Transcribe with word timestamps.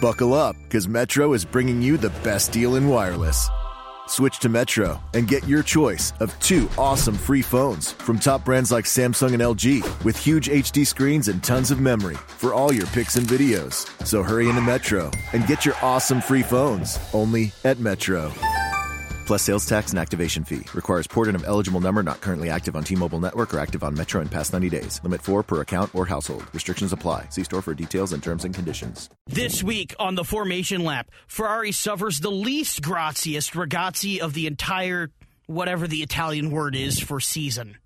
Buckle 0.00 0.34
up, 0.34 0.56
because 0.64 0.88
Metro 0.88 1.32
is 1.32 1.44
bringing 1.44 1.80
you 1.80 1.96
the 1.96 2.10
best 2.22 2.52
deal 2.52 2.76
in 2.76 2.88
wireless. 2.88 3.48
Switch 4.06 4.38
to 4.38 4.48
Metro 4.48 5.02
and 5.14 5.26
get 5.26 5.46
your 5.48 5.62
choice 5.62 6.12
of 6.20 6.38
two 6.38 6.68
awesome 6.78 7.14
free 7.16 7.42
phones 7.42 7.92
from 7.92 8.18
top 8.18 8.44
brands 8.44 8.70
like 8.70 8.84
Samsung 8.84 9.32
and 9.32 9.42
LG 9.42 10.04
with 10.04 10.16
huge 10.16 10.48
HD 10.48 10.86
screens 10.86 11.28
and 11.28 11.42
tons 11.42 11.70
of 11.70 11.80
memory 11.80 12.14
for 12.14 12.54
all 12.54 12.72
your 12.72 12.86
pics 12.88 13.16
and 13.16 13.26
videos. 13.26 13.88
So 14.06 14.22
hurry 14.22 14.48
into 14.48 14.60
Metro 14.60 15.10
and 15.32 15.46
get 15.46 15.64
your 15.64 15.74
awesome 15.82 16.20
free 16.20 16.42
phones 16.42 16.98
only 17.12 17.52
at 17.64 17.80
Metro. 17.80 18.32
Plus 19.26 19.42
sales 19.42 19.66
tax 19.66 19.90
and 19.90 19.98
activation 19.98 20.44
fee. 20.44 20.62
Requires 20.72 21.08
porting 21.08 21.34
of 21.34 21.44
eligible 21.44 21.80
number 21.80 22.00
not 22.02 22.20
currently 22.20 22.48
active 22.48 22.76
on 22.76 22.84
T-Mobile 22.84 23.18
network 23.18 23.52
or 23.52 23.58
active 23.58 23.82
on 23.82 23.92
Metro 23.94 24.20
in 24.22 24.28
past 24.28 24.52
90 24.52 24.68
days. 24.68 25.00
Limit 25.02 25.20
4 25.20 25.42
per 25.42 25.60
account 25.60 25.92
or 25.96 26.06
household. 26.06 26.44
Restrictions 26.54 26.92
apply. 26.92 27.26
See 27.30 27.42
store 27.42 27.60
for 27.60 27.74
details 27.74 28.12
and 28.12 28.22
terms 28.22 28.44
and 28.44 28.54
conditions. 28.54 29.10
This 29.26 29.64
week 29.64 29.96
on 29.98 30.14
the 30.14 30.22
Formation 30.22 30.84
Lap, 30.84 31.10
Ferrari 31.26 31.72
suffers 31.72 32.20
the 32.20 32.30
least 32.30 32.82
graziest 32.82 33.54
ragazzi 33.54 34.20
of 34.20 34.32
the 34.32 34.46
entire, 34.46 35.10
whatever 35.46 35.88
the 35.88 36.02
Italian 36.02 36.52
word 36.52 36.76
is, 36.76 37.00
for 37.00 37.18
season. 37.18 37.78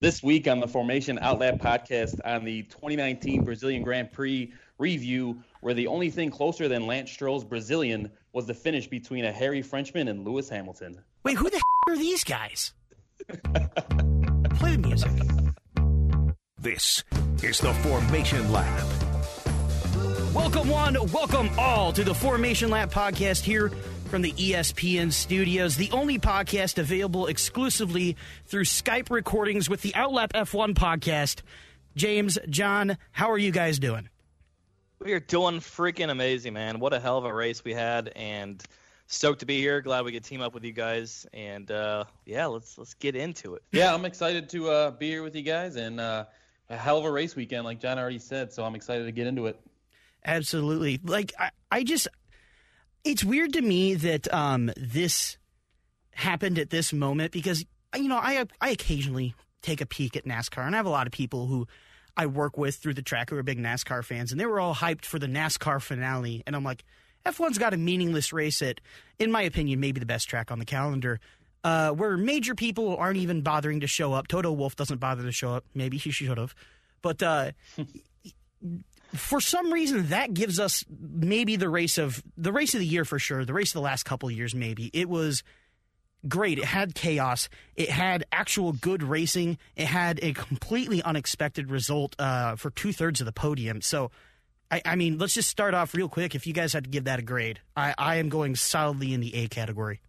This 0.00 0.22
week 0.22 0.48
on 0.48 0.58
the 0.58 0.68
Formation 0.68 1.18
Outlap 1.18 1.60
podcast 1.60 2.18
on 2.24 2.44
the 2.44 2.62
2019 2.62 3.44
Brazilian 3.44 3.82
Grand 3.82 4.10
Prix 4.10 4.52
review, 4.78 5.42
where 5.62 5.74
the 5.74 5.86
only 5.86 6.10
thing 6.10 6.28
closer 6.28 6.66
than 6.66 6.88
Lance 6.88 7.10
Stroll's 7.10 7.44
Brazilian 7.44 8.10
was 8.32 8.46
the 8.46 8.54
finish 8.54 8.88
between 8.88 9.24
a 9.24 9.30
hairy 9.30 9.62
Frenchman 9.62 10.08
and 10.08 10.24
Lewis 10.26 10.48
Hamilton. 10.48 11.00
Wait, 11.22 11.36
who 11.36 11.48
the 11.48 11.56
f- 11.56 11.62
are 11.88 11.96
these 11.96 12.24
guys? 12.24 12.74
Play 14.58 14.76
the 14.76 14.82
music. 14.84 15.12
This 16.58 17.04
is 17.44 17.60
the 17.60 17.72
Formation 17.74 18.50
Lap. 18.50 18.86
Welcome, 20.34 20.68
one, 20.68 20.96
welcome 21.12 21.48
all 21.56 21.92
to 21.92 22.02
the 22.02 22.14
Formation 22.14 22.68
Lap 22.68 22.90
podcast 22.90 23.42
here 23.44 23.70
from 24.06 24.22
the 24.22 24.32
ESPN 24.32 25.12
studios, 25.12 25.76
the 25.76 25.92
only 25.92 26.18
podcast 26.18 26.78
available 26.78 27.28
exclusively 27.28 28.16
through 28.46 28.64
Skype 28.64 29.10
recordings 29.10 29.70
with 29.70 29.82
the 29.82 29.92
Outlap 29.92 30.32
F1 30.32 30.74
podcast. 30.74 31.42
James, 31.94 32.36
Jon, 32.48 32.98
how 33.12 33.30
are 33.30 33.38
you 33.38 33.52
guys 33.52 33.78
doing? 33.78 34.08
We 35.04 35.12
are 35.14 35.20
doing 35.20 35.58
freaking 35.58 36.10
amazing, 36.10 36.52
man. 36.52 36.78
What 36.78 36.92
a 36.92 37.00
hell 37.00 37.18
of 37.18 37.24
a 37.24 37.34
race 37.34 37.64
we 37.64 37.74
had, 37.74 38.12
and 38.14 38.62
stoked 39.08 39.40
to 39.40 39.46
be 39.46 39.58
here. 39.58 39.80
Glad 39.80 40.04
we 40.04 40.12
could 40.12 40.22
team 40.22 40.40
up 40.40 40.54
with 40.54 40.64
you 40.64 40.72
guys, 40.72 41.26
and 41.32 41.70
uh, 41.70 42.04
yeah, 42.24 42.46
let's 42.46 42.78
let's 42.78 42.94
get 42.94 43.16
into 43.16 43.54
it. 43.54 43.62
Yeah, 43.72 43.92
I'm 43.92 44.04
excited 44.04 44.48
to 44.50 44.70
uh, 44.70 44.90
be 44.92 45.08
here 45.08 45.24
with 45.24 45.34
you 45.34 45.42
guys, 45.42 45.74
and 45.74 45.98
uh, 45.98 46.26
a 46.70 46.76
hell 46.76 46.98
of 46.98 47.04
a 47.04 47.10
race 47.10 47.34
weekend, 47.34 47.64
like 47.64 47.80
Jon 47.80 47.98
already 47.98 48.20
said. 48.20 48.52
So 48.52 48.64
I'm 48.64 48.76
excited 48.76 49.04
to 49.04 49.12
get 49.12 49.26
into 49.26 49.46
it. 49.46 49.60
Absolutely. 50.24 51.00
Like 51.02 51.32
I, 51.38 51.50
I 51.70 51.82
just 51.82 52.06
it's 53.04 53.24
weird 53.24 53.54
to 53.54 53.62
me 53.62 53.94
that 53.94 54.32
um 54.32 54.70
this 54.76 55.36
happened 56.12 56.58
at 56.58 56.70
this 56.70 56.92
moment 56.92 57.32
because 57.32 57.64
you 57.96 58.08
know, 58.08 58.18
I 58.18 58.46
I 58.60 58.70
occasionally 58.70 59.34
take 59.62 59.80
a 59.80 59.86
peek 59.86 60.16
at 60.16 60.24
NASCAR 60.24 60.66
and 60.66 60.74
I 60.74 60.78
have 60.78 60.86
a 60.86 60.90
lot 60.90 61.06
of 61.06 61.12
people 61.12 61.46
who 61.46 61.66
I 62.16 62.26
work 62.26 62.56
with 62.58 62.76
through 62.76 62.94
the 62.94 63.02
track 63.02 63.30
who 63.30 63.36
are 63.36 63.42
big 63.42 63.58
NASCAR 63.58 64.04
fans 64.04 64.32
and 64.32 64.40
they 64.40 64.46
were 64.46 64.60
all 64.60 64.74
hyped 64.74 65.04
for 65.04 65.18
the 65.18 65.26
NASCAR 65.26 65.80
finale 65.80 66.42
and 66.46 66.54
I'm 66.54 66.64
like 66.64 66.84
F1's 67.24 67.58
got 67.58 67.74
a 67.74 67.76
meaningless 67.76 68.32
race 68.32 68.60
at 68.62 68.80
in 69.18 69.30
my 69.30 69.42
opinion 69.42 69.80
maybe 69.80 70.00
the 70.00 70.06
best 70.06 70.28
track 70.28 70.50
on 70.50 70.58
the 70.58 70.64
calendar. 70.64 71.20
Uh, 71.64 71.90
where 71.90 72.16
major 72.16 72.56
people 72.56 72.96
aren't 72.96 73.18
even 73.18 73.40
bothering 73.40 73.78
to 73.78 73.86
show 73.86 74.12
up. 74.12 74.26
Toto 74.26 74.50
Wolff 74.50 74.74
doesn't 74.74 74.98
bother 74.98 75.22
to 75.22 75.30
show 75.30 75.54
up. 75.54 75.64
Maybe 75.76 75.96
he 75.96 76.10
should 76.10 76.36
have. 76.36 76.56
But 77.02 77.22
uh, 77.22 77.52
for 79.14 79.40
some 79.40 79.72
reason 79.72 80.08
that 80.08 80.34
gives 80.34 80.58
us 80.58 80.84
maybe 80.88 81.56
the 81.56 81.68
race 81.68 81.98
of 81.98 82.22
the 82.36 82.52
race 82.52 82.74
of 82.74 82.80
the 82.80 82.86
year 82.86 83.04
for 83.04 83.18
sure 83.18 83.44
the 83.44 83.52
race 83.52 83.70
of 83.70 83.74
the 83.74 83.80
last 83.80 84.04
couple 84.04 84.28
of 84.28 84.34
years 84.34 84.54
maybe 84.54 84.90
it 84.92 85.08
was 85.08 85.42
great 86.28 86.58
it 86.58 86.64
had 86.64 86.94
chaos 86.94 87.48
it 87.76 87.90
had 87.90 88.24
actual 88.30 88.72
good 88.72 89.02
racing 89.02 89.58
it 89.76 89.86
had 89.86 90.20
a 90.22 90.32
completely 90.32 91.02
unexpected 91.02 91.70
result 91.70 92.14
uh, 92.18 92.54
for 92.56 92.70
two-thirds 92.70 93.20
of 93.20 93.24
the 93.24 93.32
podium 93.32 93.80
so 93.80 94.10
I, 94.70 94.82
I 94.84 94.94
mean 94.96 95.18
let's 95.18 95.34
just 95.34 95.48
start 95.48 95.74
off 95.74 95.94
real 95.94 96.08
quick 96.08 96.34
if 96.34 96.46
you 96.46 96.52
guys 96.52 96.72
had 96.72 96.84
to 96.84 96.90
give 96.90 97.04
that 97.04 97.18
a 97.18 97.22
grade 97.22 97.60
i, 97.76 97.92
I 97.98 98.16
am 98.16 98.28
going 98.28 98.54
solidly 98.54 99.12
in 99.14 99.20
the 99.20 99.34
a 99.34 99.48
category 99.48 100.00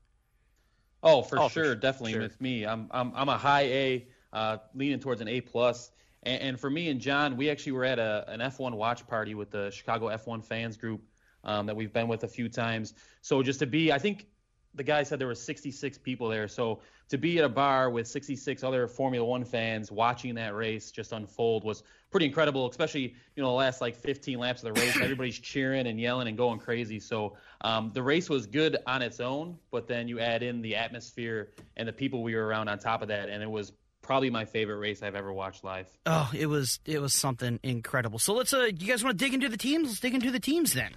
Oh, 1.06 1.22
for 1.22 1.38
Oh, 1.40 1.50
sure, 1.50 1.66
sure, 1.66 1.76
definitely 1.76 2.14
sure. 2.14 2.22
with 2.22 2.40
me. 2.40 2.66
I'm 2.66 2.88
I'm 2.92 3.12
I'm 3.14 3.28
a 3.28 3.38
high 3.38 3.64
A, 3.64 4.08
uh, 4.32 4.58
leaning 4.74 5.00
towards 5.00 5.20
an 5.20 5.28
A 5.28 5.42
plus. 5.42 5.92
And, 6.24 6.42
and 6.42 6.60
for 6.60 6.70
me 6.70 6.88
and 6.90 7.02
Jon, 7.02 7.36
we 7.36 7.50
actually 7.50 7.74
were 7.74 7.84
at 7.84 8.00
a 8.00 8.24
an 8.30 8.40
F1 8.40 8.74
watch 8.74 9.06
party 9.06 9.36
with 9.36 9.52
the 9.52 9.70
Chicago 9.72 10.08
F1 10.08 10.46
fans 10.46 10.78
group 10.78 11.02
um, 11.44 11.66
that 11.66 11.76
we've 11.76 11.92
been 11.92 12.08
with 12.08 12.24
a 12.24 12.28
few 12.30 12.48
times. 12.48 12.94
So 13.22 13.44
just 13.44 13.60
to 13.60 13.66
be, 13.66 13.92
I 13.92 14.00
think 14.00 14.28
the 14.76 14.84
guy 14.84 15.04
said 15.04 15.20
there 15.20 15.28
were 15.28 15.36
66 15.36 15.98
people 16.00 16.30
there. 16.30 16.48
So 16.48 16.80
to 17.10 17.18
be 17.18 17.38
at 17.38 17.46
a 17.46 17.50
bar 17.50 17.90
with 17.90 18.08
66 18.08 18.64
other 18.64 18.88
Formula 18.88 19.26
One 19.26 19.46
fans 19.46 19.92
watching 19.92 20.36
that 20.36 20.56
race 20.56 20.92
just 20.92 21.12
unfold 21.12 21.64
was 21.64 21.84
pretty 22.12 22.26
incredible. 22.26 22.70
Especially 22.70 23.16
you 23.36 23.44
know 23.44 23.50
the 23.50 23.56
last 23.56 23.82
like 23.82 23.96
15 23.96 24.40
laps 24.40 24.64
of 24.64 24.74
the 24.74 24.82
race, 24.82 24.98
everybody's 25.02 25.38
cheering 25.38 25.88
and 25.88 26.00
yelling 26.00 26.28
and 26.28 26.38
going 26.38 26.60
crazy. 26.60 27.00
So 27.00 27.38
um, 27.62 27.92
the 27.94 28.02
race 28.04 28.30
was 28.30 28.46
good 28.48 28.78
on 28.88 29.02
its 29.02 29.20
own, 29.20 29.58
but 29.72 29.88
then 29.88 30.08
you 30.08 30.20
add 30.20 30.44
in 30.44 30.62
the 30.62 30.76
atmosphere 30.76 31.52
and 31.78 31.88
the 31.88 31.94
people 31.94 32.24
we 32.24 32.36
were 32.36 32.46
around 32.46 32.68
on 32.70 32.80
top 32.80 33.02
of 33.02 33.10
that, 33.10 33.30
and 33.30 33.44
it 33.44 33.50
was 33.50 33.74
probably 34.02 34.30
my 34.30 34.44
favorite 34.44 34.78
race 34.78 35.02
I've 35.02 35.16
ever 35.16 35.32
watched 35.32 35.64
live. 35.64 35.88
oh 36.06 36.30
it 36.36 36.48
was 36.48 36.80
it 36.86 37.00
was 37.00 37.14
something 37.14 37.58
incredible 37.64 38.20
so 38.20 38.34
let's 38.34 38.54
uh 38.54 38.64
you 38.78 38.86
guys 38.86 39.02
want 39.02 39.18
to 39.18 39.26
dig 39.26 39.34
into 39.34 39.48
the 39.48 39.56
teams 39.56 39.88
let's 39.88 40.02
dig 40.02 40.14
into 40.14 40.30
the 40.30 40.42
teams 40.42 40.74
then 40.74 40.92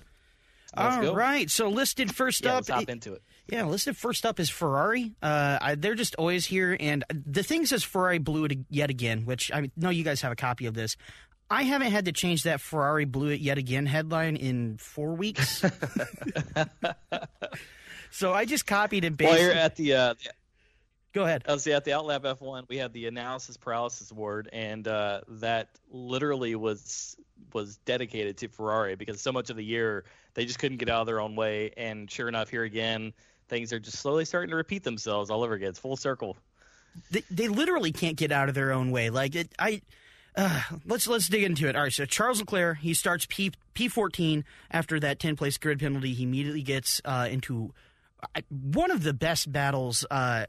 Let's 0.77 0.97
All 0.97 1.03
go. 1.03 1.15
right, 1.15 1.51
so 1.51 1.69
listed 1.69 2.15
first 2.15 2.45
Yeah, 2.45 2.51
up. 2.51 2.57
let's 2.57 2.69
hop 2.69 2.89
into 2.91 3.15
it. 3.15 3.23
Yeah, 3.49 3.65
listed 3.65 3.97
first 3.97 4.27
up 4.27 4.39
is 4.41 4.51
Ferrari. 4.51 5.13
Uh, 5.23 5.59
I, 5.61 5.75
they're 5.77 5.95
just 5.95 6.15
always 6.17 6.45
here, 6.45 6.77
and 6.79 7.05
the 7.11 7.43
thing 7.43 7.65
says 7.67 7.83
Ferrari 7.85 8.19
blew 8.19 8.45
it 8.45 8.59
yet 8.69 8.91
again. 8.91 9.25
Which 9.25 9.51
I 9.53 9.71
know 9.77 9.91
you 9.91 10.05
guys 10.05 10.21
have 10.23 10.33
a 10.33 10.37
copy 10.37 10.67
of 10.67 10.75
this. 10.75 10.97
I 11.49 11.63
haven't 11.63 11.93
had 11.93 12.07
to 12.07 12.13
change 12.13 12.43
that 12.43 12.61
Ferrari 12.61 13.05
blew 13.05 13.29
it 13.29 13.41
yet 13.41 13.57
again 13.57 13.87
headline 13.87 14.35
in 14.37 14.79
four 14.79 15.15
weeks. 15.15 15.63
so 18.11 18.33
I 18.33 18.45
just 18.45 18.67
copied 18.67 19.05
and 19.05 19.19
While 19.21 19.31
pasted. 19.31 19.47
you're 19.47 19.55
at 19.57 19.77
the, 19.77 19.95
uh, 19.95 20.15
the 20.15 20.31
Go 21.17 21.25
ahead. 21.25 21.45
I 21.49 21.55
was 21.55 21.67
at 21.67 21.83
the 21.83 21.93
Outlap 21.93 22.25
F1. 22.25 22.69
We 22.69 22.77
had 22.77 22.93
the 22.93 23.07
analysis 23.07 23.57
paralysis 23.57 24.11
award, 24.11 24.51
and 24.53 24.87
uh, 24.87 25.23
that 25.27 25.71
literally 25.91 26.55
was 26.57 27.17
was 27.55 27.79
dedicated 27.87 28.37
to 28.37 28.49
Ferrari 28.49 28.97
because 28.97 29.19
so 29.23 29.33
much 29.33 29.49
of 29.49 29.57
the 29.57 29.65
year 29.65 30.05
they 30.35 30.45
just 30.45 30.59
couldn't 30.59 30.77
get 30.77 30.91
out 30.91 31.01
of 31.01 31.07
their 31.07 31.21
own 31.21 31.35
way. 31.35 31.71
And 31.79 32.11
sure 32.11 32.29
enough, 32.29 32.51
here 32.51 32.65
again, 32.65 33.15
things 33.49 33.73
are 33.73 33.79
just 33.79 33.97
slowly 33.97 34.27
starting 34.27 34.51
to 34.51 34.57
repeat 34.57 34.85
themselves 34.85 35.31
all 35.31 35.43
over 35.43 35.55
again. 35.55 35.71
It's 35.71 35.79
full 35.79 35.97
circle. 35.97 36.37
they, 37.11 37.23
they 37.31 37.49
literally 37.49 37.93
can't 37.93 38.19
get 38.19 38.31
out 38.31 38.51
of 38.51 38.55
their 38.55 38.73
own 38.73 38.91
way. 38.91 39.09
Like 39.09 39.35
it, 39.37 39.49
I. 39.59 39.81
Uh, 40.37 40.61
let's 40.85 41.09
let's 41.09 41.31
dig 41.31 41.45
into 41.45 41.67
it. 41.67 41.77
All 41.77 41.85
right, 41.85 41.93
so 41.95 42.05
Charles 42.05 42.41
Leclerc 42.41 42.77
he 42.77 42.93
starts 42.93 43.27
P 43.27 43.53
P 43.73 43.89
fourteen 43.89 44.45
after 44.71 45.01
that 45.01 45.19
ten 45.19 45.35
place 45.35 45.57
grid 45.57 45.79
penalty. 45.79 46.13
He 46.13 46.25
immediately 46.25 46.61
gets 46.61 47.01
uh, 47.07 47.27
into 47.31 47.73
uh, 48.23 48.43
one 48.51 48.91
of 48.91 49.03
the 49.03 49.15
best 49.15 49.51
battles. 49.51 50.05
Uh, 50.11 50.45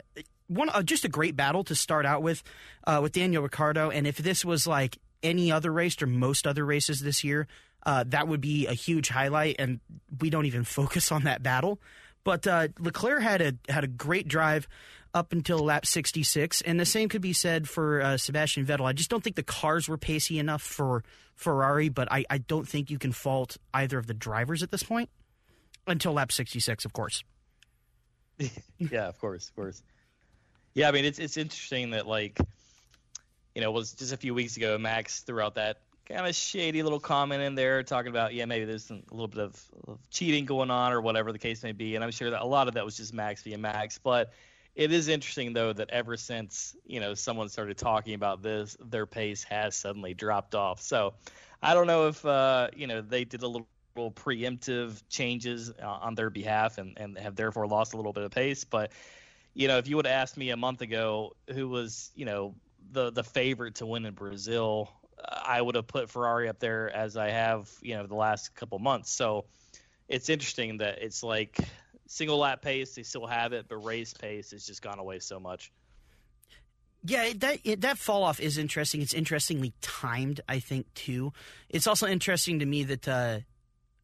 one 0.48 0.70
uh, 0.70 0.84
just 0.84 1.06
a 1.06 1.10
great 1.10 1.36
battle 1.36 1.64
to 1.66 1.76
start 1.76 2.06
out 2.06 2.22
with 2.22 2.44
uh, 2.86 3.00
with 3.02 3.12
Daniel 3.12 3.44
Ricciardo. 3.44 3.90
And 3.90 4.08
if 4.08 4.18
this 4.18 4.44
was 4.44 4.68
like 4.68 4.98
any 5.24 5.52
other 5.52 5.72
race 5.72 6.02
or 6.02 6.08
most 6.08 6.48
other 6.48 6.66
races 6.66 7.02
this 7.02 7.24
year, 7.24 7.48
uh, 7.86 8.04
that 8.08 8.28
would 8.28 8.42
be 8.42 8.68
a 8.68 8.74
huge 8.74 9.10
highlight. 9.10 9.58
And 9.60 9.80
we 10.20 10.30
don't 10.30 10.46
even 10.46 10.64
focus 10.66 11.12
on 11.12 11.24
that 11.24 11.44
battle. 11.44 11.80
But 12.24 12.46
uh, 12.46 12.68
Leclerc 12.80 13.22
had 13.22 13.42
a 13.42 13.54
had 13.70 13.84
a 13.84 13.88
great 13.88 14.28
drive 14.28 14.68
up 15.14 15.32
until 15.32 15.60
lap 15.60 15.86
66, 15.86 16.62
and 16.62 16.80
the 16.80 16.86
same 16.86 17.10
could 17.10 17.22
be 17.22 17.34
said 17.34 17.68
for 17.68 18.02
uh, 18.02 18.18
Sebastian 18.18 18.66
Vettel. 18.66 18.86
I 18.86 18.94
just 18.94 19.10
don't 19.10 19.24
think 19.24 19.36
the 19.36 19.44
cars 19.44 19.88
were 19.88 19.98
pacey 19.98 20.38
enough 20.38 20.62
for 20.62 21.04
Ferrari, 21.36 21.90
but 21.90 22.12
I, 22.12 22.26
I 22.30 22.38
don't 22.38 22.68
think 22.68 22.92
you 22.92 23.00
can 23.00 23.12
fault 23.12 23.58
either 23.74 23.98
of 23.98 24.08
the 24.08 24.14
drivers 24.14 24.62
at 24.62 24.70
this 24.70 24.84
point 24.84 25.10
until 25.88 26.14
lap 26.14 26.32
66, 26.32 26.86
of 26.86 26.94
course. 26.94 27.24
yeah, 28.78 29.08
of 29.08 29.18
course, 29.20 29.50
of 29.50 29.56
course. 29.56 29.82
Yeah, 30.77 30.89
I 30.89 30.91
mean 30.91 31.06
it's 31.06 31.18
it's 31.18 31.38
interesting 31.38 31.89
that 31.89 32.06
like, 32.06 32.38
you 33.56 33.63
know, 33.63 33.71
it 33.71 33.74
was 33.74 33.94
just 33.94 34.13
a 34.13 34.18
few 34.18 34.35
weeks 34.35 34.57
ago 34.57 34.77
Max 34.77 35.21
threw 35.21 35.41
out 35.41 35.56
that 35.56 35.79
kind 36.06 36.27
of 36.27 36.35
shady 36.35 36.83
little 36.83 37.00
comment 37.00 37.41
in 37.41 37.56
there 37.56 37.81
talking 37.81 38.12
about 38.12 38.35
yeah 38.35 38.45
maybe 38.45 38.63
there's 38.63 38.91
a 38.91 39.01
little 39.09 39.27
bit 39.27 39.39
of, 39.39 39.62
of, 39.88 39.97
cheating 40.12 40.45
going 40.45 40.69
on 40.69 40.94
or 40.94 41.01
whatever 41.01 41.31
the 41.31 41.39
case 41.39 41.63
may 41.63 41.71
be. 41.71 41.95
And 41.95 42.03
i'm 42.03 42.12
sure 42.12 42.29
that 42.29 42.44
a 42.44 42.45
lot 42.45 42.68
of 42.68 42.75
that 42.75 42.85
was 42.85 42.95
just 42.95 43.12
max 43.12 43.41
via 43.41 43.57
max. 43.57 43.97
But 43.97 44.33
it 44.75 44.91
is 44.91 45.07
interesting 45.07 45.51
though 45.51 45.74
that 45.74 45.89
ever 45.89 46.15
since 46.15 46.75
you 46.85 47.00
know 47.00 47.15
someone 47.15 47.50
started 47.50 47.75
talking 47.79 48.13
about 48.13 48.44
this 48.44 48.77
their 48.79 49.07
pace 49.07 49.44
has 49.45 49.75
suddenly 49.75 50.13
dropped 50.13 50.53
off. 50.53 50.79
So 50.79 51.15
i 51.63 51.74
don't 51.74 51.88
know 51.88 52.07
if 52.07 52.24
uh, 52.24 52.68
you 52.75 52.85
know 52.85 53.01
they 53.01 53.25
did 53.25 53.41
a 53.41 53.47
little, 53.47 53.68
little 53.95 54.12
preemptive 54.12 55.01
changes 55.09 55.74
uh, 55.81 55.88
on 55.88 56.13
their 56.13 56.29
behalf 56.29 56.77
and, 56.77 56.95
and 56.97 57.18
have 57.18 57.35
therefore 57.35 57.65
lost 57.65 57.95
a 57.95 57.97
little 57.97 58.13
bit 58.13 58.25
of 58.25 58.29
pace. 58.29 58.63
But 58.63 58.91
you 59.57 59.68
know 59.68 59.77
if 59.77 59.88
you 59.88 59.95
would 59.95 60.06
have 60.06 60.21
asked 60.21 60.38
me 60.38 60.51
a 60.51 60.57
month 60.57 60.81
ago 60.81 61.36
who 61.54 61.68
was 61.68 62.12
you 62.15 62.25
know 62.25 62.56
the 62.92 63.12
the 63.12 63.24
favorite 63.24 63.75
to 63.75 63.86
win 63.86 64.06
in 64.06 64.13
brazil 64.13 64.89
I 65.25 65.62
would 65.62 65.75
have 65.75 65.88
put 65.88 66.09
Ferrari 66.09 66.48
up 66.48 66.59
there 66.59 66.95
as 66.95 67.18
I 67.18 67.30
have, 67.30 67.69
you 67.81 67.95
know, 67.95 68.06
the 68.06 68.15
last 68.15 68.54
couple 68.56 68.77
months. 68.80 69.12
So 69.12 69.45
it's 70.07 70.30
interesting 70.30 70.77
that 70.77 71.01
it's 71.01 71.24
like 71.24 71.57
single 72.07 72.38
lap 72.38 72.62
pace, 72.62 72.95
they 72.95 73.04
still 73.04 73.25
have 73.25 73.54
it, 73.54 73.68
but 73.68 73.77
race 73.77 74.13
pace 74.13 74.51
has 74.51 74.65
just 74.65 74.81
gone 74.81 75.00
away 75.00 75.19
so 75.19 75.39
much. 75.39 75.71
Yeah, 77.03 77.31
that 77.38 77.60
that 77.80 77.98
fall 77.98 78.24
off 78.24 78.39
is 78.39 78.57
interesting. 78.57 79.01
It's 79.01 79.13
interestingly 79.13 79.74
timed, 79.81 80.42
I 80.50 80.60
think, 80.60 80.94
too. 80.94 81.31
It's 81.69 81.88
also 81.88 82.07
interesting 82.07 82.60
to 82.60 82.65
me 82.65 82.83
that, 82.86 83.07
uh, 83.07 83.39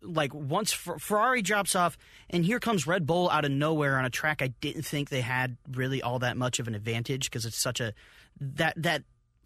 like, 0.03 0.33
once 0.33 0.71
Ferrari 0.71 1.41
drops 1.41 1.75
off, 1.75 1.97
and 2.29 2.45
here 2.45 2.59
comes 2.59 2.85
Red 2.85 3.05
Bull 3.05 3.29
out 3.29 3.45
of 3.45 3.51
nowhere 3.51 3.97
on 3.97 4.05
a 4.05 4.09
track 4.09 4.41
I 4.41 4.47
didn't 4.47 4.83
think 4.83 5.09
they 5.09 5.21
had 5.21 5.57
really 5.71 6.01
all 6.01 6.19
that 6.19 6.37
much 6.37 6.59
of 6.59 6.67
an 6.67 6.75
advantage 6.75 7.29
because 7.29 7.45
it's 7.45 7.61
such 7.61 7.79
a 7.79 7.93
that 8.39 8.73
that 8.77 9.03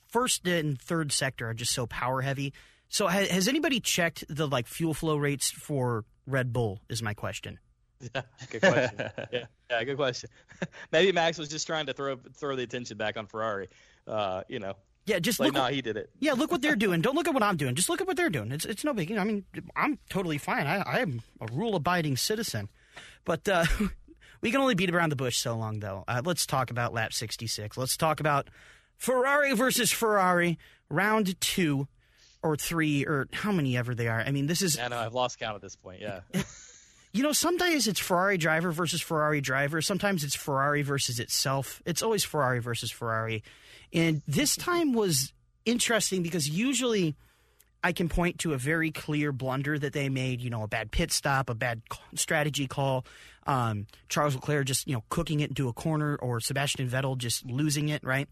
first 0.08 0.48
and 0.48 0.80
third 0.80 1.12
sector 1.12 1.50
are 1.50 1.54
just 1.54 1.74
so 1.74 1.86
power 1.88 2.22
heavy. 2.22 2.54
So 2.90 3.08
has, 3.08 3.30
has 3.30 3.48
anybody 3.48 3.80
checked 3.80 4.24
the 4.30 4.48
like 4.48 4.68
fuel 4.68 4.94
flow 4.94 5.18
rates 5.18 5.52
for 5.52 6.06
Red 6.26 6.54
Bull? 6.54 6.82
Is 6.90 7.02
my 7.02 7.14
question. 7.14 7.60
Yeah, 8.00 8.22
good 8.50 8.62
question. 8.62 8.98
yeah, 9.32 9.46
yeah, 9.70 9.84
good 9.84 9.98
question. 9.98 10.30
Maybe 10.92 11.12
Max 11.12 11.38
was 11.38 11.50
just 11.50 11.68
trying 11.68 11.88
to 11.88 11.94
throw 11.94 12.16
throw 12.16 12.56
the 12.56 12.64
attention 12.64 12.98
back 12.98 13.18
on 13.18 13.26
Ferrari. 13.26 13.70
Uh, 14.08 14.44
you 14.48 14.60
know. 14.60 14.74
Yeah, 15.08 15.20
just 15.20 15.40
like, 15.40 15.48
look. 15.48 15.56
No, 15.56 15.62
what, 15.62 15.74
he 15.74 15.82
did 15.82 15.96
it. 15.96 16.10
Yeah, 16.20 16.34
look 16.34 16.52
what 16.52 16.62
they're 16.62 16.76
doing. 16.76 17.00
Don't 17.00 17.16
look 17.16 17.30
at 17.30 17.34
what 17.34 17.42
I'm 17.42 17.56
doing. 17.56 17.76
Just 17.76 17.88
look 17.88 18.02
at 18.02 18.08
what 18.08 18.18
they're 18.18 18.30
doing. 18.30 18.52
It's 18.52 18.66
it's 18.66 18.84
no 18.84 18.94
big. 18.94 19.10
I 19.14 19.24
mean, 19.24 19.46
I'm 19.76 19.98
totally 20.10 20.38
fine. 20.38 20.68
I 20.68 20.80
I 20.82 21.00
am 21.00 21.22
a 21.40 21.48
rule 21.52 21.76
abiding 21.76 22.18
citizen, 22.18 22.68
but 23.24 23.48
uh, 23.48 23.66
we 24.42 24.52
can 24.52 24.60
only 24.60 24.76
beat 24.76 24.94
around 24.94 25.14
the 25.14 25.16
bush 25.16 25.38
so 25.38 25.56
long, 25.56 25.80
though. 25.80 26.04
Uh, 26.10 26.22
let's 26.26 26.46
talk 26.46 26.72
about 26.72 26.94
lap 26.94 27.14
66. 27.14 27.78
Let's 27.78 27.96
talk 27.96 28.20
about 28.20 28.50
Ferrari 28.98 29.54
versus 29.54 29.94
Ferrari, 29.94 30.60
round 30.90 31.40
two 31.40 31.88
or 32.44 32.58
three 32.58 33.06
or 33.06 33.30
how 33.32 33.54
many 33.54 33.78
ever 33.78 33.96
they 33.96 34.10
are. 34.10 34.20
I 34.20 34.32
mean, 34.32 34.48
this 34.48 34.62
is. 34.62 34.76
Yeah, 34.76 34.90
know 34.90 34.98
I've 34.98 35.14
lost 35.14 35.40
count 35.40 35.56
at 35.56 35.62
this 35.62 35.78
point. 35.78 36.02
Yeah. 36.02 36.20
you 37.14 37.24
know, 37.24 37.32
sometimes 37.32 37.88
it's 37.88 38.00
Ferrari 38.00 38.38
driver 38.38 38.72
versus 38.72 39.02
Ferrari 39.02 39.42
driver. 39.42 39.82
Sometimes 39.82 40.24
it's 40.24 40.36
Ferrari 40.36 40.82
versus 40.82 41.20
itself. 41.20 41.82
It's 41.86 42.02
always 42.02 42.24
Ferrari 42.24 42.60
versus 42.60 42.92
Ferrari. 42.92 43.44
And 43.94 44.22
this 44.28 44.56
time 44.56 44.94
was 44.94 45.34
interesting 45.66 46.24
because 46.24 46.50
usually 46.50 47.16
I 47.84 47.92
can 47.92 48.10
point 48.10 48.40
to 48.40 48.54
a 48.54 48.58
very 48.58 48.92
clear 48.92 49.32
blunder 49.32 49.78
that 49.80 49.94
they 49.94 50.10
made, 50.10 50.42
you 50.42 50.50
know, 50.50 50.64
a 50.64 50.68
bad 50.68 50.92
pit 50.92 51.12
stop, 51.12 51.50
a 51.50 51.56
bad 51.56 51.82
strategy 52.16 52.68
call, 52.68 53.06
um, 53.46 53.88
Charles 54.10 54.36
Leclerc 54.36 54.66
just, 54.66 54.88
you 54.88 54.94
know, 54.94 55.04
cooking 55.10 55.40
it 55.40 55.50
into 55.50 55.70
a 55.70 55.74
corner 55.74 56.16
or 56.18 56.40
Sebastian 56.40 56.90
Vettel 56.90 57.18
just 57.18 57.46
losing 57.46 57.90
it, 57.90 58.04
right? 58.04 58.28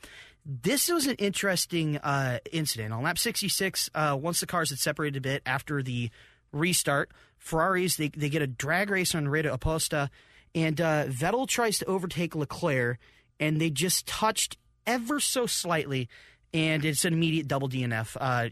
This 0.45 0.89
was 0.89 1.07
an 1.07 1.15
interesting 1.15 1.97
uh, 1.97 2.39
incident. 2.51 2.93
On 2.93 3.03
lap 3.03 3.17
66, 3.17 3.89
uh, 3.95 4.17
once 4.19 4.41
the 4.41 4.45
cars 4.45 4.69
had 4.69 4.79
separated 4.79 5.17
a 5.17 5.21
bit 5.21 5.41
after 5.45 5.81
the 5.81 6.09
restart, 6.51 7.11
Ferraris, 7.45 7.95
they, 7.95 8.09
they 8.09 8.29
get 8.29 8.41
a 8.41 8.47
drag 8.47 8.89
race 8.89 9.13
on 9.13 9.25
Reta 9.25 9.55
Oposta, 9.55 10.09
and 10.55 10.81
uh, 10.81 11.05
Vettel 11.05 11.47
tries 11.47 11.77
to 11.77 11.85
overtake 11.85 12.35
Leclerc, 12.35 12.97
and 13.39 13.61
they 13.61 13.69
just 13.69 14.07
touched 14.07 14.57
ever 14.87 15.19
so 15.19 15.45
slightly, 15.45 16.09
and 16.55 16.83
it's 16.83 17.05
an 17.05 17.13
immediate 17.13 17.47
double 17.47 17.69
DNF. 17.69 18.17
Uh, 18.19 18.49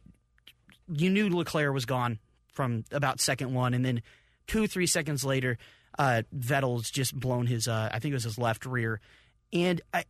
you 0.87 1.09
knew 1.09 1.27
Leclerc 1.27 1.73
was 1.73 1.85
gone 1.85 2.19
from 2.53 2.83
about 2.91 3.19
second 3.19 3.51
one, 3.51 3.73
and 3.73 3.83
then 3.83 4.03
two, 4.45 4.67
three 4.67 4.85
seconds 4.85 5.25
later, 5.25 5.57
uh, 5.97 6.21
Vettel's 6.37 6.91
just 6.91 7.19
blown 7.19 7.47
his, 7.47 7.67
uh, 7.67 7.89
I 7.91 7.97
think 7.97 8.11
it 8.11 8.15
was 8.15 8.25
his 8.25 8.37
left 8.37 8.63
rear. 8.63 9.01
And 9.51 9.81
I, 9.91 10.05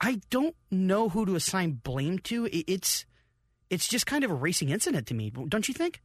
I 0.00 0.22
don't 0.30 0.56
know 0.70 1.10
who 1.10 1.26
to 1.26 1.34
assign 1.34 1.80
blame 1.84 2.18
to. 2.20 2.48
It's 2.50 3.04
it's 3.68 3.88
just 3.88 4.04
kind 4.06 4.24
of 4.24 4.30
a 4.30 4.34
racing 4.34 4.68
incident 4.68 5.06
to 5.08 5.14
me, 5.14 5.30
don't 5.30 5.66
you 5.66 5.72
think? 5.74 6.00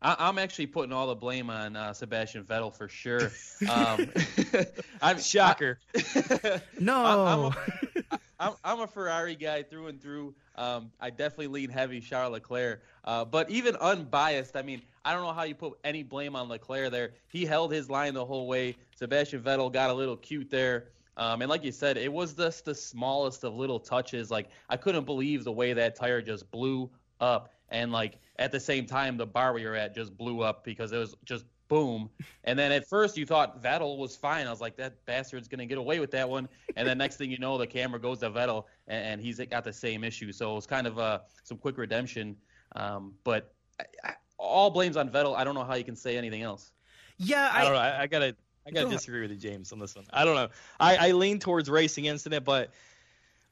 I, 0.00 0.28
am 0.28 0.38
actually 0.38 0.66
putting 0.66 0.92
all 0.92 1.08
the 1.08 1.14
blame 1.14 1.50
on 1.50 1.74
uh, 1.74 1.92
Sebastian 1.92 2.44
Vettel 2.44 2.74
for 2.74 2.88
sure. 2.88 3.32
Um, 3.68 4.10
I'm 5.02 5.18
shocker. 5.18 5.80
I, 5.94 6.60
no, 6.80 7.04
I'm, 7.04 7.18
I'm, 7.18 7.40
a, 7.40 8.20
I'm, 8.38 8.52
I'm, 8.64 8.80
a 8.80 8.86
Ferrari 8.86 9.34
guy 9.34 9.64
through 9.64 9.88
and 9.88 10.00
through. 10.00 10.34
Um, 10.56 10.92
I 11.00 11.10
definitely 11.10 11.48
lean 11.48 11.70
heavy 11.70 12.00
Charles 12.00 12.32
Leclerc, 12.32 12.82
uh, 13.04 13.24
but 13.24 13.50
even 13.50 13.74
unbiased, 13.76 14.56
I 14.56 14.62
mean, 14.62 14.80
I 15.04 15.12
don't 15.12 15.22
know 15.22 15.32
how 15.32 15.42
you 15.42 15.56
put 15.56 15.76
any 15.82 16.04
blame 16.04 16.36
on 16.36 16.48
Leclerc 16.48 16.92
there. 16.92 17.10
He 17.26 17.44
held 17.44 17.72
his 17.72 17.90
line 17.90 18.14
the 18.14 18.24
whole 18.24 18.46
way. 18.46 18.76
Sebastian 18.94 19.42
Vettel 19.42 19.72
got 19.72 19.90
a 19.90 19.94
little 19.94 20.16
cute 20.16 20.48
there. 20.48 20.86
Um, 21.16 21.42
and 21.42 21.50
like 21.50 21.64
you 21.64 21.72
said, 21.72 21.96
it 21.96 22.12
was 22.12 22.34
just 22.34 22.64
the 22.64 22.74
smallest 22.74 23.42
of 23.42 23.56
little 23.56 23.80
touches. 23.80 24.30
Like 24.30 24.50
I 24.70 24.76
couldn't 24.76 25.04
believe 25.04 25.42
the 25.42 25.52
way 25.52 25.72
that 25.72 25.96
tire 25.96 26.22
just 26.22 26.48
blew 26.52 26.88
up, 27.20 27.52
and 27.70 27.92
like 27.92 28.18
at 28.38 28.52
the 28.52 28.60
same 28.60 28.86
time, 28.86 29.16
the 29.16 29.26
bar 29.26 29.52
we 29.52 29.64
were 29.64 29.74
at 29.74 29.94
just 29.94 30.16
blew 30.16 30.42
up 30.42 30.64
because 30.64 30.92
it 30.92 30.98
was 30.98 31.14
just 31.24 31.44
boom. 31.68 32.08
And 32.44 32.58
then 32.58 32.72
at 32.72 32.88
first 32.88 33.16
you 33.16 33.26
thought 33.26 33.62
Vettel 33.62 33.98
was 33.98 34.16
fine. 34.16 34.46
I 34.46 34.50
was 34.50 34.60
like, 34.60 34.76
that 34.76 35.04
bastard's 35.04 35.48
gonna 35.48 35.66
get 35.66 35.78
away 35.78 36.00
with 36.00 36.10
that 36.12 36.28
one. 36.28 36.48
And 36.76 36.88
then 36.88 36.98
next 36.98 37.16
thing 37.16 37.30
you 37.30 37.38
know, 37.38 37.58
the 37.58 37.66
camera 37.66 38.00
goes 38.00 38.20
to 38.20 38.30
Vettel, 38.30 38.64
and, 38.86 39.04
and 39.04 39.20
he's 39.20 39.38
got 39.38 39.64
the 39.64 39.72
same 39.72 40.04
issue. 40.04 40.32
So 40.32 40.52
it 40.52 40.54
was 40.54 40.66
kind 40.66 40.86
of 40.86 40.98
uh, 40.98 41.20
some 41.44 41.58
quick 41.58 41.78
redemption. 41.78 42.36
Um, 42.76 43.14
but 43.24 43.54
I, 43.80 43.84
I, 44.04 44.14
all 44.38 44.70
blames 44.70 44.96
on 44.96 45.10
Vettel. 45.10 45.36
I 45.36 45.44
don't 45.44 45.54
know 45.54 45.64
how 45.64 45.74
you 45.74 45.84
can 45.84 45.96
say 45.96 46.16
anything 46.16 46.42
else. 46.42 46.72
Yeah, 47.18 47.50
I, 47.52 47.60
I 47.60 47.64
don't 47.64 47.72
know. 47.72 47.78
I, 47.78 48.02
I 48.02 48.06
gotta 48.06 48.36
I 48.66 48.70
gotta 48.70 48.88
disagree 48.90 49.22
with 49.22 49.30
you, 49.30 49.36
James, 49.36 49.72
on 49.72 49.78
this 49.78 49.96
one. 49.96 50.04
I 50.12 50.24
don't 50.24 50.34
know. 50.34 50.48
I, 50.78 51.08
I 51.08 51.12
lean 51.12 51.38
towards 51.38 51.68
racing 51.68 52.04
incident, 52.04 52.44
but 52.44 52.70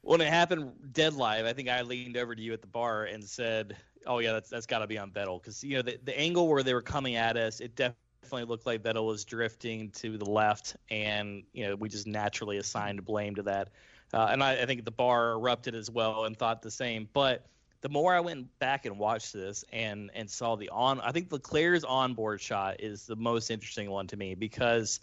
when 0.01 0.21
it 0.21 0.27
happened 0.27 0.71
dead 0.93 1.13
live, 1.13 1.45
I 1.45 1.53
think 1.53 1.69
I 1.69 1.81
leaned 1.81 2.17
over 2.17 2.35
to 2.35 2.41
you 2.41 2.53
at 2.53 2.61
the 2.61 2.67
bar 2.67 3.05
and 3.05 3.23
said, 3.23 3.75
"Oh 4.07 4.19
yeah, 4.19 4.33
that's 4.33 4.49
that's 4.49 4.65
got 4.65 4.79
to 4.79 4.87
be 4.87 4.97
on 4.97 5.11
Vettel," 5.11 5.41
because 5.41 5.63
you 5.63 5.75
know 5.75 5.81
the, 5.81 5.99
the 6.03 6.17
angle 6.17 6.47
where 6.47 6.63
they 6.63 6.73
were 6.73 6.81
coming 6.81 7.15
at 7.15 7.37
us, 7.37 7.59
it 7.59 7.75
definitely 7.75 8.45
looked 8.45 8.65
like 8.65 8.83
Vettel 8.83 9.05
was 9.05 9.25
drifting 9.25 9.89
to 9.91 10.17
the 10.17 10.29
left, 10.29 10.75
and 10.89 11.43
you 11.53 11.67
know 11.67 11.75
we 11.75 11.89
just 11.89 12.07
naturally 12.07 12.57
assigned 12.57 13.03
blame 13.05 13.35
to 13.35 13.43
that. 13.43 13.69
Uh, 14.13 14.29
and 14.31 14.41
I, 14.41 14.61
I 14.61 14.65
think 14.65 14.85
the 14.85 14.91
bar 14.91 15.31
erupted 15.31 15.75
as 15.75 15.91
well 15.91 16.25
and 16.25 16.37
thought 16.37 16.61
the 16.61 16.71
same, 16.71 17.09
but 17.13 17.45
the 17.81 17.89
more 17.89 18.15
I 18.15 18.19
went 18.19 18.47
back 18.59 18.85
and 18.85 18.97
watched 18.97 19.33
this 19.33 19.63
and 19.71 20.09
and 20.13 20.29
saw 20.29 20.55
the 20.55 20.69
on, 20.69 20.99
I 21.01 21.11
think 21.11 21.31
Leclerc's 21.31 21.83
onboard 21.83 22.41
shot 22.41 22.79
is 22.79 23.05
the 23.05 23.15
most 23.15 23.51
interesting 23.51 23.89
one 23.89 24.07
to 24.07 24.17
me 24.17 24.35
because, 24.35 24.99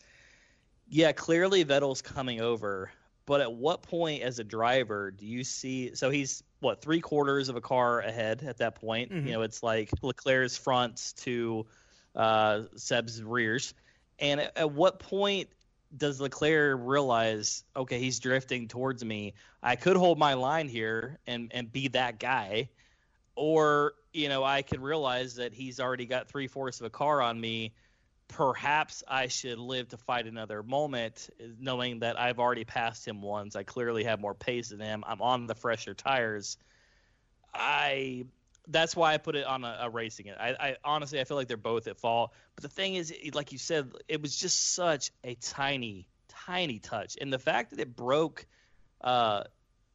yeah, 0.89 1.13
clearly 1.13 1.65
Vettel's 1.65 2.03
coming 2.03 2.41
over, 2.41 2.91
but 3.27 3.41
at 3.41 3.53
what 3.53 3.83
point 3.83 4.23
as 4.23 4.39
a 4.39 4.45
driver 4.45 5.11
do 5.11 5.27
you 5.27 5.45
see? 5.45 5.95
So 5.95 6.11
he's 6.11 6.43
what 6.65 6.81
three 6.81 7.01
quarters 7.01 7.49
of 7.49 7.57
a 7.57 7.61
car 7.61 8.01
ahead 8.01 8.43
at 8.43 8.59
that 8.59 8.81
point. 8.81 9.13
Mm-hmm. 9.13 9.27
You 9.27 9.33
know, 9.35 9.43
it's 9.43 9.63
like 9.63 9.91
Leclerc's 10.03 10.57
fronts 10.57 11.13
to 11.25 11.67
uh, 12.17 12.63
Seb's 12.75 13.23
rears, 13.23 13.75
and 14.19 14.41
at, 14.41 14.57
at 14.57 14.73
what 14.73 14.99
point 14.99 15.49
does 15.97 16.21
Leclerc 16.21 16.81
realize, 16.83 17.63
okay, 17.77 18.01
he's 18.01 18.19
drifting 18.19 18.67
towards 18.67 19.05
me. 19.05 19.35
I 19.63 19.77
could 19.77 19.97
hold 19.97 20.19
my 20.19 20.35
line 20.35 20.69
here 20.69 21.19
and 21.27 21.53
and 21.55 21.71
be 21.71 21.89
that 21.89 22.19
guy, 22.19 22.71
or 23.37 23.95
you 24.13 24.29
know, 24.29 24.43
I 24.43 24.63
can 24.63 24.81
realize 24.81 25.37
that 25.37 25.53
he's 25.53 25.81
already 25.81 26.07
got 26.07 26.29
three 26.29 26.47
fourths 26.49 26.81
of 26.81 26.87
a 26.87 26.91
car 26.91 27.21
on 27.21 27.41
me. 27.41 27.75
Perhaps 28.29 29.03
I 29.07 29.29
should 29.29 29.59
live 29.59 29.89
to 29.89 29.97
fight 29.97 30.27
another 30.27 30.63
moment, 30.63 31.31
knowing 31.61 32.01
that 32.01 32.19
I've 32.19 32.39
already 32.39 32.65
passed 32.65 33.07
him 33.07 33.23
once. 33.23 33.55
I 33.55 33.63
clearly 33.63 34.05
have 34.05 34.21
more 34.21 34.35
pace 34.35 34.71
than 34.71 34.81
him. 34.81 35.05
I'm 35.07 35.23
on 35.23 35.47
the 35.47 35.55
fresher 35.55 35.95
tires. 35.95 36.57
I 37.55 38.27
that's 38.69 38.97
why 38.97 39.13
I 39.13 39.19
put 39.19 39.37
it 39.37 39.45
on 39.45 39.63
a, 39.63 39.79
a 39.83 39.91
racing 39.91 40.27
it. 40.27 40.37
I, 40.41 40.57
I, 40.59 40.77
honestly 40.83 41.21
I 41.21 41.25
feel 41.25 41.37
like 41.37 41.49
they're 41.49 41.57
both 41.57 41.87
at 41.87 41.99
fault. 41.99 42.33
But 42.57 42.63
the 42.63 42.69
thing 42.69 42.95
is, 42.95 43.15
like 43.35 43.53
you 43.53 43.59
said, 43.59 43.93
it 44.09 44.23
was 44.23 44.35
just 44.37 44.75
such 44.75 45.11
a 45.23 45.35
tiny, 45.35 46.09
tiny 46.29 46.79
touch, 46.79 47.17
and 47.21 47.33
the 47.33 47.39
fact 47.39 47.71
that 47.71 47.81
it 47.81 47.95
broke 47.95 48.47
uh, 49.03 49.45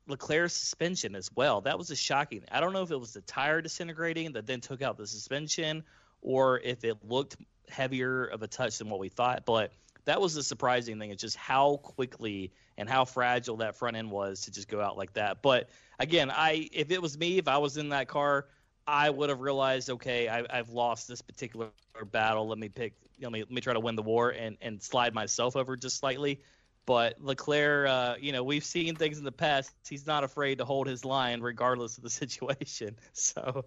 Leclerc's 0.08 0.54
suspension 0.54 1.16
as 1.16 1.30
well. 1.36 1.62
That 1.62 1.78
was 1.78 1.92
a 1.92 1.96
shocking. 1.96 2.44
I 2.52 2.60
don't 2.60 2.74
know 2.74 2.84
if 2.84 2.92
it 2.92 3.00
was 3.00 3.14
the 3.14 3.22
tire 3.22 3.62
disintegrating 3.62 4.34
that 4.34 4.46
then 4.46 4.62
took 4.62 4.82
out 4.82 4.98
the 4.98 5.08
suspension, 5.08 5.84
or 6.22 6.60
if 6.60 6.84
it 6.84 6.98
looked 7.04 7.38
heavier 7.70 8.26
of 8.26 8.42
a 8.44 8.48
touch 8.48 8.78
than 8.78 8.90
what 8.90 9.00
we 9.00 9.10
thought. 9.10 9.46
But 9.46 9.72
that 10.06 10.20
was 10.20 10.34
the 10.34 10.44
surprising 10.44 11.00
thing. 11.00 11.12
It's 11.12 11.22
just 11.22 11.38
how 11.38 11.78
quickly 11.78 12.52
and 12.78 12.90
how 12.90 13.06
fragile 13.06 13.58
that 13.58 13.76
front 13.76 13.98
end 13.98 14.10
was 14.10 14.42
to 14.42 14.52
just 14.52 14.68
go 14.68 14.82
out 14.82 14.98
like 14.98 15.14
that. 15.14 15.42
But 15.42 15.70
again, 16.00 16.32
I 16.32 16.70
if 16.72 16.92
it 16.92 17.02
was 17.02 17.18
me, 17.18 17.38
if 17.38 17.48
I 17.48 17.58
was 17.58 17.78
in 17.78 17.90
that 17.90 18.08
car, 18.08 18.48
I 18.88 19.10
would 19.10 19.30
have 19.30 19.42
realized, 19.42 19.90
okay, 19.90 20.28
I, 20.28 20.56
have 20.56 20.70
lost 20.70 21.08
this 21.08 21.22
particular 21.22 21.70
battle. 22.12 22.48
Let 22.48 22.58
me 22.58 22.70
pick, 22.70 22.94
let 23.22 23.32
me 23.32 23.42
let 23.42 23.52
me 23.52 23.62
try 23.62 23.74
to 23.74 23.80
win 23.80 23.96
the 23.96 24.02
war 24.02 24.32
and 24.32 24.58
and 24.62 24.82
slide 24.82 25.14
myself 25.14 25.56
over 25.56 25.76
just 25.76 25.98
slightly. 25.98 26.42
But 26.86 27.22
Leclerc, 27.22 27.88
uh, 27.88 28.16
you 28.20 28.32
know, 28.32 28.44
we've 28.44 28.64
seen 28.64 28.96
things 28.96 29.20
in 29.20 29.24
the 29.24 29.32
past. 29.32 29.72
He's 29.88 30.08
not 30.08 30.24
afraid 30.24 30.58
to 30.58 30.66
hold 30.66 30.88
his 30.88 31.06
line 31.06 31.42
regardless 31.42 31.98
of 31.98 32.04
the 32.04 32.10
situation. 32.24 32.96
So. 33.14 33.66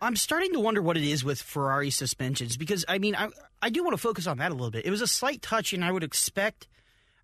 I'm 0.00 0.16
starting 0.16 0.52
to 0.52 0.60
wonder 0.60 0.82
what 0.82 0.96
it 0.96 1.04
is 1.04 1.24
with 1.24 1.40
Ferrari 1.40 1.90
suspensions 1.90 2.56
because 2.56 2.84
I 2.88 2.98
mean 2.98 3.14
I 3.14 3.28
I 3.62 3.70
do 3.70 3.82
want 3.82 3.94
to 3.94 4.02
focus 4.02 4.26
on 4.26 4.38
that 4.38 4.50
a 4.50 4.54
little 4.54 4.70
bit. 4.70 4.86
It 4.86 4.90
was 4.90 5.00
a 5.00 5.06
slight 5.06 5.42
touch, 5.42 5.72
and 5.72 5.84
I 5.84 5.92
would 5.92 6.04
expect 6.04 6.68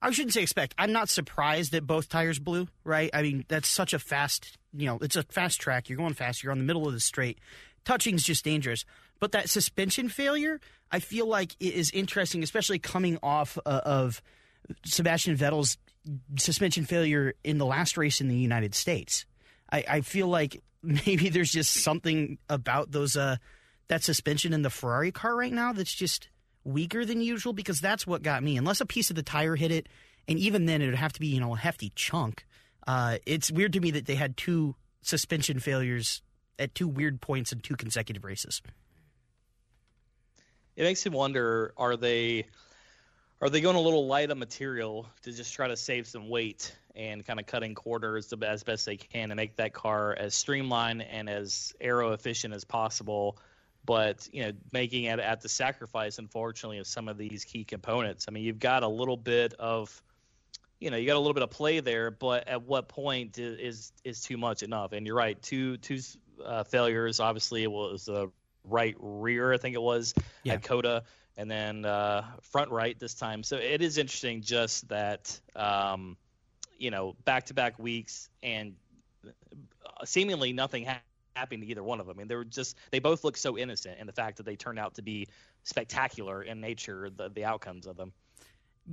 I 0.03 0.11
shouldn't 0.11 0.35
say 0.35 0.43
expect. 0.43 0.75
I'm 0.77 0.91
not 0.91 1.09
surprised 1.09 1.71
that 1.73 1.87
both 1.87 2.09
tires 2.09 2.41
blew, 2.41 2.67
right? 2.83 3.09
I 3.15 3.23
mean, 3.23 3.45
that's 3.47 3.69
such 3.69 3.93
a 3.93 4.01
fast, 4.01 4.59
you 4.77 4.87
know, 4.87 4.99
it's 5.01 5.15
a 5.15 5.23
fast 5.23 5.61
track. 5.61 5.89
You're 5.89 5.97
going 5.97 6.15
fast. 6.15 6.43
You're 6.43 6.51
on 6.51 6.59
the 6.59 6.65
middle 6.65 6.89
of 6.89 6.93
the 6.93 6.99
straight. 6.99 7.39
Touching's 7.85 8.25
just 8.25 8.45
dangerous. 8.45 8.85
But 9.21 9.31
that 9.33 9.49
suspension 9.49 10.09
failure, 10.09 10.61
I 10.91 10.99
feel 10.99 11.29
like 11.29 11.55
it 11.61 11.75
is 11.75 11.93
interesting, 11.93 12.43
especially 12.43 12.81
coming 12.81 13.17
off 13.23 13.57
uh, 13.65 13.81
of 13.85 14.21
Sebastian 14.85 15.37
Vettel's 15.37 15.79
suspension 16.37 16.85
failure 16.85 17.35
in 17.45 17.59
the 17.59 17.67
last 17.67 17.97
race 17.97 18.21
in 18.21 18.27
the 18.27 18.37
United 18.37 18.75
States. 18.75 19.25
I, 19.71 19.85
I 19.89 20.01
feel 20.01 20.27
like 20.27 20.61
maybe 20.83 21.29
there's 21.29 21.53
just 21.53 21.75
something 21.83 22.39
about 22.49 22.91
those 22.91 23.17
uh, 23.17 23.37
that 23.89 24.03
suspension 24.03 24.53
in 24.53 24.63
the 24.63 24.71
Ferrari 24.71 25.13
car 25.13 25.37
right 25.37 25.53
now 25.53 25.73
that's 25.73 25.95
just 25.95 26.29
weaker 26.65 27.05
than 27.05 27.21
usual 27.21 27.53
because 27.53 27.81
that's 27.81 28.07
what 28.07 28.23
got 28.23 28.43
me. 28.43 28.57
Unless 28.57 28.81
a 28.81 28.87
piece 28.87 29.11
of 29.11 29.17
the 29.17 29.23
tire 29.23 29.57
hit 29.57 29.71
it, 29.71 29.89
and 30.29 30.39
even 30.39 30.67
then 30.67 30.83
it 30.83 30.87
would 30.87 30.95
have 30.95 31.13
to 31.13 31.21
be 31.21 31.29
you 31.29 31.41
know 31.41 31.55
a 31.55 31.59
hefty 31.59 31.93
chunk. 31.95 32.45
Uh, 32.87 33.19
it's 33.27 33.51
weird 33.51 33.73
to 33.73 33.81
me 33.81 33.91
that 33.93 34.07
they 34.07 34.17
had 34.17 34.37
two 34.37 34.75
suspension 35.03 35.61
failures 35.61 36.23
at 36.59 36.75
two 36.75 36.89
weird 36.89 37.21
points 37.21 37.53
in 37.53 37.61
two 37.61 37.77
consecutive 37.77 38.25
races. 38.25 38.61
It 40.77 40.83
makes 40.83 41.05
me 41.05 41.15
wonder: 41.15 41.75
Are 41.77 41.97
they 41.97 42.47
are 43.41 43.51
they 43.51 43.61
going 43.61 43.77
a 43.77 43.81
little 43.81 44.07
light 44.07 44.31
on 44.31 44.39
material 44.39 45.09
to 45.23 45.33
just 45.33 45.53
try 45.53 45.69
to 45.69 45.77
save 45.77 46.07
some 46.07 46.29
weight 46.29 46.75
and 46.95 47.25
kind 47.25 47.41
of 47.41 47.47
cutting 47.47 47.75
corners 47.75 48.33
as 48.43 48.63
best 48.63 48.87
they 48.87 48.97
can 48.97 49.31
to 49.31 49.35
make 49.35 49.57
that 49.57 49.73
car 49.73 50.15
as 50.19 50.35
streamlined 50.35 51.03
and 51.03 51.29
as 51.29 51.75
aero 51.81 52.13
efficient 52.13 52.55
as 52.55 52.65
possible? 52.65 53.39
but 53.85 54.29
you 54.33 54.45
know 54.45 54.53
making 54.73 55.05
it 55.05 55.19
at 55.19 55.41
the 55.41 55.49
sacrifice 55.49 56.19
unfortunately 56.19 56.79
of 56.79 56.87
some 56.87 57.09
of 57.09 57.19
these 57.19 57.45
key 57.45 57.65
components 57.65 58.27
i 58.29 58.31
mean 58.31 58.45
you've 58.45 58.59
got 58.59 58.83
a 58.83 58.89
little 58.89 59.17
bit 59.17 59.55
of 59.59 60.03
you 60.81 60.91
know 60.91 60.97
you 60.97 61.07
got 61.07 61.17
a 61.17 61.19
little 61.19 61.35
bit 61.35 61.43
of 61.43 61.51
play 61.51 61.81
there 61.81 62.11
but 62.11 62.49
at 62.49 62.63
what 62.63 62.89
point 62.89 63.39
is 63.39 63.93
is 64.05 64.21
too 64.21 64.37
much 64.37 64.63
enough 64.63 64.93
and 64.93 65.07
you're 65.07 65.17
right 65.17 65.41
two 65.43 65.77
two 65.79 65.99
uh, 66.45 66.65
failures 66.65 67.21
obviously 67.21 67.63
it 67.63 67.71
was 67.71 68.05
the 68.07 68.31
right 68.65 68.97
rear 68.99 69.53
i 69.53 69.57
think 69.57 69.75
it 69.75 69.83
was 69.83 70.15
yeah. 70.43 70.55
at 70.55 70.63
COTA 70.63 71.03
and 71.37 71.51
then 71.51 71.85
uh, 71.85 72.25
front 72.43 72.71
right 72.71 72.99
this 72.99 73.15
time 73.15 73.43
so 73.43 73.57
it 73.57 73.81
is 73.83 73.99
interesting 73.99 74.43
just 74.43 74.89
that 74.89 75.41
um, 75.57 76.17
you 76.83 76.91
know 76.91 77.15
back 77.25 77.47
to 77.47 77.55
back 77.55 77.79
weeks 77.79 78.29
and 78.43 78.75
seemingly 80.05 80.53
nothing 80.53 80.85
happened 80.85 81.07
happening 81.35 81.61
to 81.61 81.67
either 81.67 81.83
one 81.83 82.01
of 82.01 82.07
them. 82.07 82.17
I 82.17 82.21
mean, 82.21 82.29
they 82.29 82.35
were 82.35 82.45
just 82.45 82.77
they 82.91 82.99
both 82.99 83.25
look 83.25 83.37
so 83.37 83.57
innocent, 83.57 83.97
and 83.99 84.09
the 84.09 84.13
fact 84.13 84.37
that 84.37 84.45
they 84.45 84.57
turned 84.57 84.79
out 84.79 84.95
to 84.97 85.03
be 85.03 85.29
spectacular 85.65 86.43
in 86.43 86.61
nature, 86.61 87.11
the 87.15 87.31
the 87.31 87.45
outcomes 87.45 87.87
of 87.87 87.97
them. 87.97 88.13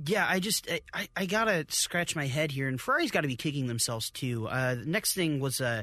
Yeah, 0.06 0.26
I 0.28 0.38
just 0.40 0.66
I, 0.94 1.08
I 1.16 1.26
gotta 1.26 1.66
scratch 1.68 2.16
my 2.16 2.26
head 2.26 2.52
here, 2.52 2.68
and 2.68 2.80
Ferrari's 2.80 3.10
got 3.10 3.22
to 3.22 3.28
be 3.28 3.36
kicking 3.36 3.66
themselves 3.66 4.10
too. 4.10 4.46
Uh, 4.48 4.76
the 4.76 4.86
next 4.86 5.14
thing 5.14 5.40
was 5.40 5.60
uh, 5.60 5.82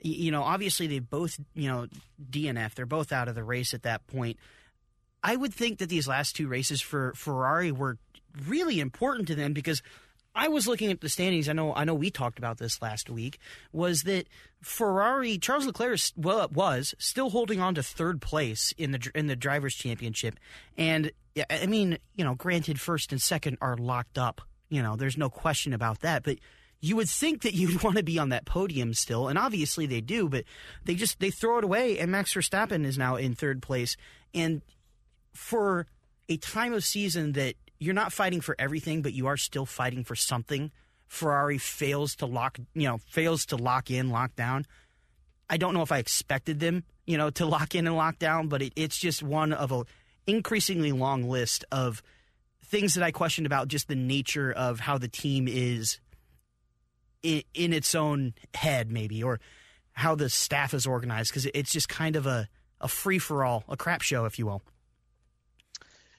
you 0.00 0.30
know, 0.30 0.42
obviously 0.42 0.86
they 0.86 0.98
both 0.98 1.38
you 1.54 1.68
know 1.68 1.86
DNF, 2.30 2.74
they're 2.74 2.86
both 2.86 3.12
out 3.12 3.28
of 3.28 3.34
the 3.34 3.44
race 3.44 3.74
at 3.74 3.82
that 3.82 4.06
point. 4.06 4.36
I 5.22 5.34
would 5.34 5.52
think 5.52 5.78
that 5.78 5.88
these 5.88 6.06
last 6.06 6.36
two 6.36 6.46
races 6.46 6.80
for 6.80 7.12
Ferrari 7.16 7.72
were 7.72 7.98
really 8.46 8.78
important 8.78 9.26
to 9.28 9.34
them 9.34 9.52
because 9.52 9.82
I 10.38 10.46
was 10.46 10.68
looking 10.68 10.92
at 10.92 11.00
the 11.00 11.08
standings. 11.08 11.48
I 11.48 11.52
know, 11.52 11.74
I 11.74 11.82
know, 11.82 11.94
we 11.94 12.10
talked 12.10 12.38
about 12.38 12.58
this 12.58 12.80
last 12.80 13.10
week. 13.10 13.38
Was 13.72 14.02
that 14.04 14.28
Ferrari? 14.62 15.36
Charles 15.36 15.66
Leclerc 15.66 15.98
well, 16.16 16.48
was 16.54 16.94
still 16.98 17.30
holding 17.30 17.60
on 17.60 17.74
to 17.74 17.82
third 17.82 18.20
place 18.20 18.72
in 18.78 18.92
the 18.92 19.10
in 19.16 19.26
the 19.26 19.34
drivers' 19.34 19.74
championship, 19.74 20.38
and 20.76 21.10
I 21.50 21.66
mean, 21.66 21.98
you 22.14 22.24
know, 22.24 22.36
granted, 22.36 22.80
first 22.80 23.10
and 23.10 23.20
second 23.20 23.58
are 23.60 23.76
locked 23.76 24.16
up. 24.16 24.40
You 24.68 24.80
know, 24.80 24.94
there's 24.94 25.18
no 25.18 25.28
question 25.28 25.72
about 25.72 26.00
that, 26.00 26.22
but 26.22 26.38
you 26.80 26.94
would 26.94 27.08
think 27.08 27.42
that 27.42 27.54
you'd 27.54 27.82
want 27.82 27.96
to 27.96 28.04
be 28.04 28.20
on 28.20 28.28
that 28.28 28.44
podium 28.44 28.94
still, 28.94 29.26
and 29.26 29.38
obviously 29.38 29.86
they 29.86 30.00
do, 30.00 30.28
but 30.28 30.44
they 30.84 30.94
just 30.94 31.18
they 31.18 31.30
throw 31.30 31.58
it 31.58 31.64
away, 31.64 31.98
and 31.98 32.12
Max 32.12 32.32
Verstappen 32.32 32.84
is 32.84 32.96
now 32.96 33.16
in 33.16 33.34
third 33.34 33.60
place, 33.60 33.96
and 34.32 34.62
for 35.34 35.86
a 36.28 36.36
time 36.36 36.72
of 36.74 36.84
season 36.84 37.32
that 37.32 37.56
you're 37.78 37.94
not 37.94 38.12
fighting 38.12 38.40
for 38.40 38.56
everything, 38.58 39.02
but 39.02 39.12
you 39.12 39.26
are 39.26 39.36
still 39.36 39.66
fighting 39.66 40.04
for 40.04 40.16
something. 40.16 40.70
Ferrari 41.06 41.58
fails 41.58 42.16
to 42.16 42.26
lock, 42.26 42.58
you 42.74 42.88
know, 42.88 42.98
fails 43.08 43.46
to 43.46 43.56
lock 43.56 43.90
in, 43.90 44.10
lock 44.10 44.34
down. 44.36 44.66
I 45.48 45.56
don't 45.56 45.74
know 45.74 45.82
if 45.82 45.92
I 45.92 45.98
expected 45.98 46.60
them, 46.60 46.84
you 47.06 47.16
know, 47.16 47.30
to 47.30 47.46
lock 47.56 47.74
in 47.74 47.86
and 47.86 47.96
lock 47.96 48.18
down, 48.18 48.48
but 48.48 48.62
it, 48.62 48.72
it's 48.76 48.98
just 48.98 49.22
one 49.22 49.52
of 49.52 49.72
a 49.72 49.84
increasingly 50.26 50.92
long 50.92 51.28
list 51.28 51.64
of 51.72 52.02
things 52.64 52.94
that 52.94 53.02
I 53.02 53.10
questioned 53.10 53.46
about 53.46 53.68
just 53.68 53.88
the 53.88 53.94
nature 53.94 54.52
of 54.52 54.80
how 54.80 54.98
the 54.98 55.08
team 55.08 55.48
is 55.48 56.00
in, 57.22 57.42
in 57.54 57.72
its 57.72 57.94
own 57.94 58.34
head, 58.54 58.90
maybe, 58.90 59.22
or 59.22 59.40
how 59.92 60.14
the 60.14 60.28
staff 60.28 60.74
is 60.74 60.86
organized, 60.86 61.30
because 61.30 61.46
it's 61.54 61.72
just 61.72 61.88
kind 61.88 62.14
of 62.14 62.26
a, 62.26 62.48
a 62.80 62.88
free 62.88 63.18
for 63.18 63.44
all, 63.44 63.64
a 63.68 63.76
crap 63.76 64.02
show, 64.02 64.26
if 64.26 64.38
you 64.38 64.46
will. 64.46 64.62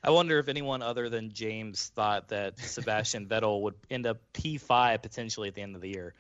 I 0.04 0.12
wonder 0.12 0.40
if 0.40 0.48
anyone 0.48 0.82
other 0.82 1.10
than 1.10 1.32
James 1.34 1.92
thought 1.96 2.30
that 2.30 2.60
Sebastian 2.60 3.28
Vettel 3.28 3.62
would 3.62 3.76
end 3.90 4.08
up 4.08 4.18
P5 4.34 5.02
potentially 5.02 5.50
at 5.50 5.56
the 5.56 5.62
end 5.62 5.76
of 5.76 5.82
the 5.82 5.90
year. 5.90 6.14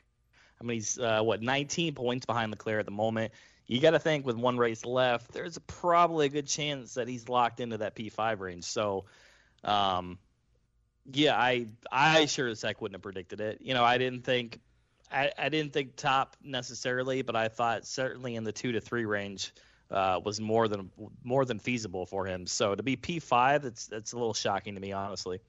I 0.59 0.63
mean, 0.65 0.75
he's 0.75 0.99
uh, 0.99 1.21
what 1.21 1.41
19 1.41 1.95
points 1.95 2.25
behind 2.25 2.51
Leclerc 2.51 2.79
at 2.79 2.85
the 2.85 2.91
moment. 2.91 3.31
You 3.65 3.79
got 3.79 3.91
to 3.91 3.99
think 3.99 4.25
with 4.25 4.35
one 4.35 4.57
race 4.57 4.83
left, 4.83 5.31
there's 5.31 5.57
probably 5.59 6.25
a 6.25 6.29
good 6.29 6.47
chance 6.47 6.95
that 6.95 7.07
he's 7.07 7.29
locked 7.29 7.59
into 7.59 7.77
that 7.77 7.95
P5 7.95 8.39
range. 8.39 8.63
So, 8.63 9.05
um, 9.63 10.17
yeah, 11.11 11.37
I 11.37 11.67
I 11.91 12.25
sure 12.25 12.47
as 12.47 12.61
heck 12.61 12.81
wouldn't 12.81 12.95
have 12.95 13.03
predicted 13.03 13.39
it. 13.41 13.59
You 13.61 13.75
know, 13.75 13.83
I 13.83 13.97
didn't 13.97 14.23
think 14.23 14.59
I, 15.11 15.31
I 15.37 15.49
didn't 15.49 15.71
think 15.73 15.95
top 15.95 16.35
necessarily, 16.43 17.21
but 17.21 17.35
I 17.35 17.47
thought 17.47 17.85
certainly 17.85 18.35
in 18.35 18.43
the 18.43 18.51
two 18.51 18.73
to 18.73 18.81
three 18.81 19.05
range 19.05 19.53
uh, 19.91 20.19
was 20.23 20.39
more 20.39 20.67
than 20.67 20.89
more 21.23 21.45
than 21.45 21.59
feasible 21.59 22.05
for 22.05 22.25
him. 22.25 22.45
So 22.45 22.75
to 22.75 22.83
be 22.83 22.95
P5, 22.95 23.61
that's 23.61 23.87
that's 23.87 24.13
a 24.13 24.17
little 24.17 24.33
shocking 24.33 24.75
to 24.75 24.81
me, 24.81 24.91
honestly. 24.91 25.39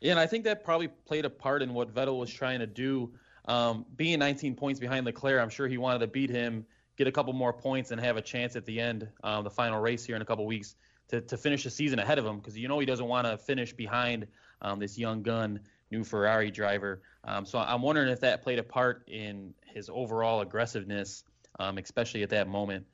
Yeah, 0.00 0.12
and 0.12 0.20
I 0.20 0.26
think 0.26 0.44
that 0.44 0.64
probably 0.64 0.88
played 0.88 1.24
a 1.24 1.30
part 1.30 1.62
in 1.62 1.72
what 1.72 1.94
Vettel 1.94 2.18
was 2.18 2.30
trying 2.30 2.60
to 2.60 2.66
do. 2.66 3.12
Um, 3.46 3.86
being 3.96 4.18
19 4.18 4.54
points 4.54 4.78
behind 4.78 5.06
Leclerc, 5.06 5.40
I'm 5.40 5.48
sure 5.48 5.68
he 5.68 5.78
wanted 5.78 6.00
to 6.00 6.06
beat 6.06 6.28
him, 6.28 6.66
get 6.98 7.06
a 7.06 7.12
couple 7.12 7.32
more 7.32 7.52
points, 7.52 7.92
and 7.92 8.00
have 8.00 8.16
a 8.16 8.22
chance 8.22 8.56
at 8.56 8.66
the 8.66 8.78
end, 8.78 9.08
um, 9.24 9.44
the 9.44 9.50
final 9.50 9.80
race 9.80 10.04
here 10.04 10.16
in 10.16 10.22
a 10.22 10.24
couple 10.24 10.44
weeks, 10.44 10.74
to, 11.08 11.20
to 11.22 11.36
finish 11.36 11.64
the 11.64 11.70
season 11.70 11.98
ahead 11.98 12.18
of 12.18 12.26
him 12.26 12.38
because 12.38 12.58
you 12.58 12.68
know 12.68 12.78
he 12.78 12.86
doesn't 12.86 13.06
want 13.06 13.26
to 13.26 13.38
finish 13.38 13.72
behind 13.72 14.26
um, 14.60 14.78
this 14.78 14.98
young 14.98 15.22
gun, 15.22 15.60
new 15.90 16.04
Ferrari 16.04 16.50
driver. 16.50 17.00
Um, 17.24 17.46
so 17.46 17.58
I'm 17.58 17.80
wondering 17.80 18.08
if 18.08 18.20
that 18.20 18.42
played 18.42 18.58
a 18.58 18.64
part 18.64 19.08
in 19.08 19.54
his 19.64 19.88
overall 19.88 20.40
aggressiveness, 20.40 21.24
um, 21.58 21.78
especially 21.78 22.22
at 22.22 22.30
that 22.30 22.48
moment 22.48 22.84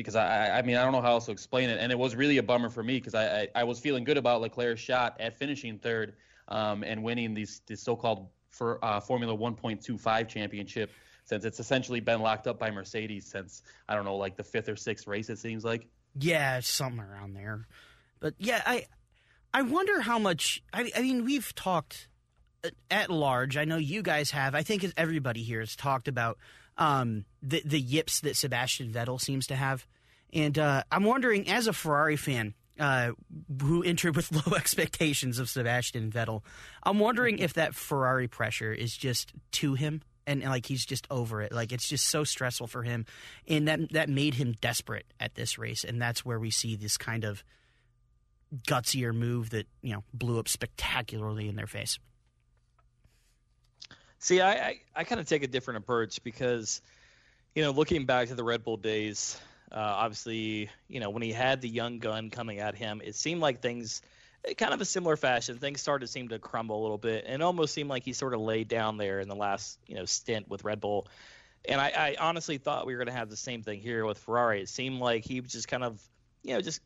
because 0.00 0.16
I, 0.16 0.58
I 0.58 0.62
mean 0.62 0.76
I 0.76 0.82
don't 0.82 0.92
know 0.92 1.00
how 1.00 1.12
else 1.12 1.26
to 1.26 1.32
explain 1.32 1.70
it, 1.70 1.78
and 1.78 1.92
it 1.92 1.98
was 1.98 2.16
really 2.16 2.38
a 2.38 2.42
bummer 2.42 2.70
for 2.70 2.82
me 2.82 2.94
because 2.98 3.14
I, 3.14 3.42
I, 3.42 3.48
I 3.56 3.64
was 3.64 3.78
feeling 3.78 4.04
good 4.04 4.16
about 4.16 4.40
Leclerc's 4.40 4.80
shot 4.80 5.16
at 5.20 5.36
finishing 5.36 5.78
third 5.78 6.14
um, 6.48 6.82
and 6.82 7.02
winning 7.02 7.34
these 7.34 7.62
this 7.66 7.82
so-called 7.82 8.28
for 8.50 8.84
uh, 8.84 9.00
Formula 9.00 9.36
1.25 9.36 10.28
championship 10.28 10.90
since 11.24 11.44
it's 11.44 11.60
essentially 11.60 12.00
been 12.00 12.20
locked 12.20 12.46
up 12.46 12.58
by 12.58 12.70
Mercedes 12.70 13.26
since 13.26 13.62
I 13.88 13.94
don't 13.94 14.04
know 14.04 14.16
like 14.16 14.36
the 14.36 14.42
fifth 14.42 14.68
or 14.68 14.76
sixth 14.76 15.06
race 15.06 15.28
it 15.28 15.38
seems 15.38 15.64
like. 15.64 15.86
Yeah, 16.18 16.60
something 16.60 17.00
around 17.00 17.34
there, 17.34 17.66
but 18.18 18.34
yeah, 18.38 18.62
I 18.66 18.86
I 19.52 19.62
wonder 19.62 20.00
how 20.00 20.18
much 20.18 20.62
I, 20.72 20.90
I 20.96 21.02
mean 21.02 21.24
we've 21.24 21.54
talked 21.54 22.08
at 22.90 23.10
large. 23.10 23.56
I 23.56 23.64
know 23.64 23.76
you 23.76 24.02
guys 24.02 24.30
have. 24.32 24.54
I 24.54 24.62
think 24.62 24.84
everybody 24.96 25.42
here 25.42 25.60
has 25.60 25.76
talked 25.76 26.08
about 26.08 26.38
um, 26.80 27.26
the 27.42 27.62
the 27.64 27.78
yips 27.78 28.20
that 28.20 28.34
Sebastian 28.36 28.90
Vettel 28.90 29.20
seems 29.20 29.46
to 29.48 29.54
have, 29.54 29.86
and 30.32 30.58
uh, 30.58 30.82
I'm 30.90 31.04
wondering, 31.04 31.48
as 31.48 31.66
a 31.66 31.72
Ferrari 31.72 32.16
fan 32.16 32.54
uh, 32.80 33.12
who 33.60 33.82
entered 33.82 34.16
with 34.16 34.32
low 34.46 34.56
expectations 34.56 35.38
of 35.38 35.48
Sebastian 35.50 36.10
Vettel, 36.10 36.42
I'm 36.82 36.98
wondering 36.98 37.38
if 37.38 37.52
that 37.54 37.74
Ferrari 37.74 38.26
pressure 38.26 38.72
is 38.72 38.96
just 38.96 39.32
to 39.52 39.74
him. 39.74 40.02
And, 40.26 40.42
and 40.42 40.50
like 40.50 40.66
he's 40.66 40.86
just 40.86 41.06
over 41.10 41.42
it, 41.42 41.50
like 41.50 41.72
it's 41.72 41.88
just 41.88 42.06
so 42.06 42.24
stressful 42.24 42.68
for 42.68 42.82
him, 42.82 43.04
and 43.48 43.66
that 43.66 43.92
that 43.92 44.08
made 44.08 44.34
him 44.34 44.54
desperate 44.60 45.06
at 45.18 45.34
this 45.34 45.58
race, 45.58 45.82
and 45.82 46.00
that's 46.00 46.24
where 46.24 46.38
we 46.38 46.50
see 46.50 46.76
this 46.76 46.96
kind 46.96 47.24
of 47.24 47.42
gutsier 48.66 49.14
move 49.14 49.50
that 49.50 49.66
you 49.82 49.92
know 49.92 50.04
blew 50.12 50.38
up 50.38 50.46
spectacularly 50.46 51.48
in 51.48 51.56
their 51.56 51.66
face. 51.66 51.98
See, 54.20 54.40
I, 54.40 54.52
I, 54.52 54.80
I 54.94 55.04
kind 55.04 55.20
of 55.20 55.26
take 55.26 55.42
a 55.42 55.48
different 55.48 55.78
approach 55.78 56.22
because, 56.22 56.80
you 57.54 57.62
know, 57.62 57.72
looking 57.72 58.06
back 58.06 58.28
to 58.28 58.34
the 58.34 58.44
Red 58.44 58.62
Bull 58.64 58.76
days, 58.76 59.38
Uh, 59.72 59.76
obviously, 60.02 60.68
you 60.88 60.98
know 60.98 61.10
when 61.10 61.22
he 61.22 61.32
had 61.32 61.60
the 61.60 61.68
young 61.68 62.00
gun 62.00 62.30
coming 62.30 62.58
at 62.58 62.74
him, 62.74 63.00
it 63.04 63.14
seemed 63.14 63.40
like 63.40 63.60
things 63.62 64.02
kind 64.56 64.74
of 64.74 64.80
a 64.80 64.84
similar 64.84 65.16
fashion. 65.16 65.58
Things 65.58 65.80
started 65.80 66.06
to 66.06 66.12
seem 66.12 66.28
to 66.30 66.40
crumble 66.40 66.80
a 66.80 66.82
little 66.82 66.98
bit, 66.98 67.24
and 67.24 67.40
almost 67.40 67.72
seemed 67.72 67.88
like 67.88 68.02
he 68.02 68.12
sort 68.12 68.34
of 68.34 68.40
laid 68.40 68.66
down 68.66 68.98
there 68.98 69.20
in 69.20 69.28
the 69.28 69.36
last 69.36 69.78
you 69.86 69.94
know 69.94 70.06
stint 70.06 70.48
with 70.48 70.64
Red 70.64 70.80
Bull. 70.80 71.06
And 71.68 71.80
I, 71.80 71.88
I 71.94 72.16
honestly 72.18 72.58
thought 72.58 72.84
we 72.84 72.94
were 72.94 72.98
going 73.04 73.14
to 73.14 73.20
have 73.20 73.30
the 73.30 73.36
same 73.36 73.62
thing 73.62 73.80
here 73.80 74.04
with 74.04 74.18
Ferrari. 74.18 74.60
It 74.60 74.68
seemed 74.68 74.98
like 74.98 75.24
he 75.24 75.40
was 75.40 75.52
just 75.52 75.68
kind 75.68 75.84
of 75.84 76.02
you 76.42 76.54
know 76.54 76.60
just 76.60 76.80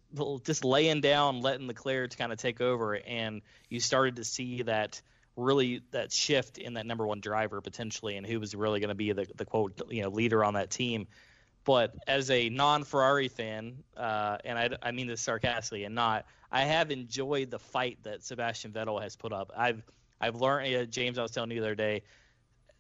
just 0.45 0.63
laying 0.63 1.01
down, 1.01 1.41
letting 1.41 1.67
Leclerc 1.67 2.11
to 2.11 2.19
kind 2.19 2.33
of 2.33 2.39
take 2.39 2.61
over, 2.61 2.97
and 2.97 3.41
you 3.71 3.81
started 3.81 4.17
to 4.17 4.25
see 4.25 4.63
that 4.65 5.01
really 5.37 5.83
that 5.91 6.13
shift 6.13 6.59
in 6.59 6.75
that 6.75 6.87
number 6.87 7.07
one 7.07 7.21
driver 7.21 7.61
potentially, 7.61 8.17
and 8.17 8.27
who 8.27 8.41
was 8.41 8.55
really 8.55 8.81
going 8.81 8.89
to 8.89 8.95
be 8.95 9.13
the 9.13 9.27
the 9.37 9.45
quote 9.45 9.81
you 9.91 10.03
know 10.03 10.09
leader 10.09 10.45
on 10.45 10.55
that 10.55 10.71
team. 10.71 11.07
But 11.65 11.95
as 12.07 12.31
a 12.31 12.51
non-Ferrari 12.51 13.29
fan, 13.29 13.77
uh, 13.97 14.37
and 14.45 14.59
I, 14.59 14.69
I 14.83 14.91
mean 14.91 15.07
this 15.07 15.23
sarcastically 15.23 15.85
and 15.85 15.95
not, 15.95 16.27
I 16.53 16.65
have 16.65 16.91
enjoyed 16.91 17.51
the 17.51 17.59
fight 17.59 17.99
that 18.03 18.23
Sebastian 18.23 18.71
Vettel 18.71 19.01
has 19.03 19.17
put 19.17 19.33
up. 19.33 19.51
I've 19.57 19.83
I've 20.21 20.37
learned, 20.37 20.75
uh, 20.75 20.85
James. 20.85 21.19
I 21.19 21.23
was 21.23 21.31
telling 21.31 21.51
you 21.51 21.61
the 21.61 21.67
other 21.67 21.75
day, 21.75 22.03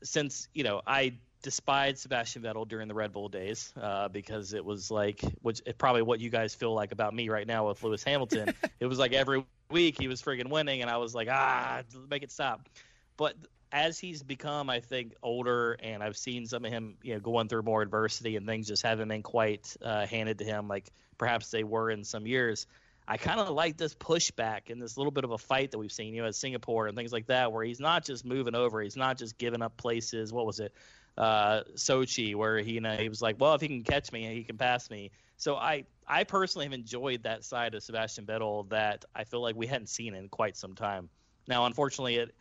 since 0.02 0.48
you 0.54 0.64
know 0.64 0.82
I 0.86 1.14
despised 1.44 1.98
Sebastian 1.98 2.42
Vettel 2.42 2.66
during 2.66 2.88
the 2.88 2.94
Red 2.94 3.12
Bull 3.12 3.28
days 3.28 3.72
uh, 3.80 4.08
because 4.08 4.54
it 4.54 4.64
was 4.64 4.90
like, 4.90 5.20
which 5.42 5.60
probably 5.76 6.02
what 6.02 6.18
you 6.18 6.30
guys 6.30 6.54
feel 6.54 6.72
like 6.72 6.90
about 6.90 7.14
me 7.14 7.28
right 7.28 7.46
now 7.46 7.68
with 7.68 7.82
Lewis 7.84 8.02
Hamilton. 8.02 8.54
it 8.80 8.86
was 8.86 8.98
like 8.98 9.12
every 9.12 9.44
week 9.70 9.96
he 9.98 10.08
was 10.08 10.22
friggin' 10.22 10.50
winning, 10.50 10.82
and 10.82 10.90
I 10.90 10.96
was 10.98 11.14
like, 11.14 11.28
ah, 11.30 11.82
make 12.10 12.22
it 12.22 12.30
stop. 12.30 12.68
But 13.16 13.34
as 13.72 13.98
he's 13.98 14.22
become, 14.22 14.70
I 14.70 14.80
think, 14.80 15.14
older, 15.22 15.76
and 15.82 16.02
I've 16.02 16.16
seen 16.16 16.46
some 16.46 16.64
of 16.64 16.70
him, 16.70 16.96
you 17.02 17.14
know, 17.14 17.20
going 17.20 17.48
through 17.48 17.62
more 17.62 17.82
adversity 17.82 18.36
and 18.36 18.46
things 18.46 18.68
just 18.68 18.84
haven't 18.84 19.08
been 19.08 19.22
quite 19.22 19.76
uh, 19.82 20.06
handed 20.06 20.38
to 20.38 20.44
him 20.44 20.68
like 20.68 20.90
perhaps 21.18 21.50
they 21.50 21.64
were 21.64 21.90
in 21.90 22.04
some 22.04 22.26
years. 22.26 22.66
I 23.06 23.16
kind 23.16 23.40
of 23.40 23.50
like 23.50 23.76
this 23.76 23.94
pushback 23.94 24.70
and 24.70 24.80
this 24.80 24.96
little 24.96 25.10
bit 25.10 25.24
of 25.24 25.32
a 25.32 25.38
fight 25.38 25.72
that 25.72 25.78
we've 25.78 25.92
seen, 25.92 26.14
you 26.14 26.22
know, 26.22 26.28
at 26.28 26.36
Singapore 26.36 26.86
and 26.86 26.96
things 26.96 27.12
like 27.12 27.26
that, 27.26 27.52
where 27.52 27.64
he's 27.64 27.80
not 27.80 28.04
just 28.04 28.24
moving 28.24 28.54
over, 28.54 28.80
he's 28.80 28.96
not 28.96 29.18
just 29.18 29.36
giving 29.36 29.60
up 29.60 29.76
places. 29.76 30.32
What 30.32 30.46
was 30.46 30.60
it, 30.60 30.72
uh, 31.18 31.62
Sochi, 31.74 32.34
where 32.34 32.58
he, 32.58 32.72
you 32.74 32.80
know, 32.80 32.96
he 32.96 33.08
was 33.08 33.20
like, 33.20 33.36
well, 33.40 33.54
if 33.54 33.60
he 33.60 33.68
can 33.68 33.82
catch 33.82 34.10
me, 34.12 34.34
he 34.34 34.44
can 34.44 34.56
pass 34.56 34.88
me. 34.88 35.10
So 35.36 35.56
I, 35.56 35.84
I 36.06 36.24
personally 36.24 36.66
have 36.66 36.72
enjoyed 36.72 37.22
that 37.24 37.44
side 37.44 37.74
of 37.74 37.82
Sebastian 37.82 38.26
Vettel 38.26 38.68
that 38.70 39.04
I 39.14 39.24
feel 39.24 39.40
like 39.40 39.56
we 39.56 39.66
hadn't 39.66 39.88
seen 39.88 40.14
in 40.14 40.28
quite 40.28 40.56
some 40.56 40.74
time. 40.74 41.08
Now, 41.46 41.66
unfortunately, 41.66 42.16
it 42.16 42.34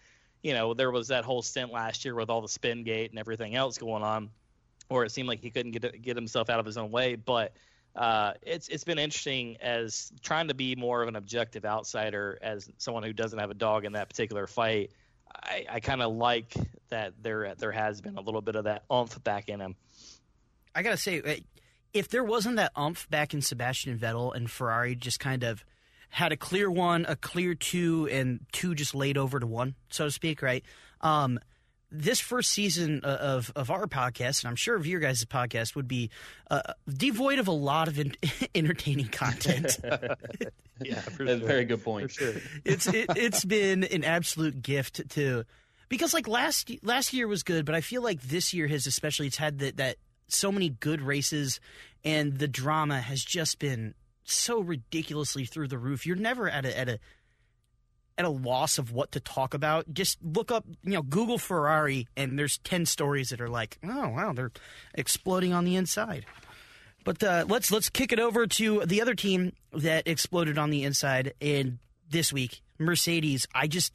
you 0.44 0.54
know, 0.54 0.74
there 0.74 0.92
was 0.92 1.08
that 1.08 1.24
whole 1.24 1.42
stint 1.42 1.72
last 1.72 2.04
year 2.04 2.14
with 2.14 2.30
all 2.30 2.42
the 2.42 2.50
spin 2.50 2.84
gate 2.84 3.10
and 3.10 3.18
everything 3.18 3.56
else 3.56 3.78
going 3.78 4.04
on, 4.04 4.30
where 4.90 5.06
it 5.06 5.12
seemed 5.12 5.28
like 5.28 5.40
he 5.40 5.50
couldn't 5.50 5.72
get 5.72 6.02
get 6.02 6.16
himself 6.18 6.50
out 6.50 6.60
of 6.60 6.66
his 6.66 6.78
own 6.78 6.92
way. 6.92 7.16
But 7.16 7.54
uh, 7.96 8.34
it's 8.42 8.68
it's 8.68 8.84
been 8.84 9.00
interesting 9.00 9.58
as 9.62 10.12
trying 10.22 10.50
to 10.50 10.54
be 10.54 10.76
more 10.76 11.02
of 11.02 11.08
an 11.08 11.16
objective 11.16 11.66
outsider 11.66 12.38
as 12.42 12.70
someone 12.78 13.04
who 13.04 13.14
doesn't 13.14 13.40
have 13.40 13.52
a 13.52 13.56
dog 13.56 13.86
in 13.86 13.94
that 13.94 14.10
particular 14.10 14.46
fight. 14.46 14.92
I, 15.34 15.66
I 15.70 15.80
kind 15.80 16.02
of 16.02 16.14
like 16.14 16.54
that 16.90 17.14
there 17.24 17.56
there 17.56 17.72
has 17.72 18.02
been 18.02 18.18
a 18.18 18.22
little 18.22 18.42
bit 18.42 18.56
of 18.56 18.66
that 18.66 18.84
oomph 18.92 19.24
back 19.24 19.48
in 19.48 19.62
him. 19.62 19.76
I 20.76 20.84
gotta 20.84 20.98
say, 20.98 21.44
if 21.94 22.10
there 22.10 22.24
wasn't 22.24 22.56
that 22.56 22.72
oomph 22.78 23.10
back 23.10 23.34
in 23.34 23.42
Sebastian 23.42 23.98
Vettel 23.98 24.36
and 24.36 24.50
Ferrari 24.50 24.96
just 24.96 25.20
kind 25.20 25.44
of 25.44 25.64
had 26.10 26.32
a 26.32 26.38
clear 26.38 26.70
one, 26.70 27.06
a 27.08 27.16
clear 27.16 27.56
two, 27.56 28.08
and 28.12 28.46
two 28.52 28.76
just 28.76 28.94
laid 28.94 29.18
over 29.18 29.40
to 29.40 29.48
one, 29.48 29.76
so 29.90 30.06
to 30.06 30.12
speak, 30.12 30.42
right? 30.42 30.64
Um, 31.02 31.40
this 31.94 32.20
first 32.20 32.52
season 32.52 33.02
of 33.04 33.52
of 33.56 33.70
our 33.70 33.86
podcast, 33.86 34.44
and 34.44 34.50
I'm 34.50 34.56
sure 34.56 34.76
of 34.76 34.88
your 34.88 35.00
guys' 35.00 35.24
podcast, 35.26 35.76
would 35.76 35.88
be 35.88 36.10
uh, 36.50 36.62
devoid 36.88 37.38
of 37.38 37.48
a 37.48 37.52
lot 37.52 37.88
of 37.88 38.00
in- 38.00 38.16
entertaining 38.56 39.08
content. 39.10 39.80
yeah, 40.82 41.02
sure. 41.16 41.36
very 41.38 41.66
good 41.66 41.84
point. 41.84 42.12
For 42.12 42.32
sure. 42.32 42.42
it's 42.66 42.88
it, 42.88 43.12
it's 43.16 43.46
been 43.46 43.84
an 43.84 44.04
absolute 44.04 44.62
gift 44.62 45.08
to 45.12 45.46
because 45.88 46.14
like 46.14 46.28
last 46.28 46.72
last 46.82 47.14
year 47.14 47.28
was 47.28 47.44
good, 47.44 47.66
but 47.66 47.76
I 47.76 47.82
feel 47.82 48.02
like 48.02 48.22
this 48.22 48.54
year 48.54 48.68
has 48.68 48.88
especially 48.88 49.28
it's 49.28 49.38
had 49.38 49.60
that 49.60 49.78
that 49.78 49.98
so 50.34 50.52
many 50.52 50.70
good 50.70 51.02
races, 51.02 51.60
and 52.04 52.40
the 52.40 52.48
drama 52.48 53.02
has 53.02 53.24
just 53.24 53.60
been 53.60 53.94
so 54.24 54.60
ridiculously 54.60 55.46
through 55.46 55.68
the 55.68 55.78
roof. 55.78 56.06
You're 56.06 56.16
never 56.16 56.50
at 56.50 56.66
a 56.66 56.78
at 56.78 56.90
a 56.90 57.00
at 58.18 58.26
a 58.26 58.30
loss 58.30 58.78
of 58.78 58.92
what 58.92 59.12
to 59.14 59.20
talk 59.20 59.54
about. 59.54 59.92
Just 59.94 60.20
look 60.24 60.52
up, 60.52 60.66
you 60.84 60.92
know, 60.94 61.02
Google 61.02 61.38
Ferrari, 61.38 62.08
and 62.16 62.38
there's 62.38 62.58
ten 62.60 62.86
stories 62.86 63.30
that 63.30 63.42
are 63.42 63.50
like, 63.50 63.78
oh 63.84 64.10
wow, 64.10 64.34
they're 64.34 64.52
exploding 64.94 65.54
on 65.54 65.66
the 65.66 65.76
inside. 65.76 66.26
But 67.04 67.22
uh, 67.24 67.46
let's 67.48 67.72
let's 67.72 67.90
kick 67.90 68.12
it 68.12 68.20
over 68.20 68.48
to 68.48 68.82
the 68.86 69.02
other 69.02 69.16
team 69.16 69.54
that 69.74 70.08
exploded 70.08 70.58
on 70.58 70.70
the 70.70 70.84
inside 70.84 71.34
in 71.40 71.80
this 72.10 72.32
week, 72.32 72.62
Mercedes. 72.80 73.48
I 73.54 73.68
just 73.68 73.94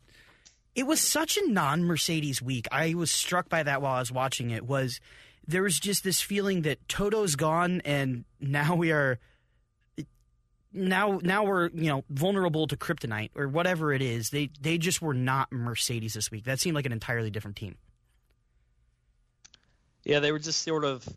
it 0.74 0.86
was 0.86 1.00
such 1.00 1.36
a 1.36 1.50
non-Mercedes 1.50 2.42
week. 2.42 2.68
I 2.70 2.94
was 2.94 3.10
struck 3.10 3.48
by 3.48 3.62
that 3.62 3.82
while 3.82 3.94
I 3.94 4.00
was 4.00 4.12
watching 4.12 4.50
it. 4.50 4.66
Was 4.66 5.00
there 5.48 5.62
was 5.62 5.80
just 5.80 6.04
this 6.04 6.20
feeling 6.20 6.62
that 6.62 6.86
Toto's 6.88 7.34
gone, 7.34 7.80
and 7.84 8.24
now 8.38 8.76
we 8.76 8.92
are 8.92 9.18
now 10.72 11.18
now 11.22 11.44
we're 11.44 11.70
you 11.70 11.88
know 11.88 12.04
vulnerable 12.10 12.66
to 12.66 12.76
kryptonite 12.76 13.30
or 13.34 13.48
whatever 13.48 13.92
it 13.92 14.02
is. 14.02 14.28
They 14.30 14.50
they 14.60 14.76
just 14.76 15.00
were 15.00 15.14
not 15.14 15.50
Mercedes 15.50 16.12
this 16.14 16.30
week. 16.30 16.44
That 16.44 16.60
seemed 16.60 16.74
like 16.76 16.86
an 16.86 16.92
entirely 16.92 17.30
different 17.30 17.56
team. 17.56 17.76
Yeah, 20.04 20.20
they 20.20 20.30
were 20.30 20.38
just 20.38 20.62
sort 20.62 20.84
of. 20.84 21.08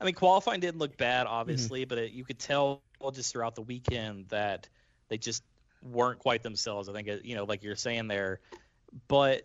I 0.00 0.04
mean, 0.04 0.14
qualifying 0.14 0.60
didn't 0.60 0.78
look 0.78 0.96
bad, 0.96 1.26
obviously, 1.26 1.82
mm-hmm. 1.82 1.88
but 1.88 1.98
it, 1.98 2.12
you 2.12 2.24
could 2.24 2.38
tell 2.38 2.82
just 3.12 3.32
throughout 3.32 3.54
the 3.54 3.62
weekend 3.62 4.28
that 4.30 4.68
they 5.08 5.18
just 5.18 5.42
weren't 5.82 6.18
quite 6.18 6.42
themselves. 6.42 6.88
I 6.88 6.92
think 6.92 7.08
you 7.22 7.34
know, 7.34 7.44
like 7.44 7.62
you're 7.62 7.76
saying 7.76 8.08
there, 8.08 8.40
but 9.06 9.42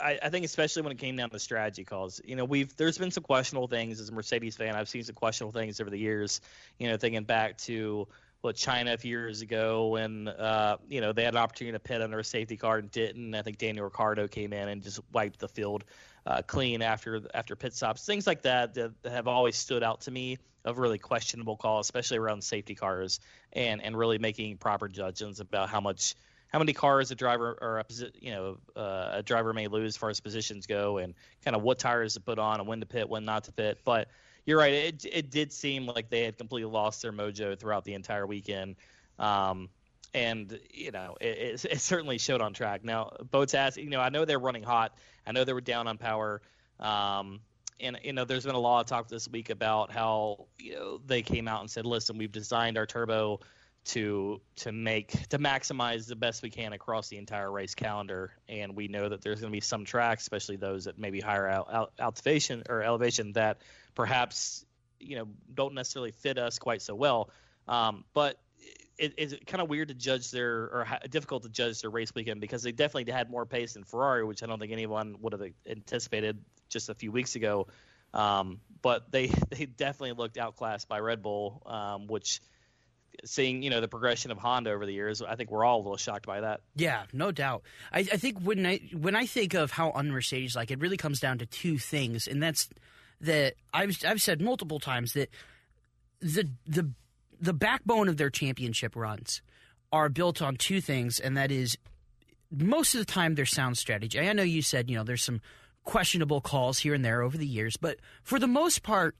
I, 0.00 0.28
think 0.28 0.44
especially 0.44 0.82
when 0.82 0.92
it 0.92 0.98
came 0.98 1.16
down 1.16 1.30
to 1.30 1.38
strategy 1.38 1.84
calls, 1.84 2.20
you 2.24 2.36
know, 2.36 2.44
we've 2.44 2.76
there's 2.76 2.98
been 2.98 3.10
some 3.10 3.22
questionable 3.22 3.68
things 3.68 4.00
as 4.00 4.08
a 4.10 4.12
Mercedes 4.12 4.56
fan. 4.56 4.74
I've 4.74 4.88
seen 4.88 5.04
some 5.04 5.14
questionable 5.14 5.58
things 5.58 5.80
over 5.80 5.90
the 5.90 5.98
years. 5.98 6.40
You 6.78 6.88
know, 6.88 6.96
thinking 6.96 7.24
back 7.24 7.58
to 7.58 8.06
what 8.42 8.56
China 8.56 8.92
a 8.92 8.98
few 8.98 9.10
years 9.10 9.40
ago 9.40 9.88
when 9.88 10.28
uh, 10.28 10.76
you 10.88 11.00
know 11.00 11.12
they 11.12 11.24
had 11.24 11.34
an 11.34 11.40
opportunity 11.40 11.72
to 11.72 11.80
pit 11.80 12.02
under 12.02 12.18
a 12.18 12.24
safety 12.24 12.56
car 12.56 12.78
and 12.78 12.90
didn't. 12.90 13.34
I 13.34 13.42
think 13.42 13.58
Daniel 13.58 13.84
Ricciardo 13.84 14.28
came 14.28 14.52
in 14.52 14.68
and 14.68 14.82
just 14.82 15.00
wiped 15.12 15.38
the 15.38 15.48
field 15.48 15.84
uh, 16.26 16.42
clean 16.42 16.82
after 16.82 17.22
after 17.32 17.56
pit 17.56 17.74
stops. 17.74 18.04
Things 18.04 18.26
like 18.26 18.42
that, 18.42 18.74
that 18.74 18.92
have 19.04 19.28
always 19.28 19.56
stood 19.56 19.82
out 19.82 20.02
to 20.02 20.10
me 20.10 20.38
of 20.64 20.78
really 20.78 20.98
questionable 20.98 21.56
calls, 21.56 21.86
especially 21.86 22.18
around 22.18 22.42
safety 22.44 22.74
cars 22.74 23.20
and 23.52 23.82
and 23.82 23.96
really 23.96 24.18
making 24.18 24.58
proper 24.58 24.88
judgments 24.88 25.40
about 25.40 25.68
how 25.68 25.80
much 25.80 26.14
how 26.52 26.58
many 26.58 26.72
cars 26.72 27.10
a 27.10 27.14
driver 27.14 27.56
or 27.60 27.78
a 27.78 27.84
you 28.20 28.30
know 28.30 28.58
uh, 28.76 29.10
a 29.12 29.22
driver 29.22 29.52
may 29.52 29.68
lose 29.68 29.94
as 29.94 29.96
far 29.96 30.10
as 30.10 30.20
positions 30.20 30.66
go, 30.66 30.98
and 30.98 31.14
kind 31.44 31.56
of 31.56 31.62
what 31.62 31.78
tires 31.78 32.14
to 32.14 32.20
put 32.20 32.38
on 32.38 32.60
and 32.60 32.68
when 32.68 32.80
to 32.80 32.86
pit, 32.86 33.08
when 33.08 33.24
not 33.24 33.44
to 33.44 33.52
pit. 33.52 33.78
But 33.84 34.08
you're 34.44 34.58
right; 34.58 34.72
it 34.72 35.06
it 35.10 35.30
did 35.30 35.52
seem 35.52 35.86
like 35.86 36.10
they 36.10 36.24
had 36.24 36.36
completely 36.36 36.70
lost 36.70 37.02
their 37.02 37.12
mojo 37.12 37.58
throughout 37.58 37.84
the 37.84 37.94
entire 37.94 38.26
weekend. 38.26 38.76
Um, 39.18 39.70
and 40.14 40.58
you 40.70 40.90
know 40.90 41.16
it, 41.20 41.64
it, 41.64 41.80
certainly 41.80 42.18
showed 42.18 42.42
on 42.42 42.52
track. 42.52 42.84
Now 42.84 43.12
Bottas, 43.32 43.82
you 43.82 43.88
know, 43.88 44.00
I 44.00 44.10
know 44.10 44.26
they're 44.26 44.38
running 44.38 44.62
hot. 44.62 44.96
I 45.26 45.32
know 45.32 45.44
they 45.44 45.54
were 45.54 45.60
down 45.62 45.86
on 45.86 45.96
power. 45.96 46.42
Um, 46.80 47.40
and 47.80 47.98
you 48.02 48.12
know, 48.12 48.26
there's 48.26 48.44
been 48.44 48.54
a 48.54 48.60
lot 48.60 48.80
of 48.80 48.86
talk 48.86 49.08
this 49.08 49.26
week 49.26 49.48
about 49.48 49.90
how 49.90 50.46
you 50.58 50.74
know 50.74 51.00
they 51.06 51.22
came 51.22 51.48
out 51.48 51.60
and 51.60 51.70
said, 51.70 51.86
"Listen, 51.86 52.18
we've 52.18 52.30
designed 52.30 52.76
our 52.76 52.86
turbo 52.86 53.40
to 53.84 54.40
to 54.56 54.72
make 54.72 55.10
to 55.28 55.38
maximize 55.38 56.06
the 56.06 56.16
best 56.16 56.42
we 56.42 56.50
can 56.50 56.72
across 56.72 57.08
the 57.08 57.18
entire 57.18 57.50
race 57.50 57.74
calendar. 57.74 58.32
And 58.48 58.76
we 58.76 58.88
know 58.88 59.08
that 59.08 59.22
there's 59.22 59.40
going 59.40 59.50
to 59.50 59.56
be 59.56 59.60
some 59.60 59.84
tracks, 59.84 60.22
especially 60.22 60.56
those 60.56 60.84
that 60.84 60.98
maybe 60.98 61.20
higher 61.20 61.48
out, 61.48 61.92
elevation 61.98 62.62
or 62.68 62.82
elevation 62.82 63.32
that 63.32 63.60
perhaps 63.94 64.64
you 65.00 65.16
know 65.16 65.28
don't 65.52 65.74
necessarily 65.74 66.12
fit 66.12 66.38
us 66.38 66.58
quite 66.58 66.82
so 66.82 66.94
well. 66.94 67.30
Um, 67.66 68.04
but 68.14 68.38
it, 68.98 69.14
it's 69.16 69.34
kind 69.46 69.60
of 69.60 69.68
weird 69.68 69.88
to 69.88 69.94
judge 69.94 70.30
their 70.30 70.48
or 70.48 70.86
difficult 71.10 71.42
to 71.42 71.48
judge 71.48 71.80
their 71.80 71.90
race 71.90 72.14
weekend 72.14 72.40
because 72.40 72.62
they 72.62 72.72
definitely 72.72 73.12
had 73.12 73.30
more 73.30 73.46
pace 73.46 73.74
than 73.74 73.84
Ferrari, 73.84 74.24
which 74.24 74.42
I 74.42 74.46
don't 74.46 74.58
think 74.58 74.72
anyone 74.72 75.16
would 75.20 75.32
have 75.32 75.42
anticipated 75.68 76.38
just 76.68 76.88
a 76.88 76.94
few 76.94 77.10
weeks 77.10 77.34
ago. 77.34 77.66
Um, 78.14 78.60
but 78.80 79.10
they 79.10 79.26
they 79.50 79.66
definitely 79.66 80.12
looked 80.12 80.38
outclassed 80.38 80.88
by 80.88 81.00
Red 81.00 81.22
Bull, 81.22 81.62
um, 81.66 82.06
which 82.06 82.40
seeing 83.24 83.62
you 83.62 83.70
know 83.70 83.80
the 83.80 83.88
progression 83.88 84.30
of 84.30 84.38
Honda 84.38 84.70
over 84.70 84.86
the 84.86 84.92
years, 84.92 85.22
I 85.22 85.36
think 85.36 85.50
we're 85.50 85.64
all 85.64 85.78
a 85.78 85.82
little 85.82 85.96
shocked 85.96 86.26
by 86.26 86.40
that. 86.40 86.60
Yeah, 86.74 87.04
no 87.12 87.30
doubt. 87.32 87.62
I, 87.92 88.00
I 88.00 88.16
think 88.16 88.40
when 88.40 88.66
I 88.66 88.80
when 88.92 89.16
I 89.16 89.26
think 89.26 89.54
of 89.54 89.70
how 89.70 89.92
un-Mercedes 89.92 90.56
like, 90.56 90.70
it 90.70 90.80
really 90.80 90.96
comes 90.96 91.20
down 91.20 91.38
to 91.38 91.46
two 91.46 91.78
things, 91.78 92.26
and 92.26 92.42
that's 92.42 92.68
that 93.20 93.54
I've 93.72 93.96
I've 94.06 94.22
said 94.22 94.40
multiple 94.40 94.80
times 94.80 95.12
that 95.14 95.30
the 96.20 96.48
the 96.66 96.90
the 97.40 97.52
backbone 97.52 98.08
of 98.08 98.16
their 98.16 98.30
championship 98.30 98.96
runs 98.96 99.42
are 99.92 100.08
built 100.08 100.40
on 100.40 100.56
two 100.56 100.80
things, 100.80 101.20
and 101.20 101.36
that 101.36 101.50
is 101.50 101.76
most 102.50 102.94
of 102.94 103.00
the 103.00 103.06
time 103.06 103.34
their 103.34 103.46
sound 103.46 103.78
strategy. 103.78 104.18
I 104.18 104.32
know 104.32 104.42
you 104.42 104.62
said 104.62 104.90
you 104.90 104.96
know 104.96 105.04
there's 105.04 105.24
some 105.24 105.40
questionable 105.84 106.40
calls 106.40 106.78
here 106.78 106.94
and 106.94 107.04
there 107.04 107.22
over 107.22 107.36
the 107.36 107.46
years, 107.46 107.76
but 107.76 107.98
for 108.22 108.38
the 108.38 108.46
most 108.46 108.82
part 108.82 109.16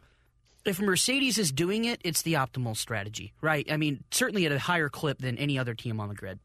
if 0.64 0.81
Mercedes 0.81 1.38
is 1.38 1.53
doing 1.53 1.85
it, 1.85 2.01
it's 2.05 2.22
the 2.22 2.35
optimal 2.35 2.77
strategy, 2.77 3.33
right? 3.40 3.70
I 3.70 3.77
mean, 3.77 4.05
certainly 4.11 4.46
at 4.46 4.53
a 4.53 4.59
higher 4.59 4.88
clip 4.88 5.18
than 5.18 5.38
any 5.38 5.59
other 5.59 5.75
team 5.75 6.01
on 6.01 6.09
the 6.09 6.14
grid. 6.14 6.38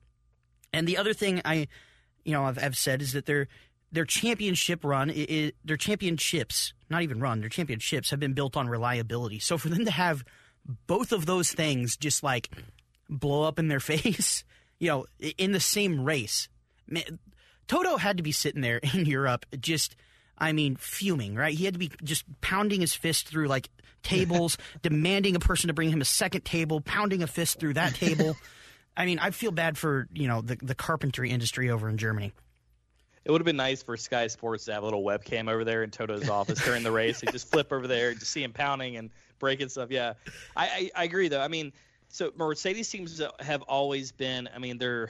And 0.74 0.88
the 0.88 0.98
other 0.98 1.14
thing 1.14 1.42
I, 1.46 1.68
you 2.24 2.34
know, 2.34 2.46
I've, 2.46 2.62
I've 2.62 2.78
said 2.78 3.02
is 3.02 3.14
that 3.14 3.26
their 3.26 3.48
their 3.92 4.06
championship 4.06 4.84
run, 4.84 5.10
it, 5.10 5.14
it, 5.14 5.56
their 5.64 5.78
championships, 5.78 6.74
not 6.90 7.04
even 7.04 7.22
run, 7.22 7.40
their 7.40 7.50
championships 7.50 8.10
have 8.10 8.20
been 8.20 8.34
built 8.34 8.58
on 8.58 8.68
reliability. 8.68 9.40
So 9.40 9.58
for 9.58 9.70
them 9.70 9.86
to 9.86 9.92
have 9.92 10.26
both 10.88 11.14
of 11.14 11.26
those 11.26 11.52
things 11.52 11.96
just 11.96 12.22
like 12.22 12.50
blow 13.10 13.44
up 13.44 13.60
in 13.60 13.70
their 13.70 13.80
face, 13.80 14.44
you 14.80 14.90
know, 14.90 15.06
in 15.38 15.54
the 15.54 15.60
same 15.60 16.04
race, 16.04 16.50
man, 16.88 17.20
Toto 17.68 17.98
had 17.98 18.18
to 18.18 18.24
be 18.24 18.32
sitting 18.32 18.62
there 18.62 18.78
in 18.94 19.06
Europe 19.06 19.46
just. 19.60 19.96
I 20.38 20.52
mean, 20.54 20.76
fuming, 20.76 21.36
right? 21.36 21.54
He 21.54 21.66
had 21.66 21.74
to 21.74 21.80
be 21.80 21.92
just 22.04 22.26
pounding 22.42 22.82
his 22.82 22.94
fist 22.94 23.28
through 23.28 23.48
like 23.48 23.70
tables, 24.04 24.58
demanding 24.82 25.36
a 25.36 25.40
person 25.40 25.68
to 25.68 25.74
bring 25.74 25.90
him 25.90 26.02
a 26.02 26.06
second 26.06 26.46
table, 26.46 26.82
pounding 26.82 27.24
a 27.24 27.28
fist 27.28 27.60
through 27.60 27.74
that 27.74 27.96
table. 27.96 28.36
I 28.98 29.06
mean, 29.06 29.20
I 29.20 29.32
feel 29.32 29.52
bad 29.52 29.78
for 29.78 30.08
you 30.14 30.28
know 30.28 30.42
the 30.42 30.58
the 30.62 30.76
carpentry 30.76 31.30
industry 31.30 31.70
over 31.70 31.88
in 31.90 31.98
Germany. 31.98 32.34
It 33.26 33.32
would 33.32 33.42
have 33.42 33.46
been 33.46 33.58
nice 33.58 33.84
for 33.84 33.98
Sky 33.98 34.28
Sports 34.28 34.66
to 34.66 34.74
have 34.74 34.84
a 34.84 34.86
little 34.86 35.04
webcam 35.04 35.50
over 35.50 35.66
there 35.66 35.84
in 35.84 35.92
Toto's 35.92 36.30
office 36.32 36.64
during 36.64 36.82
the 36.82 36.92
race. 36.92 37.22
and 37.22 37.32
just 37.32 37.52
flip 37.52 37.74
over 37.74 37.86
there, 37.86 38.14
just 38.14 38.32
see 38.32 38.42
him 38.42 38.54
pounding 38.54 38.96
and 38.96 39.10
breaking 39.38 39.68
stuff. 39.68 39.92
Yeah, 39.92 40.14
I, 40.56 40.66
I, 40.66 40.92
I 40.96 41.04
agree 41.04 41.28
though. 41.28 41.42
I 41.42 41.50
mean, 41.50 41.74
so 42.08 42.32
Mercedes 42.38 42.88
seems 42.88 43.18
to 43.18 43.34
have 43.40 43.64
always 43.64 44.12
been. 44.12 44.50
I 44.56 44.60
mean, 44.60 44.78
they're, 44.78 45.10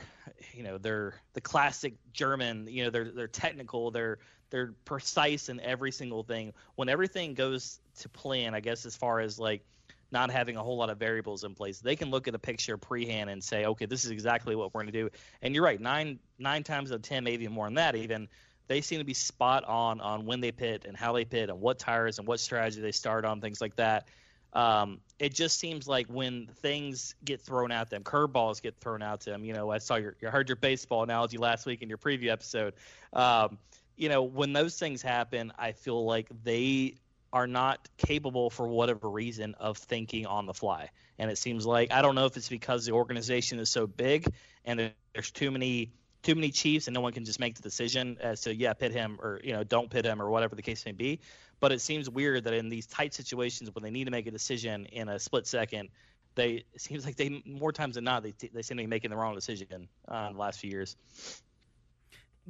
you 0.54 0.63
know, 0.63 0.78
they're 0.78 1.13
the 1.34 1.42
classic 1.42 1.94
German. 2.12 2.68
You 2.68 2.86
know, 2.86 2.90
they're 2.90 3.12
they're 3.12 3.28
technical. 3.28 3.92
They're 3.92 4.18
they're 4.50 4.74
precise 4.86 5.50
in 5.50 5.60
every 5.60 5.92
single 5.92 6.24
thing. 6.24 6.54
When 6.76 6.90
everything 6.90 7.34
goes 7.34 7.80
to 8.00 8.10
plan, 8.10 8.54
I 8.54 8.60
guess 8.60 8.86
as 8.86 8.96
far 8.96 9.20
as 9.20 9.40
like 9.40 9.64
not 10.12 10.32
having 10.32 10.56
a 10.56 10.64
whole 10.64 10.78
lot 10.78 10.90
of 10.90 10.98
variables 10.98 11.44
in 11.44 11.54
place, 11.54 11.80
they 11.80 11.96
can 11.96 12.10
look 12.10 12.28
at 12.28 12.36
a 12.36 12.40
picture 12.40 12.78
pre-hand 12.78 13.30
and 13.30 13.44
say, 13.44 13.66
okay, 13.66 13.86
this 13.86 14.06
is 14.06 14.12
exactly 14.12 14.56
what 14.56 14.74
we're 14.74 14.82
going 14.82 14.94
to 14.94 15.00
do. 15.04 15.10
And 15.42 15.54
you're 15.54 15.64
right, 15.64 15.82
nine 15.82 16.20
nine 16.40 16.64
times 16.64 16.92
out 16.92 16.96
of 16.96 17.02
ten, 17.02 17.24
maybe 17.24 17.48
more 17.48 17.66
than 17.66 17.76
that, 17.76 17.96
even 17.96 18.30
they 18.68 18.82
seem 18.82 19.00
to 19.00 19.06
be 19.06 19.14
spot 19.14 19.64
on 19.66 20.02
on 20.02 20.26
when 20.26 20.42
they 20.42 20.52
pit 20.52 20.86
and 20.88 20.96
how 20.96 21.14
they 21.14 21.26
pit 21.26 21.50
and 21.50 21.60
what 21.60 21.80
tires 21.80 22.20
and 22.20 22.28
what 22.28 22.40
strategy 22.40 22.82
they 22.82 22.92
start 22.92 23.26
on, 23.26 23.42
things 23.42 23.62
like 23.62 23.76
that. 23.76 24.08
Um, 24.54 25.02
it 25.20 25.34
just 25.34 25.60
seems 25.60 25.88
like 25.88 26.08
when 26.08 26.48
things 26.62 27.16
get 27.24 27.42
thrown 27.42 27.72
at 27.72 27.90
them, 27.90 28.04
curveballs 28.04 28.62
get 28.62 28.76
thrown 28.80 29.02
out 29.02 29.22
to 29.22 29.30
them. 29.30 29.44
You 29.44 29.54
know, 29.54 29.70
I 29.70 29.78
saw 29.78 29.96
your, 29.96 30.16
you 30.22 30.30
heard 30.30 30.50
your 30.50 30.56
baseball 30.56 31.04
analogy 31.04 31.38
last 31.38 31.66
week 31.66 31.82
in 31.82 31.90
your 31.90 31.98
preview 31.98 32.30
episode. 32.30 32.74
Um, 33.14 33.58
you 33.98 34.10
know, 34.10 34.24
when 34.24 34.54
those 34.54 34.78
things 34.78 35.02
happen, 35.02 35.52
I 35.58 35.74
feel 35.74 36.06
like 36.06 36.30
they 36.44 36.96
are 37.34 37.48
not 37.48 37.90
capable 37.98 38.50
for 38.50 38.68
whatever 38.68 39.10
reason 39.10 39.56
of 39.60 39.78
thinking 39.78 40.26
on 40.26 40.46
the 40.46 40.54
fly. 40.54 40.90
And 41.20 41.30
it 41.30 41.38
seems 41.38 41.66
like 41.66 41.92
I 41.92 42.02
don't 42.02 42.16
know 42.16 42.26
if 42.26 42.38
it's 42.38 42.48
because 42.48 42.86
the 42.86 42.94
organization 42.94 43.60
is 43.60 43.70
so 43.70 43.88
big 43.88 44.32
and 44.64 44.92
there's 45.14 45.32
too 45.32 45.52
many 45.52 45.92
too 46.24 46.36
many 46.36 46.50
chiefs 46.50 46.88
and 46.88 46.94
no 46.94 47.02
one 47.02 47.14
can 47.14 47.26
just 47.26 47.40
make 47.40 47.56
the 47.56 47.62
decision 47.62 48.18
as 48.22 48.42
to 48.42 48.56
yeah 48.56 48.74
pit 48.74 48.92
him 48.92 49.18
or 49.22 49.40
you 49.44 49.54
know 49.54 49.64
don't 49.64 49.90
pit 49.90 50.06
him 50.06 50.22
or 50.22 50.30
whatever 50.30 50.56
the 50.56 50.62
case 50.62 50.86
may 50.86 50.92
be. 50.92 51.20
But 51.60 51.72
it 51.72 51.82
seems 51.82 52.10
weird 52.10 52.44
that 52.44 52.54
in 52.54 52.70
these 52.70 52.86
tight 52.86 53.14
situations 53.14 53.74
when 53.74 53.84
they 53.84 53.90
need 53.90 54.06
to 54.06 54.12
make 54.12 54.28
a 54.28 54.32
decision 54.32 54.86
in 54.86 55.10
a 55.10 55.20
split 55.20 55.48
second, 55.48 55.90
they 56.36 56.66
it 56.74 56.82
seems 56.82 57.04
like 57.04 57.16
they 57.16 57.42
more 57.46 57.74
times 57.74 57.96
than 57.96 58.04
not 58.04 58.24
they 58.24 58.34
they 58.54 58.62
seem 58.62 58.78
to 58.78 58.84
be 58.84 58.88
making 58.88 59.10
the 59.10 59.18
wrong 59.18 59.34
decision 59.36 59.88
uh, 60.08 60.28
in 60.28 60.34
the 60.34 60.40
last 60.40 60.60
few 60.60 60.70
years. 60.70 60.96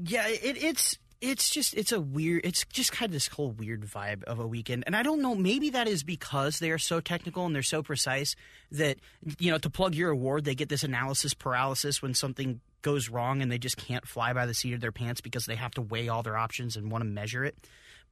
Yeah, 0.04 0.28
it, 0.28 0.62
it's 0.62 0.98
it's 1.20 1.50
just 1.50 1.74
it's 1.74 1.92
a 1.92 2.00
weird 2.00 2.42
it's 2.44 2.64
just 2.66 2.92
kind 2.92 3.10
of 3.10 3.14
this 3.14 3.28
whole 3.28 3.52
weird 3.52 3.82
vibe 3.82 4.24
of 4.24 4.40
a 4.40 4.48
weekend. 4.48 4.84
And 4.86 4.96
i 4.96 5.04
don't 5.04 5.22
know 5.22 5.36
maybe 5.36 5.72
that 5.72 5.88
is 5.88 6.04
because 6.04 6.60
they 6.60 6.72
are 6.72 6.78
so 6.78 7.00
technical 7.00 7.46
and 7.46 7.56
they're 7.56 7.64
so 7.64 7.82
precise 7.84 8.36
that 8.72 8.98
you 9.40 9.52
know 9.52 9.58
to 9.58 9.70
plug 9.70 9.96
your 9.96 10.12
award 10.12 10.46
they 10.46 10.56
get 10.56 10.70
this 10.70 10.84
analysis 10.84 11.34
paralysis 11.34 12.02
when 12.02 12.14
something 12.14 12.62
goes 12.82 13.10
wrong 13.10 13.42
and 13.42 13.52
they 13.52 13.58
just 13.58 13.78
can't 13.78 14.08
fly 14.08 14.34
by 14.34 14.46
the 14.46 14.54
seat 14.54 14.74
of 14.74 14.82
their 14.82 14.92
pants 14.92 15.22
because 15.22 15.46
they 15.46 15.56
have 15.56 15.72
to 15.72 15.82
weigh 15.82 16.08
all 16.08 16.24
their 16.24 16.38
options 16.38 16.78
and 16.78 16.92
want 16.92 17.02
to 17.02 17.10
measure 17.10 17.44
it. 17.44 17.58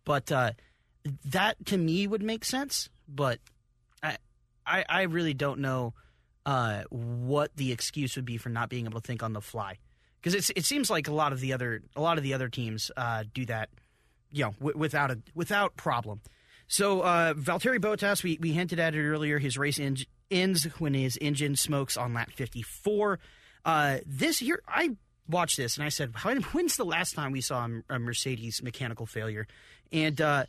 But 0.03 0.31
uh, 0.31 0.51
that 1.25 1.63
to 1.67 1.77
me 1.77 2.07
would 2.07 2.23
make 2.23 2.43
sense 2.43 2.89
but 3.07 3.39
i 4.01 4.17
i, 4.65 4.85
I 4.87 5.01
really 5.03 5.33
don't 5.33 5.59
know 5.59 5.93
uh, 6.45 6.83
what 6.91 7.55
the 7.55 7.71
excuse 7.71 8.15
would 8.15 8.25
be 8.25 8.37
for 8.37 8.49
not 8.49 8.69
being 8.69 8.85
able 8.85 9.01
to 9.01 9.07
think 9.07 9.23
on 9.23 9.33
the 9.33 9.41
fly 9.41 9.77
because 10.25 10.49
it 10.55 10.65
seems 10.65 10.89
like 10.89 11.07
a 11.07 11.13
lot 11.13 11.33
of 11.33 11.39
the 11.39 11.53
other 11.53 11.83
a 11.95 12.01
lot 12.01 12.17
of 12.17 12.23
the 12.23 12.33
other 12.33 12.49
teams 12.49 12.89
uh, 12.97 13.23
do 13.31 13.45
that, 13.45 13.69
you 14.31 14.43
know, 14.43 14.55
w- 14.59 14.75
without 14.75 15.11
a 15.11 15.19
without 15.35 15.75
problem. 15.75 16.19
So 16.67 17.01
uh, 17.01 17.35
Valtteri 17.35 17.77
Bottas, 17.77 18.23
we, 18.23 18.39
we 18.41 18.51
hinted 18.51 18.79
at 18.79 18.95
it 18.95 19.07
earlier. 19.07 19.37
His 19.37 19.55
race 19.55 19.79
en- 19.79 19.97
ends 20.31 20.63
when 20.79 20.95
his 20.95 21.15
engine 21.21 21.55
smokes 21.55 21.95
on 21.95 22.15
lap 22.15 22.31
54. 22.31 23.19
Uh, 23.63 23.97
this 24.03 24.41
year, 24.41 24.63
I 24.67 24.95
watched 25.29 25.57
this 25.57 25.77
and 25.77 25.85
I 25.85 25.89
said, 25.89 26.11
"When's 26.23 26.75
the 26.75 26.85
last 26.85 27.13
time 27.13 27.31
we 27.31 27.41
saw 27.41 27.67
a 27.87 27.99
Mercedes 27.99 28.63
mechanical 28.63 29.05
failure?" 29.05 29.45
And 29.91 30.19
uh, 30.19 30.45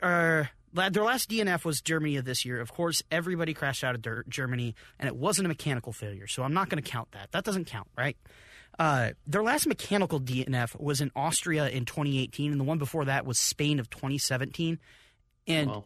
uh, 0.00 0.44
their 0.74 1.02
last 1.02 1.28
DNF 1.28 1.64
was 1.64 1.80
Germany 1.80 2.18
of 2.18 2.24
this 2.24 2.44
year. 2.44 2.60
Of 2.60 2.72
course, 2.72 3.02
everybody 3.10 3.52
crashed 3.52 3.82
out 3.82 3.96
of 3.96 4.28
Germany, 4.28 4.76
and 5.00 5.08
it 5.08 5.16
wasn't 5.16 5.46
a 5.46 5.48
mechanical 5.48 5.92
failure. 5.92 6.28
So 6.28 6.44
I'm 6.44 6.54
not 6.54 6.68
going 6.68 6.80
to 6.80 6.88
count 6.88 7.10
that. 7.12 7.32
That 7.32 7.42
doesn't 7.42 7.64
count, 7.64 7.88
right? 7.98 8.16
Uh, 8.78 9.10
their 9.26 9.42
last 9.42 9.66
mechanical 9.66 10.20
DNF 10.20 10.78
was 10.80 11.00
in 11.00 11.10
Austria 11.14 11.68
in 11.68 11.84
2018, 11.84 12.52
and 12.52 12.60
the 12.60 12.64
one 12.64 12.78
before 12.78 13.04
that 13.04 13.26
was 13.26 13.38
Spain 13.38 13.78
of 13.78 13.90
2017. 13.90 14.78
And 15.46 15.70
wow. 15.70 15.84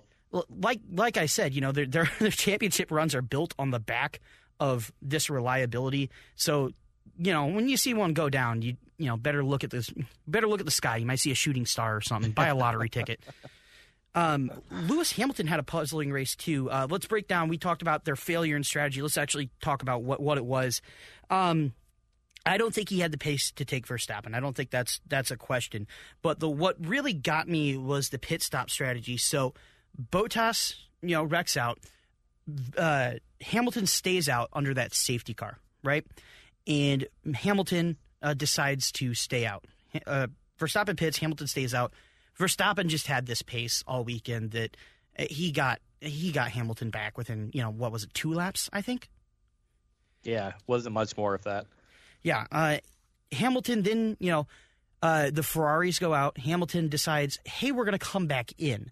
like 0.48 0.80
like 0.90 1.16
I 1.16 1.26
said, 1.26 1.54
you 1.54 1.60
know, 1.60 1.72
their, 1.72 1.86
their, 1.86 2.10
their 2.18 2.30
championship 2.30 2.90
runs 2.90 3.14
are 3.14 3.22
built 3.22 3.54
on 3.58 3.70
the 3.70 3.80
back 3.80 4.20
of 4.60 4.92
this 5.02 5.28
reliability. 5.28 6.10
So, 6.34 6.70
you 7.18 7.32
know, 7.32 7.46
when 7.46 7.68
you 7.68 7.76
see 7.76 7.94
one 7.94 8.14
go 8.14 8.28
down, 8.28 8.62
you 8.62 8.76
you 8.98 9.06
know 9.06 9.16
better 9.16 9.44
look 9.44 9.64
at 9.64 9.70
this. 9.70 9.92
Better 10.26 10.46
look 10.46 10.60
at 10.60 10.66
the 10.66 10.72
sky. 10.72 10.98
You 10.98 11.06
might 11.06 11.20
see 11.20 11.30
a 11.30 11.34
shooting 11.36 11.66
star 11.66 11.96
or 11.96 12.00
something. 12.00 12.32
Buy 12.32 12.48
a 12.48 12.54
lottery 12.54 12.88
ticket. 12.88 13.20
Um, 14.16 14.50
Lewis 14.70 15.12
Hamilton 15.12 15.46
had 15.46 15.60
a 15.60 15.62
puzzling 15.62 16.10
race 16.10 16.34
too. 16.34 16.70
Uh, 16.70 16.86
let's 16.88 17.04
break 17.04 17.28
down. 17.28 17.48
We 17.48 17.58
talked 17.58 17.82
about 17.82 18.06
their 18.06 18.16
failure 18.16 18.56
and 18.56 18.64
strategy. 18.64 19.02
Let's 19.02 19.18
actually 19.18 19.50
talk 19.60 19.82
about 19.82 20.02
what 20.02 20.20
what 20.20 20.38
it 20.38 20.44
was. 20.46 20.80
Um, 21.28 21.74
I 22.46 22.58
don't 22.58 22.72
think 22.72 22.88
he 22.88 23.00
had 23.00 23.10
the 23.10 23.18
pace 23.18 23.50
to 23.52 23.64
take 23.64 23.86
Verstappen. 23.86 24.34
I 24.34 24.40
don't 24.40 24.56
think 24.56 24.70
that's 24.70 25.00
that's 25.08 25.30
a 25.30 25.36
question. 25.36 25.86
But 26.22 26.38
the 26.38 26.48
what 26.48 26.76
really 26.78 27.12
got 27.12 27.48
me 27.48 27.76
was 27.76 28.10
the 28.10 28.18
pit 28.18 28.40
stop 28.40 28.70
strategy. 28.70 29.16
So 29.16 29.52
Bottas, 30.00 30.74
you 31.02 31.10
know, 31.10 31.24
wrecks 31.24 31.56
out. 31.56 31.80
Uh, 32.78 33.14
Hamilton 33.40 33.86
stays 33.86 34.28
out 34.28 34.48
under 34.52 34.72
that 34.74 34.94
safety 34.94 35.34
car, 35.34 35.58
right? 35.82 36.06
And 36.68 37.06
Hamilton 37.34 37.96
uh, 38.22 38.34
decides 38.34 38.92
to 38.92 39.14
stay 39.14 39.44
out. 39.44 39.64
Uh, 40.06 40.28
Verstappen 40.58 40.96
pits. 40.96 41.18
Hamilton 41.18 41.48
stays 41.48 41.74
out. 41.74 41.92
Verstappen 42.38 42.86
just 42.86 43.08
had 43.08 43.26
this 43.26 43.42
pace 43.42 43.82
all 43.86 44.04
weekend 44.04 44.52
that 44.52 44.76
uh, 45.18 45.24
he 45.28 45.50
got 45.50 45.80
he 46.00 46.30
got 46.30 46.50
Hamilton 46.50 46.90
back 46.90 47.18
within 47.18 47.50
you 47.52 47.62
know 47.62 47.70
what 47.70 47.90
was 47.90 48.04
it 48.04 48.14
two 48.14 48.32
laps 48.32 48.70
I 48.72 48.82
think. 48.82 49.08
Yeah, 50.22 50.52
wasn't 50.66 50.94
much 50.94 51.16
more 51.16 51.34
of 51.34 51.42
that. 51.44 51.66
Yeah. 52.26 52.44
Uh, 52.50 52.78
Hamilton 53.30 53.82
then, 53.82 54.16
you 54.18 54.32
know, 54.32 54.48
uh, 55.00 55.30
the 55.30 55.44
Ferraris 55.44 56.00
go 56.00 56.12
out. 56.12 56.36
Hamilton 56.38 56.88
decides, 56.88 57.38
hey, 57.44 57.70
we're 57.70 57.84
going 57.84 57.96
to 57.96 58.04
come 58.04 58.26
back 58.26 58.50
in. 58.58 58.90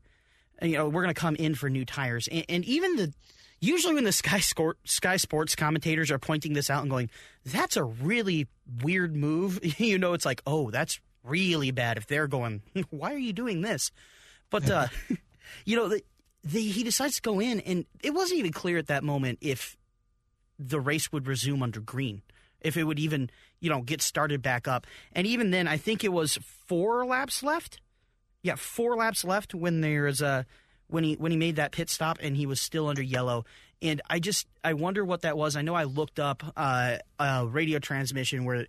You 0.63 0.77
know, 0.77 0.89
we're 0.89 1.03
going 1.03 1.13
to 1.13 1.21
come 1.21 1.35
in 1.35 1.57
for 1.57 1.69
new 1.69 1.85
tires. 1.85 2.29
And, 2.29 2.45
and 2.49 2.65
even 2.65 2.95
the 2.95 3.13
usually 3.59 3.95
when 3.95 4.05
the 4.05 4.13
Sky, 4.23 4.39
Sport, 4.39 4.79
Sky 4.85 5.17
Sports 5.17 5.57
commentators 5.57 6.13
are 6.13 6.19
pointing 6.21 6.53
this 6.53 6.71
out 6.71 6.83
and 6.83 6.91
going, 6.91 7.11
that's 7.45 7.77
a 7.77 7.83
really 7.83 8.47
weird 8.85 9.17
move, 9.17 9.59
you 9.81 9.99
know, 9.99 10.13
it's 10.13 10.25
like, 10.25 10.41
oh, 10.47 10.71
that's 10.71 11.01
really 11.25 11.73
bad 11.73 11.97
if 11.97 12.07
they're 12.07 12.29
going, 12.29 12.63
why 12.91 13.13
are 13.13 13.19
you 13.19 13.33
doing 13.33 13.63
this? 13.63 13.91
But, 14.49 14.71
uh, 14.71 14.87
you 15.65 15.77
know, 15.77 15.89
the, 15.89 16.05
the, 16.45 16.63
he 16.63 16.85
decides 16.85 17.17
to 17.17 17.23
go 17.23 17.41
in, 17.41 17.59
and 17.63 17.85
it 18.01 18.15
wasn't 18.15 18.39
even 18.39 18.53
clear 18.53 18.79
at 18.79 18.87
that 18.87 19.03
moment 19.03 19.39
if 19.41 19.77
the 20.57 20.79
race 20.79 21.11
would 21.11 21.27
resume 21.27 21.65
under 21.65 21.81
green 21.81 22.23
if 22.65 22.77
it 22.77 22.85
would 22.85 22.99
even, 22.99 23.31
you 23.61 23.71
know, 23.71 23.83
get 23.83 24.03
started 24.03 24.43
back 24.43 24.67
up. 24.67 24.87
And 25.13 25.27
even 25.27 25.51
then, 25.51 25.69
I 25.69 25.77
think 25.77 26.03
it 26.03 26.13
was 26.13 26.39
four 26.67 27.07
laps 27.07 27.43
left. 27.43 27.81
Yeah, 28.43 28.57
four 28.57 28.97
laps 28.97 29.25
left 29.25 29.55
when 29.55 29.81
there's 29.81 30.21
a 30.21 30.47
when 30.89 31.05
he 31.05 31.15
when 31.15 31.31
he 31.31 31.39
made 31.39 31.57
that 31.57 31.73
pit 31.73 31.89
stop 31.89 32.19
and 32.21 32.37
he 32.37 32.47
was 32.47 32.61
still 32.61 32.89
under 32.89 33.03
yellow. 33.03 33.45
And 33.81 34.01
I 34.09 34.19
just 34.19 34.47
I 34.63 34.73
wonder 34.73 35.05
what 35.05 35.23
that 35.23 35.37
was. 35.37 35.57
I 35.57 35.63
know 35.63 35.75
I 35.75 35.85
looked 35.85 36.19
up 36.19 36.43
uh, 36.57 36.97
a 37.19 37.47
radio 37.47 37.79
transmission 37.79 38.45
where 38.45 38.67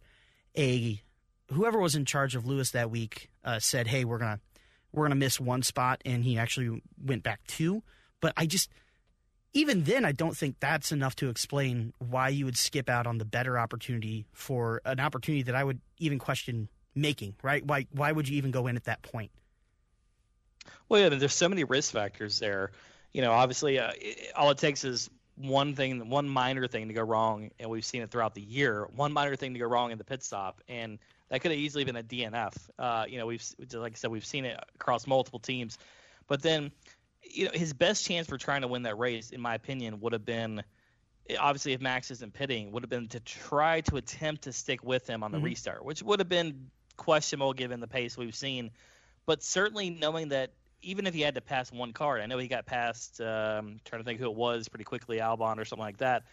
a 0.57 1.01
whoever 1.51 1.79
was 1.79 1.95
in 1.95 2.05
charge 2.05 2.35
of 2.35 2.45
Lewis 2.45 2.71
that 2.71 2.91
week 2.91 3.29
uh, 3.43 3.59
said, 3.59 3.87
"Hey, 3.87 4.05
we're 4.05 4.17
gonna 4.17 4.39
we're 4.91 5.05
gonna 5.05 5.15
miss 5.15 5.39
one 5.39 5.63
spot," 5.63 6.01
and 6.05 6.23
he 6.23 6.37
actually 6.37 6.81
went 7.03 7.23
back 7.23 7.41
two. 7.47 7.83
But 8.21 8.33
I 8.37 8.45
just 8.45 8.69
even 9.55 9.85
then, 9.85 10.03
I 10.03 10.11
don't 10.11 10.35
think 10.35 10.57
that's 10.59 10.91
enough 10.91 11.15
to 11.15 11.29
explain 11.29 11.93
why 11.97 12.27
you 12.27 12.43
would 12.43 12.57
skip 12.57 12.89
out 12.89 13.07
on 13.07 13.17
the 13.17 13.25
better 13.25 13.57
opportunity 13.57 14.27
for 14.33 14.81
an 14.85 14.99
opportunity 14.99 15.43
that 15.43 15.55
I 15.55 15.63
would 15.63 15.79
even 15.97 16.19
question 16.19 16.67
making. 16.93 17.35
Right? 17.41 17.65
Why? 17.65 17.87
Why 17.91 18.11
would 18.11 18.27
you 18.27 18.37
even 18.37 18.51
go 18.51 18.67
in 18.67 18.75
at 18.75 18.83
that 18.83 19.01
point? 19.01 19.31
Well, 20.89 21.01
yeah, 21.01 21.09
there's 21.09 21.33
so 21.33 21.47
many 21.47 21.63
risk 21.63 21.93
factors 21.93 22.37
there. 22.39 22.71
you 23.13 23.21
know, 23.21 23.31
obviously, 23.31 23.79
uh, 23.79 23.91
it, 23.95 24.33
all 24.35 24.51
it 24.51 24.57
takes 24.57 24.83
is 24.83 25.09
one 25.37 25.73
thing, 25.73 26.09
one 26.09 26.27
minor 26.27 26.67
thing 26.67 26.89
to 26.89 26.93
go 26.93 27.01
wrong, 27.01 27.49
and 27.57 27.69
we've 27.69 27.85
seen 27.85 28.01
it 28.01 28.11
throughout 28.11 28.35
the 28.35 28.41
year. 28.41 28.87
One 28.93 29.13
minor 29.13 29.37
thing 29.37 29.53
to 29.53 29.59
go 29.59 29.67
wrong 29.67 29.91
in 29.91 29.97
the 29.97 30.03
pit 30.03 30.21
stop, 30.21 30.61
and 30.67 30.99
that 31.29 31.39
could 31.41 31.51
have 31.51 31.59
easily 31.59 31.85
been 31.85 31.95
a 31.95 32.03
DNF. 32.03 32.53
Uh, 32.77 33.05
you 33.07 33.17
know, 33.17 33.25
we've 33.25 33.43
like 33.73 33.93
I 33.93 33.95
said, 33.95 34.11
we've 34.11 34.25
seen 34.25 34.43
it 34.43 34.59
across 34.75 35.07
multiple 35.07 35.39
teams. 35.39 35.77
But 36.27 36.41
then, 36.41 36.71
you 37.29 37.45
know, 37.45 37.51
his 37.53 37.73
best 37.73 38.05
chance 38.05 38.27
for 38.27 38.37
trying 38.37 38.61
to 38.61 38.67
win 38.67 38.83
that 38.83 38.97
race, 38.97 39.31
in 39.31 39.41
my 39.41 39.55
opinion, 39.55 39.99
would 40.01 40.13
have 40.13 40.25
been 40.25 40.63
obviously 41.39 41.73
if 41.73 41.81
Max 41.81 42.11
isn't 42.11 42.33
pitting, 42.33 42.71
would 42.71 42.83
have 42.83 42.89
been 42.89 43.07
to 43.09 43.19
try 43.19 43.81
to 43.81 43.97
attempt 43.97 44.43
to 44.43 44.53
stick 44.53 44.83
with 44.83 45.07
him 45.07 45.23
on 45.23 45.31
the 45.31 45.37
mm-hmm. 45.37 45.45
restart, 45.45 45.83
which 45.83 46.03
would 46.03 46.19
have 46.19 46.29
been 46.29 46.69
questionable 46.97 47.53
given 47.53 47.79
the 47.79 47.87
pace 47.87 48.15
we've 48.17 48.35
seen. 48.35 48.71
But 49.25 49.43
certainly 49.43 49.89
knowing 49.89 50.29
that 50.29 50.51
even 50.81 51.07
if 51.07 51.13
he 51.13 51.21
had 51.21 51.35
to 51.35 51.41
pass 51.41 51.71
one 51.71 51.93
card, 51.93 52.21
I 52.21 52.27
know 52.27 52.37
he 52.37 52.47
got 52.47 52.65
past. 52.65 53.19
Um, 53.19 53.79
trying 53.85 54.01
to 54.01 54.03
think 54.03 54.19
who 54.19 54.29
it 54.29 54.35
was 54.35 54.69
pretty 54.69 54.83
quickly, 54.83 55.17
Albon 55.17 55.57
or 55.57 55.65
something 55.65 55.83
like 55.83 55.97
that. 55.97 56.23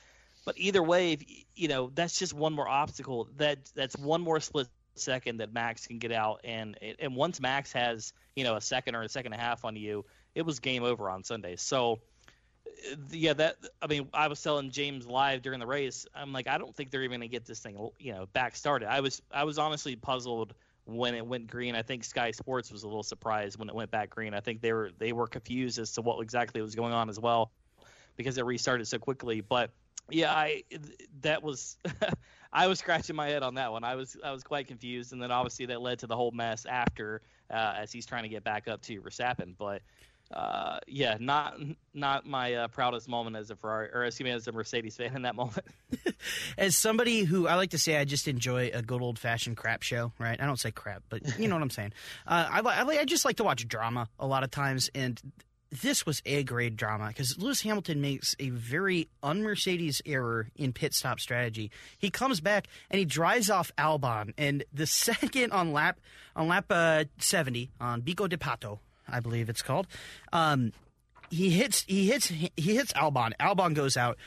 But 0.44 0.59
either 0.59 0.83
way, 0.83 1.12
if, 1.12 1.22
you 1.55 1.68
know 1.68 1.90
that's 1.94 2.18
just 2.18 2.35
one 2.35 2.52
more 2.52 2.68
obstacle. 2.68 3.28
That 3.37 3.59
that's 3.74 3.96
one 3.96 4.20
more 4.20 4.40
split 4.40 4.68
second 4.94 5.38
that 5.38 5.52
Max 5.55 5.87
can 5.87 5.98
get 5.98 6.12
out, 6.12 6.40
and 6.44 6.76
and 6.98 7.16
once 7.16 7.40
Max 7.40 7.72
has 7.72 8.12
you 8.37 8.44
know 8.44 8.57
a 8.57 8.61
second 8.61 8.94
or 8.94 9.02
a 9.02 9.09
second 9.09 9.33
and 9.33 9.40
a 9.40 9.44
half 9.44 9.64
on 9.64 9.76
you, 9.76 10.05
it 10.35 10.42
was 10.42 10.61
game 10.61 10.83
over 10.83 11.11
on 11.11 11.25
Sunday. 11.25 11.57
So 11.57 12.01
yeah, 13.11 13.33
that 13.35 13.57
I 13.81 13.87
mean, 13.87 14.09
I 14.12 14.29
was 14.29 14.42
telling 14.42 14.71
James 14.71 15.07
live 15.07 15.42
during 15.42 15.61
the 15.61 15.66
race. 15.66 16.07
I'm 16.14 16.33
like, 16.33 16.49
I 16.49 16.59
don't 16.59 16.75
think 16.75 16.90
they're 16.90 17.03
even 17.03 17.21
gonna 17.21 17.29
get 17.29 17.45
this 17.45 17.61
thing, 17.61 17.90
you 17.99 18.12
know, 18.12 18.27
back 18.33 18.57
started. 18.57 18.88
I 18.88 19.01
was 19.01 19.23
I 19.31 19.45
was 19.45 19.59
honestly 19.59 19.97
puzzled 19.97 20.55
when 20.85 21.14
it 21.14 21.25
went 21.25 21.47
green. 21.47 21.75
I 21.75 21.83
think 21.83 22.05
Sky 22.05 22.31
Sports 22.33 22.73
was 22.73 22.83
a 22.83 22.87
little 22.87 23.03
surprised 23.03 23.59
when 23.59 23.68
it 23.68 23.75
went 23.75 23.90
back 23.90 24.11
green. 24.11 24.35
I 24.35 24.40
think 24.40 24.61
they 24.61 24.73
were 24.73 24.90
they 24.99 25.12
were 25.12 25.27
confused 25.27 25.79
as 25.79 25.92
to 25.92 26.03
what 26.03 26.21
exactly 26.23 26.61
was 26.61 26.75
going 26.75 26.92
on 26.92 27.09
as 27.09 27.21
well 27.21 27.53
because 28.16 28.38
it 28.38 28.45
restarted 28.45 28.87
so 28.88 28.99
quickly. 28.99 29.40
But 29.40 29.71
yeah, 30.11 30.33
I 30.33 30.64
that 31.21 31.42
was 31.42 31.77
I 32.53 32.66
was 32.66 32.81
scratching 32.81 33.16
my 33.16 33.29
head 33.29 33.42
on 33.42 33.55
that 33.55 33.73
one. 33.73 33.85
I 33.85 33.95
was 33.95 34.16
I 34.25 34.33
was 34.33 34.42
quite 34.42 34.66
confused, 34.66 35.12
and 35.12 35.23
then 35.23 35.31
obviously 35.31 35.66
that 35.66 35.81
led 35.81 36.01
to 36.01 36.07
the 36.07 36.16
whole 36.16 36.33
mess 36.33 36.66
after 36.66 37.23
uh, 37.51 37.75
as 37.79 37.92
he's 37.92 38.07
trying 38.07 38.25
to 38.25 38.29
get 38.29 38.45
back 38.45 38.66
up 38.68 38.83
to 38.83 39.01
Verstappen. 39.01 39.55
But 39.57 39.83
uh, 40.33 40.79
yeah, 40.87 41.16
not 41.21 41.59
not 41.95 42.27
my 42.27 42.55
uh, 42.55 42.68
proudest 42.68 43.09
moment 43.09 43.37
as 43.37 43.51
a 43.51 43.57
Ferrari 43.57 43.88
or 43.92 44.05
excuse 44.05 44.25
me 44.25 44.31
as 44.31 44.47
a 44.49 44.53
Mercedes 44.53 44.97
fan 44.97 45.14
in 45.14 45.23
that 45.23 45.35
moment. 45.35 45.66
as 46.59 46.77
somebody 46.77 47.25
who 47.25 47.47
I 47.47 47.55
like 47.55 47.71
to 47.71 47.79
say, 47.79 47.97
I 47.97 48.05
just 48.05 48.29
enjoy 48.29 48.71
a 48.73 48.83
good 48.83 49.03
old 49.03 49.18
fashioned 49.18 49.57
crap 49.57 49.83
show. 49.83 50.12
Right? 50.18 50.40
I 50.40 50.47
don't 50.47 50.59
say 50.59 50.71
crap, 50.71 51.03
but 51.09 51.38
you 51.38 51.49
know 51.49 51.55
what 51.55 51.62
I'm 51.62 51.71
saying. 51.71 51.92
Uh, 52.27 52.47
I, 52.51 52.61
I 52.61 52.85
I 53.01 53.05
just 53.05 53.25
like 53.25 53.37
to 53.37 53.45
watch 53.45 53.66
drama 53.66 54.09
a 54.18 54.27
lot 54.27 54.45
of 54.45 54.51
times, 54.51 54.90
and 54.95 55.21
this 55.73 56.05
was 56.05 56.23
a 56.27 56.45
grade 56.45 56.77
drama 56.77 57.09
because 57.09 57.38
Lewis 57.38 57.62
Hamilton 57.62 58.01
makes 58.01 58.37
a 58.38 58.51
very 58.51 59.09
un-Mercedes 59.23 60.03
error 60.05 60.49
in 60.55 60.73
pit 60.73 60.92
stop 60.92 61.18
strategy. 61.18 61.71
He 61.99 62.11
comes 62.11 62.40
back 62.40 62.68
and 62.90 62.99
he 62.99 63.05
drives 63.05 63.49
off 63.49 63.73
Albon, 63.79 64.35
and 64.37 64.64
the 64.73 64.87
second 64.87 65.53
on 65.53 65.73
lap 65.73 65.99
on 66.37 66.49
lap 66.49 66.66
uh, 66.71 67.05
70 67.18 67.71
on 67.81 68.03
Bico 68.03 68.29
de 68.29 68.37
Pato, 68.37 68.79
I 69.08 69.20
believe 69.20 69.48
it's 69.48 69.62
called. 69.62 69.86
Um, 70.32 70.72
he 71.30 71.50
hits 71.50 71.84
he 71.88 72.06
hits 72.06 72.26
he 72.28 72.50
hits 72.56 72.92
Albon. 72.92 73.32
Albon 73.40 73.74
goes 73.74 73.96
out, 73.96 74.18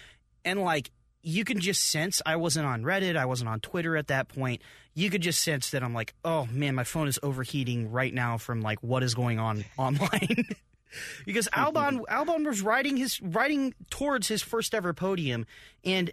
and 0.44 0.62
like 0.62 0.92
you 1.22 1.44
can 1.44 1.60
just 1.60 1.84
sense 1.90 2.22
I 2.26 2.36
wasn't 2.36 2.68
on 2.68 2.84
Reddit, 2.84 3.16
I 3.16 3.26
wasn't 3.26 3.50
on 3.50 3.60
Twitter 3.60 3.98
at 3.98 4.08
that 4.08 4.28
point. 4.28 4.62
You 4.94 5.10
could 5.10 5.22
just 5.22 5.42
sense 5.42 5.72
that 5.72 5.84
I'm 5.84 5.94
like, 5.94 6.14
oh 6.24 6.48
man, 6.52 6.76
my 6.76 6.84
phone 6.84 7.08
is 7.08 7.20
overheating 7.22 7.92
right 7.92 8.14
now 8.14 8.38
from 8.38 8.62
like 8.62 8.80
what 8.82 9.04
is 9.04 9.14
going 9.14 9.40
on 9.40 9.66
online. 9.78 10.46
because 11.26 11.48
Albon 11.50 12.02
Albon 12.10 12.46
was 12.46 12.62
riding 12.62 12.98
his 12.98 13.22
riding 13.22 13.74
towards 13.90 14.28
his 14.28 14.42
first 14.42 14.74
ever 14.74 14.94
podium, 14.94 15.46
and 15.84 16.12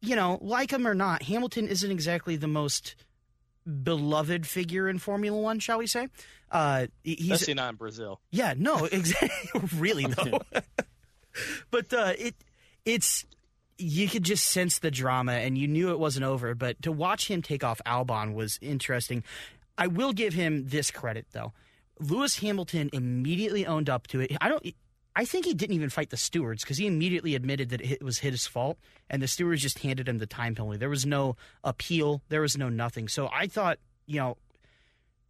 you 0.00 0.16
know, 0.16 0.38
like 0.40 0.72
him 0.72 0.86
or 0.86 0.94
not, 0.94 1.22
Hamilton 1.24 1.68
isn't 1.68 1.90
exactly 1.90 2.36
the 2.36 2.48
most 2.48 2.94
beloved 3.66 4.46
figure 4.46 4.88
in 4.88 4.98
Formula 4.98 5.38
One, 5.38 5.58
shall 5.58 5.78
we 5.78 5.86
say? 5.86 6.08
Uh, 6.50 6.86
he's 7.02 7.30
Especially 7.30 7.54
not 7.54 7.70
in 7.70 7.76
Brazil. 7.76 8.20
Yeah, 8.30 8.54
no, 8.56 8.84
exactly. 8.92 9.60
really 9.76 10.06
though. 10.06 10.40
but 11.70 11.92
uh, 11.92 12.12
it 12.18 12.34
it's 12.84 13.26
you 13.78 14.08
could 14.08 14.22
just 14.22 14.46
sense 14.46 14.78
the 14.78 14.90
drama, 14.90 15.32
and 15.32 15.58
you 15.58 15.68
knew 15.68 15.90
it 15.90 15.98
wasn't 15.98 16.24
over. 16.24 16.54
But 16.54 16.80
to 16.82 16.92
watch 16.92 17.28
him 17.30 17.42
take 17.42 17.64
off 17.64 17.80
Albon 17.84 18.34
was 18.34 18.58
interesting. 18.62 19.22
I 19.76 19.88
will 19.88 20.12
give 20.12 20.32
him 20.32 20.68
this 20.68 20.90
credit 20.90 21.26
though. 21.32 21.52
Lewis 21.98 22.38
Hamilton 22.38 22.90
immediately 22.92 23.66
owned 23.66 23.90
up 23.90 24.06
to 24.08 24.20
it. 24.20 24.36
I 24.40 24.48
don't. 24.48 24.74
I 25.18 25.24
think 25.24 25.46
he 25.46 25.54
didn't 25.54 25.74
even 25.74 25.88
fight 25.88 26.10
the 26.10 26.18
stewards 26.18 26.62
because 26.62 26.76
he 26.76 26.86
immediately 26.86 27.34
admitted 27.34 27.70
that 27.70 27.80
it 27.80 28.02
was 28.02 28.18
his 28.18 28.46
fault, 28.46 28.78
and 29.08 29.22
the 29.22 29.26
stewards 29.26 29.62
just 29.62 29.78
handed 29.78 30.06
him 30.08 30.18
the 30.18 30.26
time 30.26 30.54
penalty. 30.54 30.76
There 30.76 30.90
was 30.90 31.06
no 31.06 31.36
appeal, 31.64 32.20
there 32.28 32.42
was 32.42 32.58
no 32.58 32.68
nothing. 32.68 33.08
So 33.08 33.30
I 33.32 33.46
thought, 33.46 33.78
you 34.04 34.20
know, 34.20 34.36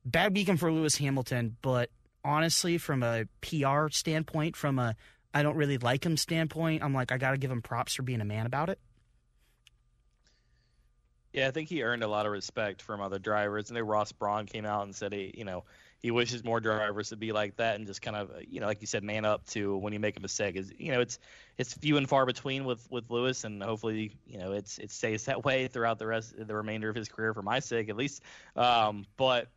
bad 0.05 0.35
weekend 0.35 0.59
for 0.59 0.73
Lewis 0.73 0.97
Hamilton, 0.97 1.57
but 1.63 1.91
honestly, 2.25 2.79
from 2.79 3.05
a 3.05 3.27
PR 3.41 3.89
standpoint, 3.91 4.57
from 4.57 4.81
a 4.81 4.97
I 5.33 5.43
don't 5.43 5.57
really 5.57 5.79
like 5.79 6.05
him 6.05 6.17
standpoint, 6.17 6.83
I'm 6.83 6.93
like, 6.93 7.13
I 7.13 7.19
got 7.19 7.31
to 7.31 7.39
give 7.39 7.53
him 7.53 7.63
props 7.63 7.95
for 7.95 8.03
being 8.03 8.21
a 8.21 8.25
man 8.25 8.47
about 8.47 8.71
it. 8.71 8.81
Yeah, 11.37 11.49
I 11.49 11.51
think 11.51 11.69
he 11.69 11.83
earned 11.83 12.03
a 12.03 12.09
lot 12.09 12.25
of 12.25 12.33
respect 12.33 12.81
from 12.81 13.03
other 13.03 13.19
drivers. 13.19 13.69
And 13.69 13.77
then 13.77 13.87
Ross 13.87 14.11
Brawn 14.11 14.47
came 14.47 14.65
out 14.65 14.85
and 14.85 14.97
said 14.97 15.13
he, 15.13 15.35
you 15.37 15.45
know, 15.45 15.67
he 15.99 16.11
wishes 16.11 16.43
more 16.43 16.61
drivers 16.61 17.11
to 17.11 17.17
be 17.17 17.31
like 17.33 17.57
that 17.57 17.77
and 17.77 17.87
just 17.87 18.01
kind 18.01 18.17
of 18.17 18.31
you 18.49 18.61
know 18.61 18.67
like 18.67 18.81
you 18.81 18.87
said 18.87 19.03
man 19.03 19.25
up 19.27 19.45
to 19.49 19.77
when 19.77 19.93
you 19.93 20.01
make 20.01 20.17
a 20.17 20.21
mistake. 20.21 20.57
Is 20.57 20.73
you 20.79 20.93
know 20.93 21.01
it's 21.03 21.19
it's 21.59 21.75
few 21.75 21.99
and 21.99 22.09
far 22.09 22.25
between 22.25 22.65
with 22.65 22.91
with 22.91 23.11
Lewis. 23.11 23.45
And 23.45 23.63
hopefully 23.63 24.19
you 24.27 24.39
know 24.39 24.53
it's 24.53 24.79
it 24.79 24.91
stays 24.91 25.27
that 25.27 25.45
way 25.45 25.69
throughout 25.69 25.99
the 25.99 26.07
rest 26.07 26.35
the 26.39 26.55
remainder 26.57 26.89
of 26.89 26.97
his 26.97 27.09
career 27.09 27.35
for 27.35 27.43
my 27.43 27.61
sake 27.61 27.91
at 27.91 27.97
least. 27.97 28.23
Um, 28.55 29.07
but 29.19 29.53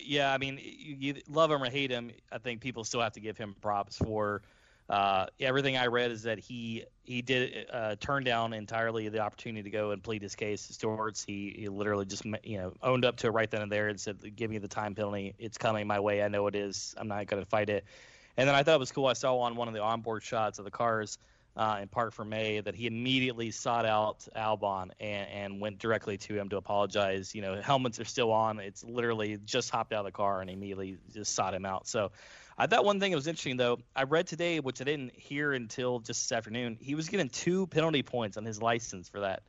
yeah 0.00 0.34
I 0.34 0.38
mean 0.38 0.58
you, 0.62 0.96
you 0.98 1.22
love 1.28 1.50
him 1.50 1.62
or 1.62 1.70
hate 1.70 1.90
him 1.90 2.10
I 2.30 2.38
think 2.38 2.60
people 2.60 2.84
still 2.84 3.00
have 3.00 3.12
to 3.12 3.20
give 3.20 3.38
him 3.38 3.54
props 3.60 3.96
for 3.96 4.42
uh, 4.88 5.26
everything 5.40 5.76
I 5.76 5.86
read 5.86 6.12
is 6.12 6.22
that 6.22 6.38
he 6.38 6.84
he 7.02 7.22
did 7.22 7.66
uh, 7.72 7.96
turn 7.98 8.24
down 8.24 8.52
entirely 8.52 9.08
the 9.08 9.18
opportunity 9.18 9.64
to 9.64 9.70
go 9.70 9.90
and 9.90 10.02
plead 10.02 10.22
his 10.22 10.34
case 10.34 10.66
to 10.68 10.74
Stewards. 10.74 11.24
He, 11.24 11.54
he 11.58 11.68
literally 11.68 12.04
just 12.04 12.24
you 12.44 12.58
know 12.58 12.72
owned 12.82 13.04
up 13.04 13.16
to 13.18 13.26
it 13.26 13.30
right 13.30 13.50
then 13.50 13.62
and 13.62 13.72
there 13.72 13.88
and 13.88 14.00
said, 14.00 14.36
"Give 14.36 14.50
me 14.50 14.58
the 14.58 14.68
time 14.68 14.94
penalty. 14.94 15.34
It's 15.38 15.58
coming 15.58 15.86
my 15.86 15.98
way. 15.98 16.22
I 16.22 16.28
know 16.28 16.46
it 16.46 16.54
is. 16.54 16.94
I'm 16.96 17.08
not 17.08 17.26
going 17.26 17.42
to 17.42 17.48
fight 17.48 17.68
it." 17.68 17.84
And 18.36 18.48
then 18.48 18.54
I 18.54 18.62
thought 18.62 18.76
it 18.76 18.80
was 18.80 18.92
cool. 18.92 19.06
I 19.06 19.14
saw 19.14 19.38
on 19.38 19.56
one 19.56 19.66
of 19.66 19.74
the 19.74 19.82
onboard 19.82 20.22
shots 20.22 20.58
of 20.58 20.64
the 20.64 20.70
cars 20.70 21.18
uh, 21.56 21.80
in 21.80 22.10
for 22.10 22.24
May 22.24 22.60
that 22.60 22.74
he 22.74 22.86
immediately 22.86 23.50
sought 23.50 23.86
out 23.86 24.26
Albon 24.36 24.90
and, 25.00 25.28
and 25.30 25.60
went 25.60 25.78
directly 25.78 26.18
to 26.18 26.38
him 26.38 26.48
to 26.50 26.58
apologize. 26.58 27.34
You 27.34 27.42
know, 27.42 27.60
helmets 27.62 27.98
are 27.98 28.04
still 28.04 28.30
on. 28.30 28.60
It's 28.60 28.84
literally 28.84 29.38
just 29.44 29.70
hopped 29.70 29.92
out 29.92 30.00
of 30.00 30.04
the 30.04 30.12
car 30.12 30.42
and 30.42 30.50
immediately 30.50 30.98
just 31.12 31.34
sought 31.34 31.54
him 31.54 31.64
out. 31.64 31.88
So 31.88 32.12
I 32.58 32.66
thought 32.66 32.84
one 32.84 33.00
thing 33.00 33.10
that 33.10 33.16
was 33.16 33.26
interesting 33.26 33.56
though. 33.56 33.78
I 33.94 34.04
read 34.04 34.26
today, 34.26 34.60
which 34.60 34.80
I 34.80 34.84
didn't 34.84 35.14
hear 35.14 35.52
until 35.52 35.98
just 35.98 36.28
this 36.28 36.32
afternoon. 36.32 36.78
He 36.80 36.94
was 36.94 37.08
given 37.08 37.28
two 37.28 37.66
penalty 37.66 38.02
points 38.02 38.36
on 38.36 38.44
his 38.44 38.62
license 38.62 39.08
for 39.08 39.20
that. 39.20 39.42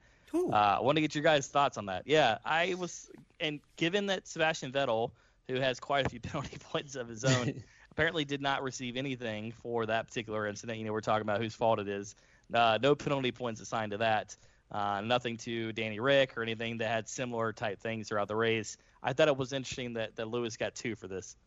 Uh, 0.52 0.78
I 0.78 0.80
want 0.82 0.98
to 0.98 1.02
get 1.02 1.16
your 1.16 1.24
guys' 1.24 1.48
thoughts 1.48 1.78
on 1.78 1.86
that. 1.86 2.04
Yeah, 2.06 2.40
I 2.44 2.76
was, 2.78 3.10
and 3.40 3.62
given 3.78 4.08
that 4.08 4.28
Sebastian 4.28 4.74
Vettel, 4.74 5.12
who 5.48 5.56
has 5.56 5.80
quite 5.80 6.06
a 6.06 6.10
few 6.10 6.20
penalty 6.22 6.58
points 6.60 6.96
of 6.96 7.08
his 7.08 7.24
own, 7.24 7.64
apparently 7.92 8.26
did 8.26 8.42
not 8.42 8.62
receive 8.62 8.98
anything 8.98 9.54
for 9.54 9.86
that 9.86 10.08
particular 10.08 10.46
incident. 10.46 10.78
You 10.78 10.86
know, 10.86 10.92
we're 10.92 11.02
talking 11.02 11.22
about 11.22 11.42
whose 11.42 11.56
fault 11.56 11.80
it 11.80 11.88
is. 11.88 12.16
Uh, 12.54 12.78
no 12.82 12.94
penalty 12.94 13.32
points 13.32 13.62
assigned 13.62 13.92
to 13.92 13.98
that. 14.00 14.36
Uh, 14.70 15.02
nothing 15.02 15.38
to 15.38 15.72
Danny 15.72 16.00
Ric 16.00 16.38
or 16.38 16.44
anything 16.44 16.78
that 16.80 16.90
had 16.90 17.08
similar 17.08 17.54
type 17.54 17.80
things 17.80 18.10
throughout 18.10 18.28
the 18.28 18.36
race. 18.36 18.78
I 19.02 19.14
thought 19.14 19.30
it 19.30 19.38
was 19.38 19.54
interesting 19.54 19.94
that, 19.94 20.18
that 20.18 20.28
Lewis 20.28 20.58
got 20.58 20.76
two 20.76 20.96
for 20.96 21.08
this. 21.08 21.38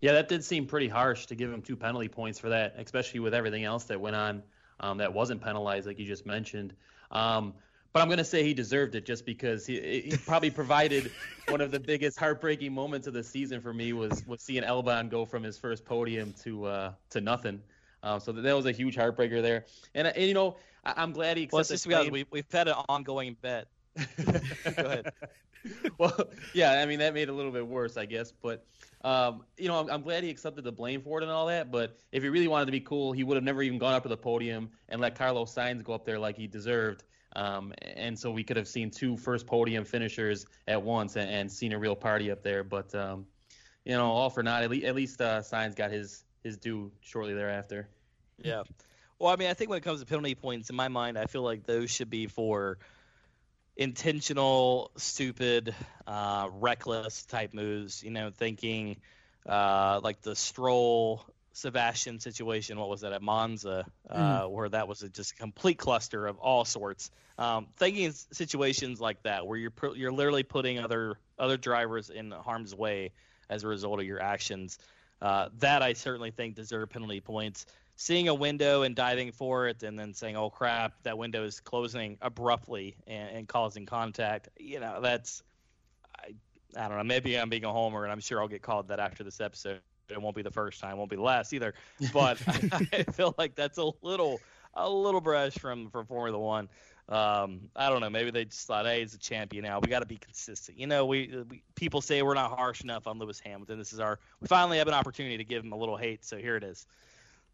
Yeah, 0.00 0.12
that 0.12 0.28
did 0.28 0.44
seem 0.44 0.66
pretty 0.66 0.88
harsh 0.88 1.26
to 1.26 1.34
give 1.34 1.52
him 1.52 1.62
two 1.62 1.76
penalty 1.76 2.08
points 2.08 2.38
for 2.38 2.48
that, 2.48 2.74
especially 2.78 3.20
with 3.20 3.34
everything 3.34 3.64
else 3.64 3.84
that 3.84 4.00
went 4.00 4.16
on 4.16 4.42
um, 4.80 4.98
that 4.98 5.12
wasn't 5.12 5.42
penalized, 5.42 5.86
like 5.86 5.98
you 5.98 6.06
just 6.06 6.24
mentioned. 6.24 6.74
Um, 7.10 7.54
but 7.92 8.00
I'm 8.00 8.08
going 8.08 8.18
to 8.18 8.24
say 8.24 8.44
he 8.44 8.54
deserved 8.54 8.94
it 8.94 9.04
just 9.04 9.26
because 9.26 9.66
he, 9.66 10.00
he 10.00 10.16
probably 10.16 10.50
provided 10.50 11.10
one 11.48 11.60
of 11.60 11.70
the 11.70 11.80
biggest 11.80 12.18
heartbreaking 12.18 12.72
moments 12.72 13.06
of 13.06 13.14
the 13.14 13.24
season 13.24 13.60
for 13.60 13.74
me 13.74 13.92
was 13.92 14.24
was 14.26 14.40
seeing 14.40 14.62
Albon 14.62 15.10
go 15.10 15.24
from 15.24 15.42
his 15.42 15.58
first 15.58 15.84
podium 15.84 16.32
to 16.44 16.66
uh, 16.66 16.92
to 17.10 17.20
nothing. 17.20 17.60
Uh, 18.02 18.18
so 18.18 18.32
that 18.32 18.56
was 18.56 18.66
a 18.66 18.72
huge 18.72 18.96
heartbreaker 18.96 19.42
there. 19.42 19.66
And, 19.94 20.06
and 20.06 20.24
you 20.24 20.34
know, 20.34 20.56
I, 20.84 21.02
am 21.02 21.12
glad 21.12 21.36
he 21.36 21.44
accepted. 21.44 21.52
Well, 21.52 21.60
it's 21.60 21.68
just 21.68 21.86
because 21.86 22.10
we, 22.10 22.24
we've 22.30 22.50
had 22.50 22.68
an 22.68 22.76
ongoing 22.88 23.36
bet. 23.42 23.66
go 24.76 24.84
ahead. 24.84 25.12
well, 25.98 26.28
yeah, 26.54 26.72
I 26.72 26.86
mean 26.86 26.98
that 27.00 27.14
made 27.14 27.24
it 27.24 27.28
a 27.28 27.34
little 27.34 27.52
bit 27.52 27.66
worse, 27.66 27.96
I 27.96 28.06
guess. 28.06 28.32
But 28.32 28.64
um, 29.02 29.44
you 29.56 29.68
know, 29.68 29.78
I'm, 29.78 29.90
I'm, 29.90 30.02
glad 30.02 30.24
he 30.24 30.30
accepted 30.30 30.64
the 30.64 30.72
blame 30.72 31.02
for 31.02 31.18
it 31.20 31.22
and 31.22 31.32
all 31.32 31.46
that. 31.46 31.70
But 31.70 31.98
if 32.12 32.22
he 32.22 32.28
really 32.28 32.48
wanted 32.48 32.66
to 32.66 32.72
be 32.72 32.80
cool, 32.80 33.12
he 33.12 33.24
would 33.24 33.36
have 33.36 33.44
never 33.44 33.62
even 33.62 33.78
gone 33.78 33.94
up 33.94 34.02
to 34.02 34.08
the 34.08 34.16
podium 34.16 34.70
and 34.88 35.00
let 35.00 35.14
Carlos 35.14 35.54
Sainz 35.54 35.82
go 35.82 35.92
up 35.92 36.04
there 36.04 36.18
like 36.18 36.36
he 36.36 36.46
deserved. 36.46 37.04
Um, 37.36 37.72
and 37.82 38.18
so 38.18 38.30
we 38.30 38.42
could 38.42 38.56
have 38.56 38.68
seen 38.68 38.90
two 38.90 39.16
first 39.16 39.46
podium 39.46 39.84
finishers 39.84 40.46
at 40.66 40.82
once 40.82 41.16
and, 41.16 41.30
and 41.30 41.50
seen 41.50 41.72
a 41.72 41.78
real 41.78 41.94
party 41.94 42.30
up 42.30 42.42
there. 42.42 42.64
But 42.64 42.94
um, 42.94 43.26
you 43.84 43.92
know, 43.92 44.06
all 44.06 44.30
for 44.30 44.42
naught. 44.42 44.62
At 44.62 44.70
least, 44.70 44.86
at 44.86 44.94
least 44.94 45.20
uh, 45.20 45.40
Sainz 45.40 45.76
got 45.76 45.90
his 45.90 46.24
his 46.42 46.56
due 46.56 46.90
shortly 47.00 47.34
thereafter. 47.34 47.88
Yeah. 48.38 48.62
Well, 49.18 49.30
I 49.30 49.36
mean, 49.36 49.50
I 49.50 49.54
think 49.54 49.68
when 49.68 49.76
it 49.76 49.82
comes 49.82 50.00
to 50.00 50.06
penalty 50.06 50.34
points, 50.34 50.70
in 50.70 50.76
my 50.76 50.88
mind, 50.88 51.18
I 51.18 51.26
feel 51.26 51.42
like 51.42 51.64
those 51.64 51.90
should 51.90 52.08
be 52.08 52.26
for 52.26 52.78
intentional, 53.80 54.92
stupid, 54.96 55.74
uh, 56.06 56.48
reckless 56.52 57.24
type 57.24 57.52
moves. 57.54 58.04
You 58.04 58.12
know, 58.12 58.30
thinking 58.30 58.98
uh, 59.46 60.00
like 60.04 60.20
the 60.20 60.36
Stroll 60.36 61.24
Sebastian 61.52 62.20
situation. 62.20 62.78
What 62.78 62.88
was 62.88 63.00
that 63.00 63.12
at 63.12 63.22
Monza, 63.22 63.86
uh, 64.08 64.42
mm. 64.42 64.50
where 64.50 64.68
that 64.68 64.86
was 64.86 65.02
a 65.02 65.08
just 65.08 65.32
a 65.32 65.34
complete 65.36 65.78
cluster 65.78 66.26
of 66.26 66.38
all 66.38 66.64
sorts. 66.64 67.10
Um, 67.38 67.68
thinking 67.76 68.12
situations 68.12 69.00
like 69.00 69.22
that, 69.24 69.46
where 69.46 69.58
you're 69.58 69.72
you're 69.96 70.12
literally 70.12 70.44
putting 70.44 70.78
other 70.78 71.16
other 71.38 71.56
drivers 71.56 72.10
in 72.10 72.30
harm's 72.30 72.74
way 72.74 73.10
as 73.48 73.64
a 73.64 73.68
result 73.68 73.98
of 73.98 74.06
your 74.06 74.22
actions. 74.22 74.78
Uh, 75.20 75.48
that 75.58 75.82
I 75.82 75.94
certainly 75.94 76.30
think 76.30 76.54
deserve 76.54 76.90
penalty 76.90 77.20
points. 77.20 77.66
Seeing 78.00 78.28
a 78.28 78.34
window 78.34 78.80
and 78.80 78.96
diving 78.96 79.30
for 79.30 79.68
it, 79.68 79.82
and 79.82 79.98
then 79.98 80.14
saying, 80.14 80.34
"Oh 80.34 80.48
crap, 80.48 80.94
that 81.02 81.18
window 81.18 81.44
is 81.44 81.60
closing 81.60 82.16
abruptly 82.22 82.96
and, 83.06 83.36
and 83.36 83.46
causing 83.46 83.84
contact," 83.84 84.48
you 84.58 84.80
know, 84.80 85.02
that's 85.02 85.42
I, 86.18 86.32
I 86.78 86.88
don't 86.88 86.96
know. 86.96 87.04
Maybe 87.04 87.38
I'm 87.38 87.50
being 87.50 87.66
a 87.66 87.72
homer, 87.72 88.04
and 88.04 88.10
I'm 88.10 88.20
sure 88.20 88.40
I'll 88.40 88.48
get 88.48 88.62
called 88.62 88.88
that 88.88 89.00
after 89.00 89.22
this 89.22 89.38
episode. 89.38 89.82
It 90.08 90.20
won't 90.20 90.34
be 90.34 90.40
the 90.40 90.50
first 90.50 90.80
time, 90.80 90.96
won't 90.96 91.10
be 91.10 91.16
the 91.16 91.22
last 91.22 91.52
either. 91.52 91.74
But 92.14 92.40
I, 92.48 92.88
I 92.94 93.02
feel 93.02 93.34
like 93.36 93.54
that's 93.54 93.76
a 93.76 93.90
little 94.00 94.40
a 94.72 94.88
little 94.88 95.20
brush 95.20 95.58
from 95.58 95.90
from 95.90 96.06
Formula 96.06 96.38
One. 96.38 96.70
Um, 97.10 97.68
I 97.76 97.90
don't 97.90 98.00
know. 98.00 98.08
Maybe 98.08 98.30
they 98.30 98.46
just 98.46 98.66
thought, 98.66 98.86
hey, 98.86 99.00
he's 99.00 99.12
a 99.12 99.18
champion 99.18 99.64
now. 99.64 99.78
We 99.78 99.88
got 99.88 99.98
to 99.98 100.06
be 100.06 100.16
consistent. 100.16 100.78
You 100.78 100.86
know, 100.86 101.04
we, 101.04 101.44
we, 101.50 101.62
people 101.74 102.00
say 102.00 102.22
we're 102.22 102.32
not 102.32 102.56
harsh 102.56 102.82
enough 102.82 103.06
on 103.06 103.18
Lewis 103.18 103.40
Hamilton. 103.40 103.78
This 103.78 103.92
is 103.92 104.00
our 104.00 104.18
we 104.40 104.46
finally 104.46 104.78
have 104.78 104.88
an 104.88 104.94
opportunity 104.94 105.36
to 105.36 105.44
give 105.44 105.62
him 105.62 105.72
a 105.72 105.76
little 105.76 105.98
hate. 105.98 106.24
So 106.24 106.38
here 106.38 106.56
it 106.56 106.64
is. 106.64 106.86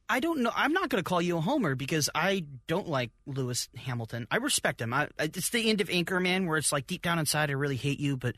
I 0.09 0.21
don't 0.21 0.41
know. 0.41 0.53
I'm 0.55 0.73
not 0.73 0.89
going 0.89 1.03
to 1.03 1.09
call 1.09 1.21
you 1.21 1.39
a 1.39 1.41
homer 1.41 1.75
because 1.75 2.09
I 2.15 2.45
don't 2.67 2.89
like 2.89 3.11
Lewis 3.27 3.69
Hamilton. 3.77 4.27
I 4.31 4.37
respect 4.37 4.81
him. 4.81 4.95
I, 4.95 5.09
it's 5.19 5.51
the 5.51 5.69
end 5.69 5.81
of 5.81 5.89
Anchorman 5.89 6.47
where 6.47 6.59
it's 6.59 6.73
like 6.73 6.87
deep 6.87 7.03
down 7.03 7.19
inside 7.19 7.51
I 7.51 7.55
really 7.55 7.77
hate 7.77 7.99
you, 7.99 8.17
but 8.17 8.37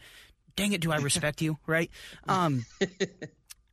dang 0.57 0.73
it, 0.73 0.81
do 0.81 0.93
I 0.93 0.97
respect 0.97 1.43
you? 1.43 1.59
Right? 1.67 1.91
Um, 2.29 2.65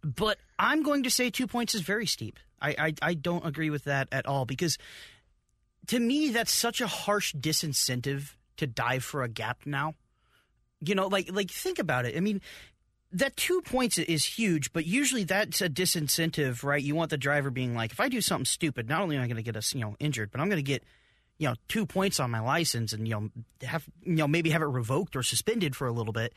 but 0.04 0.38
I'm 0.60 0.84
going 0.84 1.04
to 1.04 1.10
say 1.10 1.30
two 1.30 1.48
points 1.48 1.74
is 1.74 1.82
very 1.82 2.06
steep. 2.06 2.38
I, 2.62 2.76
I 2.78 2.94
I 3.02 3.14
don't 3.16 3.46
agree 3.46 3.70
with 3.70 3.86
that 3.86 4.08
at 4.12 4.26
all 4.26 4.46
because 4.46 4.78
to 5.88 6.00
me, 6.00 6.30
that's 6.30 6.54
such 6.54 6.82
a 6.82 6.88
harsh 6.88 7.34
disincentive 7.36 8.36
to 8.58 8.68
dive 8.68 9.04
for 9.04 9.24
a 9.24 9.28
gap 9.28 9.62
now. 9.66 9.96
You 10.80 10.96
know, 10.96 11.08
like 11.08 11.32
like 11.32 11.50
think 11.50 11.80
about 11.80 12.06
it. 12.06 12.16
I 12.16 12.20
mean, 12.20 12.42
that 13.16 13.38
two 13.38 13.62
points 13.62 13.98
is 13.98 14.26
huge, 14.26 14.74
but 14.74 14.86
usually 14.86 15.24
that's 15.24 15.62
a 15.62 15.70
disincentive, 15.70 16.64
right? 16.64 16.84
You 16.84 16.96
want 16.96 17.12
the 17.12 17.18
driver 17.18 17.50
being 17.50 17.74
like, 17.74 17.94
if 17.94 18.00
I 18.02 18.10
do 18.10 18.20
something 18.20 18.46
stupid, 18.46 18.90
not 18.90 19.02
only 19.02 19.16
am 19.16 19.24
I 19.24 19.28
going 19.28 19.38
to 19.38 19.44
get 19.44 19.56
us, 19.56 19.74
you 19.74 19.80
know, 19.80 19.96
injured, 20.00 20.32
but 20.32 20.42
I'm 20.42 20.50
going 20.50 20.58
to 20.58 20.64
get, 20.64 20.84
you 21.38 21.48
know, 21.48 21.56
two 21.70 21.86
points 21.86 22.20
on 22.20 22.30
my 22.30 22.42
license 22.42 22.92
and 22.92 23.08
you 23.08 23.14
know 23.14 23.30
have 23.66 23.86
you 24.04 24.16
know 24.16 24.28
maybe 24.28 24.50
have 24.50 24.62
it 24.62 24.66
revoked 24.66 25.16
or 25.16 25.24
suspended 25.24 25.76
for 25.76 25.88
a 25.88 25.92
little 25.92 26.14
bit. 26.14 26.34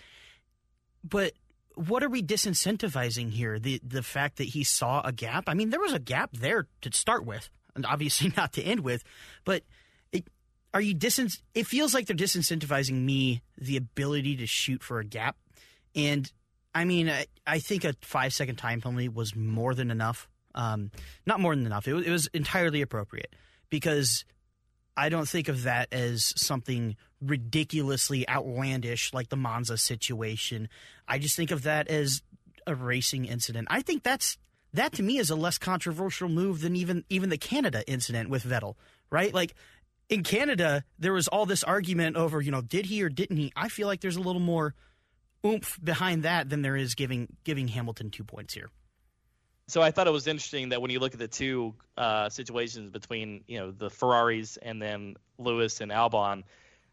But 1.03 1.33
what 1.75 2.03
are 2.03 2.09
we 2.09 2.23
disincentivizing 2.23 3.33
here? 3.33 3.59
The 3.59 3.81
the 3.85 4.03
fact 4.03 4.39
that 4.39 4.49
he 4.49 4.63
saw 4.63 5.01
a 5.05 5.13
gap. 5.13 5.45
I 5.49 5.55
mean, 5.55 5.71
there 5.71 5.81
was 5.81 5.93
a 5.93 6.01
gap 6.01 6.31
there 6.33 6.69
to 6.83 6.93
start 6.93 7.25
with 7.25 7.51
and 7.75 7.87
obviously 7.87 8.33
not 8.37 8.53
to 8.55 8.63
end 8.63 8.81
with. 8.81 9.03
But 9.45 9.63
it, 10.13 10.29
are 10.73 10.81
you 10.81 10.95
dis? 10.95 11.41
It 11.55 11.67
feels 11.67 11.93
like 11.93 12.07
they're 12.07 12.17
disincentivizing 12.17 13.05
me 13.05 13.43
the 13.57 13.77
ability 13.77 14.37
to 14.37 14.47
shoot 14.47 14.83
for 14.83 15.01
a 15.01 15.05
gap, 15.05 15.37
and 15.95 16.31
I 16.79 16.85
mean, 16.85 17.11
I, 17.11 17.27
I 17.45 17.59
think 17.59 17.83
a 17.83 17.95
five 18.03 18.33
second 18.33 18.55
time 18.55 18.81
penalty 18.81 19.09
was 19.09 19.35
more 19.35 19.75
than 19.75 19.91
enough. 19.91 20.29
Um, 20.55 20.93
not 21.27 21.41
more 21.41 21.57
than 21.57 21.67
enough. 21.67 21.89
It, 21.89 21.95
it 22.07 22.11
was 22.11 22.29
entirely 22.29 22.83
appropriate 22.83 23.35
because 23.69 24.25
I 24.97 25.09
don't 25.09 25.29
think 25.29 25.49
of 25.49 25.65
that 25.65 25.93
as 25.93 26.33
something 26.37 26.95
ridiculously 27.21 28.29
outlandish 28.29 29.13
like 29.13 29.29
the 29.29 29.37
Monza 29.37 29.77
situation. 29.77 30.69
I 31.09 31.19
just 31.19 31.35
think 31.35 31.51
of 31.51 31.65
that 31.65 31.89
as 31.89 32.23
a 32.65 32.77
racing 32.77 33.25
incident. 33.25 33.67
I 33.73 33.83
think 33.83 34.05
that's 34.05 34.39
that 34.73 34.93
to 34.93 35.03
me 35.03 35.19
is 35.19 35.31
a 35.31 35.37
less 35.37 35.59
controversial 35.59 36.29
move 36.29 36.61
than 36.61 36.77
even 36.77 37.05
even 37.09 37.29
the 37.29 37.39
Canada 37.39 37.83
incident 37.89 38.31
with 38.31 38.45
Vettel, 38.45 38.77
right? 39.11 39.35
Like 39.35 39.57
in 40.09 40.23
Canada, 40.23 40.85
there 40.97 41.13
was 41.13 41.27
all 41.27 41.45
this 41.45 41.65
argument 41.65 42.17
over, 42.17 42.41
you 42.41 42.53
know, 42.53 42.63
did 42.63 42.87
he 42.87 43.03
or 43.03 43.09
didn't 43.09 43.37
he? 43.37 43.53
I 43.57 43.69
feel 43.69 43.89
like 43.89 44.01
there's 44.01 44.17
a 44.17 44.21
little 44.21 44.41
more 44.41 44.77
oomph 45.45 45.79
behind 45.83 46.23
that 46.23 46.49
than 46.49 46.63
there 46.63 46.77
is 46.77 46.95
giving 46.95 47.29
giving 47.45 47.69
Hamilton 47.69 48.11
two 48.11 48.25
points 48.25 48.55
here. 48.55 48.71
So 49.67 49.83
I 49.83 49.91
thought 49.91 50.07
it 50.07 50.13
was 50.13 50.27
interesting 50.27 50.71
that 50.71 50.81
when 50.81 50.91
you 50.91 50.99
look 50.99 51.13
at 51.13 51.19
the 51.19 51.29
two 51.29 51.75
uh, 51.97 52.31
situations 52.31 52.91
between 52.91 53.45
you 53.47 53.59
know 53.59 53.71
the 53.71 53.91
Ferraris 53.91 54.57
and 54.57 54.81
then 54.81 55.17
Lewis 55.39 55.81
and 55.81 55.93
Albon, 55.93 56.45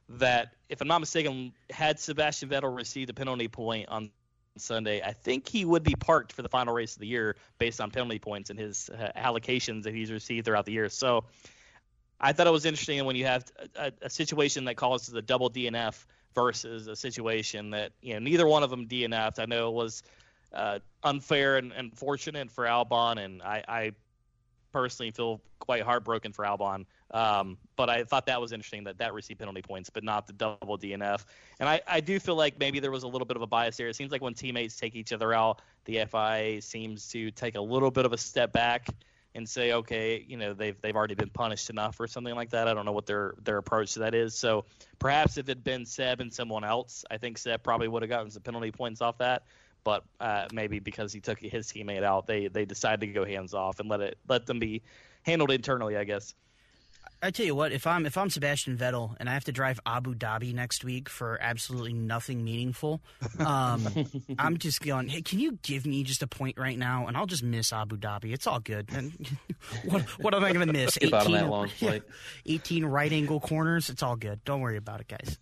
that 0.09 0.53
if 0.69 0.81
I'm 0.81 0.87
not 0.87 0.99
mistaken, 0.99 1.53
had 1.69 1.99
Sebastian 1.99 2.49
Vettel 2.49 2.75
received 2.75 3.09
a 3.09 3.13
penalty 3.13 3.47
point 3.47 3.87
on 3.89 4.11
Sunday, 4.57 5.01
I 5.01 5.11
think 5.11 5.47
he 5.47 5.65
would 5.65 5.83
be 5.83 5.95
parked 5.95 6.33
for 6.33 6.41
the 6.41 6.49
final 6.49 6.73
race 6.73 6.95
of 6.95 6.99
the 6.99 7.07
year 7.07 7.35
based 7.59 7.81
on 7.81 7.91
penalty 7.91 8.19
points 8.19 8.49
and 8.49 8.59
his 8.59 8.89
uh, 8.89 9.11
allocations 9.15 9.83
that 9.83 9.93
he's 9.93 10.11
received 10.11 10.45
throughout 10.45 10.65
the 10.65 10.71
year. 10.71 10.89
So 10.89 11.25
I 12.19 12.33
thought 12.33 12.47
it 12.47 12.51
was 12.51 12.65
interesting 12.65 13.03
when 13.05 13.15
you 13.15 13.25
have 13.25 13.51
a, 13.75 13.91
a 14.01 14.09
situation 14.09 14.65
that 14.65 14.75
causes 14.75 15.13
a 15.13 15.21
double 15.21 15.49
DNF 15.49 16.05
versus 16.35 16.87
a 16.87 16.95
situation 16.95 17.71
that 17.71 17.93
you 18.01 18.13
know 18.13 18.19
neither 18.19 18.45
one 18.45 18.61
of 18.61 18.69
them 18.69 18.87
DNF'd. 18.87 19.39
I 19.39 19.45
know 19.45 19.69
it 19.69 19.73
was 19.73 20.03
uh, 20.53 20.79
unfair 21.03 21.57
and 21.57 21.71
unfortunate 21.71 22.51
for 22.51 22.65
Albon, 22.65 23.23
and 23.23 23.41
I, 23.41 23.63
I 23.67 23.91
personally 24.71 25.11
feel 25.11 25.41
quite 25.59 25.83
heartbroken 25.83 26.33
for 26.33 26.43
Albon. 26.43 26.85
Um, 27.11 27.57
but 27.77 27.89
I 27.89 28.03
thought 28.03 28.25
that 28.25 28.41
was 28.41 28.51
interesting 28.51 28.83
that 28.83 28.97
that 28.97 29.13
received 29.13 29.39
penalty 29.39 29.61
points, 29.61 29.89
but 29.89 30.03
not 30.03 30.27
the 30.27 30.33
double 30.33 30.77
DNF. 30.77 31.23
And 31.59 31.69
I, 31.69 31.81
I 31.87 32.01
do 32.01 32.19
feel 32.19 32.35
like 32.35 32.59
maybe 32.59 32.79
there 32.79 32.91
was 32.91 33.03
a 33.03 33.07
little 33.07 33.25
bit 33.25 33.37
of 33.37 33.41
a 33.41 33.47
bias 33.47 33.77
there. 33.77 33.87
It 33.87 33.95
seems 33.95 34.11
like 34.11 34.21
when 34.21 34.33
teammates 34.33 34.77
take 34.77 34.95
each 34.95 35.13
other 35.13 35.33
out, 35.33 35.61
the 35.85 36.03
FIA 36.11 36.61
seems 36.61 37.07
to 37.09 37.31
take 37.31 37.55
a 37.55 37.61
little 37.61 37.89
bit 37.91 38.05
of 38.05 38.11
a 38.11 38.17
step 38.17 38.51
back 38.51 38.89
and 39.35 39.47
say, 39.47 39.73
okay, 39.73 40.25
you 40.27 40.37
know, 40.37 40.53
they've 40.53 40.79
they've 40.81 40.95
already 40.95 41.15
been 41.15 41.29
punished 41.29 41.69
enough 41.69 41.99
or 41.99 42.07
something 42.07 42.33
like 42.33 42.49
that. 42.49 42.67
I 42.67 42.73
don't 42.73 42.85
know 42.85 42.91
what 42.91 43.05
their 43.05 43.35
their 43.43 43.57
approach 43.57 43.93
to 43.93 43.99
that 43.99 44.15
is. 44.15 44.35
So 44.35 44.65
perhaps 44.97 45.37
if 45.37 45.45
it 45.45 45.51
had 45.51 45.63
been 45.63 45.85
Seb 45.85 46.21
and 46.21 46.33
someone 46.33 46.63
else, 46.63 47.05
I 47.11 47.17
think 47.17 47.37
Seb 47.37 47.61
probably 47.61 47.87
would 47.87 48.01
have 48.01 48.09
gotten 48.09 48.31
some 48.31 48.41
penalty 48.41 48.71
points 48.71 49.01
off 49.01 49.17
that 49.19 49.43
but 49.85 50.03
uh, 50.19 50.47
maybe 50.51 50.79
because 50.79 51.13
he 51.13 51.21
took 51.21 51.39
his 51.39 51.67
teammate 51.67 52.03
out, 52.03 52.25
they 52.25 52.47
they 52.47 52.65
decided 52.65 53.01
to 53.01 53.07
go 53.13 53.23
hands 53.23 53.53
off 53.53 53.79
and 53.79 53.87
let 53.87 54.01
it 54.01 54.17
let 54.27 54.45
them 54.47 54.59
be 54.59 54.81
handled 55.21 55.51
internally, 55.51 55.95
I 55.95 56.03
guess. 56.03 56.33
I 57.25 57.31
tell 57.31 57.45
you 57.45 57.55
what, 57.55 57.71
if 57.71 57.87
I'm 57.87 58.05
if 58.05 58.17
I'm 58.17 58.29
Sebastian 58.29 58.77
Vettel 58.77 59.15
and 59.19 59.27
I 59.27 59.33
have 59.33 59.45
to 59.45 59.51
drive 59.51 59.79
Abu 59.85 60.13
Dhabi 60.13 60.53
next 60.53 60.83
week 60.83 61.09
for 61.09 61.39
absolutely 61.41 61.93
nothing 61.93 62.43
meaningful, 62.43 63.01
um, 63.39 63.87
I'm 64.39 64.57
just 64.57 64.81
going. 64.81 65.09
Hey, 65.09 65.21
can 65.21 65.39
you 65.39 65.57
give 65.63 65.85
me 65.85 66.03
just 66.03 66.21
a 66.21 66.27
point 66.27 66.57
right 66.57 66.77
now, 66.77 67.07
and 67.07 67.17
I'll 67.17 67.25
just 67.25 67.43
miss 67.43 67.73
Abu 67.73 67.97
Dhabi. 67.97 68.33
It's 68.33 68.45
all 68.45 68.59
good. 68.59 68.89
And 68.93 69.11
what 69.85 70.03
what 70.19 70.35
am 70.35 70.43
I 70.43 70.53
going 70.53 70.67
to 70.67 70.73
miss? 70.73 70.97
18, 71.01 72.01
18 72.45 72.85
right 72.85 73.11
angle 73.11 73.39
corners. 73.39 73.89
It's 73.89 74.03
all 74.03 74.15
good. 74.15 74.43
Don't 74.45 74.61
worry 74.61 74.77
about 74.77 75.01
it, 75.01 75.07
guys. 75.07 75.37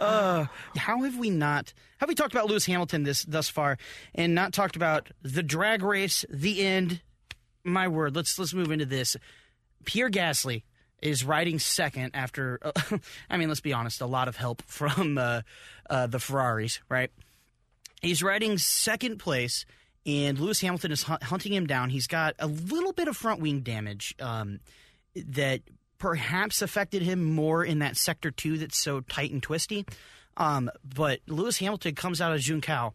Uh, 0.00 0.46
how 0.76 1.02
have 1.02 1.18
we 1.18 1.28
not? 1.28 1.74
Have 1.98 2.08
we 2.08 2.14
talked 2.14 2.32
about 2.32 2.46
Lewis 2.46 2.64
Hamilton 2.64 3.02
this 3.02 3.24
thus 3.24 3.48
far, 3.48 3.76
and 4.14 4.34
not 4.34 4.52
talked 4.52 4.76
about 4.76 5.10
the 5.22 5.42
drag 5.42 5.82
race, 5.82 6.24
the 6.30 6.62
end? 6.62 7.02
My 7.64 7.88
word. 7.88 8.16
Let's 8.16 8.38
let's 8.38 8.54
move 8.54 8.70
into 8.70 8.86
this. 8.86 9.16
Pierre 9.84 10.10
Gasly 10.10 10.62
is 11.02 11.24
riding 11.24 11.58
second 11.58 12.12
after. 12.14 12.58
Uh, 12.62 12.98
I 13.30 13.36
mean, 13.36 13.48
let's 13.48 13.60
be 13.60 13.72
honest. 13.72 14.00
A 14.00 14.06
lot 14.06 14.28
of 14.28 14.36
help 14.36 14.62
from 14.62 15.18
uh, 15.18 15.42
uh, 15.88 16.06
the 16.06 16.18
Ferraris, 16.18 16.80
right? 16.88 17.10
He's 18.00 18.22
riding 18.22 18.58
second 18.58 19.18
place, 19.18 19.66
and 20.06 20.38
Lewis 20.38 20.60
Hamilton 20.60 20.92
is 20.92 21.02
hunting 21.02 21.52
him 21.52 21.66
down. 21.66 21.90
He's 21.90 22.06
got 22.06 22.34
a 22.38 22.46
little 22.46 22.92
bit 22.92 23.08
of 23.08 23.16
front 23.16 23.40
wing 23.40 23.60
damage 23.60 24.14
um, 24.20 24.60
that 25.14 25.60
perhaps 25.98 26.62
affected 26.62 27.02
him 27.02 27.22
more 27.22 27.62
in 27.62 27.80
that 27.80 27.96
sector 27.96 28.30
two 28.30 28.58
that's 28.58 28.78
so 28.78 29.00
tight 29.00 29.32
and 29.32 29.42
twisty. 29.42 29.84
Um, 30.36 30.70
but 30.82 31.20
Lewis 31.26 31.58
Hamilton 31.58 31.94
comes 31.94 32.20
out 32.20 32.32
of 32.32 32.40
Junção 32.40 32.94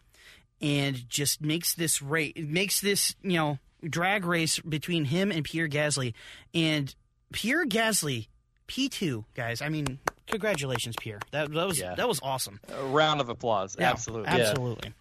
and 0.60 1.08
just 1.08 1.42
makes 1.42 1.76
this 1.76 2.02
race, 2.02 2.34
makes 2.36 2.82
this 2.82 3.16
you 3.22 3.38
know 3.38 3.60
drag 3.90 4.26
race 4.26 4.60
between 4.60 5.06
him 5.06 5.32
and 5.32 5.44
Pierre 5.44 5.68
Gasly, 5.68 6.14
and 6.54 6.94
Pierre 7.32 7.66
Gasly 7.66 8.28
P 8.68 8.90
two 8.90 9.26
guys. 9.36 9.62
I 9.62 9.70
mean, 9.70 10.00
congratulations, 10.28 10.96
Pierre. 11.00 11.20
That 11.32 11.52
that 11.52 11.68
was 11.68 11.80
yeah. 11.80 11.96
that 11.96 12.08
was 12.08 12.20
awesome. 12.22 12.60
A 12.74 12.86
round 12.86 13.22
of 13.22 13.30
applause. 13.30 13.76
Yeah, 13.80 13.90
absolutely, 13.90 14.30
absolutely. 14.30 14.90
Yeah. 14.90 14.94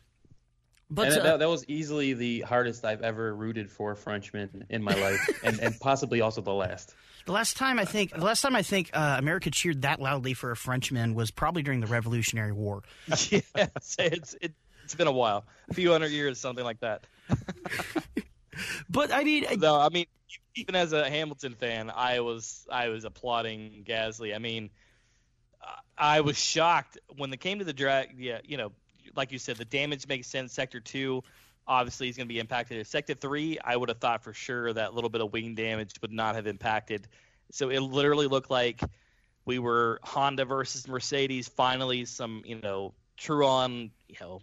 But 0.90 1.08
uh, 1.08 1.22
that, 1.22 1.38
that 1.40 1.48
was 1.48 1.64
easily 1.66 2.12
the 2.12 2.42
hardest 2.42 2.84
I've 2.84 3.02
ever 3.02 3.34
rooted 3.34 3.70
for 3.70 3.92
a 3.92 3.96
Frenchman 3.96 4.66
in 4.68 4.82
my 4.82 4.94
life, 4.94 5.40
and, 5.42 5.58
and 5.58 5.80
possibly 5.80 6.20
also 6.20 6.40
the 6.40 6.52
last. 6.52 6.94
The 7.26 7.32
last 7.32 7.56
time 7.56 7.78
I 7.78 7.86
think, 7.86 8.12
the 8.12 8.24
last 8.24 8.42
time 8.42 8.54
I 8.54 8.62
think 8.62 8.90
uh, 8.92 9.16
America 9.18 9.50
cheered 9.50 9.82
that 9.82 9.98
loudly 9.98 10.34
for 10.34 10.50
a 10.50 10.56
Frenchman 10.56 11.14
was 11.14 11.30
probably 11.30 11.62
during 11.62 11.80
the 11.80 11.86
Revolutionary 11.86 12.52
War. 12.52 12.82
yeah, 13.30 13.40
it's, 13.56 14.36
it, 14.42 14.52
it's 14.84 14.94
been 14.94 15.06
a 15.06 15.12
while, 15.12 15.46
a 15.70 15.74
few 15.74 15.90
hundred 15.90 16.12
years, 16.12 16.38
something 16.38 16.64
like 16.64 16.80
that. 16.80 17.06
but 18.88 19.12
I 19.12 19.24
mean, 19.24 19.46
no, 19.58 19.78
I 19.78 19.88
mean, 19.88 20.06
even 20.54 20.74
as 20.74 20.92
a 20.92 21.08
Hamilton 21.08 21.54
fan, 21.54 21.90
I 21.90 22.20
was 22.20 22.66
I 22.70 22.88
was 22.88 23.04
applauding 23.04 23.84
Gasly. 23.86 24.34
I 24.34 24.38
mean, 24.38 24.70
I 25.96 26.20
was 26.20 26.38
shocked 26.38 26.98
when 27.16 27.30
they 27.30 27.36
came 27.36 27.58
to 27.58 27.64
the 27.64 27.72
drag. 27.72 28.14
Yeah, 28.18 28.40
you 28.44 28.56
know, 28.56 28.72
like 29.16 29.32
you 29.32 29.38
said, 29.38 29.56
the 29.56 29.64
damage 29.64 30.06
makes 30.08 30.26
sense. 30.26 30.52
Sector 30.52 30.80
two, 30.80 31.22
obviously, 31.66 32.08
is 32.08 32.16
going 32.16 32.28
to 32.28 32.32
be 32.32 32.40
impacted. 32.40 32.84
Sector 32.86 33.14
three, 33.14 33.58
I 33.64 33.76
would 33.76 33.88
have 33.88 33.98
thought 33.98 34.22
for 34.22 34.32
sure 34.32 34.72
that 34.72 34.94
little 34.94 35.10
bit 35.10 35.20
of 35.20 35.32
wing 35.32 35.54
damage 35.54 35.92
would 36.02 36.12
not 36.12 36.34
have 36.34 36.46
impacted. 36.46 37.08
So 37.50 37.70
it 37.70 37.80
literally 37.80 38.26
looked 38.26 38.50
like 38.50 38.82
we 39.44 39.58
were 39.58 40.00
Honda 40.02 40.44
versus 40.44 40.88
Mercedes. 40.88 41.48
Finally, 41.48 42.04
some 42.06 42.42
you 42.44 42.60
know 42.60 42.94
true 43.16 43.46
on 43.46 43.90
you 44.08 44.16
know 44.20 44.40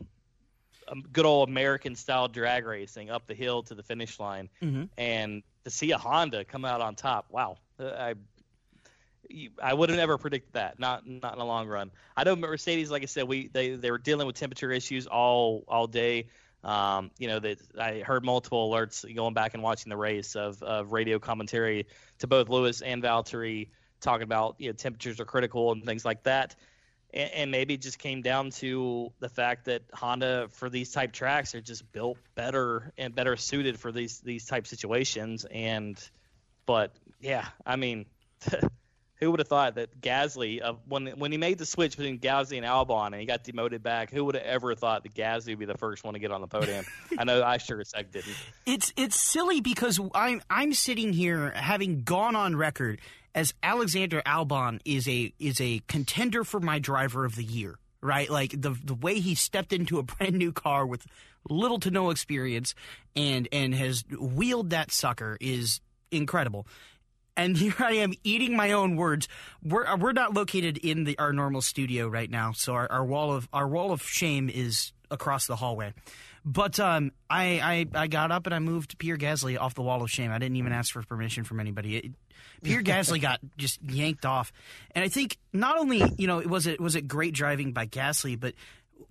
good 1.12 1.26
old 1.26 1.50
American 1.50 1.96
style 1.96 2.28
drag 2.28 2.66
racing 2.66 3.10
up 3.10 3.28
the 3.28 3.34
hill 3.34 3.64
to 3.64 3.76
the 3.76 3.84
finish 3.84 4.20
line, 4.20 4.50
mm-hmm. 4.62 4.86
and 4.98 5.44
to 5.64 5.70
see 5.70 5.92
a 5.92 5.98
Honda 5.98 6.46
come 6.46 6.66
out 6.66 6.82
on 6.82 6.96
top. 6.96 7.28
Wow, 7.30 7.58
I 7.80 8.16
I 9.62 9.74
would 9.74 9.90
have 9.90 9.98
never 9.98 10.18
predicted 10.18 10.54
that. 10.54 10.80
Not 10.80 11.08
not 11.08 11.34
in 11.34 11.40
the 11.40 11.46
long 11.46 11.68
run. 11.68 11.92
I 12.16 12.24
know 12.24 12.36
Mercedes, 12.36 12.92
like 12.92 13.04
I 13.04 13.06
said, 13.06 13.28
we 13.28 13.48
they 13.48 13.76
they 13.76 13.92
were 13.92 13.98
dealing 13.98 14.28
with 14.28 14.36
temperature 14.36 14.72
issues 14.72 15.08
all 15.08 15.64
all 15.68 15.88
day. 15.88 16.28
Um, 16.64 17.10
you 17.18 17.28
know 17.28 17.40
that 17.40 17.58
I 17.80 18.00
heard 18.00 18.24
multiple 18.24 18.72
alerts 18.72 19.04
going 19.16 19.34
back 19.34 19.56
and 19.56 19.64
watching 19.64 19.90
the 19.90 19.98
race 19.98 20.36
of, 20.36 20.62
of 20.62 20.92
radio 20.92 21.18
commentary 21.18 21.88
to 22.20 22.28
both 22.28 22.50
Lewis 22.50 22.82
and 22.82 23.02
Valtteri 23.02 23.70
talking 24.00 24.24
about 24.24 24.56
you 24.60 24.70
know 24.70 24.74
temperatures 24.74 25.20
are 25.20 25.26
critical 25.26 25.72
and 25.72 25.84
things 25.86 26.06
like 26.06 26.24
that. 26.24 26.56
And, 27.14 27.32
and 27.32 27.52
maybe 27.52 27.76
it 27.76 27.82
just 27.82 28.00
came 28.00 28.22
down 28.22 28.52
to 28.52 29.12
the 29.20 29.30
fact 29.30 29.66
that 29.66 29.84
Honda 29.94 30.48
for 30.52 30.70
these 30.70 30.92
type 30.92 31.12
tracks 31.12 31.56
are 31.56 31.62
just 31.62 31.92
built 31.92 32.18
better 32.36 32.94
and 32.98 33.14
better 33.14 33.36
suited 33.38 33.80
for 33.80 33.92
these 33.92 34.20
these 34.20 34.46
type 34.46 34.68
situations. 34.68 35.46
And 35.50 35.98
but 36.66 36.96
yeah, 37.20 37.46
I 37.66 37.76
mean. 37.76 38.06
who 39.22 39.30
would 39.30 39.40
have 39.40 39.48
thought 39.48 39.76
that 39.76 40.02
Gasly, 40.02 40.62
uh, 40.64 40.74
when 40.88 41.08
when 41.10 41.32
he 41.32 41.38
made 41.38 41.60
the 41.60 41.66
switch 41.66 41.96
between 41.96 42.18
Gasly 42.18 42.58
and 42.58 42.66
Albon, 42.66 43.08
and 43.08 43.16
he 43.16 43.26
got 43.26 43.44
demoted 43.44 43.84
back, 43.84 44.10
who 44.10 44.26
would 44.26 44.34
have 44.36 44.44
ever 44.44 44.74
thought 44.74 45.04
that 45.04 45.14
Gasly 45.14 45.50
would 45.50 45.60
be 45.60 45.66
the 45.66 45.78
first 45.78 46.04
one 46.04 46.16
to 46.16 46.20
get 46.20 46.32
on 46.32 46.42
the 46.42 46.48
podium? 46.48 46.84
I 47.18 47.24
know 47.24 47.44
I 47.44 47.58
sure 47.58 47.80
as 47.80 47.92
heck 47.94 48.12
didn't. 48.12 48.36
It's 48.66 48.92
it's 48.98 49.18
silly 49.18 49.62
because 49.62 50.00
I'm 50.16 50.42
I'm 50.50 50.74
sitting 50.74 51.14
here 51.14 51.52
having 51.52 52.02
gone 52.02 52.36
on 52.36 52.56
record 52.56 53.00
as 53.34 53.54
Alexander 53.64 54.22
Albon 54.26 54.80
is 54.86 55.08
a 55.08 55.34
is 55.40 55.60
a 55.62 55.82
contender 55.88 56.44
for 56.44 56.60
my 56.60 56.80
driver 56.80 57.26
of 57.26 57.36
the 57.36 57.44
year. 57.44 57.78
Right, 58.04 58.30
like 58.30 58.60
the 58.60 58.72
the 58.84 58.96
way 58.96 59.20
he 59.20 59.36
stepped 59.36 59.72
into 59.74 60.00
a 60.00 60.04
brand 60.04 60.36
new 60.36 60.52
car 60.52 60.86
with 60.86 61.06
little 61.48 61.80
to 61.80 61.92
no 61.92 62.10
experience 62.10 62.74
and 63.16 63.48
and 63.52 63.76
has 63.76 64.04
wheeled 64.20 64.72
that 64.72 64.92
sucker 64.92 65.38
is 65.40 65.82
incredible 66.12 66.68
and 67.38 67.58
here 67.58 67.74
I 67.80 67.94
am 67.94 68.14
eating 68.24 68.56
my 68.56 68.72
own 68.72 68.96
words. 68.96 69.28
We're 69.64 69.86
uh, 69.86 69.98
we're 69.98 70.14
not 70.14 70.34
located 70.34 70.78
in 70.78 71.04
the 71.04 71.18
our 71.18 71.34
normal 71.34 71.62
studio 71.62 72.08
right 72.08 72.30
now, 72.30 72.52
so 72.54 72.74
our, 72.74 72.92
our 72.92 73.06
wall 73.06 73.34
of 73.34 73.48
our 73.54 73.68
wall 73.68 73.92
of 73.92 74.02
shame 74.02 74.50
is 74.50 74.94
across 75.10 75.48
the 75.48 75.56
hallway. 75.56 75.94
But 76.44 76.80
um, 76.80 77.12
I, 77.30 77.86
I 77.94 78.04
I 78.04 78.08
got 78.08 78.32
up 78.32 78.46
and 78.48 78.56
I 78.56 78.60
moved 78.60 78.98
Pierre 78.98 79.18
Gasly 79.18 79.60
off 79.60 79.76
the 79.76 79.84
wall 79.84 80.02
of 80.02 80.10
shame. 80.10 80.32
I 80.32 80.40
didn't 80.40 80.58
even 80.58 80.72
ask 80.72 80.92
for 80.94 81.04
permission 81.04 81.44
from 81.44 81.60
anybody. 81.60 81.98
It, 81.98 82.12
Pierre 82.64 82.84
Gasly 82.84 83.22
got 83.22 83.40
just 83.58 83.82
yanked 83.84 84.26
off, 84.26 84.52
and 84.96 85.04
I 85.04 85.08
think 85.08 85.38
not 85.54 85.78
only 85.78 86.04
you 86.18 86.28
know 86.28 86.40
it 86.40 86.50
was 86.50 86.68
it 86.68 86.80
was 86.80 86.96
it 86.96 87.08
great 87.08 87.34
driving 87.34 87.72
by 87.72 87.88
Gasly, 87.88 88.40
but 88.40 88.54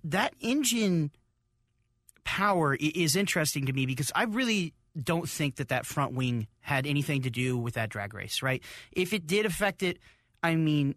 that 0.03 0.33
engine 0.39 1.11
power 2.23 2.75
is 2.75 3.15
interesting 3.15 3.65
to 3.65 3.73
me 3.73 3.85
because 3.85 4.11
I 4.15 4.23
really 4.23 4.73
don't 5.01 5.27
think 5.27 5.55
that 5.55 5.69
that 5.69 5.85
front 5.85 6.13
wing 6.13 6.47
had 6.59 6.85
anything 6.85 7.21
to 7.23 7.29
do 7.29 7.57
with 7.57 7.75
that 7.75 7.89
drag 7.89 8.13
race, 8.13 8.41
right? 8.41 8.61
If 8.91 9.13
it 9.13 9.25
did 9.25 9.45
affect 9.45 9.83
it, 9.83 9.99
I 10.43 10.55
mean, 10.55 10.95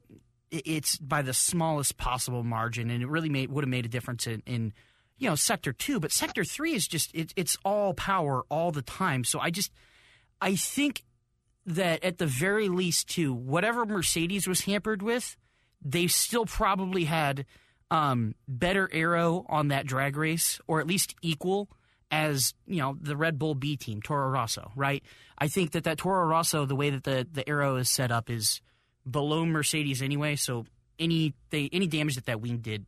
it's 0.50 0.98
by 0.98 1.22
the 1.22 1.34
smallest 1.34 1.96
possible 1.96 2.42
margin, 2.42 2.90
and 2.90 3.02
it 3.02 3.08
really 3.08 3.28
made 3.28 3.50
would 3.50 3.64
have 3.64 3.68
made 3.68 3.84
a 3.84 3.88
difference 3.88 4.26
in, 4.26 4.42
in 4.46 4.72
you 5.18 5.28
know 5.28 5.34
sector 5.34 5.72
two. 5.72 6.00
But 6.00 6.12
sector 6.12 6.44
three 6.44 6.74
is 6.74 6.86
just 6.86 7.14
it, 7.14 7.32
it's 7.36 7.56
all 7.64 7.94
power 7.94 8.44
all 8.48 8.70
the 8.72 8.82
time. 8.82 9.24
So 9.24 9.40
I 9.40 9.50
just 9.50 9.72
I 10.40 10.56
think 10.56 11.02
that 11.66 12.04
at 12.04 12.18
the 12.18 12.26
very 12.26 12.68
least, 12.68 13.08
too, 13.08 13.32
whatever 13.32 13.86
Mercedes 13.86 14.46
was 14.46 14.62
hampered 14.62 15.02
with, 15.02 15.36
they 15.82 16.06
still 16.06 16.46
probably 16.46 17.04
had 17.04 17.46
um, 17.90 18.34
better 18.48 18.88
aero 18.92 19.44
on 19.48 19.68
that 19.68 19.86
drag 19.86 20.16
race, 20.16 20.60
or 20.66 20.80
at 20.80 20.86
least 20.86 21.14
equal 21.22 21.68
as 22.10 22.54
you 22.66 22.78
know 22.78 22.96
the 23.00 23.16
Red 23.16 23.38
Bull 23.38 23.54
B 23.54 23.76
team, 23.76 24.00
Toro 24.00 24.28
Rosso, 24.28 24.70
right? 24.76 25.02
I 25.36 25.48
think 25.48 25.72
that 25.72 25.84
that 25.84 25.98
Toro 25.98 26.26
Rosso, 26.26 26.64
the 26.64 26.76
way 26.76 26.90
that 26.90 27.04
the 27.04 27.26
the 27.30 27.48
aero 27.48 27.76
is 27.76 27.90
set 27.90 28.10
up, 28.10 28.30
is 28.30 28.60
below 29.08 29.44
Mercedes 29.44 30.02
anyway. 30.02 30.36
So 30.36 30.64
any 30.98 31.34
they, 31.50 31.68
any 31.72 31.86
damage 31.86 32.14
that 32.14 32.26
that 32.26 32.40
wing 32.40 32.58
did, 32.58 32.86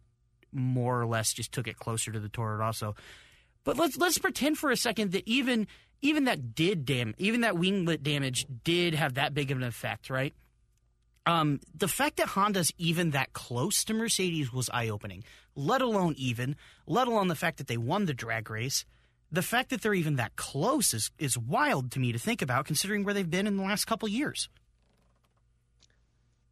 more 0.52 1.00
or 1.00 1.06
less, 1.06 1.32
just 1.32 1.52
took 1.52 1.66
it 1.66 1.76
closer 1.76 2.12
to 2.12 2.20
the 2.20 2.28
Toro 2.28 2.56
Rosso. 2.56 2.94
But 3.64 3.76
let's 3.76 3.96
let's 3.96 4.18
pretend 4.18 4.58
for 4.58 4.70
a 4.70 4.76
second 4.76 5.12
that 5.12 5.26
even 5.26 5.66
even 6.02 6.24
that 6.24 6.54
did 6.54 6.84
dam 6.84 7.14
even 7.18 7.40
that 7.42 7.54
winglet 7.54 8.02
damage 8.02 8.46
did 8.64 8.94
have 8.94 9.14
that 9.14 9.34
big 9.34 9.50
of 9.50 9.58
an 9.58 9.64
effect, 9.64 10.10
right? 10.10 10.34
Um, 11.26 11.60
the 11.74 11.88
fact 11.88 12.18
that 12.18 12.28
Honda's 12.28 12.72
even 12.78 13.10
that 13.10 13.32
close 13.32 13.82
to 13.84 13.94
Mercedes 13.94 14.52
was 14.52 14.70
eye 14.72 14.88
opening. 14.88 15.24
Let 15.56 15.82
alone 15.82 16.14
even, 16.16 16.54
let 16.86 17.08
alone 17.08 17.26
the 17.26 17.34
fact 17.34 17.58
that 17.58 17.66
they 17.66 17.76
won 17.76 18.04
the 18.04 18.14
drag 18.14 18.48
race 18.48 18.84
the 19.30 19.42
fact 19.42 19.70
that 19.70 19.82
they're 19.82 19.94
even 19.94 20.16
that 20.16 20.36
close 20.36 20.94
is 20.94 21.10
is 21.18 21.36
wild 21.36 21.90
to 21.92 22.00
me 22.00 22.12
to 22.12 22.18
think 22.18 22.42
about, 22.42 22.66
considering 22.66 23.04
where 23.04 23.14
they've 23.14 23.28
been 23.28 23.46
in 23.46 23.56
the 23.56 23.62
last 23.62 23.84
couple 23.86 24.08
years. 24.08 24.48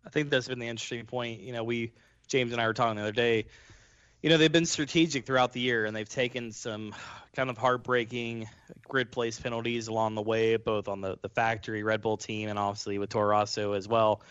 I 0.05 0.11
think 0.11 0.31
that's 0.31 0.49
been 0.49 0.59
the 0.59 0.69
interesting 0.69 1.05
point. 1.07 1.41
You 1.41 1.53
know, 1.53 1.65
we 1.65 1.93
James 2.29 2.53
and 2.53 2.61
I 2.61 2.67
were 2.67 2.75
talking 2.75 2.97
the 2.97 3.03
other 3.03 3.13
day. 3.13 3.47
You 4.25 4.31
know, 4.31 4.39
they've 4.39 4.51
been 4.51 4.65
strategic 4.65 5.27
throughout 5.27 5.53
the 5.53 5.61
year, 5.61 5.85
and 5.85 5.95
they've 5.95 6.09
taken 6.09 6.51
some 6.51 6.95
kind 7.37 7.51
of 7.51 7.59
heartbreaking 7.59 8.49
grid 8.89 9.13
place 9.13 9.39
penalties 9.39 9.89
along 9.89 10.15
the 10.15 10.23
way, 10.23 10.57
both 10.57 10.89
on 10.89 11.03
the 11.03 11.19
the 11.21 11.29
factory 11.29 11.83
Red 11.83 12.01
Bull 12.01 12.17
team 12.17 12.49
and 12.49 12.59
obviously 12.59 12.99
with 12.99 13.11
Toro 13.11 13.27
Rosso 13.27 13.73
as 13.73 13.87
well. 13.87 14.23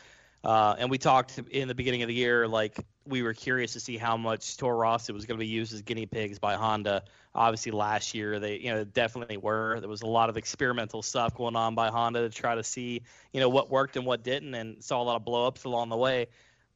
Uh, 0.44 0.74
and 0.80 0.90
we 0.90 0.98
talked 0.98 1.38
in 1.52 1.68
the 1.68 1.76
beginning 1.76 2.02
of 2.02 2.08
the 2.08 2.16
year, 2.16 2.48
like 2.48 2.76
we 3.06 3.22
were 3.22 3.36
curious 3.36 3.74
to 3.74 3.80
see 3.80 3.98
how 3.98 4.18
much 4.18 4.58
Toro 4.58 4.76
Rosso 4.76 5.14
was 5.14 5.28
going 5.28 5.38
to 5.38 5.46
be 5.46 5.52
used 5.52 5.76
as 5.76 5.84
guinea 5.84 6.08
pigs 6.08 6.40
by 6.40 6.56
Honda. 6.56 7.04
Obviously, 7.36 7.72
last 7.72 8.16
year 8.16 8.40
they, 8.40 8.58
you 8.58 8.74
know, 8.74 8.84
definitely 8.84 9.38
were. 9.38 9.80
There 9.80 9.88
was 9.88 10.02
a 10.02 10.08
lot 10.08 10.28
of 10.28 10.38
experimental 10.38 11.04
stuff 11.04 11.36
going 11.36 11.56
on 11.56 11.76
by 11.76 11.90
Honda 11.90 12.28
to 12.28 12.30
try 12.32 12.56
to 12.56 12.64
see, 12.64 13.04
you 13.32 13.40
know, 13.40 13.50
what 13.50 13.70
worked 13.70 13.96
and 13.96 14.08
what 14.08 14.24
didn't, 14.24 14.56
and 14.56 14.84
saw 14.84 15.00
a 15.00 15.04
lot 15.04 15.18
of 15.18 15.24
blowups 15.24 15.66
along 15.66 15.90
the 15.90 15.98
way. 15.98 16.30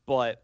But 0.06 0.44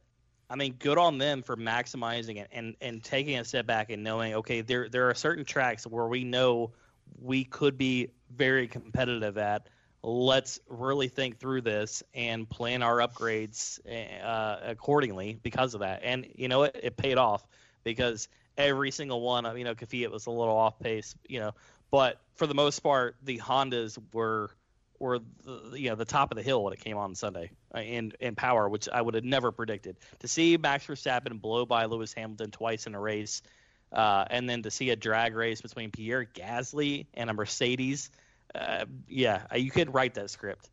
I 0.49 0.55
mean, 0.55 0.75
good 0.77 0.97
on 0.97 1.17
them 1.17 1.41
for 1.41 1.55
maximizing 1.55 2.37
it 2.37 2.49
and 2.51 2.75
and 2.81 3.03
taking 3.03 3.39
a 3.39 3.43
step 3.43 3.65
back 3.65 3.89
and 3.89 4.03
knowing, 4.03 4.35
okay, 4.35 4.61
there 4.61 4.89
there 4.89 5.09
are 5.09 5.15
certain 5.15 5.45
tracks 5.45 5.85
where 5.87 6.07
we 6.07 6.23
know 6.23 6.71
we 7.21 7.43
could 7.43 7.77
be 7.77 8.09
very 8.35 8.67
competitive 8.67 9.37
at. 9.37 9.67
Let's 10.05 10.59
really 10.67 11.07
think 11.07 11.39
through 11.39 11.61
this 11.61 12.03
and 12.13 12.49
plan 12.49 12.83
our 12.83 12.97
upgrades 12.97 13.79
uh, 14.21 14.59
accordingly 14.63 15.39
because 15.41 15.73
of 15.73 15.79
that. 15.79 16.01
And 16.03 16.27
you 16.35 16.49
know 16.49 16.63
it, 16.63 16.79
it 16.83 16.97
paid 16.97 17.17
off 17.17 17.47
because 17.83 18.27
every 18.57 18.91
single 18.91 19.21
one, 19.21 19.45
you 19.57 19.63
know, 19.63 19.75
Kvyat 19.75 20.11
was 20.11 20.25
a 20.25 20.31
little 20.31 20.55
off 20.55 20.79
pace, 20.79 21.15
you 21.27 21.39
know, 21.39 21.53
but 21.91 22.19
for 22.35 22.47
the 22.47 22.53
most 22.53 22.79
part, 22.79 23.15
the 23.23 23.37
Hondas 23.39 23.97
were 24.13 24.51
were 25.03 25.19
the, 25.45 25.79
you 25.79 25.89
know 25.89 25.95
the 25.95 26.05
top 26.05 26.31
of 26.31 26.37
the 26.37 26.43
hill 26.43 26.63
when 26.63 26.73
it 26.73 26.79
came 26.79 26.97
on 26.97 27.15
Sunday 27.15 27.51
uh, 27.75 27.79
in 27.79 28.13
in 28.19 28.35
power, 28.35 28.67
which 28.67 28.89
I 28.89 29.01
would 29.01 29.13
have 29.13 29.23
never 29.23 29.51
predicted. 29.51 29.97
To 30.19 30.27
see 30.27 30.57
Max 30.57 30.87
Verstappen 30.87 31.39
blow 31.39 31.65
by 31.65 31.85
Lewis 31.85 32.13
Hamilton 32.13 32.51
twice 32.51 32.87
in 32.87 32.95
a 32.95 32.99
race, 32.99 33.41
uh, 33.91 34.25
and 34.29 34.49
then 34.49 34.63
to 34.63 34.71
see 34.71 34.89
a 34.89 34.95
drag 34.95 35.35
race 35.35 35.61
between 35.61 35.91
Pierre 35.91 36.25
Gasly 36.25 37.05
and 37.13 37.29
a 37.29 37.33
Mercedes 37.33 38.09
uh, 38.55 38.85
yeah, 39.07 39.43
uh, 39.51 39.57
you 39.57 39.71
could 39.71 39.93
write 39.93 40.13
that 40.15 40.29
script. 40.29 40.69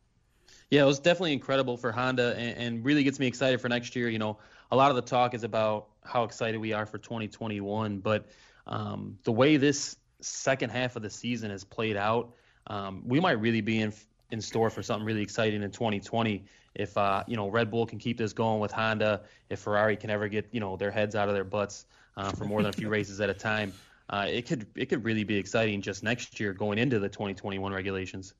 Yeah, 0.70 0.82
it 0.82 0.86
was 0.86 1.00
definitely 1.00 1.32
incredible 1.32 1.76
for 1.76 1.90
Honda, 1.90 2.36
and, 2.36 2.56
and, 2.58 2.84
really 2.84 3.02
gets 3.02 3.18
me 3.18 3.26
excited 3.26 3.60
for 3.60 3.68
next 3.68 3.96
year. 3.96 4.08
You 4.08 4.18
know, 4.18 4.38
a 4.70 4.76
lot 4.76 4.90
of 4.90 4.96
the 4.96 5.02
talk 5.02 5.34
is 5.34 5.42
about 5.42 5.88
how 6.04 6.24
excited 6.24 6.58
we 6.58 6.72
are 6.72 6.86
for 6.86 6.98
2021, 6.98 7.98
but 7.98 8.26
um, 8.66 9.18
the 9.24 9.32
way 9.32 9.56
this 9.56 9.96
second 10.20 10.70
half 10.70 10.94
of 10.96 11.02
the 11.02 11.10
season 11.10 11.50
has 11.50 11.64
played 11.64 11.96
out, 11.96 12.34
um, 12.66 13.02
we 13.04 13.18
might 13.18 13.40
really 13.40 13.62
be 13.62 13.80
in 13.80 13.92
in 14.30 14.40
store 14.40 14.70
for 14.70 14.82
something 14.82 15.06
really 15.06 15.22
exciting 15.22 15.62
in 15.62 15.70
2020 15.70 16.44
if 16.74 16.96
uh, 16.96 17.24
you 17.26 17.36
know 17.36 17.48
Red 17.48 17.70
Bull 17.70 17.86
can 17.86 17.98
keep 17.98 18.16
this 18.16 18.32
going 18.32 18.60
with 18.60 18.70
Honda, 18.70 19.22
if 19.48 19.58
Ferrari 19.58 19.96
can 19.96 20.10
ever 20.10 20.28
get 20.28 20.48
you 20.52 20.60
know 20.60 20.76
their 20.76 20.90
heads 20.90 21.14
out 21.14 21.28
of 21.28 21.34
their 21.34 21.44
butts 21.44 21.86
uh, 22.16 22.30
for 22.30 22.44
more 22.44 22.62
than 22.62 22.70
a 22.70 22.72
few 22.72 22.88
races 22.98 23.20
at 23.20 23.28
a 23.28 23.34
time 23.34 23.72
uh, 24.10 24.26
it 24.28 24.46
could 24.46 24.66
it 24.74 24.86
could 24.86 25.04
really 25.04 25.24
be 25.24 25.36
exciting 25.36 25.80
just 25.80 26.02
next 26.02 26.40
year 26.40 26.52
going 26.52 26.78
into 26.78 26.98
the 26.98 27.08
2021 27.08 27.72
regulations. 27.72 28.34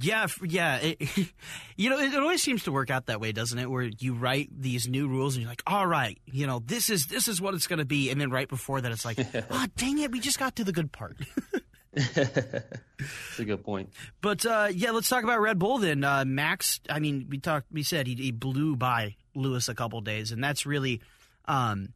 Yeah, 0.00 0.28
yeah. 0.42 0.78
It, 0.82 1.32
you 1.76 1.90
know, 1.90 1.98
it, 1.98 2.14
always 2.14 2.42
seems 2.42 2.62
to 2.64 2.72
work 2.72 2.90
out 2.90 3.06
that 3.06 3.20
way, 3.20 3.32
doesn't 3.32 3.58
it? 3.58 3.68
Where 3.68 3.82
you 3.82 4.14
write 4.14 4.48
these 4.56 4.88
new 4.88 5.08
rules 5.08 5.34
and 5.34 5.42
you're 5.42 5.50
like, 5.50 5.64
"All 5.66 5.86
right, 5.86 6.18
you 6.24 6.46
know, 6.46 6.62
this 6.64 6.88
is 6.88 7.06
this 7.06 7.26
is 7.26 7.40
what 7.40 7.54
it's 7.54 7.66
going 7.66 7.80
to 7.80 7.84
be," 7.84 8.10
and 8.10 8.20
then 8.20 8.30
right 8.30 8.48
before 8.48 8.80
that, 8.80 8.92
it's 8.92 9.04
like, 9.04 9.18
"Ah, 9.34 9.44
oh, 9.50 9.66
dang 9.76 9.98
it, 9.98 10.12
we 10.12 10.20
just 10.20 10.38
got 10.38 10.56
to 10.56 10.64
the 10.64 10.72
good 10.72 10.92
part." 10.92 11.18
That's 11.94 13.38
a 13.38 13.44
good 13.44 13.64
point. 13.64 13.90
But 14.20 14.44
uh, 14.44 14.68
yeah, 14.72 14.90
let's 14.90 15.08
talk 15.08 15.24
about 15.24 15.40
Red 15.40 15.58
Bull 15.58 15.78
then. 15.78 16.04
Uh, 16.04 16.24
Max, 16.24 16.80
I 16.88 16.98
mean, 16.98 17.26
we 17.28 17.38
talked, 17.38 17.66
we 17.70 17.82
said 17.82 18.06
he, 18.06 18.14
he 18.14 18.32
blew 18.32 18.76
by 18.76 19.16
Lewis 19.34 19.68
a 19.68 19.74
couple 19.74 20.00
days, 20.00 20.32
and 20.32 20.42
that's 20.42 20.66
really, 20.66 21.00
um, 21.46 21.92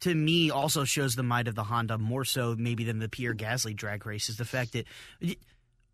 to 0.00 0.14
me, 0.14 0.50
also 0.50 0.84
shows 0.84 1.14
the 1.14 1.22
might 1.22 1.48
of 1.48 1.54
the 1.54 1.64
Honda 1.64 1.98
more 1.98 2.24
so 2.24 2.56
maybe 2.58 2.84
than 2.84 2.98
the 2.98 3.08
Pierre 3.08 3.34
Gasly 3.34 3.74
drag 3.74 4.04
race. 4.06 4.28
Is 4.28 4.36
the 4.36 4.44
fact 4.44 4.72
that 4.72 4.86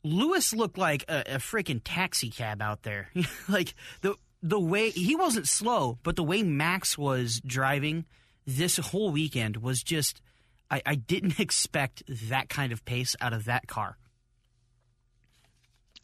Lewis 0.02 0.54
looked 0.54 0.78
like 0.78 1.04
a, 1.08 1.34
a 1.34 1.38
freaking 1.38 1.80
taxi 1.84 2.30
cab 2.30 2.62
out 2.62 2.82
there, 2.82 3.10
like 3.48 3.74
the 4.00 4.16
the 4.42 4.60
way 4.60 4.90
he 4.90 5.14
wasn't 5.14 5.46
slow, 5.46 5.98
but 6.02 6.16
the 6.16 6.24
way 6.24 6.42
Max 6.42 6.96
was 6.96 7.40
driving 7.44 8.06
this 8.46 8.78
whole 8.78 9.10
weekend 9.10 9.58
was 9.58 9.82
just 9.82 10.22
I, 10.70 10.82
I 10.86 10.94
didn't 10.94 11.40
expect 11.40 12.02
that 12.28 12.48
kind 12.48 12.72
of 12.72 12.84
pace 12.84 13.16
out 13.20 13.32
of 13.32 13.46
that 13.46 13.66
car. 13.66 13.96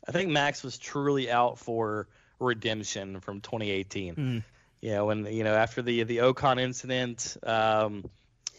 I 0.09 0.13
think 0.13 0.31
Max 0.31 0.63
was 0.63 0.79
truly 0.79 1.31
out 1.31 1.59
for 1.59 2.09
redemption 2.39 3.21
from 3.21 3.41
2018. 3.41 4.15
Mm. 4.15 4.45
You 4.81 4.91
know, 4.91 5.07
when 5.07 5.27
you 5.27 5.43
know 5.43 5.55
after 5.55 5.83
the 5.83 6.05
the 6.05 6.19
Ocon 6.19 6.61
incident, 6.61 7.37
um, 7.43 8.05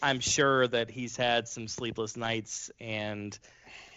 I'm 0.02 0.20
sure 0.20 0.66
that 0.68 0.90
he's 0.90 1.16
had 1.16 1.48
some 1.48 1.68
sleepless 1.68 2.16
nights 2.16 2.70
and 2.80 3.38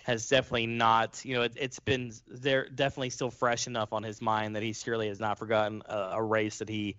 has 0.03 0.29
definitely 0.29 0.67
not. 0.67 1.25
You 1.25 1.35
know, 1.35 1.41
it, 1.43 1.57
has 1.59 1.79
been 1.79 2.13
there 2.27 2.69
definitely 2.69 3.09
still 3.09 3.31
fresh 3.31 3.67
enough 3.67 3.91
on 3.91 4.03
his 4.03 4.21
mind 4.21 4.55
that 4.55 4.63
he 4.63 4.73
surely 4.73 5.07
has 5.07 5.19
not 5.19 5.39
forgotten 5.39 5.81
a, 5.85 6.11
a 6.13 6.23
race 6.23 6.59
that 6.59 6.69
he 6.69 6.95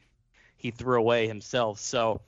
he 0.56 0.70
threw 0.70 0.98
away 0.98 1.28
himself. 1.28 1.78
So 1.80 2.20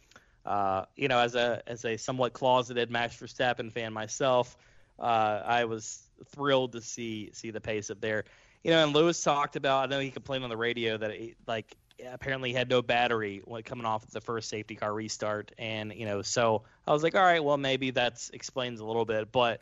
uh, 0.44 0.84
you 0.96 1.08
know, 1.08 1.18
as 1.18 1.34
a 1.34 1.62
as 1.66 1.84
a 1.84 1.96
somewhat 1.96 2.32
closeted 2.32 2.90
Max 2.90 3.16
Verstappen 3.16 3.72
fan 3.72 3.92
myself, 3.92 4.56
uh, 4.98 5.42
I 5.44 5.64
was 5.64 6.02
thrilled 6.26 6.72
to 6.72 6.80
see 6.80 7.30
see 7.32 7.50
the 7.50 7.60
pace 7.60 7.90
up 7.90 8.00
there. 8.00 8.24
You 8.62 8.70
know, 8.70 8.84
and 8.84 8.94
Lewis 8.94 9.22
talked 9.22 9.56
about. 9.56 9.84
I 9.84 9.90
know 9.90 10.00
he 10.00 10.10
complained 10.10 10.44
on 10.44 10.50
the 10.50 10.56
radio 10.56 10.96
that 10.96 11.12
he, 11.12 11.34
like 11.46 11.76
apparently 12.12 12.52
had 12.52 12.68
no 12.68 12.82
battery 12.82 13.40
when 13.44 13.62
coming 13.62 13.86
off 13.86 14.06
the 14.10 14.20
first 14.20 14.48
safety 14.48 14.74
car 14.74 14.92
restart, 14.92 15.52
and 15.58 15.92
you 15.94 16.06
know, 16.06 16.22
so 16.22 16.62
I 16.86 16.92
was 16.92 17.02
like, 17.02 17.14
all 17.14 17.22
right, 17.22 17.42
well 17.42 17.56
maybe 17.56 17.90
that 17.92 18.28
explains 18.32 18.80
a 18.80 18.84
little 18.84 19.04
bit, 19.04 19.32
but 19.32 19.60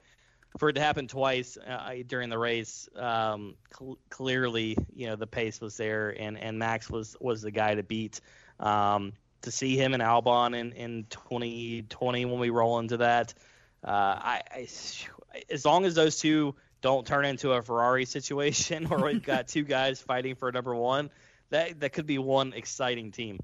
for 0.59 0.69
it 0.69 0.75
to 0.75 0.81
happen 0.81 1.09
twice 1.09 1.57
uh, 1.57 1.95
during 2.07 2.29
the 2.29 2.39
race, 2.39 2.89
um, 2.97 3.55
cl- 3.77 3.99
clearly, 4.11 4.77
you 4.95 5.07
know, 5.07 5.17
the 5.17 5.27
pace 5.27 5.61
was 5.61 5.77
there, 5.77 6.11
and, 6.11 6.39
and 6.39 6.59
Max 6.59 6.91
was 6.91 7.17
was 7.21 7.43
the 7.43 7.51
guy 7.51 7.75
to 7.75 7.83
beat. 7.83 8.21
Um, 8.61 9.13
to 9.43 9.51
see 9.51 9.77
him 9.77 9.95
in 9.95 10.01
Albon 10.01 10.57
in, 10.59 10.73
in 10.73 11.07
2020 11.11 12.25
when 12.25 12.39
we 12.39 12.51
roll 12.51 12.79
into 12.79 12.99
that. 12.99 13.35
Uh, 13.85 13.91
I, 13.91 14.43
I, 14.51 14.69
as 15.51 15.65
long 15.65 15.85
as 15.85 15.95
those 15.95 16.19
two 16.19 16.55
don't 16.81 17.07
turn 17.07 17.25
into 17.25 17.53
a 17.53 17.63
Ferrari 17.63 18.05
situation 18.05 18.85
where 18.89 19.01
we've 19.01 19.23
got 19.23 19.49
two 19.49 19.65
guys 19.65 20.01
fighting 20.01 20.35
for 20.35 20.51
number 20.53 20.75
one, 20.75 21.11
that 21.51 21.81
that 21.81 21.93
could 21.93 22.07
be 22.07 22.19
one 22.19 22.53
exciting 22.53 23.13
team. 23.13 23.39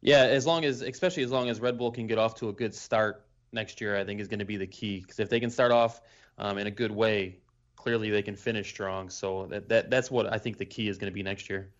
Yeah, 0.00 0.24
as 0.24 0.46
long 0.46 0.64
as, 0.64 0.82
especially 0.82 1.22
as 1.22 1.30
long 1.30 1.48
as 1.48 1.60
Red 1.60 1.78
Bull 1.78 1.90
can 1.90 2.06
get 2.06 2.18
off 2.18 2.34
to 2.36 2.50
a 2.50 2.52
good 2.52 2.74
start 2.74 3.24
next 3.52 3.80
year, 3.80 3.96
I 3.96 4.04
think 4.04 4.20
is 4.20 4.28
going 4.28 4.40
to 4.40 4.44
be 4.44 4.58
the 4.58 4.66
key. 4.66 5.00
Because 5.00 5.18
if 5.18 5.30
they 5.30 5.40
can 5.40 5.48
start 5.48 5.72
off 5.72 6.02
um, 6.36 6.58
in 6.58 6.66
a 6.66 6.70
good 6.70 6.90
way, 6.90 7.38
clearly 7.74 8.10
they 8.10 8.20
can 8.20 8.36
finish 8.36 8.68
strong. 8.68 9.08
So 9.08 9.46
that, 9.46 9.68
that 9.70 9.90
that's 9.90 10.10
what 10.10 10.30
I 10.30 10.38
think 10.38 10.58
the 10.58 10.66
key 10.66 10.88
is 10.88 10.98
going 10.98 11.10
to 11.10 11.14
be 11.14 11.22
next 11.22 11.48
year. 11.48 11.70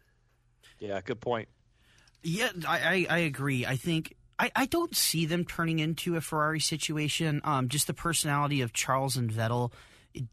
Yeah, 0.78 1.00
good 1.02 1.20
point. 1.20 1.48
Yeah, 2.24 2.50
I, 2.66 2.78
I, 2.78 3.06
I 3.10 3.18
agree. 3.18 3.66
I 3.66 3.76
think 3.76 4.14
I, 4.38 4.50
I 4.56 4.66
don't 4.66 4.96
see 4.96 5.26
them 5.26 5.44
turning 5.44 5.78
into 5.78 6.16
a 6.16 6.20
Ferrari 6.20 6.60
situation. 6.60 7.40
Um, 7.44 7.68
just 7.68 7.86
the 7.86 7.94
personality 7.94 8.62
of 8.62 8.72
Charles 8.72 9.16
and 9.16 9.30
Vettel 9.30 9.72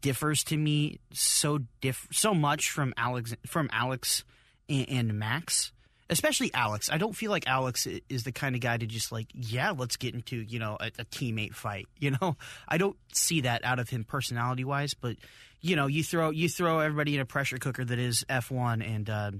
differs 0.00 0.44
to 0.44 0.56
me 0.56 1.00
so 1.12 1.58
diff 1.80 2.08
so 2.10 2.34
much 2.34 2.70
from 2.70 2.94
Alex 2.96 3.34
from 3.46 3.68
Alex 3.72 4.24
and, 4.68 4.88
and, 4.88 5.18
Max, 5.18 5.72
especially 6.08 6.52
Alex. 6.54 6.88
I 6.90 6.98
don't 6.98 7.14
feel 7.14 7.30
like 7.30 7.46
Alex 7.46 7.86
is 8.08 8.22
the 8.22 8.32
kind 8.32 8.54
of 8.54 8.60
guy 8.60 8.76
to 8.76 8.86
just 8.86 9.12
like, 9.12 9.26
yeah, 9.34 9.72
let's 9.76 9.96
get 9.96 10.14
into 10.14 10.36
you 10.36 10.58
know 10.58 10.76
a, 10.80 10.86
a 10.98 11.04
teammate 11.04 11.54
fight. 11.54 11.86
You 11.98 12.16
know, 12.20 12.36
I 12.66 12.78
don't 12.78 12.96
see 13.12 13.42
that 13.42 13.64
out 13.64 13.78
of 13.78 13.88
him 13.88 14.02
personality 14.04 14.64
wise. 14.64 14.94
But 14.94 15.16
you 15.60 15.76
know, 15.76 15.86
you 15.86 16.02
throw 16.02 16.30
you 16.30 16.48
throw 16.48 16.80
everybody 16.80 17.14
in 17.14 17.20
a 17.20 17.26
pressure 17.26 17.58
cooker 17.58 17.84
that 17.84 17.98
is 17.98 18.24
F 18.28 18.50
one, 18.50 18.82
and 18.82 19.10
uh, 19.10 19.30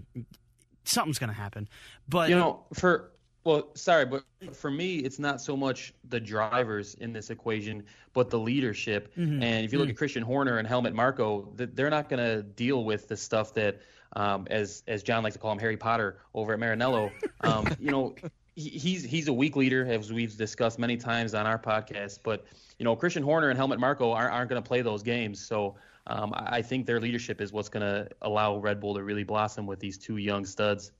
something's 0.84 1.18
going 1.18 1.30
to 1.30 1.36
happen. 1.36 1.68
But 2.08 2.28
you 2.28 2.36
know, 2.36 2.64
for 2.74 3.12
well, 3.44 3.70
sorry, 3.74 4.06
but 4.06 4.22
for 4.52 4.70
me, 4.70 4.98
it's 4.98 5.18
not 5.18 5.40
so 5.40 5.56
much 5.56 5.92
the 6.08 6.20
drivers 6.20 6.94
in 6.94 7.12
this 7.12 7.30
equation, 7.30 7.82
but 8.12 8.30
the 8.30 8.38
leadership. 8.38 9.12
Mm-hmm. 9.16 9.42
And 9.42 9.64
if 9.64 9.72
you 9.72 9.78
look 9.78 9.86
mm-hmm. 9.86 9.92
at 9.92 9.98
Christian 9.98 10.22
Horner 10.22 10.58
and 10.58 10.68
Helmut 10.68 10.94
Marko, 10.94 11.52
they're 11.56 11.90
not 11.90 12.08
going 12.08 12.22
to 12.22 12.42
deal 12.42 12.84
with 12.84 13.08
the 13.08 13.16
stuff 13.16 13.52
that, 13.54 13.80
um, 14.14 14.46
as 14.50 14.84
as 14.86 15.02
Jon 15.02 15.22
likes 15.22 15.34
to 15.34 15.40
call 15.40 15.52
him, 15.52 15.58
Harry 15.58 15.76
Potter 15.76 16.18
over 16.34 16.52
at 16.52 16.60
Maranello. 16.60 17.10
Um, 17.44 17.66
you 17.80 17.90
know, 17.90 18.14
he's 18.54 19.02
he's 19.02 19.26
a 19.26 19.32
weak 19.32 19.56
leader, 19.56 19.84
as 19.84 20.12
we've 20.12 20.36
discussed 20.36 20.78
many 20.78 20.96
times 20.96 21.34
on 21.34 21.44
our 21.44 21.58
podcast. 21.58 22.20
But 22.22 22.44
you 22.78 22.84
know, 22.84 22.94
Christian 22.94 23.24
Horner 23.24 23.50
and 23.50 23.58
Helmut 23.58 23.80
Marko 23.80 24.12
aren't, 24.12 24.32
aren't 24.32 24.48
going 24.48 24.62
to 24.62 24.66
play 24.66 24.80
those 24.80 25.02
games. 25.02 25.44
So 25.44 25.74
um, 26.06 26.32
I 26.34 26.62
think 26.62 26.86
their 26.86 27.00
leadership 27.00 27.40
is 27.40 27.52
what's 27.52 27.68
going 27.68 27.82
to 27.82 28.08
allow 28.20 28.56
Red 28.58 28.80
Bull 28.80 28.94
to 28.94 29.02
really 29.02 29.24
blossom 29.24 29.66
with 29.66 29.78
these 29.78 29.98
two 29.98 30.16
young 30.16 30.44
studs. 30.44 30.92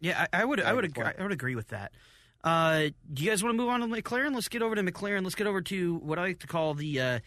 Yeah, 0.00 0.26
I, 0.32 0.42
I 0.42 0.44
would, 0.44 0.60
I 0.60 0.72
would, 0.72 0.84
agree, 0.84 1.04
I 1.04 1.22
would 1.22 1.32
agree 1.32 1.54
with 1.54 1.68
that. 1.68 1.92
Uh, 2.42 2.88
do 3.12 3.22
you 3.22 3.30
guys 3.30 3.42
want 3.42 3.54
to 3.54 3.56
move 3.56 3.68
on 3.68 3.80
to 3.80 3.86
McLaren? 3.86 4.34
Let's 4.34 4.48
get 4.48 4.62
over 4.62 4.74
to 4.74 4.82
McLaren. 4.82 5.22
Let's 5.22 5.34
get 5.34 5.46
over 5.46 5.60
to 5.60 5.96
what 5.96 6.18
I 6.18 6.22
like 6.22 6.38
to 6.40 6.46
call 6.46 6.72
the 6.72 7.00
uh, 7.00 7.18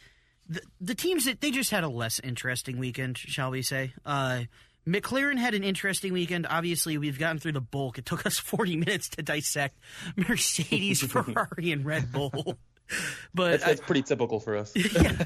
the, 0.49 0.61
the 0.81 0.95
teams 0.95 1.25
that 1.25 1.41
they 1.41 1.51
just 1.51 1.69
had 1.69 1.83
a 1.83 1.87
less 1.87 2.19
interesting 2.19 2.79
weekend, 2.79 3.17
shall 3.17 3.51
we 3.51 3.61
say? 3.61 3.93
Uh, 4.05 4.43
McLaren 4.87 5.37
had 5.37 5.53
an 5.53 5.63
interesting 5.63 6.13
weekend. 6.13 6.45
Obviously, 6.49 6.97
we've 6.97 7.19
gotten 7.19 7.39
through 7.39 7.53
the 7.53 7.61
bulk. 7.61 7.97
It 7.97 8.05
took 8.05 8.25
us 8.25 8.37
40 8.37 8.77
minutes 8.77 9.09
to 9.09 9.21
dissect 9.21 9.77
Mercedes, 10.15 11.01
Ferrari, 11.11 11.71
and 11.71 11.85
Red 11.85 12.11
Bull. 12.11 12.57
but 13.33 13.51
that's, 13.51 13.65
that's 13.65 13.81
I, 13.81 13.85
pretty 13.85 14.03
typical 14.03 14.39
for 14.39 14.57
us. 14.57 14.73
yeah. 14.75 15.23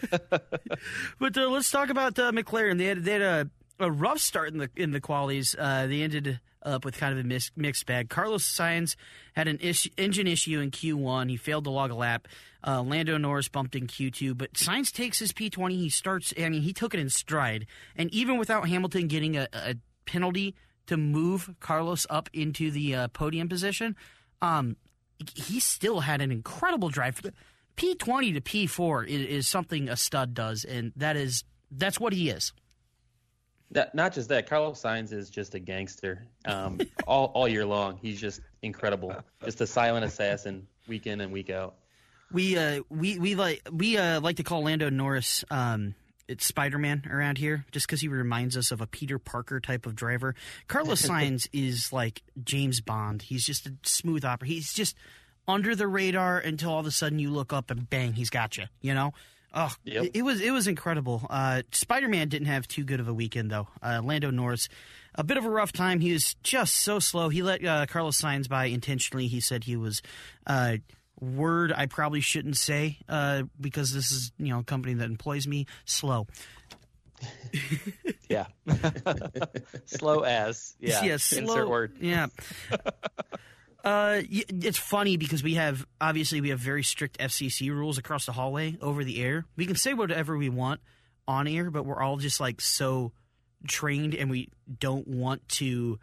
But 1.19 1.37
uh, 1.37 1.49
let's 1.49 1.69
talk 1.71 1.89
about 1.89 2.17
uh, 2.19 2.31
McLaren. 2.31 2.77
They 2.77 2.85
had 2.85 3.03
they 3.03 3.13
had 3.13 3.21
a, 3.21 3.49
a 3.79 3.91
rough 3.91 4.19
start 4.19 4.51
in 4.51 4.59
the 4.59 4.69
in 4.75 4.91
the 4.91 5.01
qualies. 5.01 5.55
Uh, 5.57 5.87
they 5.87 6.01
ended 6.01 6.39
up 6.63 6.85
with 6.85 6.97
kind 6.97 7.13
of 7.13 7.23
a 7.23 7.27
mis- 7.27 7.51
mixed 7.55 7.85
bag. 7.85 8.09
Carlos 8.09 8.45
Sainz 8.45 8.95
had 9.33 9.47
an 9.47 9.57
issue, 9.61 9.89
engine 9.97 10.27
issue 10.27 10.59
in 10.59 10.71
Q1. 10.71 11.29
He 11.29 11.37
failed 11.37 11.63
to 11.63 11.69
log 11.69 11.91
a 11.91 11.95
lap. 11.95 12.27
Uh, 12.65 12.81
Lando 12.81 13.17
Norris 13.17 13.47
bumped 13.47 13.75
in 13.75 13.87
Q2, 13.87 14.37
but 14.37 14.53
Sainz 14.53 14.91
takes 14.91 15.19
his 15.19 15.31
P20. 15.31 15.71
He 15.71 15.89
starts. 15.89 16.33
I 16.37 16.49
mean, 16.49 16.61
he 16.61 16.73
took 16.73 16.93
it 16.93 16.99
in 16.99 17.09
stride, 17.09 17.67
and 17.95 18.13
even 18.13 18.37
without 18.37 18.67
Hamilton 18.67 19.07
getting 19.07 19.37
a, 19.37 19.47
a 19.53 19.75
penalty 20.05 20.55
to 20.87 20.97
move 20.97 21.53
Carlos 21.59 22.07
up 22.09 22.29
into 22.33 22.71
the 22.71 22.95
uh, 22.95 23.07
podium 23.09 23.49
position, 23.49 23.95
um, 24.41 24.75
he 25.35 25.59
still 25.59 26.01
had 26.01 26.21
an 26.21 26.31
incredible 26.31 26.89
drive. 26.89 27.21
P20 27.75 28.33
to 28.33 28.41
P4 28.41 29.07
is, 29.07 29.27
is, 29.27 29.47
something 29.47 29.89
a 29.89 29.95
stud 29.95 30.33
does, 30.33 30.63
and 30.63 30.91
that 30.95 31.15
is 31.15 31.43
that's 31.71 31.99
what 31.99 32.13
he 32.13 32.29
is. 32.29 32.53
That, 33.71 33.93
not 33.93 34.13
just 34.13 34.29
that, 34.29 34.49
Carlos 34.49 34.81
Sainz 34.81 35.11
is 35.11 35.29
just 35.29 35.53
a 35.53 35.59
gangster 35.59 36.25
um, 36.45 36.79
all 37.07 37.27
all 37.35 37.47
year 37.47 37.65
long. 37.65 37.99
He's 38.01 38.19
just 38.19 38.41
incredible, 38.61 39.15
just 39.43 39.61
a 39.61 39.67
silent 39.67 40.05
assassin, 40.05 40.65
week 40.87 41.05
in 41.05 41.21
and 41.21 41.31
week 41.31 41.49
out. 41.49 41.75
We 42.31 42.57
uh 42.57 42.81
we 42.89 43.19
we 43.19 43.35
like 43.35 43.67
we 43.71 43.97
uh 43.97 44.19
like 44.21 44.37
to 44.37 44.43
call 44.43 44.63
Lando 44.63 44.89
Norris 44.89 45.45
um 45.49 45.95
it's 46.27 46.45
Spider 46.45 46.77
Man 46.77 47.03
around 47.09 47.37
here, 47.37 47.65
just 47.71 47.87
because 47.87 48.01
he 48.01 48.07
reminds 48.07 48.57
us 48.57 48.71
of 48.71 48.81
a 48.81 48.87
Peter 48.87 49.19
Parker 49.19 49.59
type 49.59 49.85
of 49.85 49.95
driver. 49.95 50.35
Carlos 50.67 51.01
Sainz 51.07 51.47
is 51.53 51.93
like 51.93 52.21
James 52.43 52.81
Bond. 52.81 53.21
He's 53.21 53.45
just 53.45 53.65
a 53.65 53.73
smooth 53.83 54.25
operator. 54.25 54.53
He's 54.53 54.73
just 54.73 54.95
under 55.47 55.75
the 55.75 55.87
radar 55.87 56.39
until 56.39 56.71
all 56.71 56.79
of 56.79 56.85
a 56.85 56.91
sudden 56.91 57.19
you 57.19 57.29
look 57.29 57.53
up 57.53 57.71
and 57.71 57.89
bang, 57.89 58.13
he's 58.13 58.29
got 58.29 58.57
you. 58.57 58.65
You 58.81 58.93
know. 58.93 59.13
Oh, 59.53 59.73
yep. 59.85 60.05
it, 60.05 60.17
it, 60.17 60.21
was 60.21 60.41
it 60.41 60.51
was 60.51 60.67
incredible. 60.67 61.25
Uh, 61.29 61.63
Spider 61.71 62.09
Man 62.09 62.27
didn't 62.27 62.47
have 62.47 62.67
too 62.67 62.83
good 62.83 62.99
of 62.99 63.07
a 63.07 63.13
weekend 63.13 63.49
though. 63.49 63.67
Uh, 63.81 64.01
Lando 64.03 64.29
Norris, 64.29 64.67
a 65.15 65.23
bit 65.23 65.37
of 65.37 65.45
a 65.45 65.49
rough 65.49 65.71
time. 65.71 65.99
He 65.99 66.13
was 66.13 66.35
just 66.43 66.75
so 66.75 66.99
slow. 66.99 67.29
He 67.29 67.41
let 67.41 67.65
uh, 67.65 67.85
Carlos 67.87 68.21
Sainz 68.21 68.49
by 68.49 68.65
intentionally. 68.65 69.27
He 69.27 69.39
said 69.39 69.63
he 69.63 69.77
was 69.77 70.01
uh, 70.45 70.77
word 71.19 71.73
I 71.75 71.85
probably 71.87 72.21
shouldn't 72.21 72.57
say 72.57 72.99
uh, 73.09 73.43
because 73.59 73.93
this 73.93 74.11
is 74.11 74.31
you 74.37 74.49
know 74.49 74.59
a 74.59 74.63
company 74.63 74.95
that 74.95 75.05
employs 75.05 75.47
me. 75.47 75.65
Slow. 75.85 76.27
yeah. 78.29 78.45
slow 79.85 80.21
as. 80.21 80.75
Yeah. 80.79 81.03
Yeah. 81.03 81.17
Slow, 81.17 81.39
Insert 81.39 81.69
word. 81.69 81.93
Yeah. 81.99 82.27
Uh, 83.83 84.21
it's 84.29 84.77
funny 84.77 85.17
because 85.17 85.41
we 85.41 85.55
have 85.55 85.85
obviously 86.01 86.41
we 86.41 86.49
have 86.49 86.59
very 86.59 86.83
strict 86.83 87.17
FCC 87.19 87.69
rules 87.69 87.97
across 87.97 88.25
the 88.25 88.33
hallway 88.33 88.77
over 88.81 89.03
the 89.03 89.21
air. 89.21 89.45
We 89.55 89.65
can 89.65 89.75
say 89.75 89.93
whatever 89.93 90.37
we 90.37 90.49
want 90.49 90.81
on 91.27 91.47
air, 91.47 91.71
but 91.71 91.85
we're 91.85 92.01
all 92.01 92.17
just 92.17 92.39
like 92.39 92.59
so 92.59 93.11
trained 93.67 94.13
and 94.13 94.29
we 94.29 94.49
don't 94.79 95.07
want 95.07 95.47
to 95.49 95.99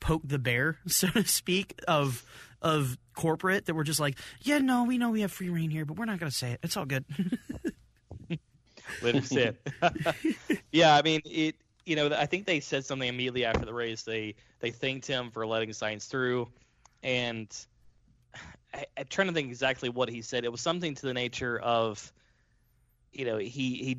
poke 0.00 0.22
the 0.24 0.38
bear, 0.38 0.78
so 0.86 1.08
to 1.08 1.26
speak, 1.26 1.80
of 1.88 2.24
of 2.62 2.96
corporate 3.14 3.66
that 3.66 3.74
we're 3.74 3.84
just 3.84 4.00
like, 4.00 4.16
yeah, 4.40 4.58
no, 4.58 4.84
we 4.84 4.96
know 4.96 5.10
we 5.10 5.20
have 5.20 5.32
free 5.32 5.50
reign 5.50 5.70
here, 5.70 5.84
but 5.84 5.98
we're 5.98 6.06
not 6.06 6.18
going 6.18 6.30
to 6.30 6.36
say 6.36 6.52
it. 6.52 6.60
It's 6.62 6.76
all 6.76 6.86
good. 6.86 7.04
Let 9.02 9.14
him 9.14 9.22
sit. 9.22 9.66
yeah, 10.72 10.96
I 10.96 11.02
mean 11.02 11.20
it. 11.24 11.56
You 11.84 11.96
know, 11.96 12.12
I 12.16 12.26
think 12.26 12.46
they 12.46 12.60
said 12.60 12.84
something 12.84 13.08
immediately 13.08 13.44
after 13.44 13.64
the 13.64 13.74
race. 13.74 14.02
They 14.02 14.36
they 14.60 14.70
thanked 14.70 15.06
him 15.06 15.30
for 15.30 15.46
letting 15.46 15.70
Sainz 15.70 16.08
through, 16.08 16.48
and 17.02 17.48
I, 18.74 18.86
I'm 18.96 19.06
trying 19.08 19.28
to 19.28 19.34
think 19.34 19.48
exactly 19.48 19.88
what 19.88 20.08
he 20.08 20.22
said. 20.22 20.44
It 20.44 20.52
was 20.52 20.60
something 20.60 20.94
to 20.94 21.06
the 21.06 21.14
nature 21.14 21.58
of, 21.58 22.12
you 23.12 23.24
know, 23.24 23.38
he 23.38 23.48
he 23.48 23.98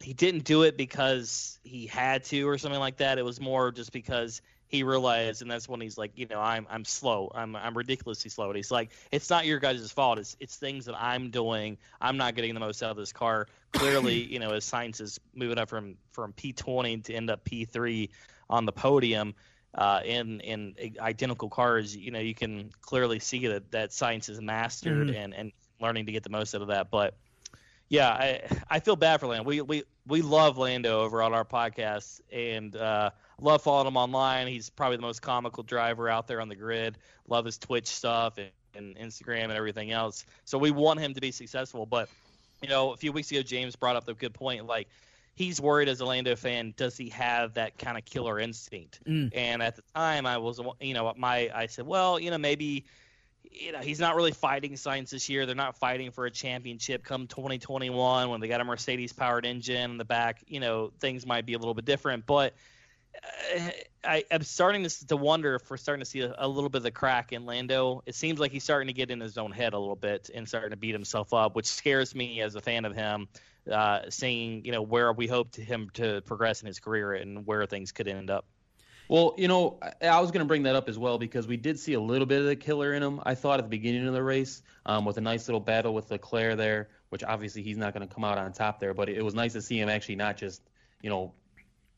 he 0.00 0.14
didn't 0.14 0.44
do 0.44 0.62
it 0.62 0.76
because 0.76 1.58
he 1.62 1.86
had 1.86 2.24
to 2.24 2.48
or 2.48 2.58
something 2.58 2.80
like 2.80 2.96
that. 2.98 3.18
It 3.18 3.24
was 3.24 3.40
more 3.40 3.70
just 3.70 3.92
because 3.92 4.40
he 4.70 4.84
realized, 4.84 5.42
and 5.42 5.50
that's 5.50 5.68
when 5.68 5.80
he's 5.80 5.98
like, 5.98 6.12
you 6.14 6.26
know, 6.26 6.40
I'm 6.40 6.66
I'm 6.70 6.84
slow. 6.84 7.30
I'm 7.34 7.56
I'm 7.56 7.76
ridiculously 7.76 8.30
slow. 8.30 8.46
And 8.46 8.56
he's 8.56 8.70
like, 8.70 8.90
it's 9.10 9.28
not 9.28 9.44
your 9.44 9.58
guys' 9.58 9.90
fault. 9.90 10.18
It's 10.20 10.36
it's 10.40 10.56
things 10.56 10.84
that 10.86 10.94
I'm 10.96 11.30
doing. 11.30 11.76
I'm 12.00 12.16
not 12.16 12.36
getting 12.36 12.54
the 12.54 12.60
most 12.60 12.82
out 12.82 12.92
of 12.92 12.96
this 12.96 13.12
car. 13.12 13.48
Clearly, 13.72 14.14
you 14.32 14.38
know, 14.38 14.50
as 14.50 14.64
Sainz 14.64 15.00
is 15.00 15.18
moving 15.34 15.58
up 15.58 15.68
from 15.68 15.96
from 16.12 16.32
P20 16.34 17.04
to 17.04 17.14
end 17.14 17.30
up 17.30 17.44
P3 17.44 18.08
on 18.48 18.64
the 18.64 18.72
podium. 18.72 19.34
Uh, 19.74 20.00
in 20.04 20.40
in 20.40 20.74
identical 21.00 21.48
cars, 21.48 21.96
you 21.96 22.10
know, 22.12 22.18
you 22.20 22.34
can 22.34 22.70
clearly 22.80 23.18
see 23.18 23.46
that 23.48 23.70
that 23.72 23.90
Sainz 23.90 24.28
is 24.28 24.40
mastered 24.40 25.08
Mhm. 25.08 25.16
and 25.16 25.34
and 25.34 25.52
learning 25.80 26.06
to 26.06 26.12
get 26.12 26.22
the 26.22 26.30
most 26.30 26.54
out 26.54 26.62
of 26.62 26.68
that. 26.68 26.90
But 26.90 27.14
yeah, 27.88 28.08
I 28.10 28.40
I 28.68 28.80
feel 28.80 28.96
bad 28.96 29.18
for 29.20 29.26
Lando. 29.26 29.44
We 29.44 29.60
we 29.62 29.82
we 30.06 30.22
love 30.22 30.58
Lando 30.58 31.00
over 31.02 31.22
on 31.22 31.34
our 31.34 31.44
podcast 31.44 32.20
and 32.32 32.74
uh, 32.74 33.10
love 33.40 33.62
following 33.62 33.86
him 33.86 33.96
online. 33.96 34.46
He's 34.46 34.70
probably 34.70 34.96
the 34.96 35.02
most 35.02 35.22
comical 35.22 35.62
driver 35.62 36.08
out 36.08 36.26
there 36.26 36.40
on 36.40 36.48
the 36.48 36.54
grid. 36.54 36.98
Love 37.28 37.44
his 37.44 37.58
Twitch 37.58 37.86
stuff 37.86 38.38
and, 38.38 38.50
and 38.74 38.96
Instagram 38.96 39.44
and 39.44 39.52
everything 39.52 39.90
else. 39.90 40.24
So 40.44 40.58
we 40.58 40.70
want 40.70 41.00
him 41.00 41.14
to 41.14 41.20
be 41.20 41.32
successful. 41.32 41.86
But 41.86 42.08
you 42.62 42.68
know, 42.68 42.92
a 42.92 42.96
few 42.96 43.12
weeks 43.12 43.30
ago, 43.30 43.42
James 43.42 43.76
brought 43.76 43.96
up 43.96 44.04
the 44.04 44.14
good 44.14 44.34
point. 44.34 44.66
Like 44.66 44.88
he's 45.34 45.60
worried 45.60 45.88
as 45.88 46.00
a 46.00 46.04
Lando 46.04 46.36
fan, 46.36 46.74
does 46.76 46.96
he 46.96 47.08
have 47.10 47.54
that 47.54 47.78
kind 47.78 47.96
of 47.96 48.04
killer 48.04 48.38
instinct? 48.38 49.00
Mm. 49.06 49.30
And 49.34 49.62
at 49.62 49.76
the 49.76 49.82
time, 49.94 50.26
I 50.26 50.38
was, 50.38 50.60
you 50.80 50.94
know, 50.94 51.12
my 51.16 51.50
I 51.54 51.66
said, 51.66 51.86
well, 51.86 52.18
you 52.18 52.30
know, 52.30 52.38
maybe 52.38 52.84
you 53.50 53.72
know, 53.72 53.78
he's 53.78 53.98
not 53.98 54.16
really 54.16 54.32
fighting 54.32 54.72
Sainz 54.74 55.10
this 55.10 55.28
year. 55.28 55.44
They're 55.46 55.54
not 55.54 55.76
fighting 55.76 56.10
for 56.10 56.26
a 56.26 56.30
championship 56.30 57.04
come 57.04 57.26
2021 57.26 58.28
when 58.28 58.40
they 58.40 58.48
got 58.48 58.60
a 58.60 58.64
Mercedes 58.64 59.12
powered 59.12 59.44
engine 59.44 59.90
in 59.90 59.98
the 59.98 60.04
back. 60.04 60.44
You 60.46 60.60
know, 60.60 60.92
things 61.00 61.26
might 61.26 61.46
be 61.46 61.54
a 61.54 61.58
little 61.58 61.74
bit 61.74 61.84
different. 61.84 62.26
But 62.26 62.54
I, 64.04 64.24
I'm 64.30 64.42
starting 64.42 64.84
to, 64.84 65.06
to 65.08 65.16
wonder 65.16 65.54
if 65.54 65.70
we're 65.70 65.76
starting 65.76 66.02
to 66.02 66.08
see 66.08 66.20
a, 66.20 66.34
a 66.38 66.48
little 66.48 66.70
bit 66.70 66.78
of 66.78 66.82
the 66.84 66.90
crack 66.90 67.32
in 67.32 67.44
Lando. 67.44 68.02
It 68.06 68.14
seems 68.14 68.40
like 68.40 68.52
he's 68.52 68.64
starting 68.64 68.88
to 68.88 68.94
get 68.94 69.10
in 69.10 69.20
his 69.20 69.36
own 69.36 69.52
head 69.52 69.74
a 69.74 69.78
little 69.78 69.96
bit 69.96 70.30
and 70.34 70.48
starting 70.48 70.70
to 70.70 70.76
beat 70.76 70.92
himself 70.92 71.34
up, 71.34 71.54
which 71.54 71.66
scares 71.66 72.14
me 72.14 72.40
as 72.40 72.54
a 72.54 72.60
fan 72.60 72.84
of 72.84 72.94
him. 72.94 73.28
Uh, 73.70 74.00
seeing 74.08 74.64
you 74.64 74.72
know 74.72 74.80
where 74.80 75.12
we 75.12 75.26
hope 75.26 75.52
to 75.52 75.62
him 75.62 75.90
to 75.92 76.22
progress 76.22 76.62
in 76.62 76.66
his 76.66 76.80
career 76.80 77.12
and 77.12 77.46
where 77.46 77.66
things 77.66 77.92
could 77.92 78.08
end 78.08 78.30
up. 78.30 78.46
Well, 79.06 79.34
you 79.36 79.48
know, 79.48 79.78
I, 80.00 80.20
was 80.20 80.30
going 80.30 80.40
to 80.40 80.46
bring 80.46 80.62
that 80.62 80.76
up 80.76 80.88
as 80.88 80.96
well 80.96 81.18
because 81.18 81.46
we 81.46 81.56
did 81.56 81.80
see 81.80 81.94
a 81.94 82.00
little 82.00 82.26
bit 82.26 82.40
of 82.40 82.46
the 82.46 82.54
killer 82.54 82.94
in 82.94 83.02
him. 83.02 83.20
I 83.24 83.34
thought 83.34 83.58
at 83.58 83.64
the 83.64 83.68
beginning 83.68 84.06
of 84.06 84.14
the 84.14 84.22
race, 84.22 84.62
um, 84.86 85.04
with 85.04 85.18
a 85.18 85.20
nice 85.20 85.48
little 85.48 85.60
battle 85.60 85.92
with 85.92 86.12
Leclerc 86.12 86.56
there, 86.56 86.90
which 87.08 87.24
obviously 87.24 87.62
he's 87.62 87.76
not 87.76 87.92
going 87.92 88.06
to 88.06 88.14
come 88.14 88.22
out 88.22 88.38
on 88.38 88.52
top 88.52 88.78
there, 88.78 88.94
but 88.94 89.08
it 89.08 89.22
was 89.22 89.34
nice 89.34 89.54
to 89.54 89.62
see 89.62 89.80
him 89.80 89.88
actually 89.88 90.14
not 90.14 90.36
just, 90.36 90.62
you 91.02 91.10
know, 91.10 91.32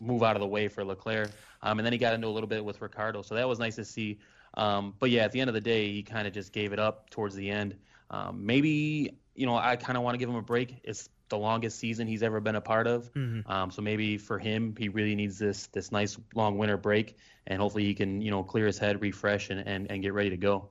move 0.02 0.22
out 0.22 0.36
of 0.36 0.40
the 0.40 0.48
way 0.48 0.68
for 0.68 0.84
Leclerc. 0.84 1.30
Um, 1.62 1.78
and 1.78 1.86
then 1.86 1.92
he 1.92 1.98
got 1.98 2.12
into 2.14 2.26
a 2.26 2.30
little 2.30 2.48
bit 2.48 2.64
with 2.64 2.80
Ricciardo, 2.80 3.22
so 3.22 3.34
that 3.36 3.48
was 3.48 3.58
nice 3.58 3.76
to 3.76 3.84
see. 3.84 4.18
Um, 4.54 4.94
but 4.98 5.10
yeah, 5.10 5.22
at 5.22 5.32
the 5.32 5.40
end 5.40 5.48
of 5.48 5.54
the 5.54 5.60
day, 5.60 5.92
he 5.92 6.02
kind 6.02 6.26
of 6.26 6.34
just 6.34 6.52
gave 6.52 6.72
it 6.72 6.78
up 6.78 7.08
towards 7.10 7.34
the 7.34 7.48
end. 7.48 7.76
Um, 8.10 8.44
maybe, 8.44 9.16
you 9.34 9.46
know, 9.46 9.56
I 9.56 9.76
kind 9.76 9.96
of 9.96 10.02
want 10.02 10.14
to 10.14 10.18
give 10.18 10.28
him 10.28 10.34
a 10.34 10.42
break. 10.42 10.80
It's 10.84 11.08
the 11.28 11.38
longest 11.38 11.78
season 11.78 12.06
he's 12.06 12.22
ever 12.22 12.40
been 12.40 12.56
a 12.56 12.60
part 12.60 12.86
of. 12.86 13.10
Mhm. 13.14 13.48
Um, 13.48 13.70
so 13.70 13.80
maybe 13.80 14.18
for 14.18 14.38
him, 14.38 14.74
he 14.76 14.88
really 14.90 15.14
needs 15.14 15.38
this 15.38 15.68
this 15.68 15.90
nice 15.90 16.18
long 16.34 16.58
winter 16.58 16.76
break, 16.76 17.16
and 17.46 17.58
hopefully 17.60 17.84
he 17.84 17.94
can 17.94 18.20
you 18.20 18.30
know 18.30 18.42
clear 18.42 18.66
his 18.66 18.76
head, 18.76 19.00
refresh, 19.00 19.48
and 19.48 19.60
and, 19.66 19.90
and 19.90 20.02
get 20.02 20.12
ready 20.12 20.30
to 20.30 20.36
go. 20.36 20.68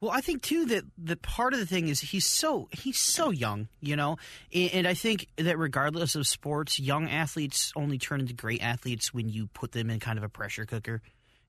Well, 0.00 0.10
I 0.10 0.20
think 0.20 0.42
too 0.42 0.66
that 0.66 0.84
the 0.98 1.16
part 1.16 1.54
of 1.54 1.60
the 1.60 1.66
thing 1.66 1.88
is 1.88 2.00
he's 2.00 2.26
so 2.26 2.68
he's 2.72 2.98
so 2.98 3.30
young, 3.30 3.68
you 3.80 3.96
know, 3.96 4.18
and, 4.52 4.70
and 4.72 4.88
I 4.88 4.94
think 4.94 5.26
that 5.36 5.58
regardless 5.58 6.14
of 6.14 6.26
sports, 6.26 6.78
young 6.78 7.08
athletes 7.08 7.72
only 7.76 7.98
turn 7.98 8.20
into 8.20 8.34
great 8.34 8.62
athletes 8.62 9.14
when 9.14 9.28
you 9.28 9.46
put 9.48 9.72
them 9.72 9.90
in 9.90 10.00
kind 10.00 10.18
of 10.18 10.24
a 10.24 10.28
pressure 10.28 10.66
cooker, 10.66 11.00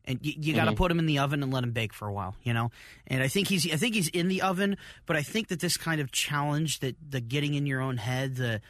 and 0.05 0.19
you, 0.21 0.33
you 0.37 0.53
got 0.53 0.65
to 0.65 0.73
put 0.73 0.87
them 0.87 0.99
in 0.99 1.05
the 1.05 1.19
oven 1.19 1.43
and 1.43 1.53
let 1.53 1.61
them 1.61 1.71
bake 1.71 1.93
for 1.93 2.07
a 2.07 2.13
while, 2.13 2.35
you 2.43 2.53
know. 2.53 2.71
And 3.05 3.21
I 3.21 3.27
think 3.27 3.49
he's 3.49 3.71
I 3.71 3.75
think 3.75 3.95
he's 3.95 4.07
in 4.07 4.29
the 4.29 4.41
oven, 4.41 4.77
but 5.05 5.15
I 5.15 5.21
think 5.21 5.49
that 5.49 5.59
this 5.59 5.77
kind 5.77 5.99
of 6.01 6.11
challenge 6.11 6.79
that 6.79 6.95
the 7.07 7.19
getting 7.19 7.53
in 7.53 7.65
your 7.65 7.81
own 7.81 7.97
head, 7.97 8.37
the 8.37 8.61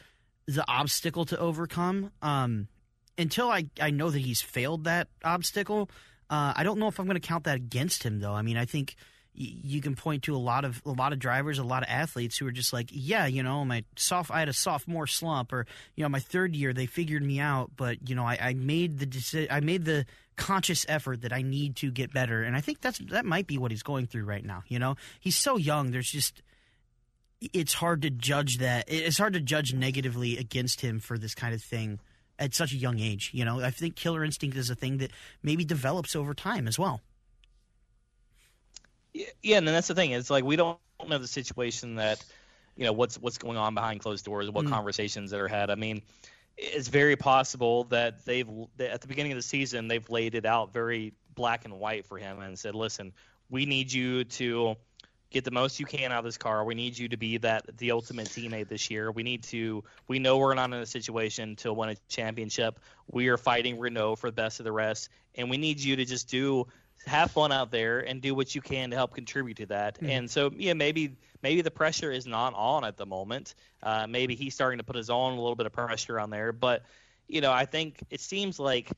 the 0.46 0.64
obstacle 0.66 1.24
to 1.26 1.38
overcome, 1.38 2.10
um, 2.22 2.68
until 3.16 3.50
I 3.50 3.66
I 3.80 3.90
know 3.90 4.10
that 4.10 4.18
he's 4.18 4.42
failed 4.42 4.84
that 4.84 5.08
obstacle, 5.24 5.88
uh, 6.28 6.52
I 6.56 6.64
don't 6.64 6.78
know 6.78 6.88
if 6.88 6.98
I'm 6.98 7.06
going 7.06 7.20
to 7.20 7.26
count 7.26 7.44
that 7.44 7.56
against 7.56 8.02
him 8.02 8.20
though. 8.20 8.34
I 8.34 8.42
mean, 8.42 8.56
I 8.56 8.64
think 8.64 8.96
you 9.38 9.80
can 9.80 9.94
point 9.94 10.24
to 10.24 10.34
a 10.34 10.38
lot 10.38 10.64
of 10.64 10.82
a 10.84 10.90
lot 10.90 11.12
of 11.12 11.18
drivers, 11.18 11.58
a 11.58 11.64
lot 11.64 11.82
of 11.82 11.88
athletes 11.88 12.36
who 12.36 12.46
are 12.46 12.52
just 12.52 12.72
like, 12.72 12.88
yeah, 12.92 13.26
you 13.26 13.42
know, 13.42 13.64
my 13.64 13.84
soft, 13.96 14.30
I 14.30 14.40
had 14.40 14.48
a 14.48 14.52
sophomore 14.52 15.06
slump, 15.06 15.52
or 15.52 15.66
you 15.94 16.02
know, 16.02 16.08
my 16.08 16.18
third 16.18 16.56
year 16.56 16.72
they 16.72 16.86
figured 16.86 17.22
me 17.22 17.38
out, 17.38 17.70
but 17.76 18.08
you 18.08 18.14
know, 18.14 18.24
I, 18.24 18.38
I 18.40 18.54
made 18.54 18.98
the 18.98 19.06
deci- 19.06 19.46
I 19.50 19.60
made 19.60 19.84
the 19.84 20.06
conscious 20.36 20.84
effort 20.88 21.22
that 21.22 21.32
I 21.32 21.42
need 21.42 21.76
to 21.76 21.90
get 21.90 22.12
better, 22.12 22.42
and 22.42 22.56
I 22.56 22.60
think 22.60 22.80
that's 22.80 22.98
that 23.10 23.24
might 23.24 23.46
be 23.46 23.58
what 23.58 23.70
he's 23.70 23.84
going 23.84 24.06
through 24.06 24.24
right 24.24 24.44
now. 24.44 24.64
You 24.66 24.80
know, 24.80 24.96
he's 25.20 25.36
so 25.36 25.56
young. 25.56 25.92
There's 25.92 26.10
just 26.10 26.42
it's 27.40 27.74
hard 27.74 28.02
to 28.02 28.10
judge 28.10 28.58
that. 28.58 28.86
It's 28.88 29.18
hard 29.18 29.34
to 29.34 29.40
judge 29.40 29.72
negatively 29.72 30.36
against 30.36 30.80
him 30.80 30.98
for 30.98 31.16
this 31.16 31.34
kind 31.34 31.54
of 31.54 31.62
thing 31.62 32.00
at 32.40 32.54
such 32.54 32.72
a 32.72 32.76
young 32.76 32.98
age. 32.98 33.30
You 33.32 33.44
know, 33.44 33.60
I 33.60 33.70
think 33.70 33.94
killer 33.94 34.24
instinct 34.24 34.56
is 34.56 34.68
a 34.68 34.74
thing 34.74 34.98
that 34.98 35.12
maybe 35.44 35.64
develops 35.64 36.16
over 36.16 36.34
time 36.34 36.66
as 36.66 36.76
well. 36.76 37.00
Yeah, 39.14 39.58
and 39.58 39.66
then 39.66 39.74
that's 39.74 39.88
the 39.88 39.94
thing. 39.94 40.12
It's 40.12 40.30
like 40.30 40.44
we 40.44 40.56
don't 40.56 40.78
know 41.06 41.18
the 41.18 41.26
situation 41.26 41.96
that 41.96 42.24
you 42.76 42.84
know 42.84 42.92
what's 42.92 43.18
what's 43.18 43.38
going 43.38 43.56
on 43.56 43.74
behind 43.74 44.00
closed 44.00 44.24
doors, 44.24 44.50
what 44.50 44.66
Mm. 44.66 44.70
conversations 44.70 45.30
that 45.30 45.40
are 45.40 45.48
had. 45.48 45.70
I 45.70 45.74
mean, 45.74 46.02
it's 46.56 46.88
very 46.88 47.16
possible 47.16 47.84
that 47.84 48.24
they've 48.24 48.48
at 48.78 49.00
the 49.00 49.08
beginning 49.08 49.32
of 49.32 49.38
the 49.38 49.42
season 49.42 49.88
they've 49.88 50.08
laid 50.10 50.34
it 50.34 50.46
out 50.46 50.72
very 50.72 51.14
black 51.34 51.64
and 51.64 51.78
white 51.78 52.04
for 52.06 52.18
him 52.18 52.40
and 52.40 52.58
said, 52.58 52.74
"Listen, 52.74 53.12
we 53.48 53.64
need 53.66 53.92
you 53.92 54.24
to 54.24 54.76
get 55.30 55.44
the 55.44 55.50
most 55.50 55.78
you 55.78 55.86
can 55.86 56.10
out 56.10 56.20
of 56.20 56.24
this 56.24 56.38
car. 56.38 56.64
We 56.64 56.74
need 56.74 56.96
you 56.96 57.08
to 57.08 57.16
be 57.16 57.36
that 57.38 57.76
the 57.78 57.90
ultimate 57.90 58.28
teammate 58.28 58.68
this 58.68 58.90
year. 58.90 59.10
We 59.10 59.22
need 59.22 59.42
to. 59.44 59.84
We 60.06 60.18
know 60.18 60.38
we're 60.38 60.54
not 60.54 60.72
in 60.72 60.80
a 60.80 60.86
situation 60.86 61.56
to 61.56 61.72
win 61.72 61.90
a 61.90 61.96
championship. 62.08 62.80
We 63.10 63.28
are 63.28 63.36
fighting 63.36 63.78
Renault 63.78 64.16
for 64.16 64.30
the 64.30 64.34
best 64.34 64.60
of 64.60 64.64
the 64.64 64.72
rest, 64.72 65.10
and 65.34 65.50
we 65.50 65.56
need 65.58 65.80
you 65.80 65.96
to 65.96 66.04
just 66.04 66.28
do." 66.28 66.66
Have 67.06 67.30
fun 67.30 67.52
out 67.52 67.70
there 67.70 68.00
and 68.00 68.20
do 68.20 68.34
what 68.34 68.54
you 68.54 68.60
can 68.60 68.90
to 68.90 68.96
help 68.96 69.14
contribute 69.14 69.56
to 69.58 69.66
that. 69.66 70.00
Mhm. 70.00 70.08
And 70.10 70.30
so, 70.30 70.50
yeah, 70.56 70.74
maybe 70.74 71.16
maybe 71.42 71.62
the 71.62 71.70
pressure 71.70 72.10
is 72.10 72.26
not 72.26 72.54
on 72.54 72.84
at 72.84 72.96
the 72.96 73.06
moment. 73.06 73.54
Uh, 73.82 74.06
maybe 74.06 74.34
he's 74.34 74.54
starting 74.54 74.78
to 74.78 74.84
put 74.84 74.96
his 74.96 75.08
own 75.08 75.32
a 75.32 75.40
little 75.40 75.54
bit 75.54 75.66
of 75.66 75.72
pressure 75.72 76.18
on 76.18 76.30
there. 76.30 76.52
But 76.52 76.82
you 77.28 77.40
know, 77.40 77.52
I 77.52 77.64
think 77.66 78.02
it 78.10 78.20
seems 78.20 78.58
like 78.58 78.90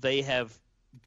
they 0.00 0.22
have 0.22 0.52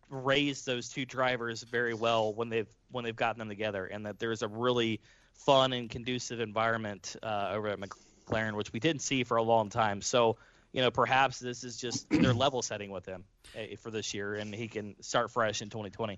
raised 0.10 0.66
those 0.66 0.90
two 0.90 1.06
drivers 1.06 1.64
very 1.64 1.94
well 1.94 2.34
when 2.34 2.50
they've 2.50 2.70
when 2.92 3.06
they've 3.06 3.16
gotten 3.16 3.40
them 3.40 3.50
together, 3.50 3.86
and 3.86 4.06
that 4.06 4.20
there's 4.20 4.42
a 4.42 4.48
really 4.48 5.00
fun 5.34 5.74
and 5.74 5.90
conducive 5.90 6.40
environment 6.40 7.16
uh, 7.24 7.50
over 7.52 7.68
at 7.70 7.80
McLaren, 7.80 8.54
which 8.54 8.74
we 8.74 8.80
didn't 8.80 9.02
see 9.02 9.24
for 9.24 9.38
a 9.38 9.44
long 9.44 9.70
time. 9.70 10.02
So. 10.02 10.38
You 10.74 10.82
know, 10.82 10.90
perhaps 10.90 11.38
this 11.38 11.66
is 11.66 11.76
just 11.76 12.10
their 12.10 12.34
level 12.34 12.62
setting 12.62 12.92
with 12.92 13.06
him 13.06 13.26
uh, 13.58 13.76
for 13.76 13.92
this 13.92 14.14
year, 14.14 14.36
and 14.36 14.56
he 14.56 14.70
can 14.70 14.96
start 15.04 15.30
fresh 15.30 15.62
in 15.62 15.70
2020. 15.70 16.18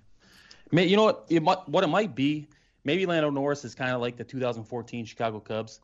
May, 0.74 0.86
you 0.86 0.96
know 0.96 1.04
what? 1.04 1.26
It 1.28 1.40
might, 1.40 1.68
what 1.68 1.84
it 1.84 1.86
might 1.86 2.16
be, 2.16 2.48
maybe 2.82 3.06
Lando 3.06 3.30
Norris 3.30 3.64
is 3.64 3.76
kind 3.76 3.92
of 3.92 4.00
like 4.00 4.16
the 4.16 4.24
2014 4.24 5.04
Chicago 5.04 5.38
Cubs, 5.38 5.78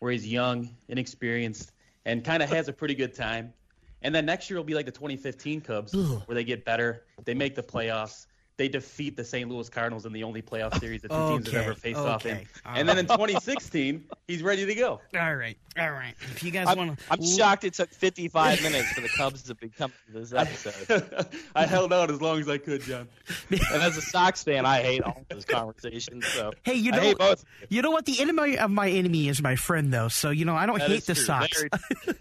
where 0.00 0.12
he's 0.12 0.26
young, 0.26 0.68
inexperienced, 0.88 1.72
and 2.04 2.22
kind 2.22 2.42
of 2.42 2.50
has 2.50 2.68
a 2.68 2.72
pretty 2.74 2.94
good 2.94 3.14
time. 3.14 3.54
And 4.02 4.14
then 4.14 4.26
next 4.26 4.50
year 4.50 4.58
will 4.58 4.64
be 4.64 4.74
like 4.74 4.84
the 4.84 4.92
2015 4.92 5.62
Cubs, 5.62 5.94
where 5.94 6.34
they 6.34 6.44
get 6.44 6.66
better, 6.66 7.04
they 7.24 7.32
make 7.32 7.54
the 7.54 7.62
playoffs, 7.62 8.26
they 8.56 8.68
defeat 8.68 9.16
the 9.16 9.24
St. 9.24 9.50
Louis 9.50 9.68
Cardinals 9.68 10.06
in 10.06 10.12
the 10.12 10.22
only 10.22 10.40
playoff 10.40 10.78
series 10.78 11.02
that 11.02 11.10
two 11.10 11.28
teams 11.42 11.50
have 11.52 11.62
ever 11.64 11.74
faced 11.74 11.98
off 11.98 12.24
in. 12.24 12.36
okay, 12.36 12.46
all 12.64 12.76
And 12.76 12.88
then 12.88 12.98
in 12.98 13.06
2016, 13.08 14.04
he's 14.28 14.42
ready 14.44 14.64
to 14.64 14.74
go. 14.76 15.00
All 15.18 15.34
right, 15.34 15.56
all 15.76 15.90
right. 15.90 16.14
If 16.20 16.42
you 16.44 16.52
guys 16.52 16.68
I'm, 16.68 16.78
want 16.78 17.00
I'm 17.10 17.20
shocked 17.24 17.64
it 17.64 17.74
took 17.74 17.90
55 17.90 18.62
minutes 18.62 18.92
for 18.92 19.00
the 19.00 19.08
Cubs 19.08 19.42
to 19.44 19.56
become 19.56 19.92
this 20.08 20.32
episode. 20.32 21.26
I 21.56 21.66
held 21.66 21.92
out 21.92 22.12
as 22.12 22.20
long 22.22 22.38
as 22.38 22.48
I 22.48 22.58
could, 22.58 22.82
Jon. 22.82 23.08
and 23.50 23.60
as 23.82 23.96
a 23.96 24.02
Sox 24.02 24.44
fan, 24.44 24.66
I 24.66 24.82
hate 24.82 25.02
all 25.02 25.24
those 25.30 25.44
conversations. 25.44 26.24
So 26.28 26.52
Hey, 26.62 26.74
you 26.74 26.92
I 26.92 26.96
know, 26.96 27.02
hate 27.02 27.18
both. 27.18 27.44
you. 27.62 27.66
you 27.76 27.82
know 27.82 27.90
what? 27.90 28.04
The 28.04 28.20
enemy 28.20 28.56
of 28.56 28.70
my 28.70 28.88
enemy 28.88 29.26
is 29.28 29.42
my 29.42 29.56
friend, 29.56 29.92
though. 29.92 30.06
So 30.08 30.30
you 30.30 30.44
know, 30.44 30.54
I 30.54 30.66
don't 30.66 30.78
That 30.78 30.90
hate 30.90 31.06
the 31.06 31.14
true. 31.14 31.24
Sox. 31.24 31.64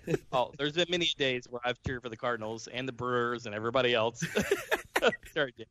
Very- 0.05 0.17
oh, 0.33 0.51
there's 0.57 0.73
been 0.73 0.87
many 0.89 1.09
days 1.15 1.45
where 1.47 1.61
I've 1.63 1.79
cheered 1.83 2.01
for 2.01 2.09
the 2.09 2.17
Cardinals 2.17 2.67
and 2.73 2.87
the 2.87 2.91
Brewers 2.91 3.45
and 3.45 3.53
everybody 3.53 3.93
else. 3.93 4.23
Sorry, 5.33 5.53
James. 5.55 5.69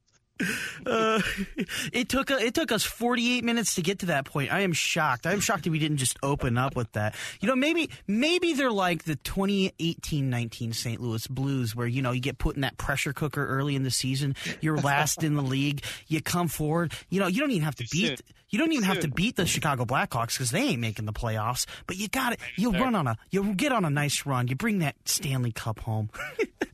Uh, 0.86 1.20
it 1.92 2.08
took 2.08 2.30
it 2.30 2.54
took 2.54 2.72
us 2.72 2.84
48 2.84 3.44
minutes 3.44 3.74
to 3.76 3.82
get 3.82 4.00
to 4.00 4.06
that 4.06 4.24
point. 4.24 4.52
I 4.52 4.60
am 4.60 4.72
shocked. 4.72 5.26
I 5.26 5.32
am 5.32 5.40
shocked 5.40 5.64
that 5.64 5.70
we 5.70 5.78
didn't 5.78 5.98
just 5.98 6.18
open 6.22 6.58
up 6.58 6.76
with 6.76 6.90
that. 6.92 7.14
You 7.40 7.48
know, 7.48 7.56
maybe 7.56 7.90
maybe 8.06 8.54
they're 8.54 8.70
like 8.70 9.04
the 9.04 9.16
2018-19 9.16 10.74
St. 10.74 11.00
Louis 11.00 11.26
Blues, 11.26 11.74
where 11.76 11.86
you 11.86 12.02
know 12.02 12.12
you 12.12 12.20
get 12.20 12.38
put 12.38 12.56
in 12.56 12.62
that 12.62 12.76
pressure 12.76 13.12
cooker 13.12 13.46
early 13.46 13.76
in 13.76 13.82
the 13.82 13.90
season. 13.90 14.34
You're 14.60 14.78
last 14.78 15.22
in 15.22 15.34
the 15.34 15.42
league. 15.42 15.84
You 16.08 16.20
come 16.20 16.48
forward. 16.48 16.92
You 17.08 17.20
know, 17.20 17.26
you 17.26 17.40
don't 17.40 17.50
even 17.50 17.64
have 17.64 17.76
to 17.76 17.86
beat. 17.90 18.20
You 18.50 18.58
don't 18.58 18.72
even 18.72 18.84
have 18.84 19.00
to 19.00 19.08
beat 19.08 19.36
the 19.36 19.46
Chicago 19.46 19.86
Blackhawks 19.86 20.34
because 20.34 20.50
they 20.50 20.60
ain't 20.60 20.80
making 20.80 21.06
the 21.06 21.12
playoffs. 21.12 21.64
But 21.86 21.96
you 21.96 22.08
got 22.08 22.34
it. 22.34 22.40
You 22.56 22.72
run 22.72 22.94
on 22.94 23.06
a. 23.06 23.16
You 23.30 23.54
get 23.54 23.72
on 23.72 23.86
a 23.86 23.90
nice 23.90 24.26
run. 24.26 24.46
You 24.48 24.56
bring 24.56 24.80
that 24.80 24.94
Stanley 25.06 25.52
Cup 25.52 25.80
home. 25.80 26.10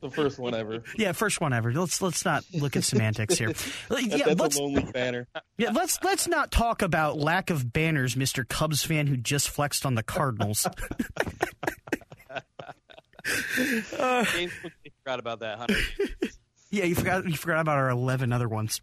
the 0.00 0.10
first 0.10 0.38
one 0.38 0.54
ever. 0.54 0.82
Yeah, 0.96 1.12
first 1.12 1.40
one 1.40 1.52
ever. 1.52 1.72
Let's 1.72 2.00
let's 2.02 2.24
not 2.24 2.44
look 2.52 2.76
at 2.76 2.84
semantics 2.84 3.38
here. 3.38 3.48
yeah, 3.90 4.26
That's 4.26 4.40
let's, 4.40 4.58
a 4.58 4.62
lonely 4.62 4.84
banner. 4.84 5.26
Yeah, 5.58 5.70
let's 5.70 5.98
let's 6.02 6.28
not 6.28 6.50
talk 6.50 6.82
about 6.82 7.18
lack 7.18 7.50
of 7.50 7.72
banners, 7.72 8.16
Mister 8.16 8.44
Cubs 8.44 8.84
fan 8.84 9.06
who 9.06 9.16
just 9.16 9.48
flexed 9.50 9.86
on 9.86 9.94
the 9.94 10.02
Cardinals. 10.02 10.66
uh, 13.98 14.24
James 14.24 14.52
forgot 15.02 15.18
about 15.18 15.40
that, 15.40 15.58
Hunter. 15.58 15.76
Yeah, 16.70 16.84
you 16.86 16.96
forgot 16.96 17.24
you 17.24 17.36
forgot 17.36 17.60
about 17.60 17.78
our 17.78 17.88
eleven 17.88 18.32
other 18.32 18.48
ones. 18.48 18.80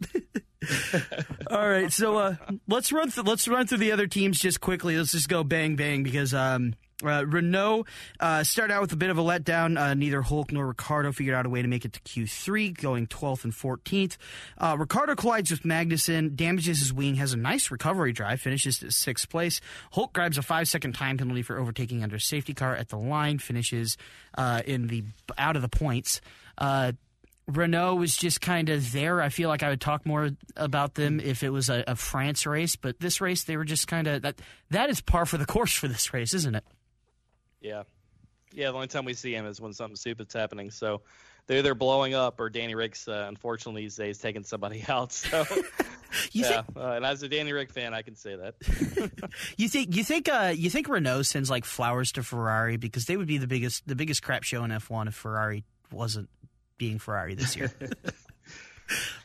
All 1.49 1.67
right, 1.67 1.91
so 1.91 2.15
uh, 2.15 2.35
let's 2.65 2.93
run 2.93 3.11
th- 3.11 3.27
let's 3.27 3.49
run 3.49 3.67
through 3.67 3.79
the 3.79 3.91
other 3.91 4.07
teams 4.07 4.39
just 4.39 4.61
quickly. 4.61 4.97
Let's 4.97 5.11
just 5.11 5.27
go 5.27 5.43
bang 5.43 5.75
bang 5.75 6.01
because 6.01 6.33
um, 6.33 6.75
uh, 7.03 7.25
Renault 7.25 7.85
uh, 8.19 8.43
started 8.43 8.73
out 8.73 8.81
with 8.81 8.91
a 8.91 8.95
bit 8.95 9.09
of 9.09 9.17
a 9.17 9.21
letdown. 9.21 9.79
Uh, 9.79 9.93
neither 9.93 10.21
Hulk 10.21 10.51
nor 10.51 10.67
Ricciardo 10.67 11.11
figured 11.11 11.35
out 11.35 11.45
a 11.45 11.49
way 11.49 11.61
to 11.61 11.67
make 11.67 11.85
it 11.85 11.93
to 11.93 11.99
Q3, 12.01 12.79
going 12.79 13.07
12th 13.07 13.43
and 13.43 13.53
14th. 13.53 14.17
Uh, 14.57 14.75
Ricciardo 14.79 15.15
collides 15.15 15.51
with 15.51 15.63
Magnussen, 15.63 16.35
damages 16.35 16.79
his 16.79 16.93
wing, 16.93 17.15
has 17.15 17.33
a 17.33 17.37
nice 17.37 17.71
recovery 17.71 18.13
drive, 18.13 18.41
finishes 18.41 18.81
at 18.83 18.93
sixth 18.93 19.29
place. 19.29 19.61
Hulk 19.91 20.13
grabs 20.13 20.37
a 20.37 20.41
five 20.41 20.67
second 20.67 20.93
time 20.93 21.17
penalty 21.17 21.41
for 21.41 21.59
overtaking 21.59 22.03
under 22.03 22.19
safety 22.19 22.53
car 22.53 22.75
at 22.75 22.89
the 22.89 22.97
line, 22.97 23.39
finishes 23.39 23.97
uh, 24.37 24.61
in 24.65 24.87
the 24.87 25.03
out 25.37 25.55
of 25.55 25.61
the 25.61 25.69
points. 25.69 26.21
Uh, 26.57 26.91
Renault 27.47 27.95
was 27.95 28.15
just 28.15 28.41
kind 28.41 28.69
of 28.69 28.91
there. 28.91 29.21
I 29.21 29.29
feel 29.29 29.49
like 29.49 29.63
I 29.63 29.69
would 29.69 29.81
talk 29.81 30.05
more 30.05 30.29
about 30.55 30.95
them 30.95 31.19
if 31.19 31.43
it 31.43 31.49
was 31.49 31.69
a, 31.69 31.83
a 31.87 31.95
France 31.95 32.45
race, 32.45 32.75
but 32.75 32.99
this 32.99 33.19
race 33.19 33.43
they 33.43 33.57
were 33.57 33.65
just 33.65 33.87
kind 33.87 34.07
of 34.07 34.21
that. 34.21 34.41
That 34.69 34.89
is 34.89 35.01
par 35.01 35.25
for 35.25 35.37
the 35.37 35.45
course 35.45 35.73
for 35.73 35.87
this 35.87 36.13
race, 36.13 36.33
isn't 36.33 36.55
it? 36.55 36.63
Yeah, 37.61 37.83
yeah. 38.53 38.67
The 38.67 38.75
only 38.75 38.87
time 38.87 39.05
we 39.05 39.13
see 39.13 39.33
him 39.33 39.45
is 39.45 39.61
when 39.61 39.73
something 39.73 39.95
stupid's 39.95 40.33
happening. 40.33 40.71
So 40.71 41.01
they're 41.47 41.59
either 41.59 41.75
blowing 41.75 42.13
up 42.13 42.39
or 42.39 42.49
Danny 42.49 42.75
Rick's 42.75 43.07
uh, 43.07 43.25
unfortunately 43.27 43.83
these 43.83 43.95
days 43.95 44.17
taking 44.17 44.43
somebody 44.43 44.83
out. 44.89 45.11
So. 45.11 45.45
yeah, 46.31 46.63
think, 46.63 46.77
uh, 46.77 46.91
and 46.91 47.05
as 47.05 47.23
a 47.23 47.29
Danny 47.29 47.53
Rick 47.53 47.71
fan, 47.71 47.93
I 47.93 48.01
can 48.01 48.15
say 48.15 48.35
that. 48.35 48.55
you 49.57 49.69
think 49.69 49.95
you 49.95 50.03
think 50.03 50.29
uh, 50.29 50.53
you 50.55 50.69
think 50.69 50.89
Renault 50.89 51.23
sends 51.23 51.49
like 51.49 51.65
flowers 51.65 52.11
to 52.13 52.23
Ferrari 52.23 52.77
because 52.77 53.05
they 53.05 53.17
would 53.17 53.27
be 53.27 53.37
the 53.37 53.47
biggest 53.47 53.87
the 53.87 53.95
biggest 53.95 54.23
crap 54.23 54.43
show 54.43 54.63
in 54.63 54.71
F 54.71 54.89
one 54.89 55.07
if 55.07 55.15
Ferrari 55.15 55.63
wasn't 55.91 56.29
being 56.77 56.99
Ferrari 56.99 57.35
this 57.35 57.55
year. 57.55 57.71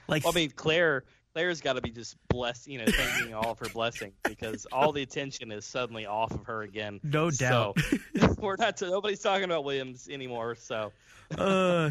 like, 0.09 0.25
well, 0.25 0.33
I 0.33 0.37
mean, 0.37 0.51
Claire 0.51 1.05
Claire's 1.37 1.61
got 1.61 1.75
to 1.75 1.83
be 1.83 1.91
just 1.91 2.17
blessed, 2.29 2.67
you 2.67 2.79
know, 2.79 2.87
thanking 2.87 3.35
all 3.35 3.51
of 3.51 3.59
her 3.59 3.69
blessings 3.69 4.15
because 4.23 4.67
all 4.73 4.91
the 4.91 5.03
attention 5.03 5.53
is 5.53 5.67
suddenly 5.67 6.07
off 6.07 6.31
of 6.31 6.47
her 6.47 6.63
again. 6.63 6.99
No 7.03 7.31
doubt. 7.31 7.79
So 7.79 8.35
we're 8.39 8.57
not. 8.57 8.81
Nobody's 8.81 9.21
talking 9.21 9.45
about 9.45 9.63
Williams 9.63 10.09
anymore. 10.09 10.55
So 10.55 10.93
uh, 11.37 11.91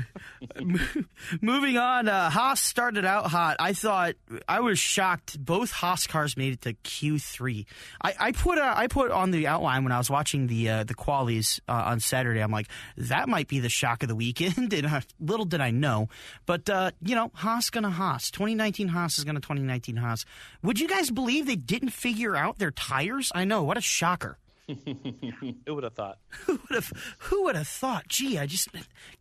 moving 1.41 1.77
on, 1.77 2.07
uh, 2.07 2.29
Haas 2.29 2.61
started 2.61 3.05
out 3.05 3.27
hot. 3.27 3.57
I 3.59 3.73
thought 3.73 4.15
I 4.47 4.61
was 4.61 4.79
shocked. 4.79 5.43
Both 5.43 5.71
Haas 5.71 6.07
cars 6.07 6.37
made 6.37 6.53
it 6.53 6.61
to 6.61 6.73
Q 6.73 7.19
three. 7.19 7.65
I, 8.01 8.13
I, 8.19 8.31
put 8.31 8.57
uh, 8.57 8.73
I 8.75 8.87
put 8.87 9.11
on 9.11 9.31
the 9.31 9.47
outline 9.47 9.83
when 9.83 9.91
I 9.91 9.97
was 9.97 10.09
watching 10.09 10.47
the 10.47 10.69
uh, 10.69 10.83
the 10.85 10.95
qualies 10.95 11.59
uh, 11.67 11.83
on 11.85 11.99
Saturday. 11.99 12.39
I'm 12.39 12.51
like, 12.51 12.67
that 12.97 13.27
might 13.27 13.47
be 13.47 13.59
the 13.59 13.69
shock 13.69 14.03
of 14.03 14.09
the 14.09 14.15
weekend. 14.15 14.73
and 14.73 14.85
uh, 14.85 15.01
little 15.19 15.45
did 15.45 15.61
I 15.61 15.71
know, 15.71 16.09
but 16.45 16.69
uh, 16.69 16.91
you 17.01 17.15
know, 17.15 17.31
Haas 17.33 17.69
gonna 17.69 17.91
Haas. 17.91 18.31
2019 18.31 18.87
Haas 18.89 19.17
is 19.17 19.25
gonna 19.25 19.34
2019 19.41 19.97
Haas. 19.97 20.25
Would 20.63 20.79
you 20.79 20.87
guys 20.87 21.11
believe 21.11 21.45
they 21.45 21.55
didn't 21.55 21.89
figure 21.89 22.35
out 22.35 22.57
their 22.57 22.71
tires? 22.71 23.31
I 23.33 23.45
know. 23.45 23.63
What 23.63 23.77
a 23.77 23.81
shocker. 23.81 24.37
who 24.67 25.75
would 25.75 25.83
have 25.83 25.93
thought? 25.93 26.17
Who 26.45 26.53
would 26.53 26.75
have? 26.75 26.91
Who 27.19 27.43
would 27.43 27.55
have 27.55 27.67
thought? 27.67 28.07
Gee, 28.07 28.39
I 28.39 28.47
just 28.47 28.69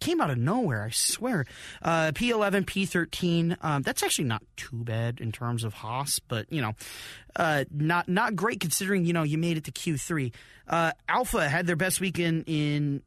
came 0.01 0.21
out 0.21 0.31
of 0.31 0.39
nowhere. 0.39 0.85
I 0.85 0.91
swear. 0.91 1.45
Uh, 1.83 2.13
P11, 2.15 2.65
P13. 2.65 3.57
Um, 3.61 3.83
that's 3.83 4.03
actually 4.03 4.25
not 4.25 4.43
too 4.57 4.85
bad 4.85 5.21
in 5.21 5.33
terms 5.33 5.63
of 5.65 5.75
Haas, 5.75 6.19
but 6.19 6.51
you 6.51 6.63
know, 6.63 6.73
uh, 7.37 7.65
not 7.71 8.09
not 8.09 8.37
great 8.37 8.61
considering 8.61 9.05
you 9.05 9.13
know 9.13 9.23
you 9.23 9.37
made 9.37 9.59
it 9.59 9.65
to 9.65 9.73
Q3. 9.73 10.33
Uh, 10.67 10.93
Alfa 11.09 11.47
had 11.49 11.67
their 11.67 11.77
best 11.77 12.01
weekend 12.01 12.45
in 12.47 13.03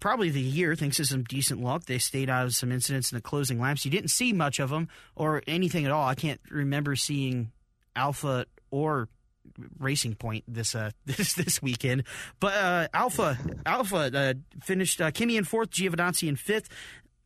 probably 0.00 0.30
the 0.30 0.40
year 0.40 0.74
thanks 0.74 0.96
to 0.98 1.04
some 1.04 1.24
decent 1.24 1.60
luck. 1.60 1.84
They 1.84 1.98
stayed 1.98 2.30
out 2.30 2.46
of 2.46 2.54
some 2.54 2.72
incidents 2.72 3.12
in 3.12 3.16
the 3.16 3.22
closing 3.22 3.60
laps. 3.60 3.84
You 3.84 3.90
didn't 3.90 4.10
see 4.10 4.32
much 4.32 4.58
of 4.58 4.70
them 4.70 4.88
or 5.14 5.42
anything 5.46 5.84
at 5.84 5.90
all. 5.90 6.06
I 6.06 6.14
can't 6.14 6.40
remember 6.50 6.96
seeing 6.96 7.52
Alfa 7.96 8.46
or 8.70 9.08
Racing 9.78 10.14
Point 10.14 10.44
this 10.48 10.74
uh 10.74 10.90
this 11.06 11.34
this 11.34 11.62
weekend. 11.62 12.04
But 12.40 12.54
uh, 12.54 12.88
Alfa 12.94 13.38
Alfa 13.66 14.10
uh, 14.14 14.34
finished 14.62 15.00
uh, 15.00 15.10
Kimi 15.10 15.36
in 15.36 15.44
fourth, 15.44 15.70
Giovinazzi 15.70 16.28
in 16.28 16.36
fifth. 16.36 16.68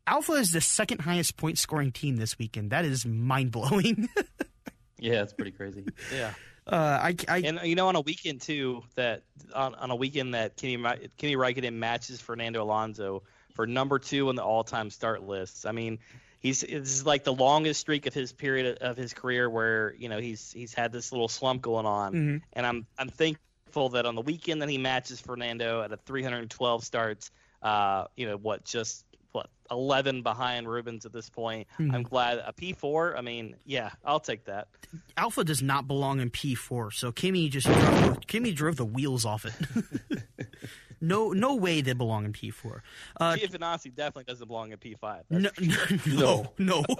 Alfa 0.07 0.33
is 0.33 0.53
the 0.53 0.61
second 0.61 1.03
highest 1.03 1.37
point 1.37 1.59
scoring 1.59 1.93
team 1.93 2.17
this 2.17 2.39
weekend. 2.39 2.71
That 2.71 2.87
is 2.87 3.05
mind 3.05 3.53
blowing. 3.53 4.09
yeah, 4.99 5.23
it's 5.23 5.35
pretty 5.35 5.51
crazy. 5.51 5.85
Yeah. 6.15 6.33
Uh, 6.69 6.99
I, 7.03 7.17
I, 7.29 7.39
and 7.39 7.61
you 7.65 7.75
know 7.75 7.89
on 7.89 7.97
a 7.97 8.01
weekend 8.01 8.43
too 8.43 8.83
that 8.95 9.23
on, 9.55 9.75
on 9.77 9.91
a 9.91 9.97
weekend 9.97 10.35
that 10.35 10.57
Kimi 10.57 10.85
Kimi 11.17 11.35
Raikkonen 11.35 11.75
matches 11.75 12.21
Fernando 12.21 12.63
Alonso 12.63 13.23
for 13.55 13.67
number 13.67 13.99
two 13.99 14.29
on 14.29 14.35
the 14.35 14.45
all 14.45 14.65
time 14.65 14.91
start 14.91 15.23
lists. 15.23 15.65
I 15.65 15.73
mean, 15.73 15.99
he's 16.41 16.61
this 16.61 16.71
is 16.71 17.07
like 17.07 17.25
the 17.25 17.33
longest 17.33 17.81
streak 17.81 18.07
of 18.07 18.13
his 18.13 18.33
period 18.33 18.79
of 18.79 18.97
his 18.97 19.15
career 19.15 19.49
where 19.49 19.95
you 19.99 20.09
know 20.09 20.19
he's 20.19 20.53
he's 20.53 20.75
had 20.75 20.93
this 20.93 21.11
little 21.11 21.29
slump 21.29 21.63
going 21.63 21.87
on, 21.87 22.13
mm-hmm. 22.13 22.37
and 22.53 22.67
I'm 22.67 22.87
I'm 22.99 23.09
thankful 23.09 23.89
that 23.91 24.05
on 24.05 24.15
the 24.15 24.23
weekend 24.23 24.61
that 24.61 24.69
he 24.69 24.79
matches 24.79 25.21
Fernando 25.21 25.83
at 25.83 25.91
a 25.93 25.97
312 25.97 26.85
starts, 26.85 27.31
uh, 27.63 28.05
you 28.17 28.27
know 28.27 28.37
what 28.37 28.65
just 28.65 29.05
what 29.33 29.51
11 29.71 30.23
behind 30.23 30.69
Rubens 30.69 31.07
at 31.07 31.13
this 31.13 31.29
point. 31.29 31.69
Mm-hmm. 31.79 31.95
I'm 31.95 32.03
glad 32.03 32.39
a 32.39 32.53
P4. 32.53 33.17
I 33.17 33.21
mean, 33.21 33.57
yeah, 33.65 33.91
I'll 34.05 34.21
take 34.21 34.45
that. 34.45 34.69
Alfa 35.17 35.45
does 35.45 35.63
not 35.63 35.87
belong 35.87 36.21
in 36.21 36.31
P4, 36.31 36.93
so 36.93 37.13
Kimi 37.13 37.49
just 37.49 37.67
drove, 37.67 38.21
Kimi 38.27 38.53
drove 38.53 38.77
the 38.77 38.85
wheels 38.85 39.25
off 39.25 39.45
it. 39.45 39.55
no, 41.01 41.33
no 41.33 41.55
way 41.55 41.81
they 41.81 41.93
belong 41.93 42.25
in 42.25 42.33
P 42.33 42.51
four. 42.51 42.83
Uh, 43.21 43.35
Giovinazzi 43.35 43.95
definitely 43.95 44.25
doesn't 44.25 44.47
belong 44.47 44.73
in 44.73 44.79
P 44.79 44.95
five. 44.95 45.25
No, 45.31 45.51
no, 46.07 46.53
no. 46.59 46.85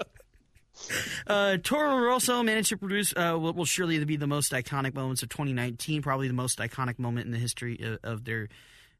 Uh, 1.27 1.57
Toro 1.61 1.97
Rosso 1.97 2.41
managed 2.41 2.69
to 2.69 2.77
produce 2.77 3.13
uh, 3.17 3.35
what 3.35 3.53
will 3.53 3.65
surely 3.65 4.01
be 4.05 4.15
the 4.15 4.27
most 4.27 4.53
iconic 4.53 4.93
moments 4.93 5.21
of 5.21 5.27
2019, 5.27 6.01
probably 6.01 6.29
the 6.29 6.33
most 6.33 6.59
iconic 6.59 6.97
moment 6.97 7.25
in 7.25 7.33
the 7.33 7.37
history 7.37 7.77
of, 7.81 7.99
of 8.01 8.23
their 8.23 8.47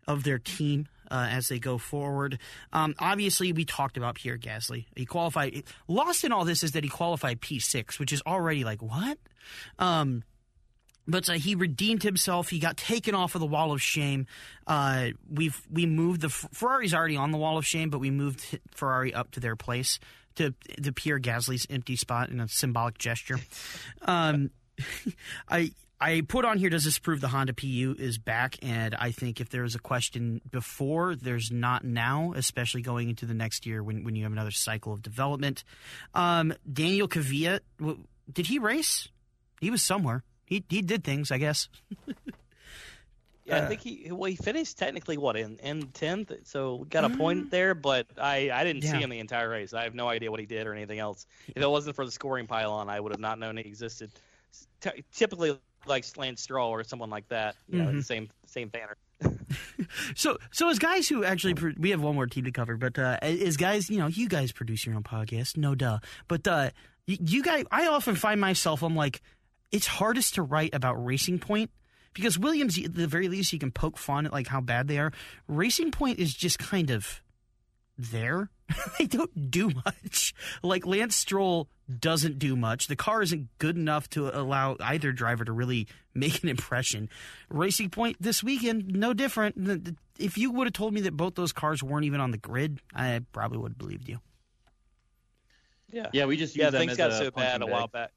of 0.06 0.24
their 0.24 0.40
team 0.40 0.88
uh, 1.12 1.28
as 1.30 1.48
they 1.48 1.60
go 1.60 1.78
forward. 1.78 2.40
Um, 2.74 2.96
obviously, 3.00 3.54
we 3.54 3.66
talked 3.66 3.98
about 3.98 4.16
Pierre 4.16 4.38
Gasly. 4.38 4.86
He 4.96 5.06
qualified. 5.06 5.64
Lost 5.88 6.24
in 6.24 6.32
all 6.32 6.46
this 6.46 6.64
is 6.64 6.74
that 6.74 6.84
he 6.84 6.90
qualified 6.90 7.42
P6, 7.42 8.00
which 8.00 8.14
is 8.14 8.22
already 8.26 8.64
like 8.64 8.82
what. 8.82 9.18
Um, 9.78 10.24
but 11.08 11.28
uh, 11.28 11.34
he 11.34 11.56
redeemed 11.56 12.04
himself. 12.04 12.50
He 12.50 12.60
got 12.60 12.78
taken 12.78 13.16
off 13.16 13.36
of 13.36 13.42
the 13.42 13.48
wall 13.48 13.72
of 13.72 13.82
shame. 13.82 14.28
Uh, 14.68 15.10
we've 15.30 15.60
we 15.72 15.86
moved 15.86 16.22
the 16.22 16.30
Ferrari's 16.30 16.94
already 16.94 17.18
on 17.18 17.32
the 17.32 17.38
wall 17.38 17.58
of 17.58 17.66
shame, 17.66 17.90
but 17.90 18.00
we 18.00 18.12
moved 18.12 18.60
Ferrari 18.72 19.14
up 19.14 19.32
to 19.32 19.40
their 19.40 19.56
place 19.56 20.00
to 20.36 20.54
to 20.84 20.92
Pierre 20.94 21.20
Gasly's 21.20 21.66
empty 21.70 21.96
spot 21.96 22.30
in 22.30 22.40
a 22.40 22.48
symbolic 22.48 22.98
gesture. 22.98 23.40
Um, 24.04 24.52
I 25.50 25.72
I 26.02 26.22
put 26.22 26.46
on 26.46 26.58
here. 26.58 26.70
Does 26.70 26.86
this 26.86 26.98
prove 26.98 27.20
the 27.20 27.28
Honda 27.28 27.54
PU 27.54 27.96
is 28.00 28.18
back? 28.18 28.58
And 28.62 28.96
I 28.96 29.12
think 29.12 29.42
if 29.42 29.50
there 29.50 29.64
was 29.64 29.76
a 29.76 29.80
question 29.80 30.42
before, 30.50 31.16
there's 31.16 31.52
not 31.52 31.84
now, 31.84 32.34
especially 32.36 32.82
going 32.82 33.10
into 33.10 33.26
the 33.26 33.34
next 33.34 33.66
year 33.66 33.84
when 33.84 34.04
when 34.04 34.16
you 34.16 34.24
have 34.24 34.32
another 34.32 34.52
cycle 34.52 34.94
of 34.94 35.02
development. 35.02 35.64
Um, 36.14 36.54
Daniel 36.72 37.08
Kvyat, 37.08 37.60
did 38.32 38.48
he 38.48 38.60
race? 38.60 39.10
He 39.60 39.70
was 39.70 39.82
somewhere 39.82 40.24
he 40.50 40.66
he 40.68 40.82
did 40.82 41.04
things, 41.04 41.32
I 41.32 41.38
guess. 41.38 41.70
yeah, 43.46 43.64
I 43.64 43.68
think 43.68 43.82
he 43.82 44.10
well 44.12 44.30
he 44.30 44.36
finished 44.36 44.78
technically 44.78 45.18
what 45.18 45.38
in 45.38 45.58
in 45.60 45.88
tenth, 45.90 46.34
so 46.44 46.76
we 46.76 46.88
got 46.88 47.06
a 47.06 47.10
point 47.10 47.48
mm. 47.48 47.50
there. 47.52 47.76
But 47.76 48.08
I 48.18 48.50
I 48.52 48.64
didn't 48.64 48.84
yeah. 48.84 48.92
see 48.92 48.98
him 48.98 49.12
the 49.12 49.20
entire 49.20 49.48
race. 49.48 49.74
I 49.74 49.84
have 49.84 49.94
no 49.94 50.10
idea 50.10 50.32
what 50.32 50.40
he 50.40 50.48
did 50.48 50.66
or 50.68 50.74
anything 50.74 51.00
else. 51.00 51.28
If 51.48 51.62
it 51.62 51.70
wasn't 51.70 51.96
for 51.96 52.04
the 52.04 52.12
scoring 52.12 52.48
pylon, 52.48 52.90
I 52.90 53.00
would 53.00 53.12
have 53.12 53.22
not 53.22 53.40
known 53.40 53.58
he 53.58 53.64
existed. 53.64 54.12
T- 54.82 55.04
typically, 55.14 55.60
like 55.86 56.06
Lance 56.18 56.42
Stroll 56.42 56.72
or 56.72 56.84
someone 56.84 57.10
like 57.10 57.28
that, 57.30 57.56
you 57.68 57.80
mm-hmm. 57.80 57.86
know, 57.86 57.98
the 57.98 58.04
same 58.04 58.30
same 58.46 58.70
banner. 58.70 58.96
So, 60.16 60.38
so 60.52 60.70
as 60.70 60.78
guys 60.80 61.08
who 61.08 61.24
actually, 61.24 61.56
pro- 61.56 61.74
we 61.78 61.90
have 61.90 62.02
one 62.02 62.16
more 62.16 62.28
team 62.28 62.46
to 62.46 62.52
cover, 62.52 62.78
but 62.78 63.00
uh, 63.00 63.18
as 63.22 63.58
guys, 63.58 63.90
you 63.90 63.98
know, 63.98 64.08
you 64.08 64.28
guys 64.28 64.52
produce 64.52 64.86
your 64.86 64.96
own 64.96 65.04
podcast, 65.04 65.58
no 65.58 65.74
duh. 65.76 66.00
But 66.28 66.48
uh, 66.48 66.70
y- 67.08 67.18
you 67.20 67.42
guys, 67.42 67.66
I 67.72 67.88
often 67.88 68.16
find 68.16 68.40
myself, 68.40 68.84
I'm 68.84 68.96
like, 68.96 69.22
it's 69.72 69.88
hardest 69.88 70.36
to 70.36 70.44
write 70.44 70.74
about 70.74 71.04
Racing 71.04 71.40
Point 71.40 71.72
because 72.14 72.38
Williams, 72.38 72.78
at 72.78 72.94
the 72.94 73.08
very 73.08 73.28
least, 73.28 73.54
you 73.54 73.60
can 73.60 73.72
poke 73.72 73.98
fun 73.98 74.26
at 74.26 74.34
like 74.34 74.48
how 74.48 74.62
bad 74.62 74.88
they 74.88 75.00
are. 75.00 75.12
Racing 75.48 75.92
Point 75.92 76.20
is 76.20 76.34
just 76.34 76.60
kind 76.60 76.90
of 76.90 77.22
there. 78.00 78.50
they 79.00 79.06
don't 79.06 79.52
do 79.52 79.72
much. 79.86 80.34
Like 80.64 80.86
Lance 80.86 81.16
Stroll 81.16 81.68
doesn't 82.00 82.40
do 82.40 82.56
much. 82.56 82.88
The 82.88 82.96
car 82.96 83.22
isn't 83.22 83.50
good 83.58 83.76
enough 83.76 84.10
to 84.12 84.30
allow 84.40 84.78
either 84.80 85.12
driver 85.12 85.44
to 85.44 85.52
really 85.52 85.88
make 86.14 86.42
an 86.44 86.50
impression. 86.50 87.10
Racing 87.50 87.90
Point 87.90 88.18
this 88.20 88.44
weekend, 88.44 88.88
no 88.96 89.14
different. 89.14 89.64
The- 89.64 89.78
the- 89.78 89.96
If 90.18 90.38
you 90.38 90.52
would 90.52 90.68
have 90.68 90.74
told 90.74 90.94
me 90.94 91.02
that 91.02 91.18
both 91.18 91.36
those 91.36 91.52
cars 91.52 91.82
weren't 91.84 92.06
even 92.06 92.20
on 92.22 92.32
the 92.32 92.38
grid, 92.38 92.80
I 92.94 93.22
probably 93.32 93.58
would 93.58 93.72
have 93.72 93.78
believed 93.78 94.08
you. 94.08 94.20
Yeah. 95.92 96.08
Yeah, 96.14 96.26
we 96.26 96.38
just 96.38 96.56
yeah, 96.56 96.66
use 96.66 96.72
them 96.74 96.80
things 96.82 96.92
as 96.94 96.98
got 96.98 97.12
a 97.12 97.16
so 97.26 97.32
bad 97.32 97.62
a 97.62 97.66
while 97.66 97.88
back. 97.88 98.12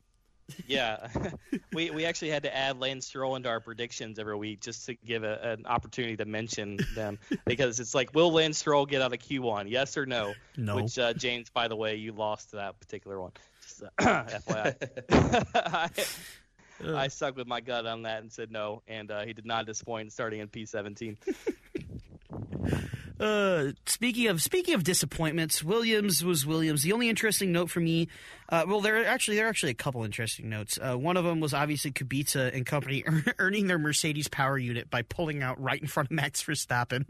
Yeah, 0.66 1.08
we 1.72 1.90
we 1.90 2.04
actually 2.04 2.30
had 2.30 2.42
to 2.44 2.56
add 2.56 2.80
Lance 2.80 3.06
Stroll 3.06 3.36
into 3.36 3.48
our 3.48 3.60
predictions 3.60 4.18
every 4.18 4.36
week 4.36 4.60
just 4.60 4.86
to 4.86 4.94
give 4.94 5.24
a, 5.24 5.56
an 5.58 5.66
opportunity 5.66 6.16
to 6.16 6.24
mention 6.24 6.78
them 6.94 7.18
because 7.46 7.80
it's 7.80 7.94
like, 7.94 8.14
will 8.14 8.32
Lance 8.32 8.58
Stroll 8.58 8.86
get 8.86 9.02
out 9.02 9.12
of 9.12 9.18
Q1? 9.18 9.66
Yes 9.68 9.96
or 9.96 10.06
no? 10.06 10.34
No. 10.56 10.76
Which 10.76 10.98
uh, 10.98 11.12
James, 11.14 11.50
by 11.50 11.68
the 11.68 11.76
way, 11.76 11.96
you 11.96 12.12
lost 12.12 12.50
to 12.50 12.56
that 12.56 12.80
particular 12.80 13.20
one. 13.20 13.32
Just, 13.62 13.82
uh, 13.82 13.88
FYI. 14.24 15.88
I, 16.84 17.02
I 17.04 17.08
stuck 17.08 17.36
with 17.36 17.46
my 17.46 17.60
gut 17.60 17.86
on 17.86 18.02
that 18.02 18.22
and 18.22 18.32
said 18.32 18.50
no, 18.50 18.82
and 18.88 19.10
uh, 19.10 19.22
he 19.24 19.32
did 19.32 19.46
not 19.46 19.66
disappoint 19.66 20.12
starting 20.12 20.40
in 20.40 20.48
P17. 20.48 21.16
Uh, 23.22 23.70
speaking 23.86 24.26
of 24.26 24.42
speaking 24.42 24.74
of 24.74 24.82
disappointments, 24.82 25.62
Williams 25.62 26.24
was 26.24 26.44
Williams. 26.44 26.82
The 26.82 26.92
only 26.92 27.08
interesting 27.08 27.52
note 27.52 27.70
for 27.70 27.78
me, 27.78 28.08
uh, 28.48 28.64
well, 28.66 28.80
there 28.80 29.00
are 29.00 29.04
actually 29.04 29.36
there 29.36 29.46
are 29.46 29.48
actually 29.48 29.70
a 29.70 29.74
couple 29.74 30.02
interesting 30.02 30.48
notes. 30.48 30.76
Uh, 30.82 30.96
one 30.96 31.16
of 31.16 31.24
them 31.24 31.38
was 31.38 31.54
obviously 31.54 31.92
Kubica 31.92 32.52
and 32.52 32.66
company 32.66 33.04
earning 33.38 33.68
their 33.68 33.78
Mercedes 33.78 34.26
power 34.26 34.58
unit 34.58 34.90
by 34.90 35.02
pulling 35.02 35.40
out 35.40 35.62
right 35.62 35.80
in 35.80 35.86
front 35.86 36.08
of 36.08 36.16
Max 36.16 36.42
Verstappen. 36.42 37.04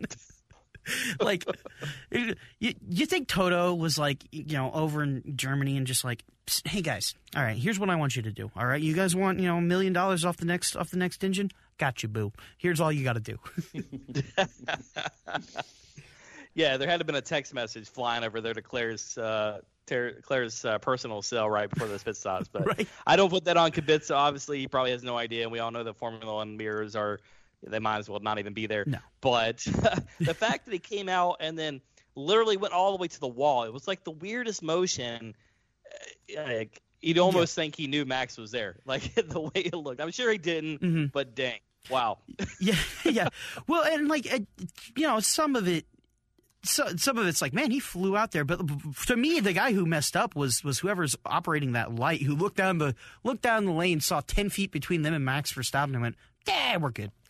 like, 1.21 1.47
you, 2.11 2.35
you 2.61 3.07
think 3.07 3.29
Toto 3.29 3.73
was 3.73 3.99
like 3.99 4.23
you 4.31 4.55
know 4.55 4.71
over 4.71 5.03
in 5.03 5.23
Germany 5.35 5.79
and 5.79 5.87
just 5.87 6.05
like, 6.05 6.25
hey 6.67 6.83
guys, 6.83 7.15
all 7.35 7.43
right, 7.43 7.57
here's 7.57 7.81
what 7.81 7.89
I 7.89 7.97
want 7.97 8.17
you 8.17 8.23
to 8.23 8.33
do. 8.33 8.51
All 8.55 8.67
right, 8.67 8.83
you 8.83 8.93
guys 8.93 9.17
want 9.17 9.41
you 9.41 9.47
know 9.47 9.57
a 9.57 9.63
million 9.63 9.95
dollars 9.95 10.27
off 10.27 10.37
the 10.37 10.45
next 10.45 10.77
off 10.77 10.91
the 10.91 10.99
next 10.99 11.25
engine? 11.25 11.51
Got 11.79 12.03
you, 12.03 12.11
boo. 12.11 12.33
Here's 12.59 12.81
all 12.81 12.93
you 12.93 13.03
got 13.03 13.15
to 13.15 13.21
do. 13.21 13.39
Yeah, 16.55 16.77
there 16.77 16.89
had 16.89 16.99
to 17.01 17.05
been 17.05 17.15
a 17.15 17.21
text 17.23 17.55
message 17.55 17.89
flying 17.89 18.25
over 18.25 18.41
there 18.41 18.53
to 18.55 18.63
Claire's 18.63 19.17
uh, 19.17 19.61
Ter- 19.87 20.21
Claire's 20.23 20.65
uh, 20.65 20.79
personal 20.79 21.23
cell 21.23 21.49
right 21.49 21.69
before 21.71 21.89
those 21.89 22.03
pit 22.03 22.17
stops. 22.17 22.49
But 22.49 22.67
Right. 22.79 22.89
I 23.07 23.17
don't 23.17 23.31
put 23.31 23.45
that 23.47 23.57
on 23.57 23.71
Kubica. 23.71 24.15
Obviously, 24.15 24.59
he 24.61 24.69
probably 24.69 24.91
has 24.93 25.03
no 25.03 25.17
idea, 25.17 25.43
and 25.45 25.53
we 25.53 25.59
all 25.61 25.71
know 25.71 25.83
that 25.85 25.97
Formula 25.97 26.35
One 26.35 26.57
mirrors 26.57 26.95
are 26.97 27.21
they 27.67 27.79
might 27.79 27.99
as 27.99 28.09
well 28.11 28.21
not 28.21 28.39
even 28.39 28.53
be 28.55 28.67
there. 28.67 28.85
No. 28.87 28.99
But 29.21 29.59
the 30.21 30.35
fact 30.35 30.65
that 30.67 30.73
he 30.73 30.79
came 30.81 31.09
out 31.09 31.37
and 31.41 31.57
then 31.59 31.81
literally 32.17 32.57
went 32.57 32.75
all 32.75 32.91
the 32.93 33.01
way 33.01 33.09
to 33.09 33.21
the 33.21 33.29
wall, 33.29 33.63
it 33.65 33.73
was 33.73 33.87
like 33.89 34.05
the 34.05 34.11
weirdest 34.11 34.63
motion. 34.63 35.35
uh, 36.37 36.43
Like 36.43 36.83
you'd 37.01 37.19
almost 37.19 37.55
think 37.55 37.77
he 37.77 37.87
knew 37.87 38.05
Max 38.05 38.37
was 38.37 38.51
there, 38.51 38.77
like 38.85 39.15
the 39.15 39.41
way 39.41 39.51
it 39.55 39.75
looked. 39.75 40.01
I'm 40.01 40.11
sure 40.11 40.31
he 40.31 40.39
didn't, 40.39 40.81
Mm-hmm. 40.81 41.05
but 41.13 41.35
dang, 41.35 41.61
wow. 41.89 42.19
Yeah, 42.61 42.75
yeah. 43.05 43.29
Well, 43.69 43.85
and 43.85 44.09
like 44.09 44.33
uh, 44.33 44.41
you 44.97 45.07
know, 45.07 45.21
some 45.21 45.55
of 45.57 45.67
it, 45.69 45.87
so, 46.65 46.87
some 46.97 47.19
of 47.19 47.27
it's 47.27 47.43
like, 47.43 47.53
man, 47.53 47.71
he 47.71 47.81
flew 47.81 48.17
out 48.17 48.31
there. 48.33 48.45
But 48.45 48.61
to 49.07 49.17
me, 49.17 49.41
the 49.41 49.53
guy 49.53 49.73
who 49.73 49.85
messed 49.87 50.17
up 50.17 50.37
was 50.37 50.63
was 50.63 50.79
whoever's 50.79 51.17
operating 51.27 51.73
that 51.73 51.95
light, 51.95 52.23
who 52.23 52.35
looked 52.35 52.57
down 52.57 52.79
the 52.79 52.95
looked 53.25 53.43
down 53.43 53.65
the 53.65 53.73
lane, 53.73 54.01
saw 54.01 54.21
ten 54.21 54.49
feet 54.49 54.71
between 54.71 55.03
them 55.03 55.15
and 55.15 55.25
Max 55.25 55.53
Verstappen, 55.53 55.93
and 55.93 56.03
went, 56.03 56.17
"Yeah, 56.47 56.77
we're 56.77 56.91
good." 56.91 57.11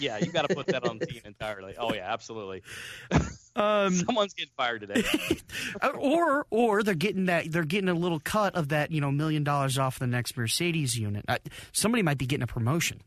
Yeah, 0.00 0.18
you 0.18 0.30
got 0.32 0.48
to 0.48 0.54
put 0.54 0.66
that 0.68 0.86
on 0.86 0.98
the 0.98 1.06
team 1.06 1.22
entirely. 1.24 1.74
Oh 1.78 1.92
yeah, 1.94 2.12
absolutely. 2.12 2.62
Um, 3.56 3.94
Someone's 3.94 4.34
getting 4.34 4.50
fired 4.56 4.80
today. 4.80 5.04
Uh, 5.80 5.90
or 5.90 6.44
or 6.50 6.82
they're 6.82 6.94
getting 6.94 7.26
that 7.26 7.52
they're 7.52 7.64
getting 7.64 7.88
a 7.88 7.94
little 7.94 8.18
cut 8.18 8.56
of 8.56 8.70
that 8.70 8.90
you 8.90 9.00
know 9.00 9.12
million 9.12 9.44
dollars 9.44 9.78
off 9.78 9.98
the 10.00 10.06
next 10.08 10.36
Mercedes 10.36 10.98
unit. 10.98 11.24
Uh, 11.28 11.38
somebody 11.72 12.02
might 12.02 12.18
be 12.18 12.26
getting 12.26 12.42
a 12.42 12.46
promotion. 12.48 13.00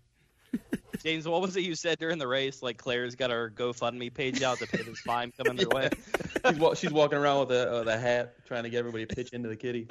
James, 1.03 1.27
what 1.27 1.41
was 1.41 1.55
it 1.55 1.63
you 1.63 1.75
said 1.75 1.99
during 1.99 2.17
the 2.17 2.27
race? 2.27 2.61
Like 2.63 2.77
Claire's 2.77 3.15
got 3.15 3.29
her 3.29 3.51
GoFundMe 3.55 4.13
page 4.13 4.41
out 4.41 4.57
to 4.59 4.67
pay 4.67 4.81
this 4.81 4.99
fine 4.99 5.31
coming 5.31 5.55
their 5.55 5.69
way. 5.69 5.89
she's, 6.49 6.57
wa- 6.59 6.73
she's 6.73 6.91
walking 6.91 7.17
around 7.17 7.47
with 7.47 7.51
a, 7.51 7.69
with 7.79 7.87
a 7.87 7.97
hat, 7.97 8.33
trying 8.45 8.63
to 8.63 8.69
get 8.69 8.79
everybody 8.79 9.05
to 9.05 9.15
pitch 9.15 9.31
into 9.33 9.49
the 9.49 9.55
kitty. 9.55 9.87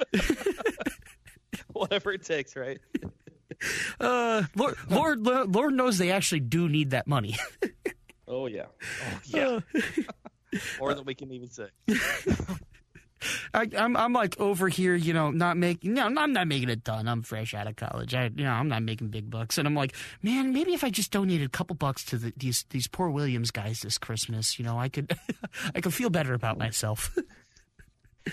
Whatever 1.73 2.11
it 2.11 2.23
takes, 2.23 2.55
right? 2.55 2.79
Uh, 3.99 4.43
Lord, 4.55 4.75
Lord, 4.89 5.25
Lord 5.25 5.73
knows 5.73 5.97
they 5.97 6.11
actually 6.11 6.41
do 6.41 6.67
need 6.69 6.91
that 6.91 7.07
money. 7.07 7.37
Oh 8.27 8.47
yeah. 8.47 8.65
Yeah. 9.25 9.59
More 10.79 10.93
than 10.93 11.05
we 11.05 11.15
can 11.15 11.31
even 11.31 11.49
say. 11.49 11.67
I, 13.53 13.67
I'm 13.77 13.97
I'm 13.97 14.13
like 14.13 14.39
over 14.39 14.69
here, 14.69 14.95
you 14.95 15.13
know, 15.13 15.31
not 15.31 15.57
making 15.57 15.93
no, 15.93 16.05
I'm 16.05 16.33
not 16.33 16.47
making 16.47 16.69
a 16.69 16.75
ton. 16.75 17.07
I'm 17.07 17.21
fresh 17.21 17.53
out 17.53 17.67
of 17.67 17.75
college. 17.75 18.13
I 18.13 18.25
you 18.25 18.43
know, 18.43 18.51
I'm 18.51 18.67
not 18.67 18.83
making 18.83 19.09
big 19.09 19.29
bucks, 19.29 19.57
and 19.57 19.67
I'm 19.67 19.75
like, 19.75 19.95
man, 20.21 20.53
maybe 20.53 20.73
if 20.73 20.83
I 20.83 20.89
just 20.89 21.11
donated 21.11 21.47
a 21.47 21.49
couple 21.49 21.75
bucks 21.75 22.03
to 22.05 22.17
the, 22.17 22.33
these 22.37 22.65
these 22.69 22.87
poor 22.87 23.09
Williams 23.09 23.51
guys 23.51 23.81
this 23.81 23.97
Christmas, 23.97 24.59
you 24.59 24.65
know, 24.65 24.77
I 24.77 24.89
could 24.89 25.17
I 25.75 25.81
could 25.81 25.93
feel 25.93 26.09
better 26.09 26.33
about 26.33 26.57
myself. 26.57 27.17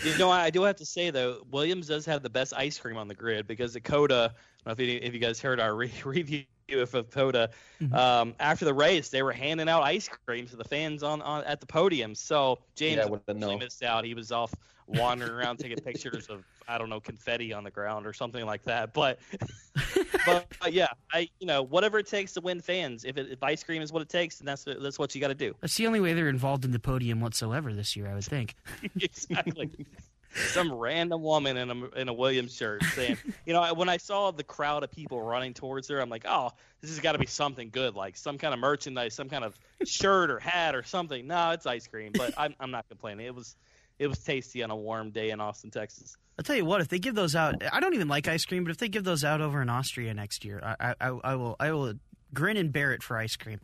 You 0.03 0.19
know, 0.19 0.31
I 0.31 0.51
do 0.51 0.63
have 0.63 0.77
to 0.77 0.87
say 0.87 1.11
though, 1.11 1.43
Williams 1.51 1.87
does 1.87 2.05
have 2.07 2.23
the 2.23 2.31
best 2.31 2.53
ice 2.55 2.79
cream 2.79 2.97
on 2.97 3.09
the 3.09 3.15
grid 3.15 3.47
because 3.47 3.77
at 3.77 3.85
COTA. 3.85 4.35
I 4.67 4.71
don't 4.71 4.79
know 4.79 4.85
if 4.85 4.91
you, 4.91 5.01
if 5.03 5.15
you 5.15 5.21
guys 5.21 5.41
heard 5.41 5.61
our 5.61 5.75
re- 5.75 5.93
review 6.05 6.45
of 6.73 7.11
COTA, 7.11 7.51
um, 7.93 8.35
after 8.41 8.65
the 8.65 8.75
race 8.75 9.09
they 9.09 9.23
were 9.23 9.33
handing 9.33 9.69
out 9.69 9.83
ice 9.83 10.09
cream 10.27 10.47
to 10.47 10.57
the 10.57 10.65
fans 10.65 11.03
on, 11.03 11.23
on 11.23 11.45
at 11.45 11.61
the 11.61 11.67
podium. 11.67 12.15
So 12.15 12.59
James 12.75 12.97
Yeah, 12.97 13.17
I 13.29 13.31
actually 13.31 13.57
missed 13.57 13.83
out. 13.83 14.05
He 14.05 14.15
was 14.15 14.33
off 14.33 14.55
wandering 14.87 15.33
around 15.33 15.59
taking 15.59 15.79
pictures 15.79 16.27
of 16.29 16.45
I 16.67 16.79
don't 16.79 16.89
know 16.89 17.01
confetti 17.01 17.53
on 17.53 17.65
the 17.65 17.71
ground 17.71 18.07
or 18.07 18.13
something 18.13 18.45
like 18.45 18.63
that. 18.65 18.95
But 18.95 19.19
but, 20.27 20.47
but 20.61 20.73
yeah, 20.73 20.89
I 21.13 21.29
you 21.39 21.47
know 21.47 21.63
whatever 21.63 21.99
it 21.99 22.07
takes 22.07 22.33
to 22.35 22.41
win 22.41 22.61
fans. 22.61 23.05
If 23.05 23.19
it, 23.19 23.31
if 23.31 23.43
ice 23.43 23.63
cream 23.63 23.83
is 23.83 23.93
what 23.93 24.03
it 24.03 24.09
takes, 24.09 24.39
then 24.39 24.47
that's 24.47 24.65
that's 24.65 24.99
what 24.99 25.15
you 25.15 25.21
got 25.21 25.29
to 25.29 25.35
do. 25.35 25.55
That's 25.61 25.77
the 25.77 25.87
only 25.87 26.01
way 26.01 26.13
they're 26.15 26.29
involved 26.29 26.65
in 26.65 26.73
the 26.73 26.79
podium 26.79 27.21
whatsoever 27.21 27.73
this 27.73 27.97
year, 27.97 28.09
I 28.09 28.15
would 28.15 28.25
think. 28.25 28.55
exactly. 29.01 29.71
Some 30.35 30.73
random 30.73 31.23
woman 31.23 31.57
in 31.57 31.71
a 31.71 31.87
in 32.01 32.09
a 32.09 32.13
Williams 32.13 32.55
shirt 32.55 32.83
saying, 32.95 33.19
you 33.47 33.53
know, 33.53 33.73
when 33.75 33.89
I 33.89 33.97
saw 33.99 34.31
the 34.31 34.43
crowd 34.43 34.83
of 34.83 34.91
people 34.91 35.23
running 35.23 35.55
towards 35.55 35.89
her, 35.89 36.01
I'm 36.01 36.11
like, 36.11 36.25
oh, 36.29 36.51
this 36.81 36.91
has 36.91 37.01
got 37.01 37.13
to 37.13 37.19
be 37.19 37.27
something 37.27 37.71
good, 37.71 37.95
like 37.95 38.17
some 38.17 38.37
kind 38.39 38.53
of 38.53 38.61
merchandise, 38.61 39.15
some 39.15 39.29
kind 39.29 39.45
of 39.45 39.59
shirt 39.85 40.31
or 40.31 40.39
hat 40.39 40.75
or 40.75 40.83
something. 40.83 41.27
No, 41.27 41.51
it's 41.51 41.67
ice 41.67 41.87
cream, 41.87 42.13
but 42.15 42.35
I'm 42.37 42.55
I'm 42.59 42.71
not 42.71 42.89
complaining. 42.89 43.27
It 43.27 43.35
was 43.35 43.57
it 43.99 44.09
was 44.09 44.19
tasty 44.19 44.63
on 44.63 44.71
a 44.71 44.77
warm 44.77 45.11
day 45.11 45.31
in 45.31 45.41
Austin, 45.41 45.71
Texas. 45.71 46.17
I'll 46.39 46.43
tell 46.43 46.57
you 46.57 46.65
what, 46.65 46.81
if 46.81 46.89
they 46.89 46.99
give 46.99 47.15
those 47.15 47.37
out, 47.37 47.63
I 47.73 47.79
don't 47.79 47.95
even 47.95 48.09
like 48.09 48.27
ice 48.27 48.45
cream, 48.45 48.65
but 48.65 48.71
if 48.71 48.79
they 48.79 48.89
give 48.89 49.05
those 49.05 49.23
out 49.23 49.41
over 49.41 49.63
in 49.63 49.69
Austria 49.71 50.13
next 50.15 50.45
year, 50.45 50.61
I 50.81 50.95
I, 51.01 51.19
I 51.23 51.35
will 51.37 51.57
I 51.61 51.71
will 51.73 51.95
grin 52.33 52.57
and 52.57 52.73
bear 52.73 52.93
it 52.93 53.03
for 53.03 53.17
ice 53.17 53.37
cream. 53.37 53.61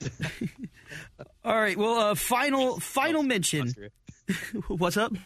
All 1.44 1.58
right, 1.58 1.76
well, 1.76 1.98
uh, 1.98 2.14
final 2.14 2.78
final 2.80 3.22
mention. 3.22 3.72
What's 4.68 4.96
up? 4.96 5.12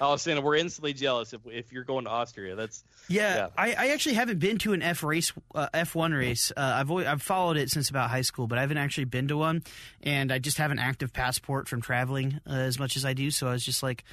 I 0.00 0.08
was 0.08 0.22
saying 0.22 0.42
we're 0.42 0.56
instantly 0.56 0.92
jealous 0.92 1.32
if 1.32 1.40
if 1.46 1.72
you're 1.72 1.84
going 1.84 2.04
to 2.04 2.10
Austria. 2.10 2.56
That's 2.56 2.82
Yeah, 3.08 3.36
Yeah. 3.36 3.48
I, 3.56 3.74
I 3.74 3.88
actually 3.88 4.14
haven't 4.14 4.38
been 4.38 4.58
to 4.58 4.72
an 4.72 4.82
F 4.82 5.02
race, 5.02 5.32
uh, 5.54 5.68
F 5.74 5.94
one 5.94 6.12
race. 6.12 6.52
Uh, 6.56 6.60
I've 6.76 6.90
always, 6.90 7.06
I've 7.06 7.22
followed 7.22 7.56
it 7.56 7.70
since 7.70 7.90
about 7.90 8.10
high 8.10 8.22
school, 8.22 8.46
but 8.46 8.58
I 8.58 8.62
haven't 8.62 8.78
actually 8.78 9.04
been 9.04 9.28
to 9.28 9.36
one, 9.36 9.62
and 10.02 10.32
I 10.32 10.38
just 10.38 10.58
have 10.58 10.70
an 10.70 10.78
active 10.78 11.12
passport 11.12 11.68
from 11.68 11.82
traveling 11.82 12.40
uh, 12.48 12.52
as 12.54 12.78
much 12.78 12.96
as 12.96 13.04
I 13.04 13.12
do. 13.12 13.30
So 13.30 13.48
I 13.48 13.52
was 13.52 13.64
just 13.64 13.82
like, 13.82 14.04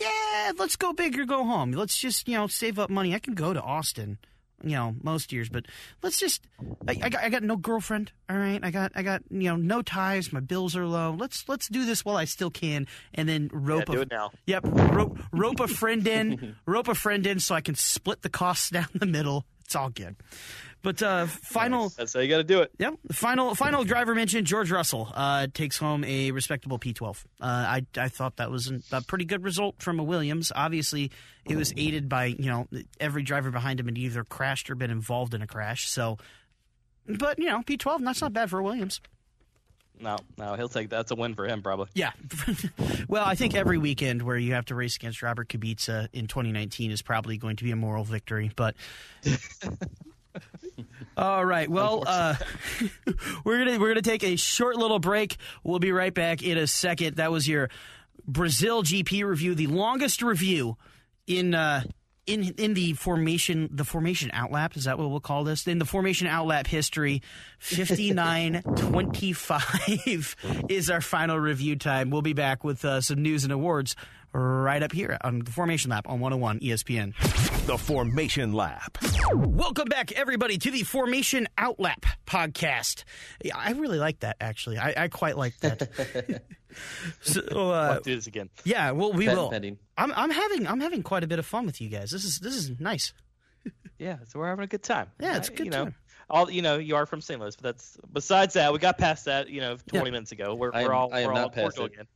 yeah, 0.00 0.52
let's 0.58 0.76
go 0.76 0.92
big 0.92 1.18
or 1.18 1.26
go 1.26 1.44
home. 1.44 1.72
Let's 1.72 1.96
just 1.98 2.28
you 2.28 2.36
know 2.36 2.46
save 2.46 2.78
up 2.78 2.90
money. 2.90 3.14
I 3.14 3.18
can 3.18 3.34
go 3.34 3.52
to 3.52 3.60
Austin, 3.60 4.18
you 4.62 4.74
know, 4.76 4.94
most 5.02 5.32
years, 5.32 5.48
but 5.48 5.66
let's 6.02 6.18
just. 6.18 6.46
I, 6.88 6.98
I 7.02 7.08
got 7.08 7.24
I 7.24 7.28
got 7.28 7.42
no 7.42 7.56
girlfriend. 7.56 8.12
All 8.28 8.36
right, 8.36 8.60
I 8.62 8.70
got 8.70 8.92
I 8.94 9.02
got 9.02 9.22
you 9.30 9.48
know 9.50 9.56
no 9.56 9.82
ties. 9.82 10.32
My 10.32 10.40
bills 10.40 10.74
are 10.76 10.86
low. 10.86 11.14
Let's 11.18 11.48
let's 11.48 11.68
do 11.68 11.84
this 11.84 12.04
while 12.04 12.16
I 12.16 12.24
still 12.24 12.50
can, 12.50 12.86
and 13.14 13.28
then 13.28 13.50
rope 13.52 13.88
yeah, 13.88 14.04
a. 14.10 14.28
Yep, 14.46 14.64
rope, 14.64 15.18
rope 15.32 15.60
a 15.60 15.68
friend 15.68 16.06
in, 16.06 16.56
rope 16.66 16.88
a 16.88 16.94
friend 16.94 17.26
in, 17.26 17.40
so 17.40 17.54
I 17.54 17.60
can 17.60 17.74
split 17.74 18.22
the 18.22 18.30
costs 18.30 18.70
down 18.76 18.88
the 18.94 19.06
middle. 19.06 19.44
It's 19.64 19.74
all 19.74 19.90
good. 19.90 20.16
But 20.86 21.02
uh, 21.02 21.26
final, 21.26 21.88
That's 21.88 22.12
how 22.12 22.20
you 22.20 22.28
got 22.28 22.36
to 22.36 22.44
do 22.44 22.60
it. 22.60 22.70
yep, 22.78 22.94
final, 23.10 23.56
final 23.56 23.82
driver 23.82 24.14
mention. 24.14 24.44
George 24.44 24.70
Russell 24.70 25.10
uh, 25.12 25.48
takes 25.52 25.78
home 25.78 26.04
a 26.04 26.30
respectable 26.30 26.78
P12. 26.78 27.24
Uh, 27.40 27.44
I 27.44 27.86
I 27.96 28.08
thought 28.08 28.36
that 28.36 28.52
was 28.52 28.70
a 28.92 29.02
pretty 29.02 29.24
good 29.24 29.42
result 29.42 29.82
from 29.82 29.98
a 29.98 30.04
Williams. 30.04 30.52
Obviously, 30.54 31.10
it 31.44 31.56
was 31.56 31.72
aided 31.76 32.08
by 32.08 32.26
you 32.26 32.46
know 32.46 32.68
every 33.00 33.24
driver 33.24 33.50
behind 33.50 33.80
him 33.80 33.86
had 33.86 33.98
either 33.98 34.22
crashed 34.22 34.70
or 34.70 34.76
been 34.76 34.92
involved 34.92 35.34
in 35.34 35.42
a 35.42 35.46
crash. 35.48 35.88
So, 35.88 36.18
but 37.08 37.40
you 37.40 37.46
know 37.46 37.62
P12, 37.62 38.04
that's 38.04 38.20
not 38.20 38.32
bad 38.32 38.48
for 38.48 38.60
a 38.60 38.62
Williams. 38.62 39.00
no, 40.00 40.18
no, 40.38 40.54
he'll 40.54 40.68
take 40.68 40.88
that's 40.88 41.10
a 41.10 41.16
win 41.16 41.34
for 41.34 41.48
him 41.48 41.62
probably. 41.64 41.88
Yeah. 41.94 42.12
well, 43.08 43.24
I 43.24 43.34
think 43.34 43.56
every 43.56 43.78
weekend 43.78 44.22
where 44.22 44.38
you 44.38 44.52
have 44.52 44.66
to 44.66 44.76
race 44.76 44.94
against 44.94 45.20
Robert 45.20 45.48
Kubica 45.48 46.06
in 46.12 46.28
2019 46.28 46.92
is 46.92 47.02
probably 47.02 47.38
going 47.38 47.56
to 47.56 47.64
be 47.64 47.72
a 47.72 47.76
moral 47.76 48.04
victory. 48.04 48.52
But 48.54 48.76
all 51.16 51.44
right, 51.44 51.68
well, 51.68 52.04
uh, 52.06 52.36
we're 53.44 53.64
gonna 53.64 53.78
we're 53.78 53.88
gonna 53.88 54.02
take 54.02 54.24
a 54.24 54.36
short 54.36 54.76
little 54.76 54.98
break. 54.98 55.36
We'll 55.64 55.78
be 55.78 55.92
right 55.92 56.12
back 56.12 56.42
in 56.42 56.58
a 56.58 56.66
second. 56.66 57.16
That 57.16 57.32
was 57.32 57.48
your 57.48 57.70
Brazil 58.26 58.82
GP 58.82 59.24
review, 59.24 59.54
the 59.54 59.68
longest 59.68 60.20
review 60.22 60.76
in. 61.26 61.54
Uh, 61.54 61.84
in 62.26 62.42
in 62.58 62.74
the 62.74 62.92
formation 62.94 63.68
the 63.70 63.84
formation 63.84 64.30
outlap 64.30 64.76
is 64.76 64.82
that 64.84 64.98
what 64.98 65.08
we'll 65.10 65.20
call 65.20 65.44
this 65.44 65.68
in 65.68 65.78
the 65.78 65.84
formation 65.84 66.26
outlap 66.26 66.66
history 66.66 67.22
5925 67.60 70.36
is 70.68 70.90
our 70.90 71.00
final 71.00 71.38
review 71.38 71.76
time 71.76 72.10
we'll 72.10 72.22
be 72.22 72.32
back 72.32 72.64
with 72.64 72.84
uh, 72.84 73.00
some 73.00 73.22
news 73.22 73.44
and 73.44 73.52
awards 73.52 73.94
right 74.36 74.82
up 74.82 74.92
here 74.92 75.16
on 75.22 75.38
the 75.38 75.50
formation 75.50 75.90
lap 75.90 76.06
on 76.08 76.20
101 76.20 76.60
espn 76.60 77.14
The 77.66 77.78
Formation 77.78 78.52
Lap. 78.52 78.98
welcome 79.32 79.88
back 79.88 80.12
everybody 80.12 80.58
to 80.58 80.70
the 80.70 80.82
formation 80.82 81.48
outlap 81.56 82.04
podcast 82.26 83.04
yeah, 83.42 83.56
i 83.56 83.72
really 83.72 83.98
like 83.98 84.20
that 84.20 84.36
actually 84.40 84.76
i, 84.76 84.92
I 84.96 85.08
quite 85.08 85.38
like 85.38 85.56
that 85.60 86.42
so, 87.22 87.40
uh, 87.50 87.88
Let's 87.94 88.04
do 88.04 88.14
this 88.14 88.26
again. 88.26 88.50
yeah 88.64 88.90
well 88.90 89.12
we 89.14 89.24
Patent 89.24 89.40
will 89.42 89.50
pending. 89.50 89.78
I'm, 89.96 90.12
I'm 90.14 90.30
having 90.30 90.66
i'm 90.66 90.80
having 90.80 91.02
quite 91.02 91.24
a 91.24 91.26
bit 91.26 91.38
of 91.38 91.46
fun 91.46 91.64
with 91.64 91.80
you 91.80 91.88
guys 91.88 92.10
this 92.10 92.24
is 92.24 92.38
this 92.40 92.54
is 92.56 92.78
nice 92.78 93.14
Yeah, 93.98 94.18
so 94.28 94.38
we're 94.38 94.48
having 94.50 94.64
a 94.64 94.68
good 94.68 94.82
time. 94.82 95.06
Yeah, 95.18 95.38
it's 95.38 95.48
a 95.48 95.52
good 95.52 95.64
you 95.66 95.70
know, 95.72 95.84
time. 95.84 95.94
All 96.28 96.50
you 96.50 96.60
know, 96.60 96.76
you 96.78 96.96
are 96.96 97.06
from 97.06 97.20
St. 97.20 97.40
Louis, 97.40 97.54
but 97.54 97.62
that's 97.62 97.96
besides 98.12 98.54
that, 98.54 98.72
we 98.72 98.80
got 98.80 98.98
past 98.98 99.26
that. 99.26 99.48
You 99.48 99.60
know, 99.60 99.76
20 99.86 100.06
Yeah. 100.06 100.10
minutes 100.10 100.32
ago. 100.32 100.54
We're, 100.56 100.72
we're 100.72 100.78
am- 100.80 100.90
all 100.92 101.08
we're 101.10 101.28
all 101.28 101.34
not 101.34 101.54
cordial 101.54 101.84
it. 101.84 101.92
again. 101.92 102.06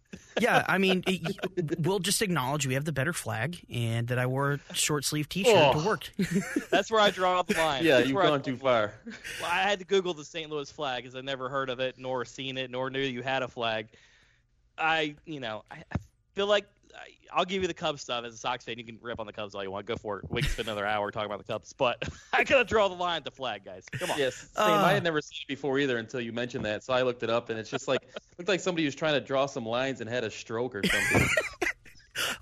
yeah, 0.40 0.64
I 0.68 0.78
mean, 0.78 1.04
it, 1.06 1.78
we'll 1.78 2.00
just 2.00 2.20
acknowledge 2.20 2.66
we 2.66 2.74
have 2.74 2.84
the 2.84 2.90
better 2.92 3.12
flag 3.12 3.64
and 3.72 4.08
that 4.08 4.18
I 4.18 4.26
wore 4.26 4.58
a 4.68 4.74
short 4.74 5.04
sleeve 5.04 5.28
T-shirt 5.28 5.54
Oh. 5.56 5.80
to 5.80 5.86
work. 5.86 6.10
That's 6.70 6.90
where 6.90 7.00
I 7.00 7.10
draw 7.10 7.42
the 7.42 7.54
line. 7.54 7.84
Yeah, 7.84 7.98
That's 7.98 8.08
you've 8.08 8.16
where 8.16 8.24
I 8.24 8.28
gone 8.30 8.42
too 8.42 8.56
far. 8.56 8.94
Well, 9.40 9.50
I 9.50 9.62
had 9.62 9.78
to 9.78 9.84
Google 9.84 10.12
the 10.12 10.24
St. 10.24 10.50
Louis 10.50 10.68
flag 10.72 11.04
because 11.04 11.14
I 11.14 11.20
never 11.20 11.48
heard 11.48 11.70
of 11.70 11.78
it, 11.78 11.94
nor 11.96 12.24
seen 12.24 12.58
it, 12.58 12.68
nor 12.72 12.90
knew 12.90 12.98
you 13.00 13.22
had 13.22 13.44
a 13.44 13.48
flag. 13.48 13.86
I, 14.76 15.14
you 15.24 15.38
know, 15.38 15.62
I, 15.70 15.76
I 15.92 15.96
feel 16.34 16.46
like 16.48 16.64
I, 16.64 16.66
I'll 17.32 17.44
give 17.44 17.62
you 17.62 17.68
the 17.68 17.74
Cubs 17.74 18.02
stuff 18.02 18.24
as 18.24 18.34
a 18.34 18.36
Sox 18.36 18.64
fan. 18.64 18.78
You 18.78 18.84
can 18.84 18.98
rip 19.00 19.20
on 19.20 19.26
the 19.26 19.32
Cubs 19.32 19.54
all 19.54 19.62
you 19.62 19.70
want. 19.70 19.86
Go 19.86 19.96
for 19.96 20.18
it. 20.18 20.30
We 20.30 20.42
can 20.42 20.50
spend 20.50 20.68
another 20.68 20.86
hour 20.86 21.10
talking 21.10 21.26
about 21.26 21.38
the 21.38 21.52
Cubs, 21.52 21.72
but 21.72 22.02
I 22.32 22.44
gotta 22.44 22.64
draw 22.64 22.88
the 22.88 22.94
line 22.94 23.18
at 23.18 23.24
the 23.24 23.30
flag, 23.30 23.64
guys. 23.64 23.86
Come 23.92 24.10
on. 24.10 24.18
Yes, 24.18 24.48
same. 24.54 24.66
Uh. 24.66 24.82
I 24.82 24.92
had 24.92 25.04
never 25.04 25.20
seen 25.20 25.38
it 25.42 25.48
before 25.48 25.78
either 25.78 25.98
until 25.98 26.20
you 26.20 26.32
mentioned 26.32 26.64
that. 26.64 26.84
So 26.84 26.92
I 26.92 27.02
looked 27.02 27.22
it 27.22 27.30
up, 27.30 27.50
and 27.50 27.58
it's 27.58 27.70
just 27.70 27.88
like 27.88 28.00
looked 28.38 28.48
like 28.48 28.60
somebody 28.60 28.84
was 28.84 28.94
trying 28.94 29.14
to 29.14 29.20
draw 29.20 29.46
some 29.46 29.66
lines 29.66 30.00
and 30.00 30.10
had 30.10 30.24
a 30.24 30.30
stroke 30.30 30.74
or 30.74 30.82
something. 30.84 31.28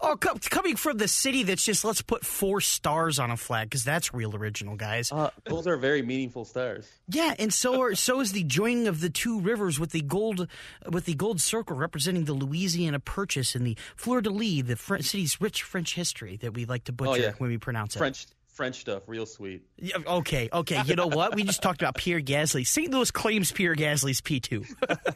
oh, 0.00 0.16
co- 0.16 0.36
coming 0.50 0.76
from 0.76 0.98
the 0.98 1.08
city 1.08 1.42
that's 1.42 1.64
just 1.64 1.84
let's 1.84 2.02
put 2.02 2.24
four 2.24 2.60
stars 2.60 3.18
on 3.18 3.30
a 3.30 3.36
flag 3.36 3.68
because 3.68 3.84
that's 3.84 4.12
real 4.14 4.34
original, 4.36 4.76
guys. 4.76 5.10
uh, 5.12 5.30
those 5.44 5.66
are 5.66 5.76
very 5.76 6.02
meaningful 6.02 6.44
stars. 6.44 6.88
Yeah, 7.08 7.34
and 7.38 7.52
so 7.52 7.80
are 7.80 7.94
so 7.94 8.20
is 8.20 8.32
the 8.32 8.44
joining 8.44 8.88
of 8.88 9.00
the 9.00 9.10
two 9.10 9.40
rivers 9.40 9.78
with 9.78 9.90
the 9.90 10.02
gold 10.02 10.48
with 10.88 11.04
the 11.04 11.14
gold 11.14 11.40
circle 11.40 11.76
representing 11.76 12.24
the 12.24 12.34
Louisiana 12.34 13.00
Purchase 13.00 13.54
and 13.54 13.66
the 13.66 13.76
Fleur 13.96 14.20
de 14.20 14.30
Lis, 14.30 14.62
the 14.64 14.76
Fr- 14.76 14.98
city's 14.98 15.40
rich 15.40 15.62
French 15.62 15.94
history 15.94 16.36
that 16.38 16.54
we 16.54 16.64
like 16.64 16.84
to 16.84 16.92
butcher 16.92 17.20
yeah. 17.20 17.32
when 17.38 17.50
we 17.50 17.58
pronounce 17.58 17.94
it. 17.94 17.98
French 17.98 18.26
French 18.58 18.80
stuff, 18.80 19.04
real 19.06 19.24
sweet. 19.24 19.62
Yeah, 19.76 19.98
okay, 20.04 20.48
okay. 20.52 20.82
You 20.84 20.96
know 20.96 21.06
what? 21.06 21.36
We 21.36 21.44
just 21.44 21.62
talked 21.62 21.80
about 21.80 21.94
Pierre 21.94 22.20
Gasly. 22.20 22.66
St. 22.66 22.90
Louis 22.90 23.08
claims 23.12 23.52
Pierre 23.52 23.76
Gasly's 23.76 24.20
P2. 24.20 24.66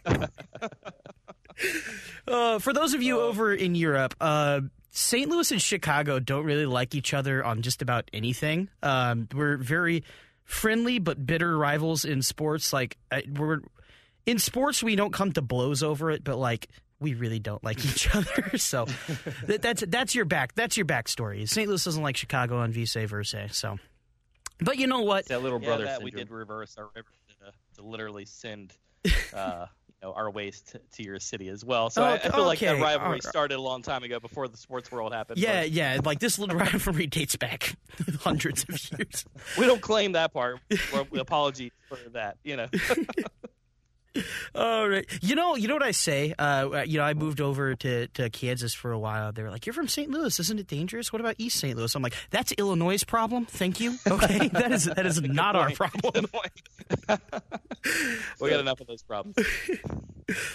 uh, 2.28 2.58
for 2.58 2.72
those 2.72 2.94
of 2.94 3.02
you 3.02 3.20
over 3.20 3.52
in 3.52 3.74
Europe, 3.74 4.14
uh, 4.20 4.60
St. 4.90 5.28
Louis 5.30 5.50
and 5.50 5.60
Chicago 5.62 6.18
don't 6.18 6.44
really 6.44 6.66
like 6.66 6.94
each 6.94 7.14
other 7.14 7.44
on 7.44 7.62
just 7.62 7.80
about 7.82 8.10
anything. 8.12 8.68
Um, 8.82 9.28
we're 9.34 9.56
very 9.56 10.04
friendly 10.44 10.98
but 10.98 11.24
bitter 11.24 11.56
rivals 11.56 12.04
in 12.04 12.22
sports. 12.22 12.72
Like 12.72 12.98
uh, 13.10 13.20
we're 13.36 13.60
in 14.26 14.38
sports, 14.38 14.82
we 14.82 14.96
don't 14.96 15.12
come 15.12 15.32
to 15.32 15.42
blows 15.42 15.82
over 15.82 16.10
it, 16.10 16.24
but 16.24 16.36
like 16.36 16.68
we 17.00 17.14
really 17.14 17.38
don't 17.38 17.62
like 17.64 17.84
each 17.84 18.14
other. 18.14 18.56
So 18.58 18.86
that, 19.46 19.62
that's 19.62 19.82
that's 19.88 20.14
your 20.14 20.24
back. 20.24 20.54
That's 20.54 20.76
your 20.76 20.86
backstory. 20.86 21.48
St. 21.48 21.68
Louis 21.68 21.82
doesn't 21.82 22.02
like 22.02 22.16
Chicago 22.16 22.60
and 22.60 22.74
vice 22.74 22.94
versa. 22.94 23.48
So. 23.50 23.78
But 24.60 24.78
you 24.78 24.86
know 24.86 25.00
what? 25.00 25.20
It's 25.20 25.28
that 25.30 25.42
little 25.42 25.60
Yeah, 25.60 25.68
brother 25.68 25.84
that 25.86 26.02
we 26.02 26.12
did 26.12 26.30
reverse 26.30 26.76
our 26.78 26.88
river 26.94 27.08
to, 27.40 27.52
to 27.80 27.86
literally 27.86 28.24
send 28.24 28.72
uh, 29.34 29.66
you 29.81 29.81
know, 30.02 30.12
our 30.12 30.30
waste 30.30 30.76
to, 30.94 31.02
your 31.02 31.18
city 31.18 31.48
as 31.48 31.64
well. 31.64 31.90
So 31.90 32.02
oh, 32.02 32.06
I, 32.06 32.10
I 32.10 32.14
Okay, 32.16 32.30
feel 32.30 32.44
like 32.44 32.58
that 32.60 32.80
rivalry 32.80 33.04
alright. 33.06 33.22
started 33.22 33.56
a 33.56 33.60
long 33.60 33.82
time 33.82 34.02
ago 34.02 34.20
before 34.20 34.48
the 34.48 34.56
sports 34.56 34.90
world 34.90 35.12
happened. 35.12 35.38
Yeah, 35.38 35.60
but 35.62 35.70
yeah. 35.70 36.00
Like 36.04 36.18
this 36.18 36.38
little 36.38 36.56
rivalry 36.58 37.06
dates 37.06 37.36
back 37.36 37.76
hundreds 38.20 38.64
of 38.64 38.78
years. 38.98 39.24
we 39.58 39.66
don't 39.66 39.80
claim 39.82 40.12
that 40.12 40.32
part. 40.32 40.58
We 41.10 41.20
apologize 41.20 41.70
for 41.88 41.98
that. 42.12 42.36
You 42.44 42.56
know, 42.56 42.66
All 44.54 44.88
right. 44.88 45.06
You 45.22 45.34
know, 45.34 45.56
you 45.56 45.68
know 45.68 45.74
what 45.74 45.82
I 45.82 45.90
say. 45.92 46.34
Uh, 46.38 46.82
you 46.86 46.98
know, 46.98 47.04
I 47.04 47.14
moved 47.14 47.40
over 47.40 47.74
to, 47.74 48.06
to 48.08 48.30
Kansas 48.30 48.74
for 48.74 48.92
a 48.92 48.98
while. 48.98 49.32
They 49.32 49.42
were 49.42 49.50
like, 49.50 49.66
"You're 49.66 49.72
from 49.72 49.88
St. 49.88 50.10
Louis, 50.10 50.38
isn't 50.38 50.58
it 50.58 50.66
dangerous? 50.66 51.12
What 51.12 51.20
about 51.20 51.36
East 51.38 51.58
St. 51.58 51.76
Louis?" 51.76 51.94
I'm 51.94 52.02
like, 52.02 52.14
"That's 52.30 52.52
Illinois' 52.52 53.04
problem. 53.04 53.46
Thank 53.46 53.80
you. 53.80 53.96
Okay, 54.12 54.48
that 54.48 54.72
is 54.72 54.84
that 54.84 55.06
is 55.06 55.22
not 55.22 55.56
our 55.56 55.70
problem." 55.70 56.26
we 58.40 58.50
got 58.50 58.60
enough 58.60 58.80
of 58.80 58.86
those 58.86 59.02
problems. 59.02 59.36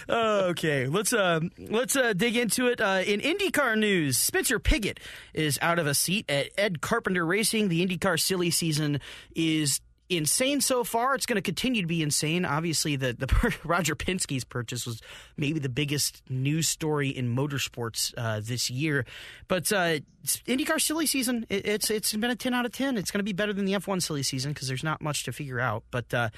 okay, 0.07 0.85
let's 0.87 1.11
uh, 1.11 1.39
let's 1.57 1.95
uh, 1.95 2.13
dig 2.13 2.37
into 2.37 2.67
it. 2.67 2.79
Uh, 2.79 3.01
in 3.05 3.19
IndyCar 3.19 3.77
news, 3.77 4.17
Spencer 4.17 4.59
Pigot 4.59 4.99
is 5.33 5.57
out 5.61 5.79
of 5.79 5.87
a 5.87 5.95
seat 5.95 6.29
at 6.29 6.49
Ed 6.57 6.81
Carpenter 6.81 7.25
Racing. 7.25 7.69
The 7.69 7.85
IndyCar 7.85 8.19
silly 8.19 8.51
season 8.51 8.99
is 9.35 9.81
insane 10.09 10.61
so 10.61 10.83
far. 10.83 11.15
It's 11.15 11.25
going 11.25 11.35
to 11.35 11.41
continue 11.41 11.81
to 11.81 11.87
be 11.87 12.01
insane. 12.01 12.45
Obviously, 12.45 12.95
the 12.95 13.13
the 13.13 13.57
Roger 13.63 13.95
Penske's 13.95 14.43
purchase 14.43 14.85
was 14.85 15.01
maybe 15.35 15.59
the 15.59 15.69
biggest 15.69 16.21
news 16.29 16.67
story 16.67 17.09
in 17.09 17.35
motorsports 17.35 18.13
uh, 18.17 18.41
this 18.43 18.69
year. 18.69 19.05
But 19.47 19.71
uh, 19.71 19.99
IndyCar 20.25 20.81
silly 20.81 21.05
season, 21.05 21.45
it, 21.49 21.65
it's 21.65 21.89
it's 21.89 22.13
been 22.13 22.31
a 22.31 22.35
ten 22.35 22.53
out 22.53 22.65
of 22.65 22.71
ten. 22.71 22.97
It's 22.97 23.11
going 23.11 23.19
to 23.19 23.23
be 23.23 23.33
better 23.33 23.53
than 23.53 23.65
the 23.65 23.73
F1 23.73 24.01
silly 24.01 24.23
season 24.23 24.53
because 24.53 24.67
there's 24.67 24.83
not 24.83 25.01
much 25.01 25.23
to 25.25 25.31
figure 25.31 25.59
out. 25.59 25.83
But 25.91 26.13
uh, 26.13 26.29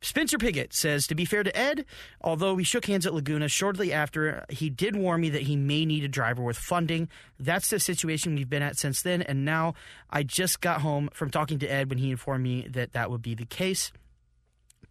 Spencer 0.00 0.38
Pigot 0.38 0.72
says, 0.72 1.06
to 1.08 1.14
be 1.14 1.24
fair 1.24 1.42
to 1.42 1.56
Ed, 1.56 1.84
although 2.20 2.54
we 2.54 2.64
shook 2.64 2.86
hands 2.86 3.06
at 3.06 3.14
Laguna 3.14 3.48
shortly 3.48 3.92
after, 3.92 4.44
he 4.48 4.70
did 4.70 4.94
warn 4.94 5.20
me 5.20 5.30
that 5.30 5.42
he 5.42 5.56
may 5.56 5.84
need 5.84 6.04
a 6.04 6.08
driver 6.08 6.42
with 6.42 6.56
funding. 6.56 7.08
That's 7.38 7.70
the 7.70 7.80
situation 7.80 8.34
we've 8.34 8.48
been 8.48 8.62
at 8.62 8.78
since 8.78 9.02
then. 9.02 9.22
And 9.22 9.44
now 9.44 9.74
I 10.10 10.22
just 10.22 10.60
got 10.60 10.82
home 10.82 11.10
from 11.12 11.30
talking 11.30 11.58
to 11.60 11.66
Ed 11.66 11.90
when 11.90 11.98
he 11.98 12.10
informed 12.10 12.44
me 12.44 12.68
that 12.70 12.92
that 12.92 13.10
would 13.10 13.22
be 13.22 13.34
the 13.34 13.46
case. 13.46 13.90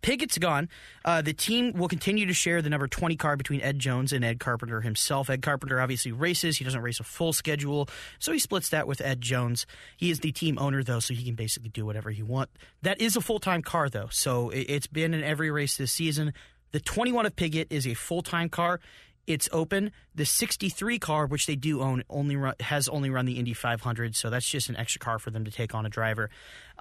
Pigot's 0.02 0.38
gone. 0.38 0.70
Uh, 1.04 1.22
the 1.22 1.34
team 1.34 1.74
will 1.74 1.88
continue 1.88 2.26
to 2.26 2.34
share 2.34 2.62
the 2.62 2.70
number 2.70 2.88
20 2.88 3.16
car 3.16 3.36
between 3.36 3.62
Ed 3.62 3.80
Jones 3.80 4.14
and 4.14 4.24
Ed 4.24 4.40
Carpenter 4.40 4.82
himself. 4.82 5.30
Ed 5.30 5.42
Carpenter 5.42 5.80
obviously 5.82 6.12
races. 6.12 6.58
He 6.58 6.64
doesn't 6.64 6.82
race 6.82 7.00
a 7.00 7.04
full 7.04 7.34
schedule, 7.34 7.90
so 8.20 8.32
he 8.32 8.40
splits 8.40 8.70
that 8.70 8.88
with 8.88 9.02
Ed 9.02 9.22
Jones. 9.22 9.66
He 9.98 10.10
is 10.10 10.20
the 10.20 10.32
team 10.32 10.58
owner, 10.60 10.84
though, 10.84 11.00
so 11.00 11.14
he 11.14 11.24
can 11.24 11.36
basically 11.36 11.70
do 11.70 11.86
whatever 11.86 12.12
he 12.12 12.24
wants. 12.24 12.54
That 12.82 13.02
is 13.02 13.16
a 13.16 13.22
full 13.22 13.40
time 13.40 13.62
car, 13.62 13.90
though, 13.90 14.10
so 14.12 14.50
it, 14.50 14.66
it's 14.70 14.88
been 14.88 15.14
in 15.14 15.24
every 15.24 15.52
race 15.52 15.78
this 15.78 15.92
season. 15.92 16.34
The 16.72 16.80
21 16.82 17.26
of 17.26 17.36
Pigot 17.36 17.68
is 17.70 17.88
a 17.88 17.94
full 17.94 18.22
time 18.22 18.50
car. 18.50 18.80
It's 19.28 19.50
open. 19.52 19.92
The 20.16 20.26
63 20.26 21.00
car, 21.00 21.28
which 21.28 21.46
they 21.46 21.58
do 21.58 21.82
own, 21.82 22.04
only 22.10 22.38
run, 22.38 22.56
has 22.62 22.88
only 22.88 23.10
run 23.10 23.26
the 23.26 23.38
Indy 23.38 23.54
500, 23.54 24.16
so 24.16 24.30
that's 24.30 24.48
just 24.48 24.70
an 24.70 24.78
extra 24.78 25.00
car 25.00 25.20
for 25.20 25.30
them 25.30 25.44
to 25.44 25.52
take 25.52 25.76
on 25.76 25.86
a 25.86 25.90
driver. 25.90 26.30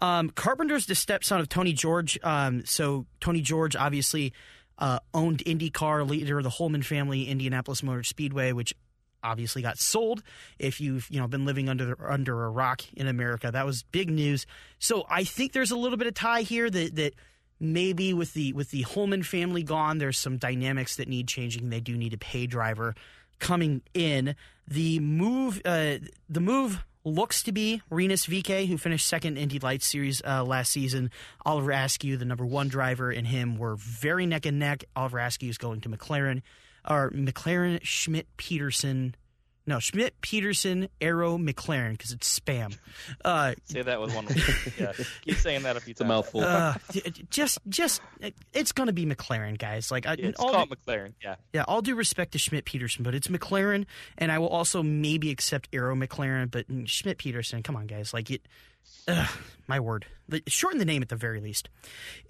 Um, 0.00 0.30
Carpenter's 0.30 0.86
the 0.86 0.94
stepson 0.94 1.40
of 1.40 1.48
Tony 1.48 1.72
George, 1.72 2.18
um, 2.22 2.64
so 2.64 3.06
Tony 3.20 3.40
George 3.40 3.74
obviously 3.74 4.32
uh, 4.78 5.00
owned 5.12 5.44
IndyCar, 5.44 6.08
leader 6.08 6.38
of 6.38 6.44
the 6.44 6.50
Hulman 6.50 6.82
family, 6.82 7.24
Indianapolis 7.24 7.82
Motor 7.82 8.04
Speedway, 8.04 8.52
which 8.52 8.74
obviously 9.22 9.60
got 9.60 9.78
sold. 9.78 10.22
If 10.58 10.80
you've 10.80 11.08
you 11.10 11.18
know 11.20 11.26
been 11.26 11.44
living 11.44 11.68
under 11.68 12.10
under 12.10 12.44
a 12.44 12.50
rock 12.50 12.82
in 12.94 13.08
America, 13.08 13.50
that 13.50 13.66
was 13.66 13.82
big 13.82 14.08
news. 14.10 14.46
So 14.78 15.04
I 15.10 15.24
think 15.24 15.52
there's 15.52 15.72
a 15.72 15.76
little 15.76 15.98
bit 15.98 16.06
of 16.06 16.14
tie 16.14 16.42
here 16.42 16.70
that 16.70 16.94
that 16.96 17.14
maybe 17.60 18.12
with 18.12 18.34
the 18.34 18.52
with 18.52 18.70
the 18.70 18.82
Hulman 18.82 19.22
family 19.22 19.62
gone, 19.62 19.98
there's 19.98 20.18
some 20.18 20.36
dynamics 20.36 20.96
that 20.96 21.08
need 21.08 21.28
changing. 21.28 21.70
They 21.70 21.80
do 21.80 21.96
need 21.96 22.12
a 22.12 22.18
pay 22.18 22.46
driver 22.46 22.94
coming 23.38 23.82
in. 23.94 24.34
The 24.68 24.98
move, 25.00 25.60
uh, 25.64 25.96
the 26.28 26.40
move 26.40 26.84
looks 27.04 27.42
to 27.44 27.52
be 27.52 27.82
Rinus 27.90 28.26
VeeKay, 28.26 28.66
who 28.66 28.76
finished 28.76 29.06
second 29.06 29.36
Indy 29.36 29.58
Lights 29.58 29.86
Series 29.86 30.20
uh, 30.24 30.44
last 30.44 30.72
season. 30.72 31.10
Oliver 31.44 31.70
Askew, 31.70 32.16
the 32.16 32.24
number 32.24 32.44
one 32.44 32.68
driver, 32.68 33.10
and 33.10 33.26
him 33.26 33.56
were 33.56 33.76
very 33.76 34.26
neck 34.26 34.44
and 34.44 34.58
neck. 34.58 34.84
Oliver 34.96 35.18
Askew 35.18 35.48
is 35.48 35.58
going 35.58 35.80
to 35.82 35.88
McLaren, 35.88 36.42
or 36.88 37.10
McLaren 37.10 37.78
Schmidt 37.82 38.26
Peterson. 38.36 39.14
No, 39.68 39.80
Schmidt, 39.80 40.20
Peterson, 40.20 40.88
Arrow, 41.00 41.38
McLaren 41.38 41.92
because 41.92 42.12
it's 42.12 42.38
spam. 42.38 42.78
Uh, 43.24 43.54
Say 43.64 43.82
that 43.82 44.00
with 44.00 44.14
one 44.14 44.26
word. 44.26 44.40
yeah, 44.78 44.92
keep 45.24 45.36
saying 45.36 45.64
that 45.64 45.76
a 45.76 45.80
few 45.80 45.90
It's 45.90 46.00
a 46.00 46.04
mouthful. 46.04 46.44
uh, 46.44 46.74
just, 47.30 47.58
just, 47.68 48.00
it's 48.52 48.70
going 48.70 48.86
to 48.86 48.92
be 48.92 49.06
McLaren, 49.06 49.58
guys. 49.58 49.90
Like, 49.90 50.06
I, 50.06 50.12
Yeah, 50.12 50.26
it's 50.26 50.38
all, 50.38 50.52
called 50.52 50.70
McLaren. 50.70 51.14
Yeah. 51.22 51.34
yeah, 51.52 51.64
all 51.66 51.82
due 51.82 51.96
respect 51.96 52.32
to 52.32 52.38
Schmidt 52.38 52.64
Peterson, 52.64 53.02
but 53.02 53.14
it's 53.14 53.26
McLaren, 53.26 53.86
and 54.16 54.30
I 54.30 54.38
will 54.38 54.48
also 54.48 54.84
maybe 54.84 55.30
accept 55.30 55.68
Arrow 55.72 55.96
McLaren, 55.96 56.48
but 56.48 56.66
Schmidt 56.88 57.18
Peterson, 57.18 57.62
come 57.64 57.74
on, 57.74 57.86
guys, 57.86 58.14
like 58.14 58.30
it. 58.30 58.42
Ugh, 59.08 59.28
my 59.66 59.80
word, 59.80 60.06
shorten 60.46 60.78
the 60.78 60.84
name 60.84 61.02
at 61.02 61.08
the 61.08 61.16
very 61.16 61.40
least. 61.40 61.68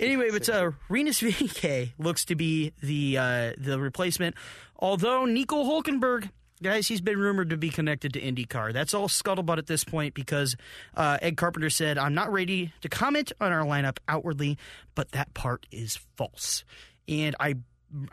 Anyway, 0.01 0.30
but 0.30 0.49
uh, 0.49 0.70
Rinus 0.89 1.20
VeeKay 1.20 1.93
looks 1.99 2.24
to 2.26 2.34
be 2.34 2.72
the 2.82 3.18
uh, 3.18 3.53
the 3.59 3.78
replacement. 3.78 4.37
Although 4.78 5.26
Nico 5.26 5.64
Hulkenberg, 5.64 6.30
guys, 6.62 6.88
he's 6.88 7.00
been 7.00 7.18
rumored 7.18 7.50
to 7.50 7.57
be 7.57 7.70
connected 7.70 8.12
to 8.14 8.20
IndyCar. 8.20 8.72
That's 8.72 8.94
all 8.94 9.09
scuttlebutt 9.09 9.59
at 9.59 9.66
this 9.66 9.84
point 9.84 10.14
because 10.14 10.57
uh, 10.96 11.18
Ed 11.22 11.36
Carpenter 11.36 11.70
said, 11.70 11.98
"I'm 11.98 12.14
not 12.14 12.32
ready 12.32 12.72
to 12.80 12.88
comment 12.88 13.32
on 13.40 13.52
our 13.52 13.64
lineup 13.64 13.98
outwardly, 14.09 14.59
but 14.94 15.12
that 15.12 15.34
part 15.34 15.66
is 15.70 15.98
false." 16.16 16.64
And 17.09 17.36
I 17.38 17.57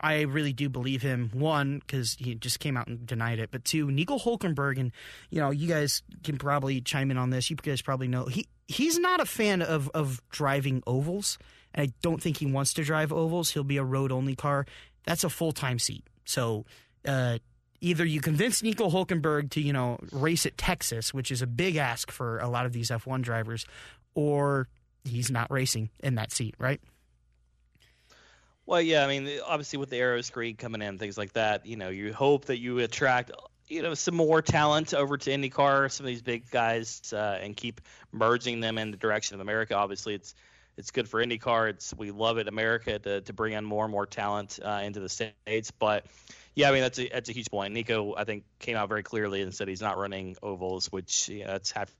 I 0.00 0.22
really 0.22 0.52
do 0.52 0.68
believe 0.68 1.02
him. 1.02 1.30
One, 1.32 1.80
because 1.80 2.16
he 2.18 2.34
just 2.34 2.60
came 2.60 2.76
out 2.76 2.86
and 2.86 3.06
denied 3.06 3.38
it. 3.38 3.50
But 3.50 3.64
two, 3.64 3.90
Nico 3.90 4.18
Hulkenberg, 4.18 4.78
and 4.78 4.92
you 5.30 5.40
know, 5.40 5.50
you 5.50 5.68
guys 5.68 6.02
can 6.22 6.38
probably 6.38 6.80
chime 6.80 7.10
in 7.10 7.18
on 7.18 7.30
this. 7.30 7.50
You 7.50 7.56
guys 7.56 7.82
probably 7.82 8.08
know 8.08 8.26
he 8.26 8.46
he's 8.68 8.98
not 8.98 9.20
a 9.20 9.26
fan 9.26 9.62
of 9.62 9.90
of 9.94 10.22
driving 10.30 10.82
ovals, 10.86 11.38
and 11.74 11.88
I 11.88 11.92
don't 12.02 12.22
think 12.22 12.38
he 12.38 12.46
wants 12.46 12.74
to 12.74 12.84
drive 12.84 13.12
ovals. 13.12 13.50
He'll 13.50 13.64
be 13.64 13.78
a 13.78 13.84
road 13.84 14.12
only 14.12 14.36
car. 14.36 14.66
That's 15.04 15.24
a 15.24 15.30
full 15.30 15.52
time 15.52 15.78
seat. 15.78 16.04
So. 16.24 16.64
Uh, 17.06 17.38
Either 17.84 18.06
you 18.06 18.18
convince 18.18 18.62
Nico 18.62 18.88
Hulkenberg 18.88 19.50
to, 19.50 19.60
you 19.60 19.70
know, 19.70 19.98
race 20.10 20.46
at 20.46 20.56
Texas, 20.56 21.12
which 21.12 21.30
is 21.30 21.42
a 21.42 21.46
big 21.46 21.76
ask 21.76 22.10
for 22.10 22.38
a 22.38 22.48
lot 22.48 22.64
of 22.64 22.72
these 22.72 22.88
F1 22.88 23.20
drivers, 23.20 23.66
or 24.14 24.68
he's 25.04 25.30
not 25.30 25.50
racing 25.50 25.90
in 26.00 26.14
that 26.14 26.32
seat, 26.32 26.54
right? 26.58 26.80
Well, 28.64 28.80
yeah, 28.80 29.04
I 29.04 29.06
mean, 29.06 29.28
obviously 29.46 29.78
with 29.78 29.90
the 29.90 29.98
aero 29.98 30.22
screen 30.22 30.56
coming 30.56 30.80
in, 30.80 30.96
things 30.96 31.18
like 31.18 31.34
that, 31.34 31.66
you 31.66 31.76
know, 31.76 31.90
you 31.90 32.14
hope 32.14 32.46
that 32.46 32.58
you 32.58 32.78
attract, 32.78 33.32
you 33.68 33.82
know, 33.82 33.92
some 33.92 34.14
more 34.14 34.40
talent 34.40 34.94
over 34.94 35.18
to 35.18 35.30
IndyCar, 35.30 35.92
some 35.92 36.06
of 36.06 36.08
these 36.08 36.22
big 36.22 36.50
guys, 36.50 37.12
uh, 37.12 37.38
and 37.42 37.54
keep 37.54 37.82
merging 38.12 38.60
them 38.60 38.78
in 38.78 38.92
the 38.92 38.96
direction 38.96 39.34
of 39.34 39.42
America. 39.42 39.74
Obviously, 39.74 40.14
it's 40.14 40.34
it's 40.78 40.90
good 40.90 41.06
for 41.06 41.22
IndyCar. 41.22 41.68
It's 41.68 41.92
we 41.94 42.10
love 42.10 42.38
it, 42.38 42.48
America, 42.48 42.98
to 42.98 43.20
to 43.20 43.32
bring 43.34 43.52
in 43.52 43.62
more 43.62 43.84
and 43.84 43.92
more 43.92 44.06
talent 44.06 44.58
uh, 44.64 44.80
into 44.82 45.00
the 45.00 45.10
states. 45.10 45.70
But 45.70 46.06
yeah, 46.54 46.68
I 46.68 46.72
mean 46.72 46.82
that's 46.82 46.98
a 46.98 47.08
that's 47.08 47.28
a 47.28 47.32
huge 47.32 47.50
point. 47.50 47.74
Nico, 47.74 48.14
I 48.16 48.24
think, 48.24 48.44
came 48.58 48.76
out 48.76 48.88
very 48.88 49.02
clearly 49.02 49.42
and 49.42 49.54
said 49.54 49.68
he's 49.68 49.80
not 49.80 49.98
running 49.98 50.36
ovals, 50.42 50.90
which 50.92 51.28
you 51.28 51.40
know, 51.40 51.48
that's 51.48 51.70
half 51.70 51.92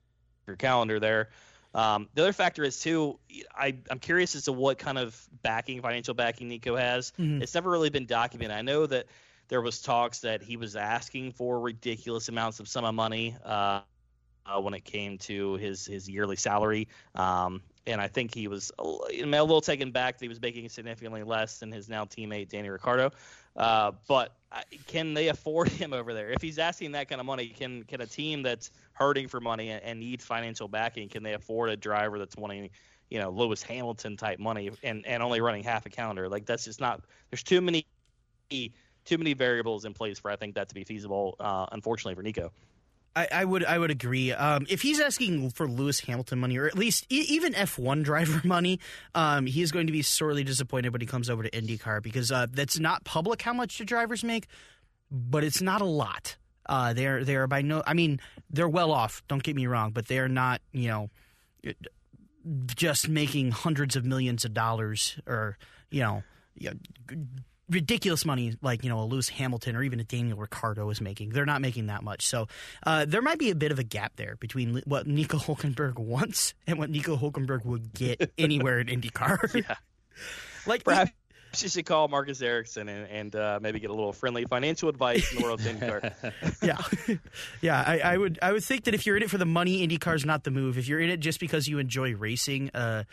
your 0.46 0.56
calendar 0.56 1.00
there. 1.00 1.30
Um, 1.74 2.08
the 2.14 2.22
other 2.22 2.32
factor 2.32 2.62
is 2.62 2.78
too. 2.78 3.18
I, 3.54 3.76
I'm 3.90 3.98
curious 3.98 4.36
as 4.36 4.44
to 4.44 4.52
what 4.52 4.78
kind 4.78 4.96
of 4.96 5.20
backing, 5.42 5.82
financial 5.82 6.14
backing, 6.14 6.48
Nico 6.48 6.76
has. 6.76 7.12
Mhm. 7.18 7.42
It's 7.42 7.54
never 7.54 7.70
really 7.70 7.90
been 7.90 8.06
documented. 8.06 8.56
I 8.56 8.62
know 8.62 8.86
that 8.86 9.06
there 9.48 9.60
was 9.60 9.80
talks 9.82 10.20
that 10.20 10.42
he 10.42 10.56
was 10.56 10.76
asking 10.76 11.32
for 11.32 11.60
ridiculous 11.60 12.28
amounts 12.28 12.60
of 12.60 12.68
sum 12.68 12.84
of 12.84 12.94
money 12.94 13.36
uh, 13.44 13.80
uh, 14.46 14.60
when 14.60 14.74
it 14.74 14.84
came 14.84 15.18
to 15.18 15.54
his 15.54 15.84
his 15.84 16.08
yearly 16.08 16.36
salary. 16.36 16.88
Um, 17.14 17.60
and 17.86 18.00
I 18.00 18.08
think 18.08 18.32
he 18.32 18.48
was 18.48 18.72
a 18.78 18.84
little 18.84 19.60
taken 19.60 19.90
back 19.90 20.18
that 20.18 20.24
he 20.24 20.28
was 20.28 20.40
making 20.40 20.68
significantly 20.68 21.22
less 21.22 21.58
than 21.58 21.70
his 21.70 21.88
now 21.88 22.04
teammate 22.04 22.48
Danny 22.48 22.70
Ricciardo. 22.70 23.10
Uh, 23.56 23.92
but 24.08 24.34
can 24.86 25.14
they 25.14 25.28
afford 25.28 25.68
him 25.68 25.92
over 25.92 26.14
there? 26.14 26.30
If 26.30 26.42
he's 26.42 26.58
asking 26.58 26.92
that 26.92 27.08
kind 27.08 27.20
of 27.20 27.26
money, 27.26 27.48
can 27.48 27.82
can 27.84 28.00
a 28.00 28.06
team 28.06 28.42
that's 28.42 28.70
hurting 28.92 29.28
for 29.28 29.40
money 29.40 29.70
and, 29.70 29.82
and 29.82 30.00
needs 30.00 30.24
financial 30.24 30.68
backing, 30.68 31.08
can 31.08 31.22
they 31.22 31.34
afford 31.34 31.70
a 31.70 31.76
driver 31.76 32.18
that's 32.18 32.36
wanting, 32.36 32.70
you 33.10 33.18
know, 33.18 33.30
Lewis 33.30 33.62
Hamilton 33.62 34.16
type 34.16 34.38
money 34.38 34.70
and, 34.82 35.06
and 35.06 35.22
only 35.22 35.40
running 35.40 35.64
half 35.64 35.86
a 35.86 35.90
calendar? 35.90 36.28
Like 36.28 36.46
that's 36.46 36.64
just 36.64 36.80
not. 36.80 37.04
There's 37.30 37.42
too 37.42 37.60
many 37.60 37.86
too 38.50 39.18
many 39.18 39.34
variables 39.34 39.84
in 39.84 39.94
place 39.94 40.18
for 40.18 40.30
I 40.30 40.36
think 40.36 40.54
that 40.54 40.68
to 40.68 40.74
be 40.74 40.84
feasible. 40.84 41.36
Uh, 41.40 41.66
unfortunately 41.72 42.14
for 42.14 42.22
Nico. 42.22 42.52
I, 43.16 43.28
I 43.30 43.44
would 43.44 43.64
I 43.64 43.78
would 43.78 43.90
agree. 43.90 44.32
Um, 44.32 44.66
if 44.68 44.82
he's 44.82 45.00
asking 45.00 45.50
for 45.50 45.68
Lewis 45.68 46.00
Hamilton 46.00 46.40
money, 46.40 46.58
or 46.58 46.66
at 46.66 46.76
least 46.76 47.06
e- 47.10 47.26
even 47.28 47.52
F1 47.52 48.02
driver 48.02 48.40
money, 48.46 48.80
um, 49.14 49.46
he 49.46 49.62
is 49.62 49.70
going 49.72 49.86
to 49.86 49.92
be 49.92 50.02
sorely 50.02 50.42
disappointed 50.44 50.92
when 50.92 51.00
he 51.00 51.06
comes 51.06 51.30
over 51.30 51.42
to 51.42 51.50
IndyCar 51.50 52.02
because 52.02 52.32
uh, 52.32 52.46
that's 52.50 52.78
not 52.78 53.04
public 53.04 53.42
how 53.42 53.52
much 53.52 53.78
the 53.78 53.84
drivers 53.84 54.24
make, 54.24 54.46
but 55.10 55.44
it's 55.44 55.62
not 55.62 55.80
a 55.80 55.86
lot. 55.86 56.36
Uh, 56.66 56.92
they're 56.92 57.24
they're 57.24 57.46
by 57.46 57.62
no, 57.62 57.82
I 57.86 57.94
mean 57.94 58.20
they're 58.50 58.68
well 58.68 58.90
off. 58.90 59.22
Don't 59.28 59.42
get 59.42 59.54
me 59.54 59.66
wrong, 59.66 59.92
but 59.92 60.08
they're 60.08 60.28
not 60.28 60.60
you 60.72 60.88
know 60.88 61.10
just 62.66 63.08
making 63.08 63.50
hundreds 63.52 63.96
of 63.96 64.04
millions 64.04 64.44
of 64.44 64.54
dollars 64.54 65.18
or 65.26 65.56
you 65.90 66.00
know. 66.00 66.22
Ridiculous 67.70 68.26
money 68.26 68.56
like 68.60 68.84
you 68.84 68.90
know 68.90 69.00
a 69.00 69.06
Lewis 69.06 69.30
Hamilton 69.30 69.74
or 69.74 69.82
even 69.82 69.98
a 69.98 70.04
Daniel 70.04 70.36
Ricciardo 70.36 70.90
is 70.90 71.00
making. 71.00 71.30
They're 71.30 71.46
not 71.46 71.62
making 71.62 71.86
that 71.86 72.02
much, 72.02 72.26
so 72.26 72.46
uh, 72.84 73.06
there 73.06 73.22
might 73.22 73.38
be 73.38 73.48
a 73.50 73.54
bit 73.54 73.72
of 73.72 73.78
a 73.78 73.82
gap 73.82 74.16
there 74.16 74.36
between 74.36 74.82
what 74.84 75.06
Nico 75.06 75.38
Hulkenberg 75.38 75.98
wants 75.98 76.52
and 76.66 76.78
what 76.78 76.90
Nico 76.90 77.16
Hulkenberg 77.16 77.64
would 77.64 77.94
get 77.94 78.32
anywhere 78.38 78.80
in 78.80 78.88
IndyCar. 78.88 79.64
Yeah. 79.66 79.76
like 80.66 80.84
Perhaps 80.84 81.12
you 81.62 81.68
should 81.68 81.86
call 81.86 82.08
Marcus 82.08 82.42
Ericsson 82.42 82.88
and, 82.88 83.08
and 83.08 83.36
uh, 83.36 83.58
maybe 83.62 83.80
get 83.80 83.88
a 83.90 83.94
little 83.94 84.12
friendly 84.12 84.44
financial 84.44 84.88
advice 84.88 85.32
in 85.32 85.38
the 85.38 85.44
world 85.44 85.60
of 85.60 85.66
IndyCar. 85.66 86.12
yeah, 86.62 87.16
yeah. 87.62 87.82
I, 87.86 88.00
I 88.00 88.16
would 88.18 88.38
I 88.42 88.52
would 88.52 88.62
think 88.64 88.84
that 88.84 88.94
if 88.94 89.06
you're 89.06 89.16
in 89.16 89.22
it 89.22 89.30
for 89.30 89.38
the 89.38 89.46
money, 89.46 89.86
IndyCar's 89.86 90.26
not 90.26 90.44
the 90.44 90.50
move. 90.50 90.76
If 90.76 90.86
you're 90.86 91.00
in 91.00 91.08
it 91.10 91.18
just 91.20 91.40
because 91.40 91.66
you 91.66 91.78
enjoy 91.78 92.14
racing, 92.14 92.70
uh, 92.74 93.04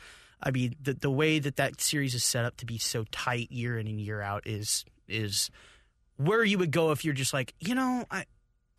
I 0.41 0.51
mean 0.51 0.75
the 0.81 0.93
the 0.93 1.11
way 1.11 1.39
that 1.39 1.57
that 1.57 1.81
series 1.81 2.15
is 2.15 2.23
set 2.23 2.45
up 2.45 2.57
to 2.57 2.65
be 2.65 2.77
so 2.77 3.05
tight 3.11 3.51
year 3.51 3.77
in 3.77 3.87
and 3.87 3.99
year 3.99 4.21
out 4.21 4.47
is 4.47 4.85
is 5.07 5.49
where 6.17 6.43
you 6.43 6.57
would 6.57 6.71
go 6.71 6.91
if 6.91 7.03
you're 7.05 7.13
just 7.13 7.33
like 7.33 7.53
you 7.59 7.75
know 7.75 8.05
I 8.09 8.25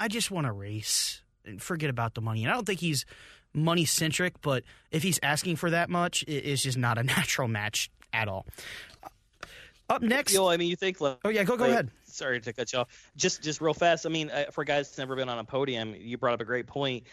I 0.00 0.08
just 0.08 0.30
want 0.30 0.46
to 0.46 0.52
race 0.52 1.22
and 1.44 1.60
forget 1.62 1.90
about 1.90 2.14
the 2.14 2.20
money. 2.20 2.42
And 2.44 2.50
I 2.50 2.54
don't 2.54 2.66
think 2.66 2.80
he's 2.80 3.04
money 3.52 3.84
centric, 3.84 4.40
but 4.42 4.64
if 4.90 5.02
he's 5.02 5.20
asking 5.22 5.56
for 5.56 5.70
that 5.70 5.90
much, 5.90 6.22
it, 6.24 6.44
it's 6.44 6.62
just 6.62 6.78
not 6.78 6.98
a 6.98 7.02
natural 7.04 7.48
match 7.48 7.90
at 8.12 8.28
all. 8.28 8.46
Up 9.88 10.00
next, 10.02 10.32
You 10.32 10.38
know, 10.38 10.48
I 10.48 10.56
mean, 10.56 10.70
you 10.70 10.76
think 10.76 11.00
like, 11.00 11.18
oh 11.24 11.28
yeah, 11.28 11.44
go 11.44 11.56
go 11.56 11.64
like- 11.64 11.72
ahead. 11.72 11.90
Sorry 12.04 12.40
to 12.40 12.52
cut 12.52 12.72
you 12.72 12.80
off. 12.80 12.88
Just 13.16 13.42
just 13.42 13.60
real 13.62 13.72
fast. 13.72 14.04
I 14.04 14.10
mean, 14.10 14.30
for 14.50 14.64
guys 14.64 14.88
that's 14.88 14.98
never 14.98 15.16
been 15.16 15.30
on 15.30 15.38
a 15.38 15.44
podium, 15.44 15.94
you 15.98 16.18
brought 16.18 16.34
up 16.34 16.40
a 16.42 16.44
great 16.44 16.66
point. 16.66 17.04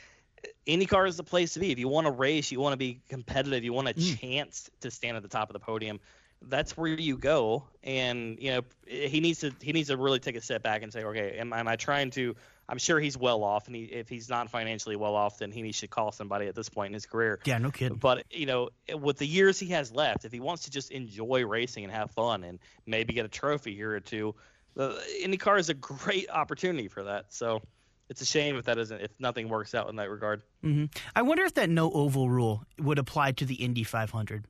IndyCar 0.67 1.07
is 1.07 1.17
the 1.17 1.23
place 1.23 1.53
to 1.53 1.59
be. 1.59 1.71
If 1.71 1.79
you 1.79 1.87
want 1.87 2.07
to 2.07 2.11
race, 2.11 2.51
you 2.51 2.59
want 2.59 2.73
to 2.73 2.77
be 2.77 3.01
competitive, 3.09 3.63
you 3.63 3.73
want 3.73 3.89
a 3.89 3.93
Mm. 3.93 4.19
chance 4.19 4.69
to 4.81 4.91
stand 4.91 5.17
at 5.17 5.23
the 5.23 5.29
top 5.29 5.49
of 5.49 5.53
the 5.53 5.59
podium. 5.59 5.99
That's 6.41 6.77
where 6.77 6.87
you 6.87 7.17
go. 7.17 7.65
And 7.83 8.37
you 8.39 8.51
know, 8.51 8.61
he 8.87 9.19
needs 9.19 9.39
to 9.39 9.53
he 9.61 9.73
needs 9.73 9.89
to 9.89 9.97
really 9.97 10.19
take 10.19 10.37
a 10.37 10.41
step 10.41 10.63
back 10.63 10.83
and 10.83 10.93
say, 10.93 11.03
okay, 11.03 11.37
am, 11.37 11.51
am 11.51 11.67
I 11.67 11.75
trying 11.75 12.11
to? 12.11 12.35
I'm 12.69 12.77
sure 12.77 12.99
he's 12.99 13.17
well 13.17 13.43
off, 13.43 13.65
and 13.65 13.75
he, 13.75 13.83
if 13.85 14.07
he's 14.07 14.29
not 14.29 14.49
financially 14.49 14.95
well 14.95 15.15
off, 15.15 15.39
then 15.39 15.51
he 15.51 15.63
needs 15.63 15.79
to 15.79 15.87
call 15.87 16.11
somebody 16.11 16.47
at 16.47 16.55
this 16.55 16.69
point 16.69 16.91
in 16.91 16.93
his 16.93 17.07
career. 17.07 17.39
Yeah, 17.43 17.57
no 17.57 17.71
kidding. 17.71 17.97
But 17.97 18.25
you 18.31 18.45
know, 18.45 18.69
with 18.93 19.17
the 19.17 19.25
years 19.25 19.59
he 19.59 19.67
has 19.69 19.91
left, 19.91 20.23
if 20.23 20.31
he 20.31 20.39
wants 20.39 20.63
to 20.63 20.71
just 20.71 20.91
enjoy 20.91 21.45
racing 21.45 21.83
and 21.83 21.91
have 21.91 22.11
fun 22.11 22.43
and 22.43 22.59
maybe 22.85 23.13
get 23.13 23.25
a 23.25 23.29
trophy 23.29 23.75
here 23.75 23.93
or 23.93 23.99
two, 23.99 24.35
the 24.75 25.01
IndyCar 25.21 25.59
is 25.59 25.69
a 25.69 25.73
great 25.73 26.29
opportunity 26.29 26.87
for 26.87 27.03
that. 27.03 27.33
So 27.33 27.61
it's 28.09 28.21
a 28.21 28.25
shame 28.25 28.57
if 28.57 28.65
that 28.65 28.77
isn't 28.77 29.01
if 29.01 29.11
nothing 29.19 29.47
works 29.49 29.73
out 29.73 29.89
in 29.89 29.95
that 29.97 30.09
regard. 30.09 30.41
hmm 30.61 30.85
I 31.15 31.21
wonder 31.21 31.43
if 31.43 31.53
that 31.55 31.69
no 31.69 31.91
oval 31.91 32.29
rule 32.29 32.63
would 32.79 32.99
apply 32.99 33.33
to 33.33 33.45
the 33.45 33.55
Indy 33.55 33.83
500. 33.83 34.45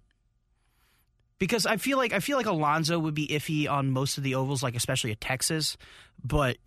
Because 1.38 1.66
I 1.66 1.78
feel 1.78 1.98
like 1.98 2.12
I 2.14 2.20
feel 2.20 2.38
like 2.38 2.46
Alonso 2.48 3.00
would 3.00 3.14
be 3.14 3.28
iffy 3.28 3.70
on 3.70 3.92
most 3.92 4.18
of 4.18 4.24
the 4.24 4.36
ovals, 4.36 4.62
like 4.62 4.76
especially 4.76 5.12
at 5.12 5.22
Texas. 5.22 5.78
But 6.24 6.58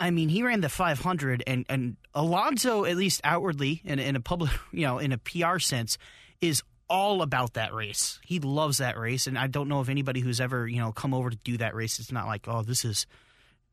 I 0.00 0.10
mean, 0.10 0.28
he 0.28 0.42
ran 0.42 0.60
the 0.60 0.68
500, 0.68 1.42
and 1.46 1.66
and 1.68 1.96
Alonso, 2.14 2.84
at 2.84 2.96
least 2.96 3.20
outwardly, 3.22 3.82
in, 3.84 3.98
in 3.98 4.16
a 4.16 4.20
public, 4.20 4.50
you 4.72 4.86
know, 4.86 4.98
in 4.98 5.12
a 5.12 5.18
PR 5.18 5.58
sense, 5.58 5.98
is 6.40 6.62
all 6.88 7.22
about 7.22 7.54
that 7.54 7.72
race. 7.74 8.18
He 8.24 8.40
loves 8.40 8.78
that 8.78 8.98
race, 8.98 9.26
and 9.26 9.38
I 9.38 9.46
don't 9.46 9.68
know 9.68 9.80
of 9.80 9.88
anybody 9.88 10.20
who's 10.20 10.40
ever 10.40 10.66
you 10.66 10.78
know 10.78 10.90
come 10.92 11.12
over 11.12 11.28
to 11.30 11.36
do 11.36 11.58
that 11.58 11.74
race. 11.74 11.98
It's 11.98 12.12
not 12.12 12.26
like, 12.26 12.48
oh, 12.48 12.62
this 12.62 12.84
is 12.84 13.06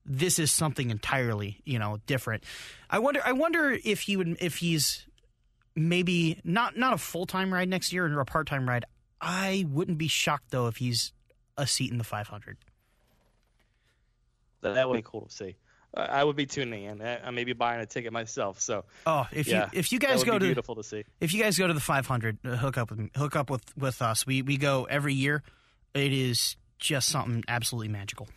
this 0.06 0.40
is 0.40 0.52
something 0.52 0.90
entirely 0.90 1.62
you 1.66 1.80
know 1.80 2.00
different. 2.08 2.44
I 2.90 3.00
wonder. 3.00 3.22
I 3.24 3.32
wonder 3.34 3.78
if 3.84 4.02
he 4.02 4.18
would 4.18 4.38
if 4.40 4.58
he's 4.58 5.06
maybe 5.76 6.40
not 6.44 6.78
not 6.78 6.94
a 6.94 6.98
full 6.98 7.26
time 7.26 7.54
ride 7.54 7.70
next 7.70 7.94
year 7.94 8.06
or 8.06 8.20
a 8.20 8.26
part 8.26 8.48
time 8.48 8.68
ride. 8.68 8.86
I 9.22 9.66
wouldn't 9.70 9.98
be 9.98 10.08
shocked 10.08 10.52
though 10.52 10.68
if 10.68 10.78
he's 10.78 11.14
a 11.58 11.68
seat 11.68 11.92
in 11.92 11.98
the 11.98 12.04
500. 12.04 12.58
That, 14.62 14.76
that 14.76 14.90
would 14.90 14.96
be 14.96 15.02
cool 15.04 15.26
to 15.26 15.32
see. 15.32 15.56
I 15.94 16.24
would 16.24 16.38
be 16.38 16.46
tuning 16.46 16.86
in. 16.86 17.02
I, 17.02 17.32
may 17.32 17.44
be 17.44 17.52
buying 17.52 17.82
a 17.82 17.86
ticket 17.86 18.14
myself. 18.14 18.62
So 18.62 18.86
Oh, 19.06 19.28
if 19.34 19.48
yeah, 19.48 19.70
you 19.74 19.80
if 19.80 19.92
you 19.92 20.00
guys 20.00 20.24
go 20.24 20.40
to 20.40 20.46
beautiful 20.46 20.76
to 20.76 20.84
see. 20.84 21.04
if 21.20 21.34
you 21.34 21.44
guys 21.44 21.58
go 21.58 21.68
to 21.68 21.74
the 21.74 21.82
500, 21.82 22.38
uh, 22.46 22.56
hook 22.56 22.78
up 22.78 22.92
with 22.92 23.10
hook 23.16 23.36
up 23.36 23.50
with 23.50 23.64
with 23.78 24.02
us. 24.02 24.26
We 24.26 24.42
we 24.42 24.56
go 24.56 24.86
every 24.86 25.14
year. 25.14 25.44
It 25.94 26.14
is 26.14 26.56
just 26.80 27.10
something 27.10 27.44
absolutely 27.48 27.90
magical. 27.90 28.30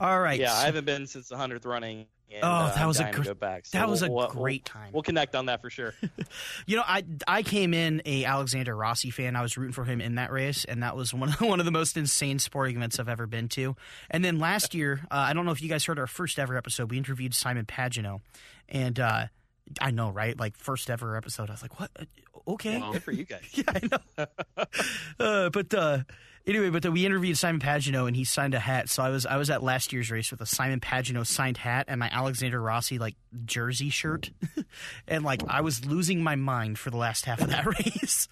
All 0.00 0.18
right. 0.20 0.40
Yeah, 0.40 0.52
I 0.54 0.64
haven't 0.64 0.84
been 0.86 1.06
since 1.06 1.28
the 1.28 1.36
hundredth 1.36 1.66
running, 1.66 2.06
And, 2.32 2.42
Oh, 2.42 2.48
uh, 2.48 2.74
that 2.74 2.86
was 2.86 3.00
a 3.00 3.10
gr- 3.12 3.34
back. 3.34 3.66
So 3.66 3.76
that 3.78 3.88
was 3.88 4.00
we'll- 4.02 4.10
a 4.10 4.14
we'll- 4.14 4.28
great 4.28 4.62
we'll- 4.74 4.82
time. 4.82 4.92
We'll 4.92 5.02
connect 5.02 5.34
on 5.36 5.46
that 5.46 5.60
for 5.60 5.68
sure. 5.70 5.94
You 6.66 6.76
know, 6.76 6.84
I 6.86 7.04
I 7.26 7.42
came 7.42 7.74
in 7.74 8.00
a 8.04 8.24
Alexander 8.24 8.74
Rossi 8.76 9.10
fan. 9.10 9.34
I 9.36 9.42
was 9.42 9.56
rooting 9.58 9.72
for 9.72 9.84
him 9.84 10.00
in 10.00 10.14
that 10.14 10.30
race, 10.30 10.64
and 10.64 10.82
that 10.84 10.96
was 10.96 11.12
one 11.12 11.28
of 11.30 11.40
one 11.40 11.58
of 11.60 11.66
the 11.66 11.72
most 11.72 11.96
insane 11.96 12.38
sporting 12.38 12.76
events 12.76 12.98
I've 13.00 13.08
ever 13.08 13.26
been 13.26 13.48
to. 13.50 13.74
And 14.10 14.24
then 14.24 14.38
last 14.38 14.74
year, 14.74 15.00
uh, 15.10 15.16
I 15.16 15.32
don't 15.32 15.44
know 15.44 15.50
if 15.52 15.60
you 15.60 15.68
guys 15.68 15.84
heard 15.84 15.98
our 15.98 16.06
first 16.06 16.38
ever 16.38 16.56
episode. 16.56 16.90
We 16.90 16.98
interviewed 16.98 17.34
Simon 17.34 17.66
Pagenaud, 17.66 18.20
and 18.68 18.98
uh, 19.00 19.26
I 19.80 19.90
know, 19.90 20.10
right? 20.10 20.38
Like 20.38 20.56
first 20.56 20.88
ever 20.88 21.16
episode. 21.16 21.50
I 21.50 21.52
was 21.54 21.62
like, 21.62 21.78
what? 21.80 21.90
Uh, 21.98 22.04
Okay, 22.48 22.80
Good 22.92 23.02
for 23.02 23.12
you 23.12 23.24
guys. 23.24 23.42
yeah, 23.52 23.64
I 23.68 23.80
know. 24.16 24.26
uh, 25.20 25.50
but 25.50 25.72
uh, 25.74 25.98
anyway, 26.46 26.70
but 26.70 26.84
uh, 26.86 26.90
we 26.92 27.04
interviewed 27.06 27.36
Simon 27.38 27.60
Pagenaud, 27.60 28.06
and 28.06 28.16
he 28.16 28.24
signed 28.24 28.54
a 28.54 28.58
hat. 28.60 28.88
So 28.88 29.02
I 29.02 29.08
was 29.10 29.26
I 29.26 29.36
was 29.36 29.50
at 29.50 29.62
last 29.62 29.92
year's 29.92 30.10
race 30.10 30.30
with 30.30 30.40
a 30.40 30.46
Simon 30.46 30.80
Pagenaud 30.80 31.26
signed 31.26 31.56
hat 31.58 31.86
and 31.88 31.98
my 32.00 32.08
Alexander 32.10 32.60
Rossi 32.60 32.98
like 32.98 33.16
jersey 33.44 33.90
shirt, 33.90 34.30
and 35.08 35.24
like 35.24 35.42
I 35.48 35.60
was 35.60 35.84
losing 35.84 36.22
my 36.22 36.36
mind 36.36 36.78
for 36.78 36.90
the 36.90 36.96
last 36.96 37.24
half 37.24 37.40
of 37.40 37.48
that 37.50 37.66
race. 37.78 38.28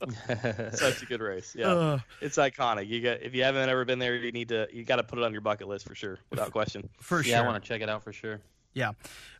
Such 0.78 1.02
a 1.02 1.06
good 1.06 1.20
race. 1.20 1.54
Yeah, 1.58 1.68
Uh. 1.68 1.98
it's 2.20 2.36
iconic. 2.38 2.86
You 2.88 3.00
got 3.00 3.22
if 3.22 3.34
you 3.34 3.42
haven't 3.44 3.68
ever 3.68 3.84
been 3.84 3.98
there, 3.98 4.14
you 4.14 4.32
need 4.32 4.48
to. 4.50 4.68
You 4.72 4.84
got 4.84 4.96
to 4.96 5.02
put 5.02 5.18
it 5.18 5.24
on 5.24 5.32
your 5.32 5.40
bucket 5.40 5.66
list 5.68 5.86
for 5.88 5.94
sure, 5.94 6.18
without 6.30 6.52
question. 6.52 6.88
For 7.00 7.20
yeah, 7.22 7.36
sure. 7.38 7.44
I 7.44 7.48
want 7.48 7.62
to 7.62 7.68
check 7.68 7.80
it 7.80 7.88
out 7.88 8.02
for 8.04 8.12
sure. 8.12 8.40
Yeah. 8.74 8.92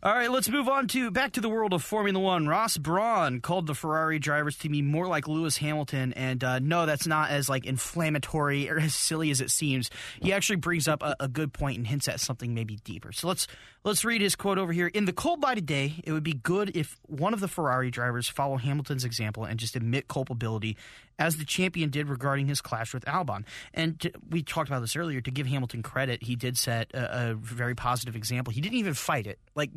All 0.02 0.12
right, 0.12 0.30
let's 0.30 0.48
move 0.48 0.68
on 0.68 0.88
to 0.88 1.10
back 1.10 1.32
to 1.32 1.40
the 1.40 1.48
world 1.48 1.72
of 1.72 1.82
Formula 1.82 2.18
One. 2.18 2.48
Ross 2.48 2.76
Brawn 2.76 3.40
called 3.40 3.66
the 3.66 3.74
Ferrari 3.74 4.18
drivers 4.18 4.58
to 4.58 4.68
be 4.68 4.82
more 4.82 5.06
like 5.06 5.26
Lewis 5.26 5.56
Hamilton, 5.56 6.12
and 6.12 6.42
uh, 6.44 6.58
no, 6.58 6.84
that's 6.86 7.06
not 7.06 7.30
as 7.30 7.48
like 7.48 7.64
inflammatory 7.64 8.68
or 8.68 8.78
as 8.78 8.94
silly 8.94 9.30
as 9.30 9.40
it 9.40 9.50
seems. 9.50 9.90
He 10.20 10.32
actually 10.32 10.56
brings 10.56 10.86
up 10.86 11.02
a, 11.02 11.16
a 11.20 11.28
good 11.28 11.52
point 11.52 11.78
and 11.78 11.86
hints 11.86 12.08
at 12.08 12.20
something 12.20 12.52
maybe 12.52 12.76
deeper. 12.84 13.12
So 13.12 13.28
let's 13.28 13.46
let's 13.84 14.04
read 14.04 14.20
his 14.20 14.36
quote 14.36 14.58
over 14.58 14.72
here. 14.72 14.86
In 14.86 15.04
the 15.04 15.12
cold 15.12 15.42
light 15.42 15.58
of 15.58 15.66
day, 15.66 15.94
it 16.04 16.12
would 16.12 16.22
be 16.22 16.34
good 16.34 16.76
if 16.76 16.98
one 17.06 17.34
of 17.34 17.40
the 17.40 17.48
Ferrari 17.48 17.90
drivers 17.90 18.28
follow 18.28 18.56
Hamilton's 18.56 19.04
example 19.04 19.44
and 19.44 19.58
just 19.58 19.76
admit 19.76 20.08
culpability, 20.08 20.76
as 21.18 21.36
the 21.36 21.44
champion 21.44 21.90
did 21.90 22.08
regarding 22.08 22.46
his 22.46 22.60
clash 22.60 22.94
with 22.94 23.04
Albon. 23.04 23.44
And 23.74 24.00
to, 24.00 24.12
we 24.28 24.42
talked 24.42 24.68
about 24.68 24.80
this 24.80 24.96
earlier. 24.96 25.20
To 25.20 25.30
give 25.30 25.46
Hamilton 25.46 25.82
credit, 25.82 26.22
he 26.22 26.36
did 26.36 26.56
set 26.56 26.90
a, 26.94 27.30
a 27.30 27.34
very 27.34 27.74
positive 27.74 28.16
example. 28.16 28.52
He 28.52 28.60
didn't 28.60 28.78
even 28.78 28.94
fight 28.94 29.26
it. 29.26 29.38
Like 29.54 29.70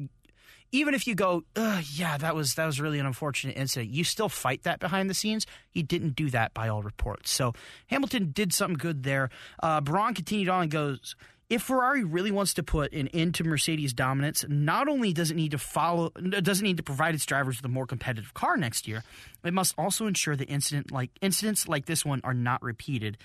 even 0.72 0.94
if 0.94 1.07
you 1.07 1.15
go, 1.15 1.44
yeah, 1.56 2.18
that 2.18 2.36
was 2.36 2.56
that 2.56 2.65
was 2.65 2.80
really 2.80 2.99
an 2.99 3.06
unfortunate 3.06 3.57
incident, 3.57 3.91
you 3.91 4.03
still 4.03 4.30
fight 4.30 4.64
that 4.64 4.80
behind 4.80 5.10
the 5.10 5.14
scenes. 5.14 5.45
He 5.69 5.84
didn't 5.84 6.15
do 6.15 6.30
that 6.32 6.53
by 6.53 6.68
all 6.68 6.82
reports. 6.82 7.32
So 7.32 7.53
Hamilton 7.88 8.32
did 8.32 8.53
something 8.53 8.77
good 8.77 9.03
there. 9.03 9.30
Uh, 9.61 9.82
Brawn 9.82 10.14
continued 10.14 10.49
on 10.49 10.64
and 10.64 10.72
goes. 10.72 11.15
If 11.49 11.61
Ferrari 11.61 12.03
really 12.03 12.31
wants 12.31 12.55
to 12.55 12.63
put 12.63 12.91
an 12.93 13.07
end 13.09 13.35
to 13.35 13.43
Mercedes' 13.43 13.93
dominance, 13.93 14.43
not 14.49 14.88
only 14.88 15.13
does 15.13 15.30
it 15.30 15.35
need 15.35 15.51
to 15.51 15.59
follow, 15.59 16.09
does 16.09 16.61
it 16.61 16.63
need 16.63 16.77
to 16.77 16.84
provide 16.84 17.13
its 17.13 17.26
drivers 17.26 17.57
with 17.57 17.65
a 17.65 17.73
more 17.73 17.85
competitive 17.85 18.34
car 18.34 18.57
next 18.57 18.88
year, 18.88 19.03
it 19.43 19.53
must 19.53 19.76
also 19.77 20.07
ensure 20.07 20.35
that 20.35 20.45
incident 20.45 20.91
like 20.91 21.11
incidents 21.22 21.67
like 21.67 21.85
this 21.85 22.03
one 22.03 22.22
are 22.23 22.34
not 22.34 22.63
repeated. 22.63 23.17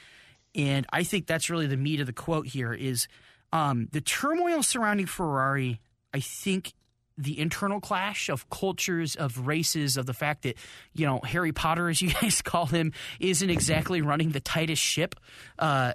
And 0.55 0.87
I 0.93 1.03
think 1.03 1.27
that's 1.27 1.49
really 1.49 1.67
the 1.67 1.77
meat 1.77 2.01
of 2.01 2.07
the 2.07 2.13
quote 2.13 2.47
here 2.47 2.75
is 2.75 3.09
um, 3.53 3.89
the 3.93 4.01
turmoil 4.01 4.63
surrounding 4.63 5.07
Ferrari. 5.07 5.81
I 6.13 6.21
think 6.21 6.75
the 7.17 7.39
internal 7.39 7.81
clash 7.81 8.29
of 8.29 8.49
cultures, 8.51 9.15
of 9.15 9.47
races, 9.47 9.97
of 9.97 10.07
the 10.07 10.15
fact 10.15 10.43
that, 10.43 10.57
you 10.95 11.07
know, 11.07 11.21
Harry 11.25 11.53
Potter, 11.53 11.89
as 11.89 12.01
you 12.03 12.13
guys 12.21 12.43
call 12.43 12.67
him, 12.67 12.93
isn't 13.19 13.51
exactly 13.51 14.03
running 14.03 14.31
the 14.31 14.41
tightest 14.41 14.83
ship. 14.83 15.15
Uh, 15.59 15.93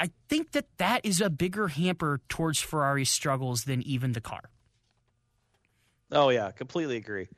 I 0.00 0.10
think 0.28 0.52
that 0.52 0.66
that 0.78 1.04
is 1.04 1.20
a 1.20 1.30
bigger 1.30 1.68
hamper 1.68 2.20
towards 2.28 2.60
Ferrari's 2.60 3.10
struggles 3.10 3.64
than 3.64 3.82
even 3.82 4.12
the 4.12 4.20
car. 4.20 4.50
Oh 6.10 6.30
yeah, 6.30 6.50
completely 6.50 6.96
agree. 6.96 7.28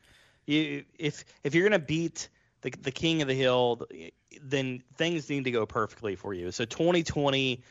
You 0.46 0.84
if 0.98 1.24
if 1.44 1.54
you're 1.54 1.64
gonna 1.68 1.78
beat 1.78 2.28
the 2.62 2.70
the 2.82 2.90
king 2.90 3.22
of 3.22 3.28
the 3.28 3.34
hill, 3.34 3.86
then 4.42 4.82
things 4.96 5.28
need 5.28 5.44
to 5.44 5.50
go 5.50 5.66
perfectly 5.66 6.16
for 6.16 6.34
you. 6.34 6.50
So 6.50 6.64
2020, 6.64 7.62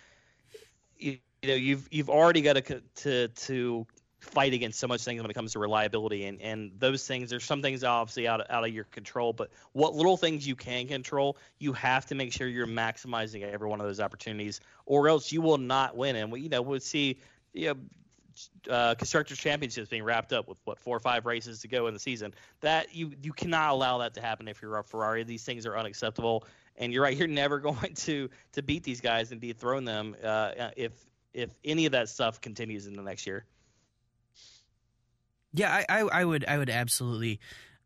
you, 0.97 1.17
you 1.41 1.49
know 1.49 1.55
you've 1.55 1.87
you've 1.91 2.09
already 2.09 2.41
got 2.41 2.53
to 2.53 2.81
to 2.81 3.27
to 3.27 3.87
fight 4.25 4.53
against 4.53 4.79
so 4.79 4.87
much 4.87 5.03
things 5.03 5.21
when 5.21 5.29
it 5.29 5.33
comes 5.33 5.53
to 5.53 5.59
reliability 5.59 6.25
and 6.25 6.41
and 6.41 6.71
those 6.79 7.05
things. 7.07 7.29
There's 7.29 7.43
some 7.43 7.61
things 7.61 7.83
obviously 7.83 8.27
out 8.27 8.41
of, 8.41 8.47
out 8.49 8.63
of 8.65 8.73
your 8.73 8.85
control, 8.85 9.33
but 9.33 9.51
what 9.73 9.93
little 9.93 10.17
things 10.17 10.47
you 10.47 10.55
can 10.55 10.87
control, 10.87 11.37
you 11.59 11.73
have 11.73 12.05
to 12.07 12.15
make 12.15 12.33
sure 12.33 12.47
you're 12.47 12.67
maximizing 12.67 13.41
every 13.43 13.67
one 13.67 13.79
of 13.79 13.87
those 13.87 13.99
opportunities, 13.99 14.61
or 14.85 15.07
else 15.07 15.31
you 15.31 15.41
will 15.41 15.57
not 15.57 15.95
win. 15.95 16.15
And 16.15 16.31
we 16.31 16.41
you 16.41 16.49
know 16.49 16.61
we'll 16.61 16.79
see 16.79 17.19
you 17.53 17.67
know 17.67 17.75
uh, 18.69 18.95
constructors 18.95 19.37
championships 19.37 19.89
being 19.89 20.03
wrapped 20.03 20.33
up 20.33 20.47
with 20.47 20.57
what 20.65 20.79
four 20.79 20.95
or 20.95 20.99
five 20.99 21.25
races 21.25 21.61
to 21.61 21.67
go 21.67 21.87
in 21.87 21.93
the 21.93 21.99
season. 21.99 22.33
That 22.61 22.93
you 22.95 23.13
you 23.21 23.33
cannot 23.33 23.71
allow 23.71 23.99
that 23.99 24.13
to 24.15 24.21
happen 24.21 24.47
if 24.47 24.61
you're 24.61 24.77
a 24.77 24.83
Ferrari. 24.83 25.23
These 25.23 25.43
things 25.43 25.65
are 25.65 25.77
unacceptable. 25.77 26.45
And 26.77 26.91
you're 26.91 27.03
right, 27.03 27.15
you're 27.17 27.27
never 27.27 27.59
going 27.59 27.93
to 27.93 28.29
to 28.53 28.61
beat 28.61 28.83
these 28.83 29.01
guys 29.01 29.31
and 29.31 29.39
dethrone 29.39 29.85
them 29.85 30.15
uh, 30.23 30.71
if 30.75 30.91
if 31.33 31.49
any 31.63 31.85
of 31.85 31.91
that 31.91 32.09
stuff 32.09 32.41
continues 32.41 32.87
in 32.87 32.93
the 32.93 33.03
next 33.03 33.27
year. 33.27 33.45
Yeah, 35.55 35.73
I, 35.73 35.85
I, 35.89 36.01
I 36.01 36.25
would 36.25 36.45
I 36.45 36.57
would 36.57 36.69
absolutely 36.69 37.39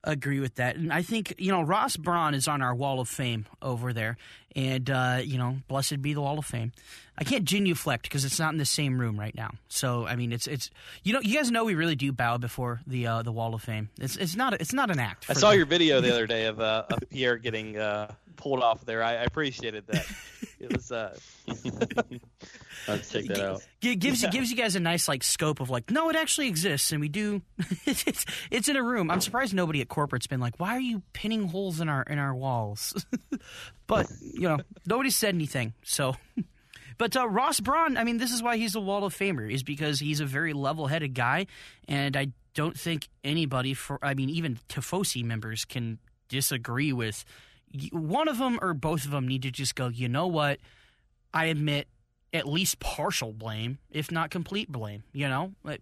agree 0.04 0.40
with 0.40 0.56
that, 0.56 0.76
and 0.76 0.94
I 0.94 1.02
think 1.02 1.36
you 1.38 1.52
know 1.52 1.62
Ross 1.62 1.98
Brawn 1.98 2.34
is 2.34 2.48
on 2.48 2.62
our 2.62 2.74
wall 2.74 3.00
of 3.00 3.08
fame 3.10 3.46
over 3.62 3.94
there, 3.94 4.18
and 4.56 4.90
uh, 4.90 5.22
you 5.24 5.38
know 5.38 5.58
blessed 5.68 6.02
be 6.02 6.14
the 6.14 6.22
wall 6.22 6.40
of 6.40 6.46
fame. 6.46 6.72
I 7.18 7.26
can't 7.26 7.44
genuflect 7.44 8.04
because 8.04 8.24
it's 8.24 8.40
not 8.40 8.54
in 8.54 8.58
the 8.58 8.66
same 8.66 9.00
room 9.00 9.20
right 9.20 9.36
now. 9.36 9.52
So 9.68 10.08
I 10.08 10.16
mean, 10.16 10.32
it's 10.32 10.48
it's 10.48 10.70
you 11.04 11.14
know 11.14 11.20
you 11.22 11.36
guys 11.36 11.52
know 11.52 11.66
we 11.66 11.76
really 11.76 11.96
do 11.96 12.12
bow 12.12 12.38
before 12.38 12.82
the 12.88 13.08
uh, 13.08 13.24
the 13.24 13.32
wall 13.32 13.54
of 13.54 13.62
fame. 13.62 13.90
It's 14.00 14.16
it's 14.16 14.36
not 14.36 14.54
it's 14.54 14.74
not 14.74 14.90
an 14.90 15.00
act. 15.00 15.26
I 15.30 15.34
saw 15.34 15.52
your 15.52 15.66
video 15.66 16.02
the 16.02 16.12
other 16.12 16.28
day 16.28 16.46
of, 16.46 16.60
uh, 16.60 16.86
of 16.90 17.00
Pierre 17.10 17.38
getting 17.38 17.78
uh, 17.78 18.14
pulled 18.40 18.64
off 18.64 18.86
there. 18.86 19.04
I, 19.04 19.12
I 19.12 19.24
appreciated 19.24 19.86
that. 19.88 20.06
It 20.62 20.76
was. 20.76 20.92
Uh, 20.92 21.16
Let's 22.88 23.10
check 23.12 23.26
that 23.26 23.40
out. 23.40 23.66
Gi- 23.82 23.96
gives 23.96 24.22
Yeah. 24.22 24.28
you 24.28 24.32
gives 24.34 24.50
you 24.52 24.58
guys 24.58 24.76
a 24.76 24.80
nice 24.80 25.08
like 25.08 25.24
scope 25.24 25.60
of 25.60 25.70
like 25.70 25.90
no 25.92 26.10
it 26.10 26.16
actually 26.16 26.48
exists 26.48 26.92
and 26.92 27.00
we 27.02 27.08
do 27.08 27.42
it's 27.86 28.26
it's 28.52 28.68
in 28.68 28.76
a 28.76 28.84
room 28.84 29.10
i'm 29.12 29.22
surprised 29.22 29.54
nobody 29.54 29.80
at 29.82 29.88
corporate's 29.88 30.28
been 30.28 30.40
like 30.40 30.60
why 30.60 30.76
are 30.76 30.80
you 30.82 31.02
pinning 31.14 31.48
holes 31.48 31.80
in 31.80 31.88
our 31.90 32.04
in 32.04 32.18
our 32.20 32.36
walls 32.36 33.06
but 33.88 34.08
you 34.22 34.42
know 34.50 34.58
nobody 34.86 35.10
said 35.10 35.34
anything 35.36 35.74
so 35.84 36.16
but 36.98 37.16
uh, 37.16 37.28
ross 37.28 37.60
brawn 37.62 37.96
i 37.98 38.04
mean 38.04 38.18
this 38.18 38.32
is 38.32 38.42
why 38.44 38.58
he's 38.58 38.76
a 38.76 38.82
wall 38.82 39.04
of 39.06 39.16
famer 39.16 39.50
is 39.52 39.64
because 39.64 40.00
he's 40.00 40.20
a 40.20 40.26
very 40.26 40.52
level-headed 40.54 41.14
guy 41.14 41.46
and 41.88 42.18
i 42.18 42.28
don't 42.54 42.78
think 42.78 43.08
anybody 43.24 43.74
for 43.74 43.98
i 44.04 44.14
mean 44.14 44.30
even 44.30 44.58
tifosi 44.68 45.24
members 45.24 45.64
can 45.66 46.00
disagree 46.28 46.92
with 46.94 47.24
y- 47.26 47.49
one 47.92 48.28
of 48.28 48.38
them 48.38 48.60
or 48.62 48.74
both 48.74 49.06
of 49.06 49.12
them 49.12 49.28
need 49.28 49.44
to 49.44 49.52
just 49.52 49.76
go 49.76 49.88
you 49.88 50.10
know 50.10 50.28
what 50.28 50.60
i 51.34 51.46
admit 51.46 51.88
at 52.34 52.48
least 52.48 52.80
partial 52.80 53.34
blame, 53.34 53.80
if 53.90 54.12
not 54.12 54.30
complete 54.30 54.72
blame. 54.72 55.04
You 55.14 55.28
know, 55.28 55.54
like, 55.64 55.82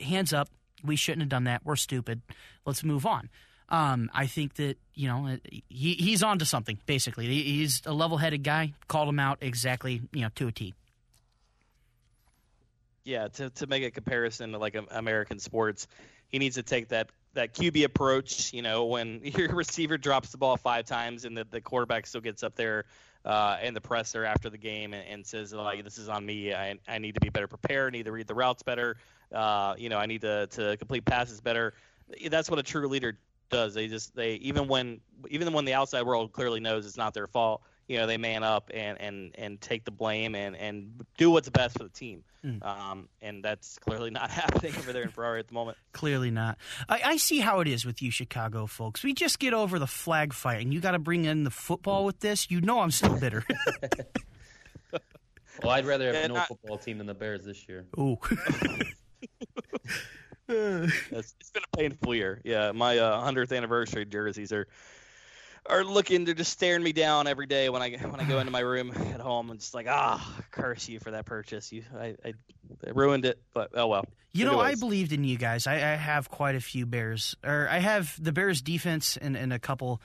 hands 0.00 0.32
up. 0.32 0.48
We 0.84 0.96
shouldn't 0.96 1.22
have 1.22 1.28
done 1.28 1.44
that. 1.44 1.62
We're 1.64 1.76
stupid. 1.76 2.22
Let's 2.64 2.84
move 2.84 3.06
on. 3.06 3.30
Um, 3.68 4.10
I 4.14 4.26
think 4.26 4.54
that 4.54 4.76
you 4.94 5.08
know 5.08 5.38
he 5.68 5.94
he's 5.94 6.22
on 6.22 6.38
to 6.38 6.44
something. 6.44 6.78
Basically, 6.86 7.26
he's 7.26 7.82
a 7.84 7.92
level-headed 7.92 8.44
guy. 8.44 8.74
Called 8.86 9.08
him 9.08 9.18
out 9.18 9.38
exactly, 9.40 10.02
you 10.12 10.22
know, 10.22 10.28
to 10.36 10.48
a 10.48 10.52
T. 10.52 10.74
yeah, 13.04 13.28
to, 13.28 13.50
to 13.50 13.66
make 13.66 13.82
a 13.82 13.90
comparison 13.90 14.52
to 14.52 14.58
like 14.58 14.76
American 14.90 15.40
sports, 15.40 15.88
he 16.28 16.38
needs 16.38 16.56
to 16.56 16.62
take 16.62 16.88
that 16.88 17.08
that 17.36 17.54
QB 17.54 17.84
approach. 17.84 18.52
You 18.52 18.62
know, 18.62 18.86
when 18.86 19.20
your 19.24 19.54
receiver 19.54 19.96
drops 19.96 20.30
the 20.30 20.38
ball 20.38 20.56
five 20.56 20.84
times 20.84 21.24
and 21.24 21.36
the, 21.36 21.46
the 21.50 21.60
quarterback 21.60 22.06
still 22.06 22.20
gets 22.20 22.42
up 22.42 22.56
there 22.56 22.84
uh, 23.24 23.58
in 23.62 23.74
the 23.74 23.80
presser 23.80 24.24
after 24.24 24.50
the 24.50 24.58
game 24.58 24.92
and, 24.92 25.06
and 25.08 25.26
says 25.26 25.52
like, 25.52 25.82
"This 25.84 25.98
is 25.98 26.08
on 26.08 26.26
me. 26.26 26.52
I, 26.52 26.78
I 26.88 26.98
need 26.98 27.14
to 27.14 27.20
be 27.20 27.30
better 27.30 27.48
prepared. 27.48 27.94
I 27.94 27.98
need 27.98 28.04
to 28.06 28.12
read 28.12 28.26
the 28.26 28.34
routes 28.34 28.62
better. 28.62 28.96
Uh, 29.32 29.74
you 29.78 29.88
know, 29.88 29.98
I 29.98 30.06
need 30.06 30.22
to 30.22 30.46
to 30.48 30.76
complete 30.76 31.04
passes 31.04 31.40
better." 31.40 31.74
That's 32.28 32.48
what 32.48 32.58
a 32.58 32.62
true 32.62 32.86
leader 32.88 33.18
does. 33.50 33.74
They 33.74 33.88
just 33.88 34.14
they 34.14 34.34
even 34.34 34.68
when 34.68 35.00
even 35.28 35.52
when 35.52 35.64
the 35.64 35.74
outside 35.74 36.02
world 36.02 36.32
clearly 36.32 36.60
knows 36.60 36.86
it's 36.86 36.96
not 36.96 37.14
their 37.14 37.26
fault. 37.26 37.62
You 37.88 37.98
know, 37.98 38.06
they 38.06 38.16
man 38.16 38.42
up 38.42 38.70
and 38.74 39.00
and 39.00 39.34
and 39.36 39.60
take 39.60 39.84
the 39.84 39.90
blame 39.92 40.34
and 40.34 40.56
and 40.56 41.04
do 41.18 41.30
what's 41.30 41.48
best 41.48 41.76
for 41.78 41.84
the 41.84 41.88
team. 41.90 42.24
Um, 42.62 43.08
and 43.20 43.42
that's 43.44 43.76
clearly 43.80 44.10
not 44.12 44.30
happening 44.30 44.72
over 44.76 44.92
there 44.92 45.02
in 45.02 45.08
Ferrari 45.10 45.40
at 45.40 45.48
the 45.48 45.54
moment. 45.54 45.76
Clearly 45.92 46.30
not. 46.30 46.58
I, 46.88 47.00
I 47.04 47.16
see 47.16 47.40
how 47.40 47.58
it 47.58 47.66
is 47.66 47.84
with 47.84 48.00
you, 48.02 48.12
Chicago 48.12 48.66
folks. 48.66 49.02
We 49.02 49.14
just 49.14 49.40
get 49.40 49.52
over 49.52 49.80
the 49.80 49.86
flag 49.88 50.32
fight, 50.32 50.62
and 50.62 50.72
you 50.72 50.78
got 50.80 50.92
to 50.92 51.00
bring 51.00 51.24
in 51.24 51.42
the 51.42 51.50
football 51.50 52.04
with 52.04 52.20
this. 52.20 52.48
You 52.50 52.60
know, 52.60 52.80
I'm 52.80 52.90
still 52.92 53.18
bitter. 53.18 53.44
Well, 55.62 55.70
I'd 55.72 55.86
rather 55.86 56.06
have 56.08 56.14
Yeah, 56.16 56.26
no 56.26 56.34
not- 56.34 56.48
football 56.48 56.76
team 56.76 56.98
than 56.98 57.06
the 57.06 57.14
Bears 57.14 57.42
this 57.46 57.66
year. 57.66 57.86
Ooh. 57.98 58.18
It's, 60.48 61.34
it's 61.40 61.50
been 61.50 61.62
a 61.72 61.76
painful 61.76 62.14
year. 62.14 62.40
Yeah, 62.44 62.70
my 62.72 62.98
uh, 62.98 63.28
100th 63.32 63.56
anniversary 63.56 64.04
jerseys 64.04 64.52
are 64.52 64.68
are 65.68 65.84
looking 65.84 66.24
they're 66.24 66.34
just 66.34 66.52
staring 66.52 66.82
me 66.82 66.92
down 66.92 67.26
every 67.26 67.46
day 67.46 67.68
when 67.68 67.82
I 67.82 67.90
when 67.96 68.20
I 68.20 68.24
go 68.24 68.38
into 68.38 68.52
my 68.52 68.60
room 68.60 68.92
at 69.14 69.20
home 69.20 69.50
and 69.50 69.60
just 69.60 69.74
like 69.74 69.86
ah 69.88 70.42
curse 70.50 70.88
you 70.88 71.00
for 71.00 71.10
that 71.10 71.26
purchase. 71.26 71.72
You 71.72 71.84
I, 71.98 72.14
I, 72.24 72.34
I 72.86 72.90
ruined 72.90 73.24
it 73.24 73.40
but 73.54 73.70
oh 73.74 73.86
well. 73.86 74.06
You 74.32 74.44
know 74.44 74.60
I 74.60 74.74
believed 74.74 75.12
in 75.12 75.24
you 75.24 75.38
guys. 75.38 75.66
I, 75.66 75.74
I, 75.74 75.94
have 75.94 76.28
quite 76.28 76.56
a 76.56 76.60
few 76.60 76.84
Bears 76.84 77.34
or 77.44 77.68
I 77.70 77.78
have 77.78 78.22
the 78.22 78.32
Bears 78.32 78.60
defense 78.60 79.16
and, 79.16 79.36
and 79.36 79.52
a 79.52 79.58
couple 79.58 80.00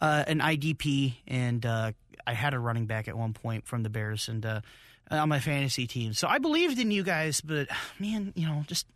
uh, 0.00 0.24
an 0.26 0.40
IDP 0.40 1.14
and 1.26 1.64
uh, 1.64 1.92
I 2.26 2.32
had 2.32 2.52
a 2.52 2.58
running 2.58 2.86
back 2.86 3.06
at 3.06 3.16
one 3.16 3.32
point 3.32 3.66
from 3.66 3.82
the 3.82 3.90
Bears 3.90 4.28
and 4.28 4.44
uh, 4.44 4.60
on 5.10 5.28
my 5.28 5.38
fantasy 5.38 5.86
team. 5.86 6.14
So 6.14 6.26
I 6.26 6.38
believed 6.38 6.78
in 6.78 6.90
you 6.90 7.04
guys 7.04 7.40
but 7.40 7.68
man 7.98 8.32
you 8.34 8.46
know 8.46 8.64
just 8.66 8.86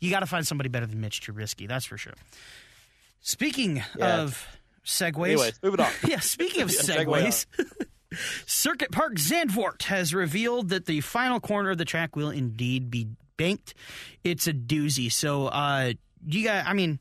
you 0.00 0.10
got 0.10 0.20
to 0.20 0.26
find 0.26 0.46
somebody 0.46 0.68
better 0.68 0.86
than 0.86 1.00
Mitch 1.00 1.22
Trubisky 1.22 1.68
that's 1.68 1.84
for 1.84 1.96
sure. 1.96 2.14
Speaking 3.20 3.82
yeah. 3.96 4.20
of 4.20 4.46
segues. 4.84 5.26
Anyways, 5.26 5.60
moving 5.62 5.80
on. 5.80 5.90
yeah, 6.06 6.20
speaking 6.20 6.62
of 6.62 6.70
yeah, 6.72 6.80
segues. 6.80 7.46
Circuit 8.46 8.92
Park 8.92 9.14
Zandvoort 9.14 9.82
has 9.84 10.14
revealed 10.14 10.68
that 10.68 10.86
the 10.86 11.00
final 11.00 11.40
corner 11.40 11.70
of 11.70 11.78
the 11.78 11.84
track 11.84 12.14
will 12.14 12.30
indeed 12.30 12.90
be 12.90 13.08
banked. 13.36 13.74
It's 14.22 14.46
a 14.46 14.52
doozy. 14.52 15.10
So, 15.10 15.48
uh, 15.48 15.94
you 16.24 16.44
got, 16.44 16.66
I 16.66 16.74
mean, 16.74 17.00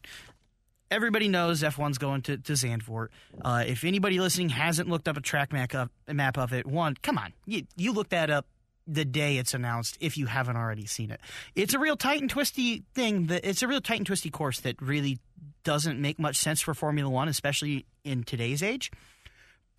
everybody 0.89 1.27
knows 1.27 1.61
F1's 1.61 1.99
going 1.99 2.23
to, 2.23 2.37
to 2.37 2.53
Zandvoort. 2.53 3.09
Uh, 3.43 3.63
if 3.67 3.83
anybody 3.83 4.19
listening 4.19 4.49
hasn't 4.49 4.89
looked 4.89 5.07
up 5.07 5.17
a 5.17 5.21
track 5.21 5.53
map, 5.53 5.75
up, 5.75 5.91
map 6.07 6.37
of 6.37 6.51
it, 6.51 6.65
one, 6.65 6.95
come 7.03 7.19
on, 7.19 7.33
you, 7.45 7.63
you 7.75 7.93
look 7.93 8.09
that 8.09 8.31
up 8.31 8.47
the 8.87 9.05
day 9.05 9.37
it's 9.37 9.53
announced 9.53 9.97
if 9.99 10.17
you 10.17 10.25
haven't 10.25 10.57
already 10.57 10.85
seen 10.85 11.11
it. 11.11 11.21
It's 11.55 11.73
a 11.73 11.79
real 11.79 11.95
tight 11.95 12.21
and 12.21 12.29
twisty 12.29 12.83
thing. 12.93 13.27
That 13.27 13.47
it's 13.47 13.61
a 13.61 13.67
real 13.67 13.81
tight 13.81 13.97
and 13.97 14.05
twisty 14.05 14.29
course 14.29 14.59
that 14.61 14.81
really 14.81 15.19
doesn't 15.63 15.99
make 15.99 16.19
much 16.19 16.37
sense 16.37 16.61
for 16.61 16.73
Formula 16.73 17.09
One, 17.09 17.27
especially 17.27 17.85
in 18.03 18.23
today's 18.23 18.61
age. 18.61 18.91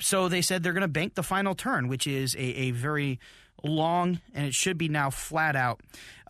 So 0.00 0.28
they 0.28 0.42
said 0.42 0.62
they're 0.62 0.72
going 0.72 0.82
to 0.82 0.88
bank 0.88 1.14
the 1.14 1.22
final 1.22 1.54
turn, 1.54 1.88
which 1.88 2.06
is 2.06 2.34
a, 2.34 2.38
a 2.38 2.70
very 2.72 3.20
long 3.62 4.20
and 4.34 4.46
it 4.46 4.54
should 4.54 4.78
be 4.78 4.88
now 4.88 5.10
flat 5.10 5.56
out. 5.56 5.80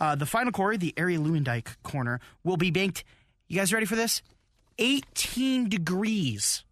Uh, 0.01 0.15
the 0.15 0.27
final 0.27 0.53
corner, 0.53 0.77
the 0.77 0.95
Arie 0.97 1.17
Luyendyk 1.17 1.77
corner, 1.83 2.21
will 2.43 2.57
be 2.57 2.71
banked. 2.71 3.05
You 3.49 3.59
guys 3.59 3.73
ready 3.73 3.87
for 3.87 3.97
this? 3.97 4.23
18 4.79 5.69
degrees. 5.69 6.65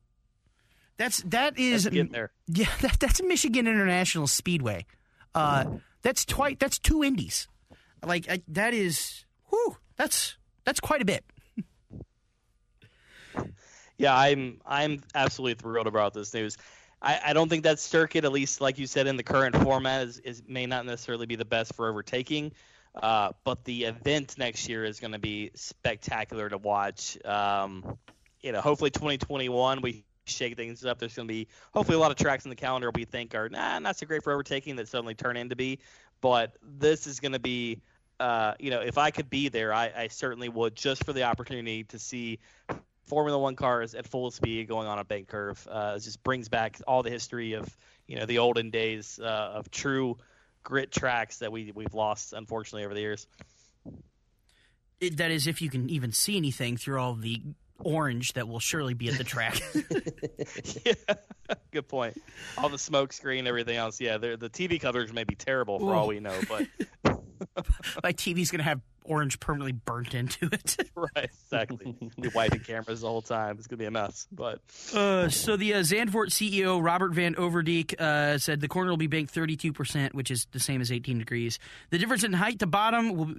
That's 0.97 1.23
that 1.23 1.59
is 1.59 1.85
there. 1.85 2.31
yeah 2.47 2.67
that, 2.81 3.01
that's 3.01 3.23
Michigan 3.23 3.67
International 3.67 4.27
Speedway. 4.27 4.87
Uh, 5.35 5.65
that's 6.03 6.25
twice 6.25 6.57
that's 6.59 6.79
two 6.79 7.03
indies. 7.03 7.49
Like 8.05 8.29
I, 8.31 8.43
that 8.49 8.75
is 8.75 9.25
whew, 9.51 9.77
that's 9.97 10.37
that's 10.65 10.81
quite 10.81 11.03
a 11.03 11.05
bit 11.05 11.25
yeah, 14.03 14.17
I'm 14.17 14.61
I'm 14.67 15.03
absolutely 15.15 15.55
thrilled 15.55 15.87
about 15.87 16.13
this 16.13 16.35
news. 16.35 16.59
I, 17.01 17.21
I 17.27 17.33
don't 17.33 17.49
think 17.49 17.63
that 17.65 17.79
circuit, 17.79 18.25
at 18.25 18.33
least 18.33 18.61
like 18.61 18.79
you 18.79 18.87
said 18.87 19.07
in 19.07 19.17
the 19.17 19.23
current 19.23 19.57
format, 19.57 20.09
is, 20.09 20.19
is 20.19 20.43
may 20.47 20.67
not 20.67 20.87
necessarily 20.87 21.27
be 21.27 21.37
the 21.37 21.45
best 21.45 21.75
for 21.75 21.89
overtaking. 21.89 22.53
Uh, 22.95 23.33
but 23.45 23.65
the 23.65 23.85
event 23.85 24.37
next 24.37 24.69
year 24.69 24.85
is 24.85 25.01
going 25.01 25.13
to 25.13 25.19
be 25.19 25.51
spectacular 25.55 26.49
to 26.49 26.59
watch. 26.59 27.17
Um, 27.25 27.97
you 28.43 28.53
know, 28.53 28.61
hopefully 28.61 28.91
2021 28.91 29.81
we 29.83 30.05
shake 30.25 30.57
things 30.57 30.85
up. 30.85 30.99
There's 30.99 31.15
going 31.15 31.29
to 31.29 31.33
be 31.33 31.49
hopefully 31.73 31.97
a 31.97 32.01
lot 32.01 32.11
of 32.11 32.17
tracks 32.17 32.45
in 32.45 32.51
the 32.51 32.57
calendar 32.57 32.91
we 32.95 33.05
think 33.05 33.35
are 33.35 33.49
nah, 33.49 33.79
not 33.79 33.97
so 33.97 34.07
great 34.07 34.23
for 34.23 34.33
overtaking 34.33 34.77
that 34.77 34.89
suddenly 34.89 35.15
turn 35.15 35.37
into 35.37 35.57
be. 35.57 35.79
But 36.21 36.57
this 36.63 37.07
is 37.07 37.21
going 37.21 37.33
to 37.33 37.41
be, 37.41 37.81
uh, 38.21 38.55
you 38.61 38.71
know, 38.71 38.81
if 38.81 38.99
I 38.99 39.11
could 39.11 39.29
be 39.29 39.49
there, 39.49 39.73
I, 39.73 39.93
I 39.97 40.09
certainly 40.09 40.49
would 40.49 40.77
just 40.77 41.05
for 41.05 41.13
the 41.13 41.25
opportunity 41.25 41.85
to 41.85 41.99
see 41.99 42.39
Formula 43.05 43.39
One 43.39 43.57
cars 43.57 43.95
at 43.95 44.07
full 44.07 44.31
speed 44.31 44.69
going 44.69 44.87
on 44.87 44.99
a 44.99 45.05
bank 45.05 45.29
curve. 45.29 45.67
Uh, 45.71 45.95
it 45.97 46.01
just 46.01 46.23
brings 46.23 46.49
back 46.49 46.81
all 46.87 47.03
the 47.03 47.11
history 47.11 47.55
of 47.55 47.77
you 48.07 48.17
know 48.17 48.27
the 48.27 48.39
olden 48.39 48.71
days 48.71 49.19
uh, 49.21 49.53
of 49.55 49.71
true 49.71 50.17
grit 50.63 50.93
tracks 50.93 51.39
that 51.39 51.51
we 51.51 51.73
we've 51.75 51.95
lost 51.95 52.33
unfortunately 52.33 52.85
over 52.85 52.95
the 52.95 53.01
years. 53.01 53.27
That 55.01 55.33
is, 55.33 55.49
if 55.49 55.61
you 55.61 55.69
can 55.69 55.91
even 55.91 56.13
see 56.13 56.37
anything 56.37 56.77
through 56.77 57.01
all 57.01 57.15
the 57.15 57.43
orange 57.85 58.35
that 58.35 58.49
will 58.49 58.61
surely 58.61 58.95
be 58.95 59.09
at 59.09 59.19
the 59.19 59.25
track. 59.25 59.61
yeah, 60.85 61.15
good 61.71 61.89
point. 61.89 62.21
All 62.59 62.69
the 62.69 62.79
smoke 62.79 63.13
screen, 63.13 63.47
everything 63.47 63.77
else. 63.77 64.01
Yeah, 64.01 64.19
the 64.19 64.37
TV 64.37 64.81
coverage 64.81 65.13
may 65.13 65.25
be 65.25 65.35
terrible 65.35 65.79
for 65.79 65.87
Ooh. 65.87 65.93
all 65.93 66.09
we 66.09 66.21
know, 66.21 66.39
but 66.49 66.67
my 68.03 68.13
TV's 68.13 68.51
gonna 68.51 68.63
have 68.63 68.81
orange 69.05 69.41
permanently 69.41 69.73
burnt 69.73 70.15
into 70.15 70.49
it. 70.53 70.77
right, 70.95 71.11
exactly. 71.25 71.95
Be 72.21 72.29
wiping 72.35 72.61
cameras 72.61 73.01
the 73.01 73.09
whole 73.09 73.23
time. 73.23 73.57
It's 73.59 73.67
gonna 73.67 73.79
be 73.79 73.87
a 73.87 73.91
mess. 73.91 74.27
But 74.31 74.61
uh, 74.95 75.29
so 75.29 75.57
the 75.57 75.75
uh, 75.75 75.79
Zandvoort 75.79 76.31
CEO 76.31 76.83
Robert 76.83 77.13
Van 77.13 77.35
Overdijk 77.35 78.01
uh, 78.01 78.39
said 78.39 78.61
the 78.61 78.69
corner 78.69 78.91
will 78.91 78.97
be 78.97 79.07
banked 79.07 79.33
32 79.33 79.73
percent, 79.73 80.15
which 80.15 80.31
is 80.31 80.47
the 80.53 80.61
same 80.61 80.81
as 80.81 80.93
18 80.93 81.19
degrees. 81.19 81.59
The 81.91 81.99
difference 81.99 82.25
in 82.25 82.33
height 82.33 82.59
to 82.61 82.67
bottom 82.67 83.17
will. 83.17 83.35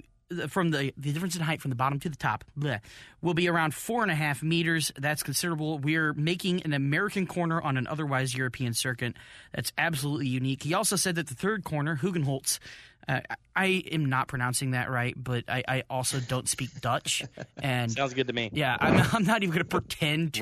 From 0.47 0.71
the 0.71 0.93
the 0.97 1.11
difference 1.13 1.35
in 1.35 1.41
height 1.41 1.61
from 1.61 1.69
the 1.69 1.75
bottom 1.75 1.99
to 1.99 2.09
the 2.09 2.15
top 2.15 2.43
bleh, 2.57 2.79
will 3.21 3.33
be 3.33 3.47
around 3.47 3.73
four 3.73 4.03
and 4.03 4.11
a 4.11 4.15
half 4.15 4.43
meters. 4.43 4.91
That's 4.97 5.23
considerable. 5.23 5.79
We're 5.79 6.13
making 6.13 6.63
an 6.63 6.73
American 6.73 7.27
corner 7.27 7.61
on 7.61 7.77
an 7.77 7.87
otherwise 7.87 8.35
European 8.35 8.73
circuit. 8.73 9.15
That's 9.53 9.71
absolutely 9.77 10.27
unique. 10.27 10.63
He 10.63 10.73
also 10.73 10.95
said 10.95 11.15
that 11.15 11.27
the 11.27 11.35
third 11.35 11.63
corner, 11.63 11.97
Hugenholtz, 11.97 12.59
uh, 13.07 13.19
I 13.55 13.83
am 13.91 14.05
not 14.05 14.27
pronouncing 14.27 14.71
that 14.71 14.89
right, 14.89 15.13
but 15.15 15.43
I, 15.47 15.63
I 15.67 15.83
also 15.89 16.19
don't 16.19 16.47
speak 16.47 16.81
Dutch. 16.81 17.23
And 17.61 17.91
sounds 17.91 18.13
good 18.13 18.27
to 18.27 18.33
me. 18.33 18.49
Yeah, 18.53 18.75
I'm, 18.79 19.07
I'm 19.13 19.23
not 19.23 19.43
even 19.43 19.51
going 19.53 19.59
to 19.59 19.65
pretend 19.65 20.33
to 20.35 20.41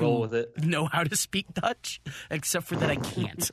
know 0.62 0.86
how 0.86 1.04
to 1.04 1.16
speak 1.16 1.52
Dutch, 1.52 2.00
except 2.30 2.66
for 2.66 2.76
that 2.76 2.90
I 2.90 2.96
can't. 2.96 3.50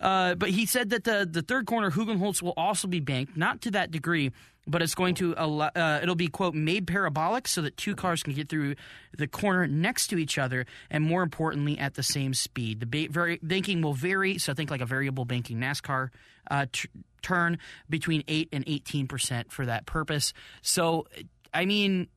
uh, 0.00 0.34
but 0.34 0.50
he 0.50 0.66
said 0.66 0.90
that 0.90 1.04
the 1.04 1.28
the 1.30 1.42
third 1.42 1.66
corner 1.66 1.90
Hugenholtz 1.90 2.42
will 2.42 2.54
also 2.56 2.88
be 2.88 3.00
banked, 3.00 3.36
not 3.36 3.62
to 3.62 3.70
that 3.72 3.90
degree, 3.90 4.32
but 4.66 4.82
it's 4.82 4.94
going 4.94 5.14
to 5.16 5.34
allow, 5.36 5.70
uh, 5.74 6.00
it'll 6.02 6.14
be 6.14 6.28
quote 6.28 6.54
made 6.54 6.86
parabolic 6.86 7.48
so 7.48 7.62
that 7.62 7.76
two 7.76 7.94
cars 7.96 8.22
can 8.22 8.34
get 8.34 8.48
through 8.48 8.74
the 9.16 9.26
corner 9.26 9.66
next 9.66 10.08
to 10.08 10.18
each 10.18 10.38
other 10.38 10.66
and 10.90 11.02
more 11.02 11.22
importantly 11.22 11.78
at 11.78 11.94
the 11.94 12.02
same 12.02 12.34
speed 12.34 12.80
the 12.80 12.86
ba- 12.86 13.10
very, 13.10 13.38
banking 13.42 13.80
will 13.80 13.94
vary 13.94 14.36
so 14.38 14.52
think 14.52 14.70
like 14.70 14.82
a 14.82 14.86
variable 14.86 15.24
banking 15.24 15.58
nascar 15.58 16.10
uh, 16.50 16.66
t- 16.70 16.88
turn 17.22 17.58
between 17.88 18.24
8 18.28 18.48
and 18.52 18.66
18% 18.66 19.50
for 19.50 19.66
that 19.66 19.86
purpose. 19.86 20.32
So, 20.62 21.06
I 21.52 21.64
mean, 21.64 22.08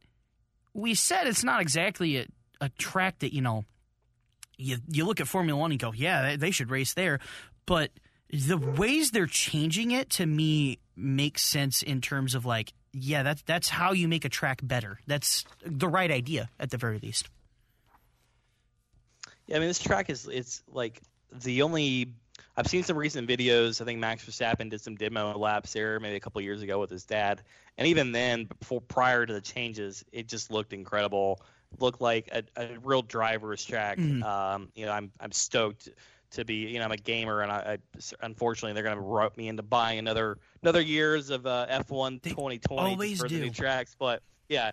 we 0.73 0.93
said 0.93 1.27
it's 1.27 1.43
not 1.43 1.61
exactly 1.61 2.17
a, 2.17 2.27
a 2.59 2.69
track 2.69 3.19
that, 3.19 3.33
you 3.33 3.41
know, 3.41 3.65
you, 4.57 4.77
you 4.87 5.05
look 5.05 5.19
at 5.19 5.27
Formula 5.27 5.59
One 5.59 5.71
and 5.71 5.79
go, 5.79 5.91
yeah, 5.93 6.35
they 6.35 6.51
should 6.51 6.69
race 6.69 6.93
there. 6.93 7.19
But 7.65 7.91
the 8.29 8.57
ways 8.57 9.11
they're 9.11 9.27
changing 9.27 9.91
it 9.91 10.09
to 10.11 10.25
me 10.25 10.79
makes 10.95 11.43
sense 11.43 11.81
in 11.81 12.01
terms 12.01 12.35
of 12.35 12.45
like, 12.45 12.73
yeah, 12.93 13.23
that's 13.23 13.41
that's 13.43 13.69
how 13.69 13.93
you 13.93 14.07
make 14.07 14.25
a 14.25 14.29
track 14.29 14.59
better. 14.63 14.99
That's 15.07 15.45
the 15.65 15.87
right 15.87 16.11
idea 16.11 16.49
at 16.59 16.71
the 16.71 16.77
very 16.77 16.99
least. 16.99 17.29
Yeah, 19.47 19.57
I 19.57 19.59
mean 19.59 19.69
this 19.69 19.79
track 19.79 20.09
is 20.09 20.27
it's 20.31 20.61
like 20.69 21.01
the 21.31 21.61
only 21.61 22.13
I've 22.57 22.67
seen 22.67 22.83
some 22.83 22.97
recent 22.97 23.27
videos. 23.27 23.81
I 23.81 23.85
think 23.85 23.99
Max 23.99 24.25
Verstappen 24.25 24.69
did 24.69 24.81
some 24.81 24.95
demo 24.95 25.37
laps 25.37 25.73
there 25.73 25.99
maybe 25.99 26.15
a 26.15 26.19
couple 26.19 26.41
years 26.41 26.61
ago 26.61 26.79
with 26.79 26.89
his 26.89 27.03
dad, 27.03 27.41
and 27.77 27.87
even 27.87 28.11
then, 28.11 28.47
before 28.59 28.81
prior 28.81 29.25
to 29.25 29.33
the 29.33 29.41
changes, 29.41 30.03
it 30.11 30.27
just 30.27 30.51
looked 30.51 30.73
incredible. 30.73 31.41
Looked 31.79 32.01
like 32.01 32.29
a, 32.33 32.43
a 32.57 32.77
real 32.83 33.01
driver's 33.01 33.63
track. 33.63 33.97
Mm-hmm. 33.97 34.23
Um, 34.23 34.69
you 34.75 34.85
know, 34.85 34.91
I'm 34.91 35.11
I'm 35.19 35.31
stoked 35.31 35.89
to 36.31 36.43
be. 36.43 36.55
You 36.55 36.79
know, 36.79 36.85
I'm 36.85 36.91
a 36.91 36.97
gamer, 36.97 37.41
and 37.41 37.51
I, 37.51 37.57
I 37.73 37.77
unfortunately 38.21 38.73
they're 38.73 38.83
going 38.83 38.95
to 38.95 39.01
rope 39.01 39.37
me 39.37 39.47
into 39.47 39.63
buying 39.63 39.99
another 39.99 40.37
another 40.61 40.81
years 40.81 41.29
of 41.29 41.45
uh, 41.45 41.67
F1 41.69 42.21
they 42.21 42.31
2020 42.31 43.15
for 43.15 43.27
do. 43.27 43.39
the 43.39 43.45
new 43.45 43.51
tracks, 43.51 43.95
but 43.97 44.21
yeah, 44.51 44.71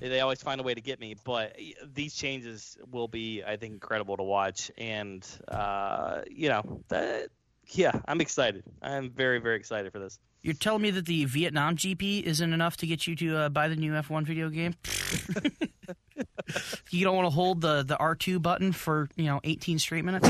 they 0.00 0.20
always 0.20 0.42
find 0.42 0.60
a 0.60 0.64
way 0.64 0.74
to 0.74 0.80
get 0.80 1.00
me. 1.00 1.16
But 1.24 1.56
these 1.94 2.14
changes 2.14 2.76
will 2.90 3.08
be, 3.08 3.42
I 3.44 3.56
think, 3.56 3.74
incredible 3.74 4.16
to 4.16 4.22
watch. 4.22 4.70
And 4.76 5.26
uh, 5.48 6.22
you 6.28 6.48
know, 6.48 6.82
that, 6.88 7.28
yeah, 7.68 7.92
I'm 8.06 8.20
excited. 8.20 8.64
I'm 8.82 9.10
very, 9.10 9.38
very 9.38 9.56
excited 9.56 9.92
for 9.92 10.00
this. 10.00 10.18
You're 10.42 10.54
telling 10.54 10.82
me 10.82 10.90
that 10.92 11.06
the 11.06 11.26
Vietnam 11.26 11.76
GP 11.76 12.22
isn't 12.22 12.52
enough 12.52 12.78
to 12.78 12.86
get 12.86 13.06
you 13.06 13.14
to 13.16 13.36
uh, 13.36 13.48
buy 13.50 13.68
the 13.68 13.76
new 13.76 13.92
F1 13.92 14.24
video 14.24 14.48
game? 14.48 14.74
you 16.90 17.04
don't 17.04 17.14
want 17.14 17.26
to 17.26 17.30
hold 17.30 17.60
the, 17.60 17.82
the 17.82 17.96
R2 17.96 18.40
button 18.40 18.72
for 18.72 19.08
you 19.16 19.26
know 19.26 19.40
18 19.44 19.78
straight 19.78 20.04
minutes. 20.04 20.28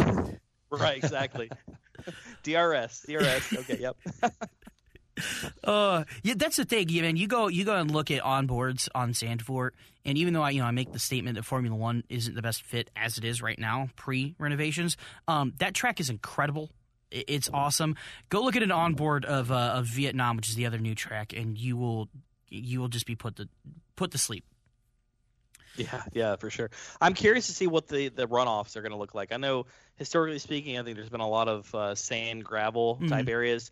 Right, 0.70 0.97
exactly. 0.97 1.51
DRS, 2.43 3.06
DRS. 3.09 3.59
Okay, 3.59 3.78
yep. 3.81 3.97
uh, 5.64 6.05
yeah, 6.22 6.34
that's 6.36 6.56
the 6.56 6.64
thing, 6.64 6.86
man. 7.02 7.16
You 7.16 7.26
go, 7.26 7.48
you 7.48 7.64
go 7.64 7.76
and 7.76 7.90
look 7.90 8.10
at 8.10 8.22
onboards 8.22 8.88
on 8.94 9.12
Zandvoort, 9.12 9.70
and 10.05 10.16
even 10.18 10.34
though 10.34 10.42
I, 10.42 10.51
you 10.51 10.60
know, 10.60 10.66
I 10.66 10.70
make 10.70 10.92
the 10.92 10.98
statement 10.98 11.36
that 11.36 11.44
Formula 11.44 11.76
One 11.76 12.05
isn't 12.09 12.34
the 12.34 12.42
best 12.42 12.62
fit 12.62 12.90
as 12.97 13.18
it 13.18 13.24
is 13.24 13.42
right 13.42 13.59
now, 13.59 13.88
pre 13.97 14.34
renovations, 14.38 14.97
um, 15.28 15.52
that 15.59 15.74
track 15.74 16.01
is 16.01 16.10
incredible. 16.10 16.70
It's 17.10 17.51
awesome. 17.52 17.97
Go 18.28 18.42
look 18.42 18.55
at 18.55 18.62
an 18.62 18.70
onboard 18.70 19.24
of 19.24 19.51
uh, 19.51 19.55
of 19.74 19.86
Vietnam, 19.86 20.36
which 20.36 20.48
is 20.48 20.55
the 20.55 20.66
other 20.66 20.78
new 20.78 20.94
track, 20.94 21.32
and 21.32 21.59
you 21.59 21.76
will 21.76 22.09
you 22.48 22.80
will 22.80 22.88
just 22.88 23.05
be 23.06 23.16
put 23.16 23.36
to 23.36 23.48
put 23.97 24.12
to 24.12 24.18
sleep. 24.18 24.44
Yeah, 25.76 26.02
yeah, 26.12 26.36
for 26.36 26.51
sure. 26.51 26.70
I'm 27.01 27.14
curious 27.14 27.47
to 27.47 27.52
see 27.52 27.66
what 27.66 27.88
the, 27.88 28.09
the 28.09 28.26
runoffs 28.26 28.76
are 28.76 28.82
going 28.82 28.92
to 28.92 28.98
look 28.98 29.14
like. 29.14 29.32
I 29.32 29.36
know, 29.36 29.66
historically 29.97 30.38
speaking, 30.40 30.78
I 30.78 30.82
think 30.82 30.97
there's 30.97 31.09
been 31.09 31.20
a 31.20 31.28
lot 31.28 31.48
of 31.48 31.74
uh, 31.74 31.94
sand, 31.94 32.44
gravel 32.44 32.97
type 33.09 33.26
Mhm. 33.26 33.30
areas. 33.30 33.70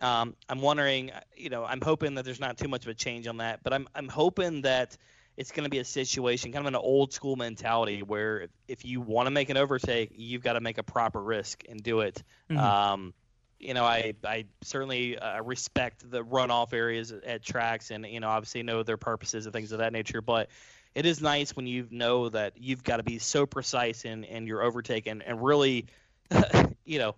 Um, 0.00 0.34
I'm 0.48 0.60
wondering, 0.60 1.10
you 1.36 1.50
know, 1.50 1.64
I'm 1.64 1.80
hoping 1.80 2.14
that 2.14 2.24
there's 2.24 2.40
not 2.40 2.56
too 2.56 2.68
much 2.68 2.84
of 2.84 2.88
a 2.88 2.94
change 2.94 3.26
on 3.26 3.38
that, 3.38 3.62
but 3.62 3.72
I'm 3.72 3.88
I'm 3.94 4.08
hoping 4.08 4.62
that 4.62 4.96
it's 5.36 5.52
going 5.52 5.64
to 5.64 5.70
be 5.70 5.78
a 5.78 5.84
situation, 5.84 6.52
kind 6.52 6.66
of 6.66 6.72
an 6.72 6.76
old 6.76 7.12
school 7.12 7.36
mentality, 7.36 8.02
where 8.02 8.48
if, 8.68 8.84
you 8.84 9.00
want 9.00 9.26
to 9.26 9.30
make 9.30 9.48
an 9.48 9.56
overtake, 9.56 10.10
you've 10.14 10.42
got 10.42 10.54
to 10.54 10.60
make 10.60 10.78
a 10.78 10.82
proper 10.82 11.22
risk 11.22 11.62
and 11.68 11.82
do 11.82 12.00
it. 12.00 12.22
Mhm. 12.50 12.58
Um, 12.58 13.14
you 13.58 13.74
know, 13.74 13.84
I 13.84 14.14
I 14.24 14.46
certainly 14.62 15.18
uh, 15.18 15.42
respect 15.42 16.10
the 16.10 16.24
runoff 16.24 16.72
areas 16.72 17.12
at, 17.12 17.24
at 17.24 17.42
tracks, 17.42 17.90
and 17.90 18.06
you 18.06 18.20
know, 18.20 18.28
obviously 18.28 18.62
know 18.62 18.82
their 18.82 18.96
purposes 18.96 19.46
and 19.46 19.52
things 19.52 19.72
of 19.72 19.78
that 19.78 19.92
nature. 19.92 20.22
But 20.22 20.48
it 20.94 21.06
is 21.06 21.20
nice 21.20 21.54
when 21.54 21.66
you 21.66 21.86
know 21.90 22.28
that 22.30 22.54
you've 22.56 22.82
got 22.82 22.96
to 22.96 23.02
be 23.02 23.18
so 23.18 23.46
precise 23.46 24.04
in 24.04 24.24
in 24.24 24.46
your 24.46 24.62
overtake 24.62 25.06
and 25.06 25.22
and 25.22 25.42
really, 25.42 25.86
you 26.84 26.98
know, 26.98 27.14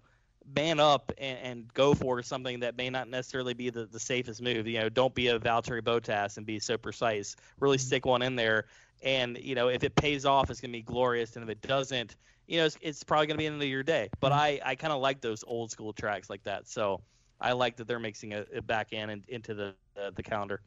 man 0.54 0.80
up 0.80 1.12
and, 1.18 1.38
and 1.38 1.74
go 1.74 1.94
for 1.94 2.22
something 2.22 2.60
that 2.60 2.76
may 2.76 2.90
not 2.90 3.08
necessarily 3.08 3.54
be 3.54 3.70
the, 3.70 3.86
the 3.86 4.00
safest 4.00 4.42
move. 4.42 4.66
You 4.66 4.80
know, 4.80 4.88
don't 4.88 5.14
be 5.14 5.28
a 5.28 5.38
Valtteri 5.38 5.82
Bottas 5.82 6.36
and 6.36 6.46
be 6.46 6.58
so 6.58 6.76
precise. 6.76 7.36
Really 7.60 7.78
stick 7.78 8.06
one 8.06 8.22
in 8.22 8.36
there, 8.36 8.66
and 9.02 9.38
you 9.38 9.54
know, 9.54 9.68
if 9.68 9.84
it 9.84 9.94
pays 9.94 10.24
off, 10.24 10.50
it's 10.50 10.60
gonna 10.60 10.72
be 10.72 10.82
glorious, 10.82 11.36
and 11.36 11.42
if 11.42 11.50
it 11.50 11.60
doesn't, 11.62 12.16
you 12.46 12.58
know, 12.58 12.66
it's, 12.66 12.78
it's 12.80 13.02
probably 13.02 13.26
gonna 13.26 13.38
be 13.38 13.44
the 13.44 13.52
end 13.52 13.62
of 13.62 13.68
your 13.68 13.82
day. 13.82 14.08
But 14.20 14.32
I 14.32 14.60
I 14.64 14.74
kind 14.74 14.92
of 14.92 15.00
like 15.00 15.20
those 15.20 15.44
old 15.46 15.70
school 15.70 15.92
tracks 15.92 16.30
like 16.30 16.42
that, 16.44 16.68
so. 16.68 17.00
I 17.44 17.54
like 17.54 17.74
that 17.78 17.88
they're 17.88 17.98
mixing 17.98 18.30
it, 18.30 18.64
back 18.68 18.92
in 18.92 19.10
and 19.10 19.24
into 19.26 19.52
the 19.52 19.74
uh, 20.00 20.12
the 20.14 20.22
calendar. 20.22 20.60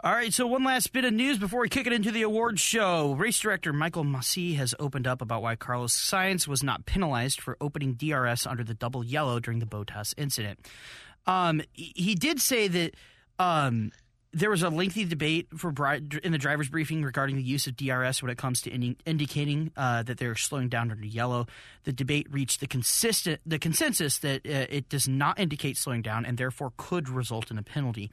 All 0.00 0.12
right, 0.12 0.32
so 0.32 0.48
one 0.48 0.64
last 0.64 0.92
bit 0.92 1.04
of 1.04 1.12
news 1.12 1.38
before 1.38 1.60
we 1.60 1.68
kick 1.68 1.86
it 1.86 1.92
into 1.92 2.10
the 2.10 2.22
awards 2.22 2.60
show. 2.60 3.12
Race 3.12 3.38
director 3.38 3.72
Michael 3.72 4.04
Masi 4.04 4.56
has 4.56 4.74
opened 4.80 5.06
up 5.06 5.22
about 5.22 5.42
why 5.42 5.54
Carlos 5.54 5.94
Sainz 5.94 6.48
was 6.48 6.62
not 6.62 6.86
penalized 6.86 7.40
for 7.40 7.56
opening 7.60 7.94
DRS 7.94 8.44
under 8.44 8.64
the 8.64 8.74
double 8.74 9.04
yellow 9.04 9.38
during 9.38 9.60
the 9.60 9.66
Bottas 9.66 10.12
incident. 10.16 10.58
Um, 11.26 11.62
he 11.72 12.16
did 12.16 12.40
say 12.40 12.66
that 12.66 12.94
um, 13.38 13.92
there 14.32 14.50
was 14.50 14.62
a 14.62 14.70
lengthy 14.70 15.04
debate 15.04 15.48
for 15.56 15.72
in 16.22 16.32
the 16.32 16.38
driver's 16.38 16.68
briefing 16.68 17.04
regarding 17.04 17.36
the 17.36 17.42
use 17.42 17.66
of 17.66 17.76
DRS 17.76 18.22
when 18.22 18.30
it 18.30 18.38
comes 18.38 18.62
to 18.62 18.70
indi- 18.70 18.96
indicating 19.04 19.72
uh, 19.76 20.02
that 20.04 20.18
they're 20.18 20.36
slowing 20.36 20.68
down 20.68 20.90
under 20.90 21.04
yellow. 21.04 21.46
The 21.84 21.92
debate 21.92 22.26
reached 22.30 22.60
the 22.60 22.66
consistent 22.66 23.40
the 23.44 23.58
consensus 23.58 24.18
that 24.18 24.46
uh, 24.46 24.66
it 24.70 24.88
does 24.88 25.06
not 25.06 25.38
indicate 25.38 25.76
slowing 25.76 26.02
down 26.02 26.24
and 26.24 26.38
therefore 26.38 26.72
could 26.76 27.08
result 27.08 27.50
in 27.50 27.58
a 27.58 27.62
penalty. 27.62 28.10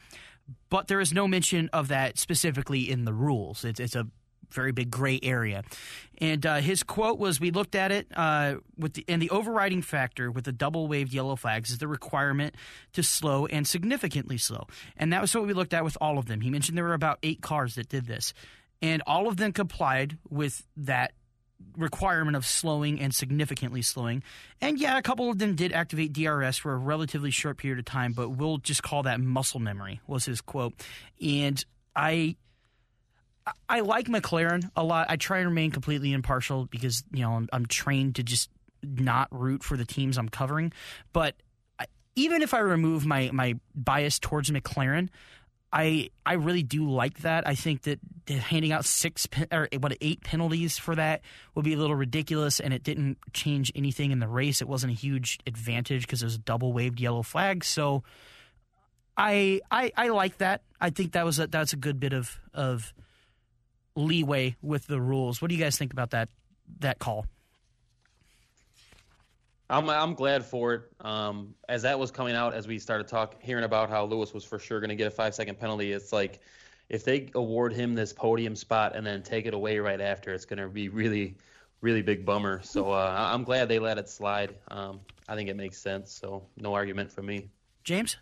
But 0.70 0.88
there 0.88 1.00
is 1.00 1.14
no 1.14 1.28
mention 1.28 1.70
of 1.72 1.88
that 1.90 2.18
specifically 2.18 2.90
in 2.90 3.06
the 3.06 3.14
rules. 3.14 3.64
It's, 3.64 3.80
it's 3.80 3.96
a 3.96 4.08
very 4.52 4.72
big 4.72 4.92
gray 4.92 5.20
area. 5.22 5.64
And 6.20 6.46
uh, 6.46 6.58
his 6.58 6.84
quote 6.84 7.18
was, 7.18 7.40
"We 7.40 7.52
looked 7.52 7.76
at 7.76 7.92
it 7.92 8.08
uh, 8.16 8.56
with 8.78 8.94
the, 8.94 9.06
and 9.08 9.22
the 9.22 9.30
overriding 9.30 9.82
factor 9.82 10.32
with 10.32 10.46
the 10.46 10.52
double 10.52 10.88
waved 10.88 11.14
yellow 11.14 11.36
flags 11.36 11.70
is 11.72 11.78
the 11.78 11.88
requirement 11.88 12.56
to 12.94 13.04
slow 13.04 13.46
and 13.46 13.68
significantly 13.68 14.38
slow, 14.38 14.68
and 14.98 15.14
that 15.14 15.22
was 15.22 15.34
what 15.34 15.46
we 15.46 15.54
looked 15.54 15.74
at 15.74 15.84
with 15.84 15.98
all 16.02 16.18
of 16.18 16.26
them. 16.26 16.42
He 16.42 16.50
mentioned 16.50 16.78
there 16.78 16.86
were 16.86 16.94
about 16.94 17.20
eight 17.24 17.42
cars 17.42 17.76
that 17.76 17.90
did 17.90 18.06
this, 18.06 18.34
and 18.82 19.02
all 19.08 19.28
of 19.28 19.38
them 19.38 19.54
complied 19.54 20.18
with 20.30 20.66
that." 20.78 21.14
requirement 21.78 22.38
of 22.38 22.46
slowing 22.46 23.00
and 23.00 23.14
significantly 23.14 23.82
slowing. 23.82 24.24
And 24.62 24.80
yeah, 24.80 24.98
a 24.98 25.02
couple 25.02 25.30
of 25.30 25.40
them 25.40 25.56
did 25.56 25.74
activate 25.74 26.14
DRS 26.14 26.58
for 26.58 26.74
a 26.74 26.78
relatively 26.78 27.32
short 27.32 27.58
period 27.58 27.80
of 27.80 27.86
time, 27.86 28.14
but 28.14 28.30
we'll 28.30 28.58
just 28.58 28.82
call 28.84 29.04
that 29.04 29.20
muscle 29.20 29.60
memory 29.60 30.00
was 30.08 30.26
his 30.26 30.42
quote. 30.42 30.74
And 31.22 31.64
I 31.96 32.38
I 33.68 33.82
like 33.82 34.08
McLaren 34.08 34.70
a 34.76 34.84
lot. 34.84 35.08
I 35.10 35.16
try 35.16 35.40
and 35.40 35.48
remain 35.48 35.72
completely 35.72 36.14
impartial 36.14 36.66
because, 36.66 37.04
you 37.12 37.22
know, 37.22 37.34
I'm, 37.34 37.50
I'm 37.52 37.66
trained 37.66 38.16
to 38.16 38.24
just 38.24 38.50
not 38.84 39.28
root 39.32 39.64
for 39.64 39.78
the 39.78 39.86
teams 39.86 40.18
I'm 40.18 40.30
covering, 40.30 40.72
but 41.14 41.36
I, 41.80 41.86
even 42.16 42.42
if 42.42 42.54
I 42.54 42.60
remove 42.60 43.06
my 43.06 43.30
my 43.34 43.56
bias 43.76 44.20
towards 44.20 44.50
McLaren, 44.52 45.10
I 45.72 46.10
I 46.26 46.34
really 46.34 46.64
do 46.64 46.90
like 46.90 47.20
that. 47.20 47.48
I 47.48 47.56
think 47.56 47.84
that 47.84 48.00
handing 48.28 48.72
out 48.72 48.86
six 48.86 49.28
or 49.52 49.68
what 49.80 49.96
eight 50.02 50.24
penalties 50.24 50.78
for 50.78 50.96
that 50.96 51.22
would 51.56 51.66
be 51.66 51.74
a 51.74 51.78
little 51.78 51.96
ridiculous, 51.96 52.60
and 52.60 52.74
it 52.74 52.84
didn't 52.84 53.18
change 53.34 53.72
anything 53.76 54.12
in 54.12 54.20
the 54.20 54.28
race. 54.28 54.62
It 54.62 54.68
wasn't 54.68 54.94
a 54.94 54.96
huge 54.96 55.40
advantage 55.46 56.04
because 56.04 56.22
it 56.22 56.26
was 56.26 56.36
a 56.36 56.40
double 56.40 56.74
waved 56.74 57.00
yellow 57.00 57.22
flag. 57.22 57.64
So 57.64 58.04
I 59.16 59.62
I 59.70 59.92
I 59.96 60.10
like 60.10 60.38
that. 60.38 60.64
I 60.82 60.90
think 60.90 61.12
that 61.12 61.26
was 61.26 61.40
a, 61.40 61.48
that's 61.48 61.74
a 61.74 61.78
good 61.78 62.00
bit 62.00 62.14
of 62.14 62.40
of 62.54 62.94
leeway 63.96 64.56
with 64.62 64.88
the 64.88 65.00
rules. 65.02 65.42
What 65.42 65.50
do 65.50 65.56
you 65.56 65.64
guys 65.64 65.78
think 65.78 65.92
about 65.94 66.12
that 66.12 66.30
that 66.80 67.00
call? 67.00 67.26
I'm 69.70 69.90
I'm 69.90 70.16
glad 70.16 70.44
for 70.46 70.74
it. 70.74 70.82
Um, 71.02 71.54
as 71.68 71.84
that 71.84 72.00
was 72.00 72.10
coming 72.12 72.36
out, 72.36 72.54
as 72.54 72.68
we 72.68 72.80
started 72.80 73.08
talk 73.08 73.36
hearing 73.42 73.64
about 73.64 73.90
how 73.90 74.06
Lewis 74.06 74.34
was 74.34 74.44
for 74.44 74.58
sure 74.58 74.80
going 74.80 74.90
to 74.90 74.96
get 74.96 75.08
a 75.08 75.12
five 75.12 75.36
second 75.36 75.60
penalty, 75.60 75.92
it's 75.92 76.12
like 76.12 76.40
if 76.90 77.04
they 77.04 77.30
award 77.36 77.74
him 77.74 77.94
this 77.94 78.12
podium 78.12 78.56
spot 78.56 78.96
and 78.96 79.06
then 79.06 79.22
take 79.22 79.46
it 79.46 79.54
away 79.54 79.78
right 79.78 80.02
after, 80.02 80.34
it's 80.34 80.46
going 80.46 80.58
to 80.58 80.68
be 80.68 80.90
really, 80.90 81.36
really 81.82 82.02
big 82.02 82.26
bummer. 82.26 82.62
So 82.64 82.92
uh, 82.92 82.96
I- 83.16 83.32
I'm 83.34 83.44
glad 83.44 83.68
they 83.70 83.78
let 83.78 84.00
it 84.00 84.10
slide. 84.10 84.56
Um, 84.70 85.02
I 85.28 85.36
think 85.36 85.50
it 85.50 85.56
makes 85.56 85.78
sense. 85.78 86.12
So 86.12 86.48
no 86.58 86.74
argument 86.74 87.12
from 87.12 87.28
me. 87.28 87.50
James? 87.84 88.18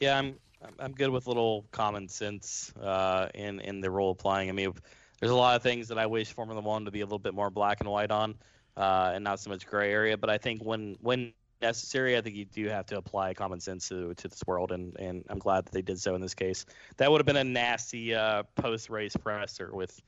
Yeah, 0.00 0.18
I'm 0.18 0.34
I'm- 0.62 0.74
I'm 0.78 0.92
good 0.92 1.08
with 1.08 1.26
little 1.26 1.64
common 1.72 2.08
sense 2.08 2.74
uh, 2.82 3.28
in 3.34 3.60
in 3.60 3.80
the 3.80 3.90
rule 3.90 4.10
applying. 4.10 4.50
I 4.50 4.52
mean, 4.52 4.74
there's 5.20 5.30
a 5.30 5.36
lot 5.36 5.56
of 5.56 5.62
things 5.62 5.88
that 5.88 5.98
I 5.98 6.06
wish 6.06 6.32
Formula 6.32 6.60
One 6.60 6.86
to 6.86 6.90
be 6.90 7.02
a 7.02 7.04
little 7.04 7.18
bit 7.18 7.34
more 7.34 7.50
black 7.50 7.80
and 7.80 7.88
white 7.88 8.10
on, 8.10 8.34
uh, 8.76 9.12
and 9.14 9.22
not 9.22 9.40
so 9.40 9.50
much 9.50 9.66
gray 9.66 9.92
area. 9.92 10.16
But 10.16 10.30
I 10.30 10.38
think 10.38 10.64
when 10.64 10.96
when 11.00 11.32
necessary, 11.60 12.16
I 12.16 12.22
think 12.22 12.36
you 12.36 12.46
do 12.46 12.68
have 12.68 12.86
to 12.86 12.96
apply 12.96 13.34
common 13.34 13.60
sense 13.60 13.88
to 13.90 14.14
to 14.14 14.28
this 14.28 14.42
world, 14.46 14.72
and 14.72 14.96
and 14.98 15.24
I'm 15.28 15.38
glad 15.38 15.66
that 15.66 15.72
they 15.72 15.82
did 15.82 16.00
so 16.00 16.14
in 16.14 16.20
this 16.20 16.34
case. 16.34 16.64
That 16.96 17.10
would 17.10 17.20
have 17.20 17.26
been 17.26 17.36
a 17.36 17.44
nasty 17.44 18.14
uh, 18.14 18.44
post 18.56 18.90
race 18.90 19.16
presser 19.16 19.70
with. 19.74 20.00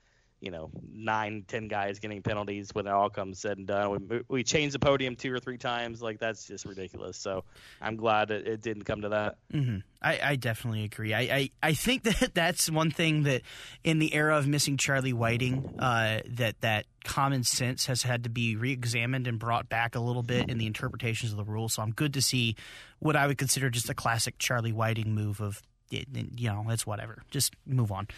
You 0.42 0.50
know, 0.50 0.70
nine, 0.92 1.44
ten 1.46 1.68
guys 1.68 2.00
getting 2.00 2.20
penalties 2.20 2.70
when 2.72 2.88
it 2.88 2.90
all 2.90 3.08
comes 3.08 3.38
said 3.38 3.58
and 3.58 3.66
done. 3.66 4.08
We, 4.08 4.20
we 4.28 4.42
changed 4.42 4.74
the 4.74 4.80
podium 4.80 5.14
two 5.14 5.32
or 5.32 5.38
three 5.38 5.56
times. 5.56 6.02
Like 6.02 6.18
that's 6.18 6.44
just 6.46 6.64
ridiculous. 6.64 7.16
So 7.16 7.44
I'm 7.80 7.94
glad 7.94 8.32
it, 8.32 8.46
it 8.48 8.60
didn't 8.60 8.82
come 8.82 9.02
to 9.02 9.08
that. 9.10 9.36
hmm 9.52 9.78
I, 10.02 10.18
I 10.30 10.36
definitely 10.36 10.82
agree. 10.82 11.14
I, 11.14 11.20
I, 11.20 11.50
I 11.62 11.74
think 11.74 12.02
that 12.18 12.34
that's 12.34 12.68
one 12.68 12.90
thing 12.90 13.22
that 13.22 13.42
in 13.84 14.00
the 14.00 14.12
era 14.14 14.36
of 14.36 14.48
missing 14.48 14.76
Charlie 14.76 15.12
Whiting, 15.12 15.76
uh, 15.78 16.22
that 16.30 16.60
that 16.62 16.86
common 17.04 17.44
sense 17.44 17.86
has 17.86 18.02
had 18.02 18.24
to 18.24 18.28
be 18.30 18.56
re-examined 18.56 19.28
and 19.28 19.38
brought 19.38 19.68
back 19.68 19.94
a 19.94 20.00
little 20.00 20.24
bit 20.24 20.50
in 20.50 20.58
the 20.58 20.66
interpretations 20.66 21.30
of 21.30 21.38
the 21.38 21.44
rules. 21.44 21.74
So 21.74 21.82
I'm 21.82 21.92
good 21.92 22.14
to 22.14 22.22
see 22.22 22.56
what 22.98 23.14
I 23.14 23.28
would 23.28 23.38
consider 23.38 23.70
just 23.70 23.88
a 23.88 23.94
classic 23.94 24.38
Charlie 24.38 24.72
Whiting 24.72 25.14
move 25.14 25.40
of, 25.40 25.62
you 25.90 26.04
know, 26.50 26.64
it's 26.68 26.84
whatever. 26.84 27.22
Just 27.30 27.54
move 27.64 27.92
on. 27.92 28.08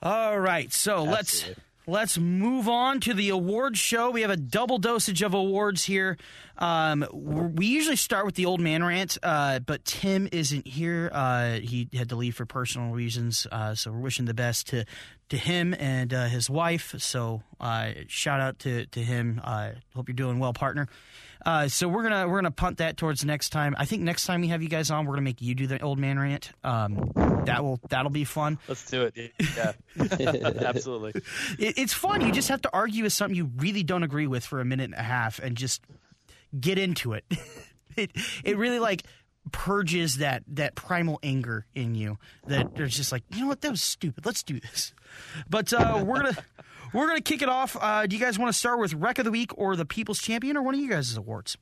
All 0.00 0.38
right, 0.38 0.72
so 0.72 1.02
let's 1.02 1.44
let's 1.88 2.18
move 2.18 2.68
on 2.68 3.00
to 3.00 3.14
the 3.14 3.30
awards 3.30 3.80
show. 3.80 4.10
We 4.12 4.20
have 4.20 4.30
a 4.30 4.36
double 4.36 4.78
dosage 4.78 5.22
of 5.22 5.34
awards 5.34 5.84
here. 5.84 6.16
Um, 6.56 7.04
we 7.12 7.66
usually 7.66 7.96
start 7.96 8.24
with 8.24 8.36
the 8.36 8.46
old 8.46 8.60
man 8.60 8.84
rant, 8.84 9.18
uh, 9.24 9.58
but 9.58 9.84
Tim 9.84 10.28
isn't 10.30 10.68
here. 10.68 11.10
Uh, 11.12 11.54
he 11.54 11.88
had 11.92 12.10
to 12.10 12.14
leave 12.16 12.36
for 12.36 12.46
personal 12.46 12.92
reasons, 12.92 13.48
uh, 13.50 13.74
so 13.74 13.90
we're 13.90 13.98
wishing 13.98 14.26
the 14.26 14.34
best 14.34 14.68
to 14.68 14.84
to 15.30 15.36
him 15.36 15.74
and 15.74 16.14
uh, 16.14 16.26
his 16.26 16.48
wife. 16.48 16.94
So 16.98 17.42
uh, 17.58 17.90
shout 18.06 18.40
out 18.40 18.60
to 18.60 18.86
to 18.86 19.00
him. 19.00 19.40
Uh, 19.42 19.70
hope 19.96 20.08
you're 20.08 20.14
doing 20.14 20.38
well, 20.38 20.52
partner. 20.52 20.86
Uh, 21.48 21.66
so 21.66 21.88
we're 21.88 22.02
gonna 22.02 22.28
we're 22.28 22.36
gonna 22.36 22.50
punt 22.50 22.76
that 22.76 22.98
towards 22.98 23.24
next 23.24 23.48
time. 23.48 23.74
I 23.78 23.86
think 23.86 24.02
next 24.02 24.26
time 24.26 24.42
we 24.42 24.48
have 24.48 24.62
you 24.62 24.68
guys 24.68 24.90
on, 24.90 25.06
we're 25.06 25.14
gonna 25.14 25.22
make 25.22 25.40
you 25.40 25.54
do 25.54 25.66
the 25.66 25.80
old 25.80 25.98
man 25.98 26.18
rant. 26.18 26.50
Um, 26.62 27.10
that 27.46 27.64
will 27.64 27.80
that'll 27.88 28.10
be 28.10 28.24
fun. 28.24 28.58
Let's 28.68 28.84
do 28.90 29.10
it. 29.14 29.32
Yeah, 29.56 29.72
absolutely. 30.66 31.22
It, 31.58 31.78
it's 31.78 31.94
fun. 31.94 32.20
You 32.20 32.32
just 32.32 32.50
have 32.50 32.60
to 32.62 32.70
argue 32.74 33.02
with 33.04 33.14
something 33.14 33.34
you 33.34 33.50
really 33.56 33.82
don't 33.82 34.02
agree 34.02 34.26
with 34.26 34.44
for 34.44 34.60
a 34.60 34.64
minute 34.66 34.84
and 34.84 34.94
a 34.94 35.02
half, 35.02 35.38
and 35.38 35.56
just 35.56 35.80
get 36.60 36.76
into 36.76 37.14
it. 37.14 37.24
it 37.96 38.10
it 38.44 38.58
really 38.58 38.78
like 38.78 39.04
purges 39.50 40.16
that 40.16 40.42
that 40.48 40.74
primal 40.74 41.18
anger 41.22 41.64
in 41.74 41.94
you. 41.94 42.18
That 42.46 42.74
there's 42.74 42.94
just 42.94 43.10
like 43.10 43.22
you 43.32 43.40
know 43.40 43.46
what 43.46 43.62
that 43.62 43.70
was 43.70 43.80
stupid. 43.80 44.26
Let's 44.26 44.42
do 44.42 44.60
this. 44.60 44.92
But 45.48 45.72
uh, 45.72 46.04
we're 46.04 46.24
gonna. 46.24 46.36
We're 46.92 47.06
going 47.06 47.18
to 47.18 47.22
kick 47.22 47.42
it 47.42 47.48
off. 47.48 47.76
Uh, 47.80 48.06
do 48.06 48.16
you 48.16 48.22
guys 48.22 48.38
want 48.38 48.52
to 48.52 48.58
start 48.58 48.78
with 48.78 48.94
Wreck 48.94 49.18
of 49.18 49.24
the 49.24 49.30
Week 49.30 49.50
or 49.56 49.76
the 49.76 49.84
People's 49.84 50.20
Champion 50.20 50.56
or 50.56 50.62
one 50.62 50.74
of 50.74 50.80
you 50.80 50.88
guys' 50.88 51.16
awards? 51.16 51.56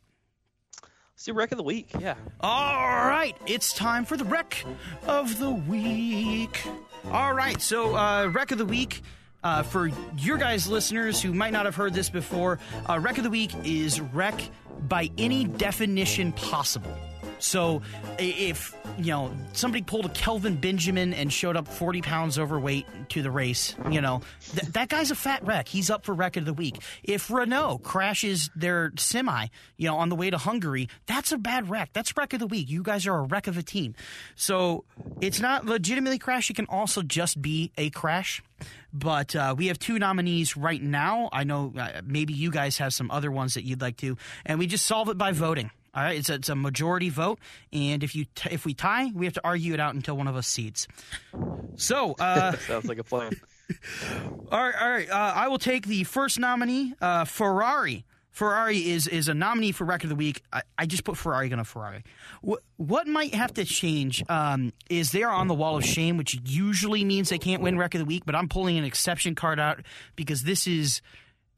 Let's 0.82 1.24
do 1.24 1.32
Wreck 1.32 1.50
of 1.52 1.58
the 1.58 1.64
Week. 1.64 1.88
Yeah. 1.98 2.14
All 2.40 3.08
right, 3.08 3.34
it's 3.46 3.72
time 3.72 4.04
for 4.04 4.16
the 4.16 4.24
Wreck 4.24 4.64
of 5.06 5.38
the 5.38 5.50
Week. 5.50 6.62
All 7.10 7.32
right, 7.32 7.60
so 7.60 7.96
uh, 7.96 8.26
Wreck 8.26 8.50
of 8.52 8.58
the 8.58 8.66
Week. 8.66 9.02
Uh, 9.42 9.62
for 9.62 9.90
your 10.18 10.38
guys' 10.38 10.66
listeners 10.66 11.22
who 11.22 11.32
might 11.32 11.52
not 11.52 11.66
have 11.66 11.76
heard 11.76 11.94
this 11.94 12.10
before, 12.10 12.58
uh, 12.88 12.98
Wreck 13.00 13.16
of 13.16 13.22
the 13.22 13.30
Week 13.30 13.52
is 13.62 14.00
wreck 14.00 14.40
by 14.82 15.10
any 15.18 15.44
definition 15.44 16.32
possible. 16.32 16.96
So 17.38 17.82
if 18.18 18.74
you 18.98 19.10
know 19.10 19.30
somebody 19.52 19.82
pulled 19.82 20.06
a 20.06 20.10
Kelvin 20.10 20.56
Benjamin 20.56 21.12
and 21.12 21.32
showed 21.32 21.56
up 21.56 21.68
40 21.68 22.02
pounds 22.02 22.38
overweight 22.38 22.86
to 23.10 23.22
the 23.22 23.30
race, 23.30 23.74
you 23.90 24.00
know 24.00 24.22
th- 24.54 24.72
that 24.72 24.88
guy's 24.88 25.10
a 25.10 25.14
fat 25.14 25.44
wreck. 25.44 25.68
He's 25.68 25.90
up 25.90 26.04
for 26.04 26.14
wreck 26.14 26.36
of 26.36 26.44
the 26.44 26.54
week. 26.54 26.78
If 27.02 27.30
Renault 27.30 27.78
crashes 27.78 28.50
their 28.56 28.92
semi, 28.96 29.48
you 29.76 29.88
know, 29.88 29.96
on 29.96 30.08
the 30.08 30.16
way 30.16 30.30
to 30.30 30.38
Hungary, 30.38 30.88
that's 31.06 31.32
a 31.32 31.38
bad 31.38 31.68
wreck. 31.68 31.90
That's 31.92 32.16
wreck 32.16 32.32
of 32.32 32.40
the 32.40 32.46
week. 32.46 32.70
You 32.70 32.82
guys 32.82 33.06
are 33.06 33.18
a 33.18 33.22
wreck 33.22 33.46
of 33.46 33.58
a 33.58 33.62
team. 33.62 33.94
So 34.34 34.84
it's 35.20 35.40
not 35.40 35.66
legitimately 35.66 36.18
crash. 36.18 36.48
It 36.50 36.56
can 36.56 36.66
also 36.66 37.02
just 37.02 37.40
be 37.40 37.72
a 37.76 37.90
crash. 37.90 38.42
But 38.92 39.36
uh, 39.36 39.54
we 39.56 39.66
have 39.66 39.78
two 39.78 39.98
nominees 39.98 40.56
right 40.56 40.82
now. 40.82 41.28
I 41.30 41.44
know 41.44 41.74
uh, 41.78 42.00
maybe 42.04 42.32
you 42.32 42.50
guys 42.50 42.78
have 42.78 42.94
some 42.94 43.10
other 43.10 43.30
ones 43.30 43.54
that 43.54 43.64
you'd 43.64 43.82
like 43.82 43.98
to, 43.98 44.16
and 44.46 44.58
we 44.58 44.65
just 44.66 44.86
solve 44.86 45.08
it 45.08 45.18
by 45.18 45.32
voting. 45.32 45.70
All 45.94 46.02
right, 46.02 46.18
it's 46.18 46.28
a, 46.28 46.34
it's 46.34 46.50
a 46.50 46.54
majority 46.54 47.08
vote, 47.08 47.38
and 47.72 48.04
if 48.04 48.14
you 48.14 48.26
t- 48.34 48.50
if 48.52 48.66
we 48.66 48.74
tie, 48.74 49.10
we 49.14 49.24
have 49.24 49.32
to 49.34 49.40
argue 49.42 49.72
it 49.72 49.80
out 49.80 49.94
until 49.94 50.14
one 50.14 50.28
of 50.28 50.36
us 50.36 50.46
cedes. 50.46 50.86
So, 51.76 52.14
uh, 52.18 52.52
sounds 52.66 52.84
like 52.84 52.98
a 52.98 53.04
plan. 53.04 53.32
all 54.52 54.62
right, 54.62 54.74
all 54.78 54.90
right. 54.90 55.08
Uh, 55.08 55.32
I 55.34 55.48
will 55.48 55.58
take 55.58 55.86
the 55.86 56.04
first 56.04 56.38
nominee, 56.38 56.92
uh, 57.00 57.24
Ferrari. 57.24 58.04
Ferrari 58.36 58.90
is 58.90 59.06
is 59.06 59.28
a 59.28 59.34
nominee 59.34 59.72
for 59.72 59.86
record 59.86 60.04
of 60.04 60.08
the 60.10 60.16
week. 60.16 60.42
I, 60.52 60.60
I 60.76 60.84
just 60.84 61.04
put 61.04 61.16
Ferrari 61.16 61.50
on 61.50 61.58
a 61.58 61.64
Ferrari. 61.64 62.04
What, 62.42 62.60
what 62.76 63.06
might 63.06 63.34
have 63.34 63.54
to 63.54 63.64
change 63.64 64.22
um, 64.28 64.74
is 64.90 65.12
they 65.12 65.22
are 65.22 65.32
on 65.32 65.48
the 65.48 65.54
wall 65.54 65.78
of 65.78 65.84
shame, 65.86 66.18
which 66.18 66.38
usually 66.44 67.06
means 67.06 67.30
they 67.30 67.38
can't 67.38 67.62
win 67.62 67.78
record 67.78 68.02
of 68.02 68.06
the 68.06 68.08
week. 68.14 68.26
But 68.26 68.34
I'm 68.34 68.50
pulling 68.50 68.76
an 68.76 68.84
exception 68.84 69.34
card 69.34 69.58
out 69.58 69.80
because 70.16 70.42
this 70.42 70.66
is 70.66 71.00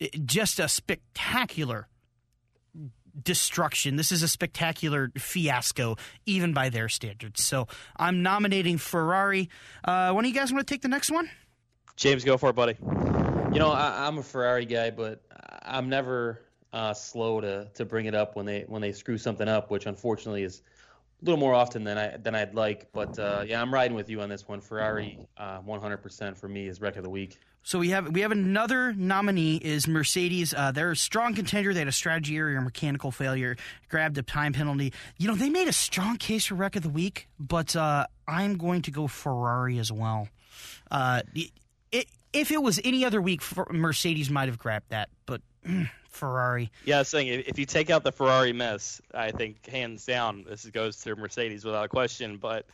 eh, 0.01 0.07
just 0.25 0.61
a 0.61 0.69
spectacular 0.69 1.89
destruction. 3.23 3.97
This 3.97 4.13
is 4.13 4.23
a 4.23 4.29
spectacular 4.29 5.11
fiasco, 5.17 5.97
even 6.27 6.53
by 6.53 6.69
their 6.69 6.89
standards. 6.89 7.43
So 7.43 7.69
I'm 7.97 8.23
nominating 8.23 8.79
Ferrari. 8.79 9.49
Uh, 9.85 10.13
one 10.13 10.25
of 10.25 10.29
you 10.29 10.35
guys 10.35 10.53
want 10.53 10.67
to 10.67 10.73
take 10.73 10.83
the 10.83 10.89
next 10.89 11.11
one? 11.11 11.31
James, 11.97 12.25
go 12.25 12.37
for 12.37 12.51
it, 12.51 12.55
buddy. 12.55 12.77
You 13.53 13.59
know, 13.59 13.71
I, 13.71 14.07
I'm 14.07 14.19
a 14.19 14.23
Ferrari 14.23 14.67
guy, 14.67 14.91
but 14.91 15.23
I'm 15.63 15.89
never 15.89 16.41
uh, 16.73 16.93
slow 16.95 17.41
to 17.41 17.69
to 17.75 17.85
bring 17.85 18.07
it 18.07 18.15
up 18.15 18.37
when 18.37 18.47
they 18.47 18.65
when 18.69 18.83
they 18.83 18.93
screw 18.93 19.19
something 19.19 19.49
up, 19.49 19.71
which 19.71 19.87
unfortunately 19.87 20.43
is 20.43 20.63
a 21.21 21.25
little 21.25 21.41
more 21.41 21.55
often 21.55 21.85
than 21.85 21.99
I 21.99 22.17
than 22.17 22.35
I'd 22.35 22.55
like. 22.55 22.93
But 22.93 23.19
uh, 23.19 23.45
yeah, 23.47 23.61
I'm 23.61 23.73
riding 23.73 23.97
with 23.97 24.09
you 24.09 24.21
on 24.21 24.29
this 24.29 24.47
one. 24.47 24.61
Ferrari, 24.61 25.19
uh, 25.37 25.61
100% 25.61 26.37
for 26.37 26.49
me 26.49 26.69
is 26.69 26.81
wreck 26.81 26.97
of 26.97 27.05
the 27.05 27.11
week. 27.11 27.39
So 27.69 27.79
we 27.79 27.91
have 27.91 28.11
we 28.11 28.23
have 28.23 28.33
another 28.33 28.95
nominee 28.95 29.57
is 29.57 29.87
Mercedes. 29.87 30.55
Uh, 30.55 30.73
they're 30.73 30.93
a 30.93 30.97
strong 30.97 31.35
contender. 31.35 31.75
They 31.75 31.81
had 31.81 31.89
a 31.89 31.93
strategy 31.93 32.39
error 32.39 32.57
or 32.57 32.63
mechanical 32.63 33.11
failure, 33.11 33.59
grabbed 33.91 34.17
a 34.17 34.23
time 34.23 34.55
penalty. 34.55 34.95
You 35.19 35.29
know 35.29 35.35
they 35.35 35.51
made 35.51 35.69
a 35.69 35.73
strong 35.75 36.17
case 36.17 36.47
for 36.47 36.55
wreck 36.55 36.77
of 36.77 36.83
the 36.83 36.89
week, 36.89 37.29
but 37.39 37.77
uh, 37.77 38.07
I'm 38.27 38.57
going 38.57 38.81
to 38.83 38.91
go 38.91 39.07
Ferrari 39.07 39.79
as 39.79 39.93
well. 39.93 40.31
Uh, 40.91 41.21
it, 41.93 42.07
if 42.33 42.51
it 42.51 42.63
was 42.63 42.81
any 42.85 43.05
other 43.05 43.21
week, 43.21 43.43
Mercedes 43.71 44.31
might 44.31 44.49
have 44.49 44.59
grabbed 44.59 44.89
that, 44.89 45.11
but 45.27 45.43
mm, 45.63 45.91
Ferrari. 46.09 46.73
Yeah, 46.87 46.97
I 46.97 46.99
was 47.01 47.09
saying 47.09 47.27
if 47.27 47.59
you 47.59 47.67
take 47.67 47.91
out 47.91 48.03
the 48.03 48.13
Ferrari 48.13 48.55
mess, 48.55 49.03
I 49.13 49.31
think 49.31 49.67
hands 49.67 50.07
down 50.07 50.47
this 50.49 50.65
goes 50.65 51.03
to 51.03 51.15
Mercedes 51.17 51.67
without 51.67 51.85
a 51.85 51.89
question. 51.89 52.39
But 52.39 52.65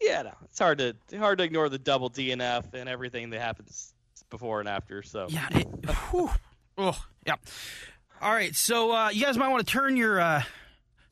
yeah, 0.00 0.22
no, 0.22 0.32
it's 0.46 0.58
hard 0.58 0.78
to 0.78 0.96
hard 1.16 1.38
to 1.38 1.44
ignore 1.44 1.68
the 1.68 1.78
double 1.78 2.10
DNF 2.10 2.74
and 2.74 2.88
everything 2.88 3.30
that 3.30 3.40
happens 3.40 3.92
before 4.30 4.60
and 4.60 4.68
after. 4.68 5.02
So 5.02 5.26
yeah, 5.28 5.48
it, 5.50 5.66
whew, 6.10 6.30
oh 6.78 7.04
yeah. 7.26 7.36
All 8.20 8.32
right, 8.32 8.54
so 8.54 8.92
uh, 8.92 9.10
you 9.10 9.22
guys 9.22 9.36
might 9.36 9.48
want 9.48 9.66
to 9.66 9.72
turn 9.72 9.96
your. 9.96 10.20
Uh, 10.20 10.42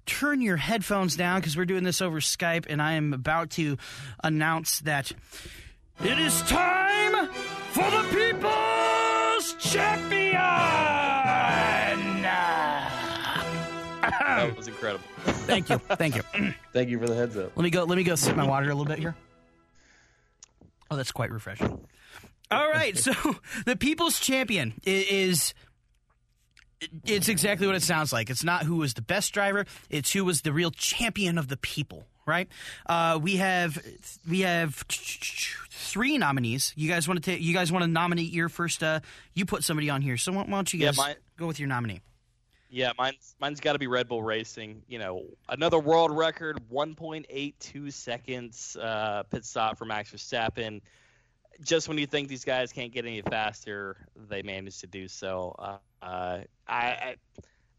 turn 0.06 0.42
your 0.42 0.58
headphones 0.58 1.16
down 1.16 1.40
because 1.40 1.56
we're 1.56 1.64
doing 1.64 1.82
this 1.82 2.02
over 2.02 2.20
Skype, 2.20 2.66
and 2.68 2.82
I 2.82 2.92
am 2.92 3.14
about 3.14 3.48
to 3.52 3.78
announce 4.22 4.80
that 4.80 5.10
it 6.04 6.18
is 6.18 6.42
time 6.42 7.28
for 7.72 7.90
the 7.90 8.02
People's 8.10 9.54
Champion! 9.58 10.34
that 14.44 14.56
was 14.56 14.68
incredible. 14.68 15.04
Thank 15.24 15.70
you. 15.70 15.78
Thank 15.78 16.16
you. 16.16 16.22
Thank 16.72 16.88
you 16.90 16.98
for 16.98 17.06
the 17.06 17.14
heads 17.14 17.36
up. 17.36 17.56
Let 17.56 17.62
me 17.62 17.70
go 17.70 17.84
let 17.84 17.96
me 17.96 18.04
go 18.04 18.14
sip 18.14 18.36
my 18.36 18.46
water 18.46 18.66
a 18.66 18.74
little 18.74 18.84
bit 18.84 18.98
here. 18.98 19.14
Oh, 20.90 20.96
that's 20.96 21.12
quite 21.12 21.30
refreshing. 21.30 21.80
All 22.54 22.70
right, 22.70 22.96
so 22.96 23.12
the 23.66 23.76
People's 23.76 24.20
Champion 24.20 24.74
is 24.84 25.54
it's 27.04 27.28
exactly 27.28 27.66
what 27.66 27.76
it 27.76 27.82
sounds 27.82 28.12
like. 28.12 28.30
It's 28.30 28.44
not 28.44 28.64
who 28.64 28.76
was 28.76 28.94
the 28.94 29.02
best 29.02 29.32
driver, 29.32 29.66
it's 29.90 30.12
who 30.12 30.24
was 30.24 30.42
the 30.42 30.52
real 30.52 30.70
champion 30.70 31.38
of 31.38 31.48
the 31.48 31.56
people 31.56 32.06
right? 32.26 32.48
Uh, 32.86 33.18
we 33.22 33.36
have 33.36 33.82
we 34.28 34.40
have 34.40 34.74
three 34.74 36.18
nominees. 36.18 36.72
You 36.76 36.88
guys 36.88 37.06
want 37.06 37.22
to 37.22 37.30
take? 37.30 37.40
You 37.40 37.54
guys 37.54 37.70
want 37.70 37.82
to 37.82 37.90
nominate 37.90 38.32
your 38.32 38.48
first? 38.48 38.82
Uh, 38.82 39.00
you 39.34 39.44
put 39.44 39.64
somebody 39.64 39.90
on 39.90 40.02
here. 40.02 40.16
So 40.16 40.32
why 40.32 40.44
don't 40.44 40.72
you 40.72 40.80
guys 40.80 40.98
yeah, 40.98 41.14
go 41.36 41.46
with 41.46 41.58
your 41.58 41.68
nominee? 41.68 42.00
Yeah, 42.70 42.92
mine's 42.98 43.36
mine's 43.38 43.60
got 43.60 43.74
to 43.74 43.78
be 43.78 43.86
Red 43.86 44.08
Bull 44.08 44.22
Racing. 44.22 44.82
You 44.88 44.98
know, 44.98 45.24
another 45.48 45.78
world 45.78 46.10
record, 46.10 46.58
1.82 46.72 47.92
seconds 47.92 48.76
uh, 48.80 49.22
pit 49.30 49.44
stop 49.44 49.78
for 49.78 49.84
Max 49.84 50.10
Verstappen. 50.10 50.80
Just 51.62 51.88
when 51.88 51.98
you 51.98 52.06
think 52.06 52.28
these 52.28 52.44
guys 52.44 52.72
can't 52.72 52.92
get 52.92 53.04
any 53.04 53.22
faster, 53.22 53.96
they 54.28 54.42
manage 54.42 54.80
to 54.80 54.86
do 54.86 55.08
so. 55.08 55.54
Uh, 55.58 55.76
uh 56.02 56.40
I, 56.66 57.16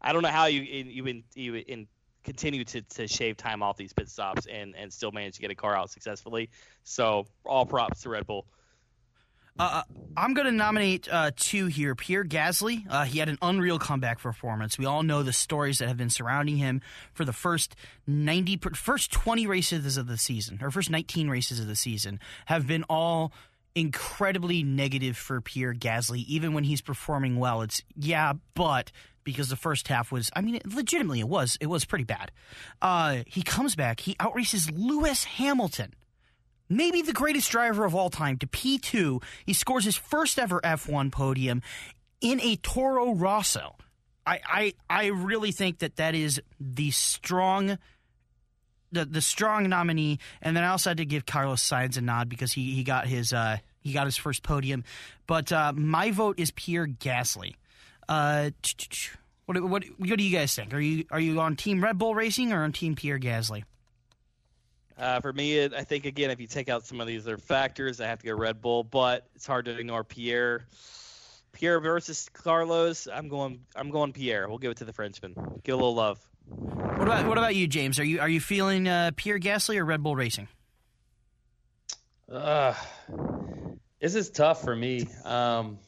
I 0.00 0.12
don't 0.12 0.22
know 0.22 0.28
how 0.28 0.46
you 0.46 0.62
you 0.62 1.22
you 1.34 1.54
in 1.54 1.88
continue 2.26 2.64
to, 2.64 2.82
to 2.82 3.06
shave 3.06 3.36
time 3.36 3.62
off 3.62 3.76
these 3.76 3.92
pit 3.92 4.10
stops 4.10 4.46
and, 4.46 4.74
and 4.76 4.92
still 4.92 5.12
manage 5.12 5.36
to 5.36 5.40
get 5.40 5.50
a 5.50 5.54
car 5.54 5.76
out 5.76 5.90
successfully. 5.90 6.50
So 6.82 7.26
all 7.44 7.64
props 7.64 8.02
to 8.02 8.10
Red 8.10 8.26
Bull. 8.26 8.46
Uh, 9.58 9.62
uh 9.62 9.82
I'm 10.16 10.34
going 10.34 10.46
to 10.46 10.52
nominate 10.52 11.08
uh, 11.10 11.30
two 11.36 11.66
here. 11.66 11.94
Pierre 11.94 12.24
Gasly, 12.24 12.84
uh, 12.90 13.04
he 13.04 13.20
had 13.20 13.28
an 13.28 13.38
unreal 13.40 13.78
comeback 13.78 14.18
performance. 14.18 14.76
We 14.76 14.86
all 14.86 15.02
know 15.02 15.22
the 15.22 15.32
stories 15.32 15.78
that 15.78 15.88
have 15.88 15.96
been 15.96 16.10
surrounding 16.10 16.56
him 16.56 16.82
for 17.14 17.24
the 17.24 17.32
first 17.32 17.76
90, 18.06 18.58
first 18.74 19.12
20 19.12 19.46
races 19.46 19.96
of 19.96 20.08
the 20.08 20.18
season, 20.18 20.58
or 20.60 20.70
first 20.70 20.90
19 20.90 21.28
races 21.30 21.60
of 21.60 21.68
the 21.68 21.76
season, 21.76 22.18
have 22.46 22.66
been 22.66 22.82
all 22.84 23.32
incredibly 23.76 24.62
negative 24.62 25.16
for 25.16 25.40
Pierre 25.40 25.74
Gasly. 25.74 26.24
Even 26.24 26.54
when 26.54 26.64
he's 26.64 26.80
performing 26.80 27.38
well, 27.38 27.60
it's 27.62 27.82
yeah, 27.94 28.32
but 28.54 28.90
because 29.22 29.48
the 29.50 29.56
first 29.56 29.86
half 29.88 30.10
was, 30.10 30.30
I 30.34 30.40
mean, 30.40 30.60
legitimately 30.64 31.20
it 31.20 31.28
was, 31.28 31.58
it 31.60 31.66
was 31.66 31.84
pretty 31.84 32.04
bad. 32.04 32.32
Uh, 32.80 33.18
he 33.26 33.42
comes 33.42 33.76
back, 33.76 34.00
he 34.00 34.14
outraces 34.14 34.72
Lewis 34.74 35.24
Hamilton, 35.24 35.94
maybe 36.68 37.02
the 37.02 37.12
greatest 37.12 37.50
driver 37.50 37.84
of 37.84 37.94
all 37.94 38.08
time, 38.08 38.38
to 38.38 38.46
P2. 38.46 39.22
He 39.44 39.52
scores 39.52 39.84
his 39.84 39.96
first 39.96 40.38
ever 40.38 40.60
F1 40.62 41.12
podium 41.12 41.60
in 42.20 42.40
a 42.40 42.56
Toro 42.56 43.14
Rosso. 43.14 43.76
I, 44.24 44.40
I, 44.44 44.74
I 44.88 45.06
really 45.06 45.52
think 45.52 45.80
that 45.80 45.96
that 45.96 46.14
is 46.14 46.40
the 46.58 46.90
strong 46.90 47.78
the 48.92 49.04
the 49.04 49.20
strong 49.20 49.68
nominee, 49.68 50.18
and 50.40 50.56
then 50.56 50.64
I 50.64 50.68
also 50.68 50.90
had 50.90 50.98
to 50.98 51.04
give 51.04 51.26
Carlos 51.26 51.62
Sainz 51.62 51.96
a 51.96 52.00
nod 52.00 52.28
because 52.28 52.52
he 52.52 52.74
he 52.74 52.84
got 52.84 53.06
his 53.06 53.32
uh, 53.32 53.58
he 53.86 53.92
got 53.92 54.06
his 54.06 54.16
first 54.16 54.42
podium. 54.42 54.84
But 55.26 55.52
uh, 55.52 55.72
my 55.72 56.10
vote 56.10 56.38
is 56.38 56.50
Pierre 56.50 56.86
Gasly. 56.86 57.54
Uh, 58.08 58.50
what, 59.46 59.62
what 59.62 59.84
what 59.98 60.18
do 60.18 60.24
you 60.24 60.36
guys 60.36 60.54
think? 60.54 60.74
Are 60.74 60.80
you 60.80 61.04
are 61.10 61.20
you 61.20 61.40
on 61.40 61.56
Team 61.56 61.82
Red 61.82 61.98
Bull 61.98 62.14
Racing 62.14 62.52
or 62.52 62.62
on 62.64 62.72
Team 62.72 62.96
Pierre 62.96 63.18
Gasly? 63.18 63.64
Uh, 64.98 65.20
for 65.20 65.32
me, 65.32 65.64
I 65.64 65.84
think 65.84 66.06
again, 66.06 66.30
if 66.30 66.40
you 66.40 66.46
take 66.46 66.68
out 66.68 66.86
some 66.86 67.00
of 67.00 67.06
these 67.06 67.26
other 67.26 67.38
factors, 67.38 68.00
I 68.00 68.06
have 68.06 68.18
to 68.20 68.26
go 68.26 68.34
Red 68.34 68.60
Bull. 68.60 68.82
But 68.82 69.26
it's 69.34 69.46
hard 69.46 69.66
to 69.66 69.78
ignore 69.78 70.04
Pierre. 70.04 70.66
Pierre 71.52 71.80
versus 71.80 72.28
Carlos. 72.32 73.06
I'm 73.12 73.28
going. 73.28 73.60
I'm 73.74 73.90
going 73.90 74.12
Pierre. 74.12 74.48
We'll 74.48 74.58
give 74.58 74.72
it 74.72 74.78
to 74.78 74.84
the 74.84 74.92
Frenchman. 74.92 75.34
Give 75.62 75.74
a 75.74 75.76
little 75.76 75.94
love. 75.94 76.18
What 76.48 77.02
about 77.02 77.26
what 77.26 77.38
about 77.38 77.54
you, 77.54 77.66
James? 77.66 77.98
Are 77.98 78.04
you 78.04 78.20
are 78.20 78.28
you 78.28 78.40
feeling 78.40 78.88
uh, 78.88 79.12
Pierre 79.16 79.38
Gasly 79.38 79.78
or 79.78 79.84
Red 79.84 80.02
Bull 80.02 80.16
Racing? 80.16 80.48
Uh, 82.30 82.74
this 84.06 84.14
is 84.14 84.30
tough 84.30 84.62
for 84.62 84.76
me. 84.76 85.08
Um, 85.24 85.78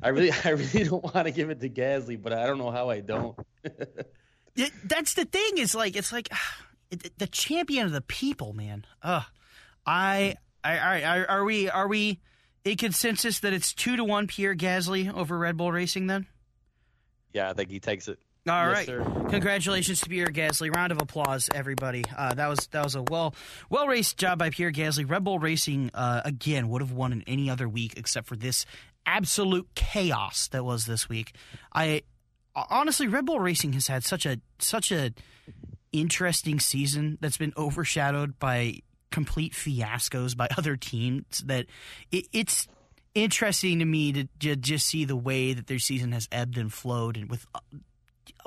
I 0.00 0.10
really, 0.10 0.30
I 0.44 0.50
really 0.50 0.84
don't 0.84 1.02
want 1.02 1.26
to 1.26 1.32
give 1.32 1.50
it 1.50 1.60
to 1.60 1.68
Gasly, 1.68 2.20
but 2.20 2.32
I 2.32 2.46
don't 2.46 2.58
know 2.58 2.70
how 2.70 2.88
I 2.88 3.00
don't. 3.00 3.36
it, 3.64 4.72
that's 4.84 5.14
the 5.14 5.24
thing. 5.24 5.58
Is 5.58 5.74
like 5.74 5.96
it's 5.96 6.12
like 6.12 6.28
it, 6.92 7.18
the 7.18 7.26
champion 7.26 7.86
of 7.86 7.92
the 7.92 8.00
people, 8.00 8.52
man. 8.52 8.86
Uh, 9.02 9.22
I, 9.84 10.36
I, 10.62 11.02
I, 11.02 11.24
are 11.24 11.44
we, 11.44 11.68
are 11.68 11.88
we 11.88 12.20
a 12.64 12.76
consensus 12.76 13.40
that 13.40 13.52
it's 13.52 13.74
two 13.74 13.96
to 13.96 14.04
one 14.04 14.28
Pierre 14.28 14.54
Gasly 14.54 15.12
over 15.12 15.36
Red 15.36 15.56
Bull 15.56 15.72
Racing? 15.72 16.06
Then, 16.06 16.26
yeah, 17.32 17.50
I 17.50 17.54
think 17.54 17.70
he 17.70 17.80
takes 17.80 18.06
it. 18.06 18.20
All 18.48 18.66
yes, 18.68 18.76
right, 18.76 18.86
sir. 18.86 19.04
congratulations 19.28 20.00
to 20.00 20.08
Pierre 20.08 20.28
Gasly. 20.28 20.74
Round 20.74 20.92
of 20.92 21.00
applause, 21.02 21.50
everybody. 21.54 22.04
Uh, 22.16 22.34
that 22.34 22.48
was 22.48 22.66
that 22.68 22.84
was 22.84 22.94
a 22.94 23.02
well 23.02 23.34
well 23.68 23.86
raced 23.86 24.16
job 24.16 24.38
by 24.38 24.50
Pierre 24.50 24.72
Gasly. 24.72 25.08
Red 25.08 25.24
Bull 25.24 25.38
Racing 25.38 25.90
uh, 25.92 26.22
again 26.24 26.68
would 26.68 26.80
have 26.80 26.92
won 26.92 27.12
in 27.12 27.22
any 27.26 27.50
other 27.50 27.68
week 27.68 27.94
except 27.96 28.26
for 28.26 28.36
this 28.36 28.64
absolute 29.04 29.68
chaos 29.74 30.48
that 30.48 30.64
was 30.64 30.86
this 30.86 31.08
week. 31.08 31.34
I 31.74 32.02
honestly, 32.70 33.06
Red 33.06 33.26
Bull 33.26 33.40
Racing 33.40 33.72
has 33.74 33.86
had 33.86 34.04
such 34.04 34.24
a 34.24 34.40
such 34.58 34.92
a 34.92 35.12
interesting 35.92 36.60
season 36.60 37.18
that's 37.20 37.38
been 37.38 37.52
overshadowed 37.56 38.38
by 38.38 38.80
complete 39.10 39.52
fiascos 39.52 40.36
by 40.36 40.48
other 40.58 40.76
teams 40.76 41.42
that 41.46 41.66
it, 42.10 42.26
it's 42.32 42.68
interesting 43.14 43.78
to 43.78 43.84
me 43.84 44.12
to, 44.12 44.28
to 44.38 44.56
just 44.56 44.86
see 44.86 45.04
the 45.04 45.16
way 45.16 45.52
that 45.52 45.66
their 45.66 45.78
season 45.78 46.12
has 46.12 46.28
ebbed 46.30 46.58
and 46.58 46.72
flowed 46.72 47.16
and 47.16 47.30
with 47.30 47.46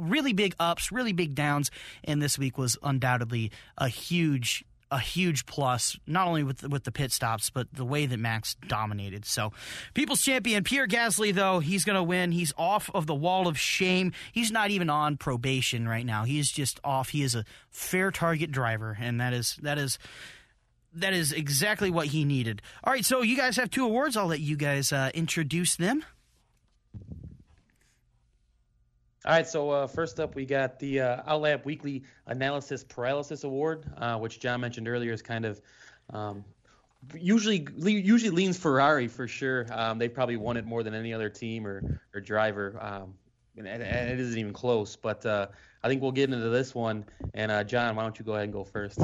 really 0.01 0.33
big 0.33 0.55
ups, 0.59 0.91
really 0.91 1.13
big 1.13 1.35
downs, 1.35 1.71
and 2.03 2.21
this 2.21 2.37
week 2.37 2.57
was 2.57 2.77
undoubtedly 2.83 3.51
a 3.77 3.87
huge 3.87 4.65
a 4.91 4.99
huge 4.99 5.45
plus, 5.45 5.97
not 6.05 6.27
only 6.27 6.43
with 6.43 6.67
with 6.67 6.83
the 6.83 6.91
pit 6.91 7.11
stops, 7.11 7.49
but 7.49 7.73
the 7.73 7.85
way 7.85 8.05
that 8.05 8.17
Max 8.17 8.55
dominated. 8.67 9.25
So, 9.25 9.53
People's 9.93 10.21
Champion 10.21 10.63
Pierre 10.65 10.87
Gasly, 10.87 11.33
though 11.33 11.59
he's 11.59 11.85
going 11.85 11.95
to 11.95 12.03
win. 12.03 12.33
He's 12.33 12.53
off 12.57 12.89
of 12.93 13.07
the 13.07 13.15
wall 13.15 13.47
of 13.47 13.57
shame. 13.57 14.11
He's 14.33 14.51
not 14.51 14.69
even 14.69 14.89
on 14.89 15.15
probation 15.15 15.87
right 15.87 16.05
now. 16.05 16.25
He's 16.25 16.51
just 16.51 16.79
off. 16.83 17.09
He 17.09 17.23
is 17.23 17.35
a 17.35 17.45
fair 17.69 18.11
target 18.11 18.51
driver, 18.51 18.97
and 18.99 19.21
that 19.21 19.31
is 19.33 19.57
that 19.61 19.77
is 19.77 19.97
that 20.93 21.13
is 21.13 21.31
exactly 21.31 21.89
what 21.89 22.07
he 22.07 22.25
needed. 22.25 22.61
All 22.83 22.91
right, 22.91 23.05
so 23.05 23.21
you 23.21 23.37
guys 23.37 23.55
have 23.55 23.69
two 23.69 23.85
awards. 23.85 24.17
I'll 24.17 24.27
let 24.27 24.41
you 24.41 24.57
guys 24.57 24.91
uh, 24.91 25.09
introduce 25.13 25.77
them. 25.77 26.03
All 29.23 29.33
right, 29.33 29.47
so 29.47 29.69
uh, 29.69 29.85
first 29.85 30.19
up, 30.19 30.33
we 30.33 30.47
got 30.47 30.79
the 30.79 30.99
uh, 30.99 31.23
Outlap 31.31 31.63
Weekly 31.63 32.03
Analysis 32.25 32.83
Paralysis 32.83 33.43
Award, 33.43 33.85
uh, 33.97 34.17
which 34.17 34.39
Jon 34.39 34.59
mentioned 34.59 34.87
earlier 34.87 35.13
is 35.13 35.21
kind 35.21 35.45
of 35.45 35.61
um, 36.09 36.43
usually 37.13 37.67
usually 37.77 38.31
leans 38.31 38.57
Ferrari 38.57 39.07
for 39.07 39.27
sure. 39.27 39.67
Um, 39.71 39.99
they 39.99 40.09
probably 40.09 40.37
won 40.37 40.57
it 40.57 40.65
more 40.65 40.81
than 40.81 40.95
any 40.95 41.13
other 41.13 41.29
team 41.29 41.67
or 41.67 41.99
or 42.15 42.19
driver, 42.19 42.75
um, 42.81 43.13
and, 43.57 43.67
and, 43.67 44.09
it 44.09 44.19
isn't 44.19 44.39
even 44.39 44.53
close. 44.53 44.95
But 44.95 45.23
uh, 45.23 45.47
I 45.83 45.87
think 45.87 46.01
we'll 46.01 46.11
get 46.11 46.31
into 46.31 46.49
this 46.49 46.73
one. 46.73 47.05
And 47.35 47.51
uh, 47.51 47.63
Jon, 47.63 47.95
why 47.95 48.01
don't 48.01 48.17
you 48.17 48.25
go 48.25 48.33
ahead 48.33 48.45
and 48.45 48.53
go 48.53 48.63
first? 48.63 48.99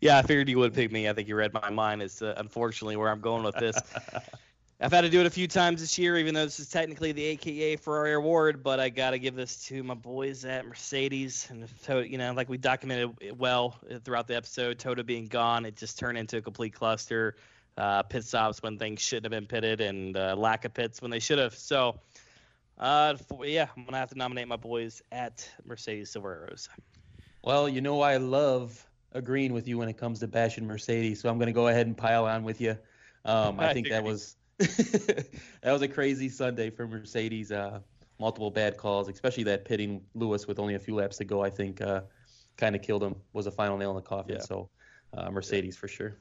Yeah, 0.00 0.16
I 0.16 0.22
figured 0.22 0.48
you 0.48 0.58
would 0.58 0.72
pick 0.72 0.90
me. 0.90 1.10
I 1.10 1.12
think 1.12 1.28
you 1.28 1.36
read 1.36 1.52
my 1.52 1.68
mind. 1.68 2.02
Is 2.02 2.22
uh, 2.22 2.32
unfortunately 2.38 2.96
where 2.96 3.10
I'm 3.10 3.20
going 3.20 3.42
with 3.42 3.56
this. 3.56 3.78
I've 4.82 4.92
had 4.92 5.02
to 5.02 5.10
do 5.10 5.20
it 5.20 5.26
a 5.26 5.30
few 5.30 5.46
times 5.46 5.82
this 5.82 5.98
year, 5.98 6.16
even 6.16 6.32
though 6.34 6.44
this 6.44 6.58
is 6.58 6.70
technically 6.70 7.12
the 7.12 7.22
AKA 7.22 7.76
Ferrari 7.76 8.14
award. 8.14 8.62
But 8.62 8.80
I 8.80 8.88
got 8.88 9.10
to 9.10 9.18
give 9.18 9.34
this 9.34 9.62
to 9.66 9.82
my 9.82 9.92
boys 9.92 10.46
at 10.46 10.64
Mercedes, 10.64 11.46
and 11.50 11.68
you 12.10 12.16
know, 12.16 12.32
like 12.32 12.48
we 12.48 12.56
documented 12.56 13.38
well 13.38 13.78
throughout 14.04 14.26
the 14.26 14.36
episode, 14.36 14.78
Toto 14.78 15.02
being 15.02 15.26
gone, 15.26 15.66
it 15.66 15.76
just 15.76 15.98
turned 15.98 16.16
into 16.16 16.38
a 16.38 16.40
complete 16.40 16.72
cluster. 16.72 17.36
Uh, 17.76 18.02
pit 18.02 18.24
stops 18.24 18.62
when 18.62 18.78
things 18.78 19.02
shouldn't 19.02 19.26
have 19.26 19.30
been 19.30 19.46
pitted, 19.46 19.82
and 19.82 20.16
uh, 20.16 20.34
lack 20.34 20.64
of 20.64 20.72
pits 20.72 21.02
when 21.02 21.10
they 21.10 21.18
should 21.18 21.38
have. 21.38 21.54
So, 21.54 22.00
uh, 22.78 23.16
for, 23.16 23.44
yeah, 23.44 23.66
I'm 23.76 23.84
gonna 23.84 23.98
have 23.98 24.10
to 24.10 24.18
nominate 24.18 24.48
my 24.48 24.56
boys 24.56 25.02
at 25.12 25.46
Mercedes 25.66 26.10
Silver 26.10 26.46
Arrows. 26.46 26.70
Well, 27.42 27.68
you 27.68 27.82
know 27.82 28.00
I 28.00 28.16
love 28.16 28.86
agreeing 29.12 29.52
with 29.52 29.68
you 29.68 29.76
when 29.76 29.90
it 29.90 29.98
comes 29.98 30.20
to 30.20 30.26
bashing 30.26 30.66
Mercedes, 30.66 31.20
so 31.20 31.28
I'm 31.28 31.38
gonna 31.38 31.52
go 31.52 31.68
ahead 31.68 31.86
and 31.86 31.94
pile 31.94 32.24
on 32.24 32.44
with 32.44 32.62
you. 32.62 32.78
Um, 33.26 33.60
I 33.60 33.72
think 33.74 33.90
that 33.90 34.02
was 34.02 34.36
that 35.62 35.72
was 35.72 35.80
a 35.80 35.88
crazy 35.88 36.28
Sunday 36.28 36.68
for 36.70 36.86
Mercedes. 36.86 37.50
Uh, 37.50 37.80
multiple 38.18 38.50
bad 38.50 38.76
calls, 38.76 39.08
especially 39.08 39.44
that 39.44 39.64
pitting 39.64 40.02
Lewis 40.14 40.46
with 40.46 40.58
only 40.58 40.74
a 40.74 40.78
few 40.78 40.94
laps 40.94 41.16
to 41.16 41.24
go. 41.24 41.42
I 41.42 41.48
think 41.48 41.80
uh, 41.80 42.02
kind 42.58 42.76
of 42.76 42.82
killed 42.82 43.02
him. 43.02 43.16
Was 43.32 43.46
a 43.46 43.50
final 43.50 43.78
nail 43.78 43.90
in 43.90 43.96
the 43.96 44.02
coffin. 44.02 44.36
Yeah. 44.36 44.42
So 44.42 44.68
uh, 45.16 45.30
Mercedes 45.30 45.76
for 45.76 45.88
sure. 45.88 46.18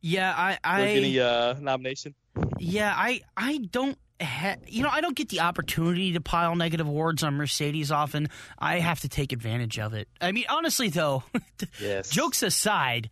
Yeah, 0.00 0.32
I. 0.36 0.58
I 0.62 0.82
any 0.82 1.18
uh, 1.18 1.54
nomination? 1.60 2.14
Yeah, 2.58 2.94
I. 2.96 3.22
I 3.36 3.58
don't. 3.58 3.98
Ha- 4.22 4.56
you 4.66 4.82
know, 4.82 4.90
I 4.90 5.00
don't 5.00 5.16
get 5.16 5.30
the 5.30 5.40
opportunity 5.40 6.12
to 6.12 6.20
pile 6.20 6.54
negative 6.54 6.86
awards 6.86 7.22
on 7.22 7.34
Mercedes 7.34 7.90
often. 7.90 8.28
I 8.58 8.78
have 8.78 9.00
to 9.00 9.08
take 9.08 9.32
advantage 9.32 9.78
of 9.78 9.94
it. 9.94 10.08
I 10.20 10.32
mean, 10.32 10.44
honestly, 10.48 10.90
though, 10.90 11.24
yes. 11.80 12.10
jokes 12.10 12.42
aside, 12.42 13.10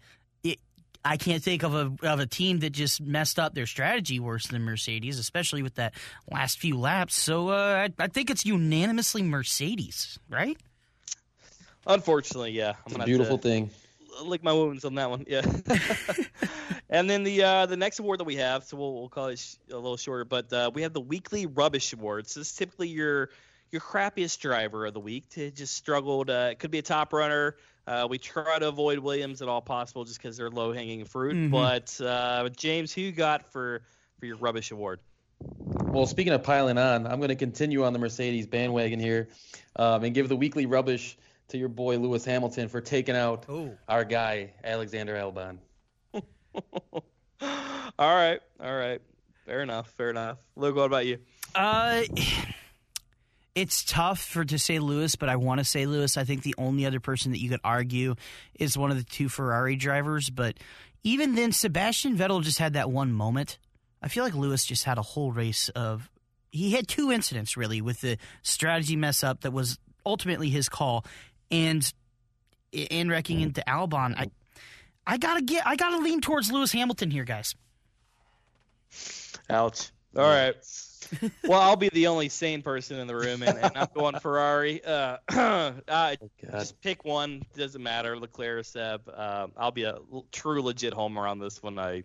I 1.05 1.17
can't 1.17 1.43
think 1.43 1.63
of 1.63 1.75
a 1.75 1.93
of 2.07 2.21
a 2.21 2.27
team 2.27 2.61
that 2.61 2.71
just 2.71 3.01
messed 3.01 3.39
up 3.39 3.55
their 3.55 3.67
strategy 3.67 4.21
worse 4.21 4.47
than 4.47 4.63
Mercedes, 4.63 5.19
especially 5.19 5.63
with 5.63 5.77
that 5.77 5.95
last 6.31 6.59
few 6.59 6.79
laps. 6.79 7.15
So 7.15 7.51
uh, 7.51 7.89
I, 7.89 8.03
I, 8.03 8.09
think 8.09 8.31
it's 8.31 8.45
unanimously 8.45 9.23
Mercedes, 9.23 10.19
right? 10.29 10.59
Unfortunately, 11.87 12.53
yeah. 12.53 12.75
I'm 12.87 12.93
it's 12.93 12.97
a 12.97 13.05
beautiful 13.05 13.39
thing. 13.39 13.71
Lick 14.23 14.43
my 14.43 14.53
wounds 14.53 14.85
on 14.85 14.97
that 14.97 15.11
one, 15.11 15.25
yeah. 15.29 15.43
and 16.91 17.09
then 17.09 17.23
the 17.23 17.43
uh, 17.43 17.67
the 17.67 17.77
next 17.77 18.01
award 18.01 18.19
that 18.19 18.25
we 18.25 18.37
have, 18.37 18.65
so 18.65 18.77
we'll, 18.77 18.95
we'll 18.95 19.09
call 19.09 19.29
it 19.29 19.59
a 19.71 19.77
little 19.77 19.97
shorter, 19.97 20.25
but 20.25 20.53
uh, 20.53 20.71
we 20.75 20.83
have 20.83 20.93
the 20.93 21.01
weekly 21.01 21.47
rubbish 21.47 21.93
awards. 21.93 22.35
This 22.35 22.49
is 22.49 22.57
typically 22.57 22.89
your 22.89 23.31
your 23.71 23.81
crappiest 23.81 24.41
driver 24.41 24.87
of 24.87 24.95
the 24.95 25.01
week 25.01 25.29
to 25.31 25.51
just 25.51 25.75
struggled. 25.75 26.31
Uh, 26.31 26.49
it 26.51 26.59
could 26.59 26.71
be 26.71 26.79
a 26.79 26.83
top 26.83 27.13
runner, 27.13 27.57
uh, 27.89 28.07
we 28.07 28.19
try 28.19 28.59
to 28.59 28.69
avoid 28.69 28.99
Williams 28.99 29.41
at 29.41 29.49
all 29.49 29.63
possible 29.63 30.05
just 30.05 30.21
because 30.21 30.37
they're 30.37 30.51
low 30.51 30.73
hanging 30.73 31.05
fruit. 31.07 31.35
Mm-hmm. 31.35 31.51
But 31.51 31.99
uh, 32.05 32.51
James, 32.51 32.93
who 32.93 33.01
you 33.01 33.13
got 33.13 33.51
for 33.51 33.83
for 34.19 34.27
your 34.27 34.37
rubbish 34.37 34.71
award? 34.71 35.01
Well, 35.41 36.07
speaking 36.07 36.33
of 36.35 36.43
piling 36.43 36.77
on, 36.77 37.07
I'm 37.07 37.19
going 37.19 37.31
to 37.31 37.37
continue 37.37 37.85
on 37.85 37.93
the 37.93 37.99
Mercedes 37.99 38.47
bandwagon 38.47 39.01
here 39.01 39.29
um, 39.77 40.05
and 40.05 40.13
give 40.13 40.29
the 40.29 40.37
weekly 40.37 40.67
rubbish 40.67 41.17
to 41.49 41.57
your 41.57 41.69
boy 41.69 41.97
Lewis 41.97 42.25
Hamilton 42.25 42.69
for 42.69 42.81
taking 42.81 43.17
out 43.17 43.47
Ooh. 43.49 43.77
our 43.89 44.05
guy 44.05 44.53
Alexander 44.65 45.15
Albon. 45.15 45.59
all 46.13 47.03
right, 47.99 48.41
all 48.61 48.77
right, 48.77 49.01
fair 49.47 49.63
enough, 49.63 49.89
fair 49.93 50.11
enough. 50.11 50.39
Luke, 50.57 50.77
what 50.77 50.85
about 50.85 51.07
you? 51.07 51.19
Uh 51.55 52.03
it's 53.59 53.83
tough 53.83 54.21
for 54.21 54.45
to 54.45 54.57
say 54.57 54.79
Lewis, 54.79 55.17
but 55.17 55.29
I 55.29 55.35
want 55.35 55.59
to 55.59 55.65
say 55.65 55.85
Lewis. 55.85 56.17
I 56.17 56.23
think 56.23 56.45
the 56.45 56.55
only 56.59 56.87
other 56.87 57.01
person 57.01 57.33
that 57.33 57.41
you 57.41 57.51
could 57.51 57.61
argue 57.65 58.15
is 58.55 58.79
one 58.79 58.93
of 58.93 58.97
the 58.97 59.03
two 59.03 59.29
Ferrari 59.29 59.75
drivers, 59.75 60.31
but 60.31 60.57
even 61.03 61.35
then, 61.35 61.51
Sebastian 61.51 62.17
Vettel 62.17 62.41
just 62.43 62.59
had 62.59 62.75
that 62.75 62.89
one 62.89 63.13
moment. 63.13 63.59
I 64.01 64.07
feel 64.07 64.23
like 64.23 64.35
Lewis 64.35 64.65
just 64.65 64.85
had 64.85 64.97
a 64.97 65.03
whole 65.03 65.33
race 65.33 65.71
of. 65.71 66.09
He 66.51 66.71
had 66.73 66.87
two 66.87 67.11
incidents 67.11 67.57
really 67.57 67.81
with 67.81 68.01
the 68.01 68.17
strategy 68.43 68.95
mess 68.95 69.25
up 69.25 69.41
that 69.41 69.53
was 69.53 69.79
ultimately 70.07 70.51
his 70.51 70.69
call, 70.69 71.05
and 71.51 71.93
in 72.71 73.09
wrecking 73.09 73.41
into 73.41 73.63
Albon. 73.67 74.17
I, 74.17 74.31
I 75.05 75.19
gotta 75.19 75.43
get. 75.43 75.67
I 75.67 75.75
gotta 75.75 75.99
lean 75.99 76.21
towards 76.21 76.53
Lewis 76.53 76.71
Hamilton 76.71 77.11
here, 77.11 77.25
guys. 77.25 77.57
Ouch. 79.51 79.91
All 80.17 80.25
right 80.25 80.57
well, 81.45 81.61
I'll 81.61 81.77
be 81.77 81.89
the 81.91 82.07
only 82.07 82.29
sane 82.29 82.63
person 82.63 82.99
in 82.99 83.07
the 83.07 83.17
room, 83.17 83.43
and, 83.43 83.59
and 83.59 83.77
I'm 83.77 83.89
going 83.95 84.19
Ferrari. 84.19 84.85
Uh, 84.85 85.19
uh, 85.29 85.73
oh, 85.89 86.17
just 86.53 86.81
pick 86.81 87.05
one. 87.05 87.43
Doesn't 87.57 87.83
matter. 87.83 88.19
Leclerc, 88.19 88.65
Seb. 88.65 89.09
Uh, 89.09 89.49
I'll 89.57 89.71
be 89.71 89.85
a 89.85 89.99
true 90.33 90.63
legit 90.63 90.93
homer 90.93 91.27
on 91.27 91.39
this 91.39 91.63
one. 91.63 91.79
I, 91.79 92.05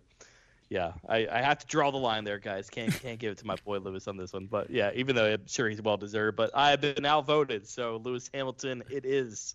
yeah, 0.74 0.94
I, 1.08 1.28
I 1.30 1.40
have 1.40 1.60
to 1.60 1.66
draw 1.68 1.92
the 1.92 1.98
line 1.98 2.24
there, 2.24 2.40
guys. 2.40 2.68
Can't 2.68 2.92
can't 3.00 3.20
give 3.20 3.30
it 3.30 3.38
to 3.38 3.46
my 3.46 3.54
boy 3.64 3.78
Lewis 3.78 4.08
on 4.08 4.16
this 4.16 4.32
one. 4.32 4.46
But 4.46 4.70
yeah, 4.70 4.90
even 4.96 5.14
though 5.14 5.26
I'm 5.26 5.46
sure 5.46 5.68
he's 5.68 5.80
well 5.80 5.96
deserved, 5.96 6.36
but 6.36 6.50
I 6.52 6.70
have 6.70 6.80
been 6.80 7.06
outvoted. 7.06 7.68
So 7.68 8.00
Lewis 8.02 8.28
Hamilton, 8.34 8.82
it 8.90 9.04
is. 9.04 9.54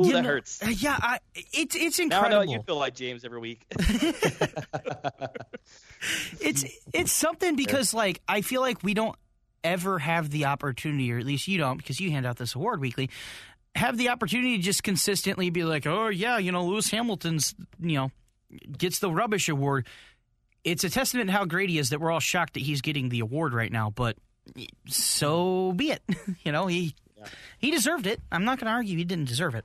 Ooh, 0.00 0.10
that 0.10 0.22
know, 0.22 0.28
hurts. 0.28 0.60
Uh, 0.60 0.70
yeah, 0.70 0.98
I, 1.00 1.20
it's 1.36 1.76
it's 1.76 2.00
incredible. 2.00 2.30
Now 2.30 2.40
I 2.40 2.44
know 2.44 2.52
you 2.54 2.60
feel 2.62 2.76
like 2.76 2.96
James 2.96 3.24
every 3.24 3.38
week. 3.38 3.66
it's 6.40 6.64
it's 6.92 7.12
something 7.12 7.54
because 7.54 7.94
like 7.94 8.20
I 8.26 8.40
feel 8.40 8.62
like 8.62 8.82
we 8.82 8.94
don't 8.94 9.14
ever 9.62 10.00
have 10.00 10.30
the 10.30 10.46
opportunity, 10.46 11.12
or 11.12 11.18
at 11.18 11.24
least 11.24 11.46
you 11.46 11.56
don't, 11.56 11.76
because 11.76 12.00
you 12.00 12.10
hand 12.10 12.26
out 12.26 12.36
this 12.36 12.56
award 12.56 12.80
weekly. 12.80 13.10
Have 13.76 13.96
the 13.96 14.08
opportunity 14.08 14.56
to 14.56 14.62
just 14.62 14.82
consistently 14.82 15.50
be 15.50 15.62
like, 15.62 15.86
oh 15.86 16.08
yeah, 16.08 16.38
you 16.38 16.50
know, 16.50 16.64
Lewis 16.64 16.90
Hamilton's, 16.90 17.54
you 17.78 17.94
know, 17.94 18.10
gets 18.76 18.98
the 18.98 19.10
rubbish 19.10 19.48
award. 19.48 19.86
It's 20.66 20.82
a 20.82 20.90
testament 20.90 21.28
to 21.28 21.32
how 21.32 21.44
great 21.44 21.70
he 21.70 21.78
is 21.78 21.90
that 21.90 22.00
we're 22.00 22.10
all 22.10 22.20
shocked 22.20 22.54
that 22.54 22.62
he's 22.62 22.80
getting 22.80 23.08
the 23.08 23.20
award 23.20 23.54
right 23.54 23.70
now. 23.70 23.90
But 23.90 24.16
so 24.88 25.72
be 25.72 25.92
it. 25.92 26.02
you 26.44 26.50
know, 26.50 26.66
he 26.66 26.96
yeah. 27.16 27.26
he 27.58 27.70
deserved 27.70 28.06
it. 28.06 28.20
I'm 28.32 28.44
not 28.44 28.58
going 28.58 28.66
to 28.66 28.72
argue 28.72 28.96
he 28.96 29.04
didn't 29.04 29.28
deserve 29.28 29.54
it. 29.54 29.64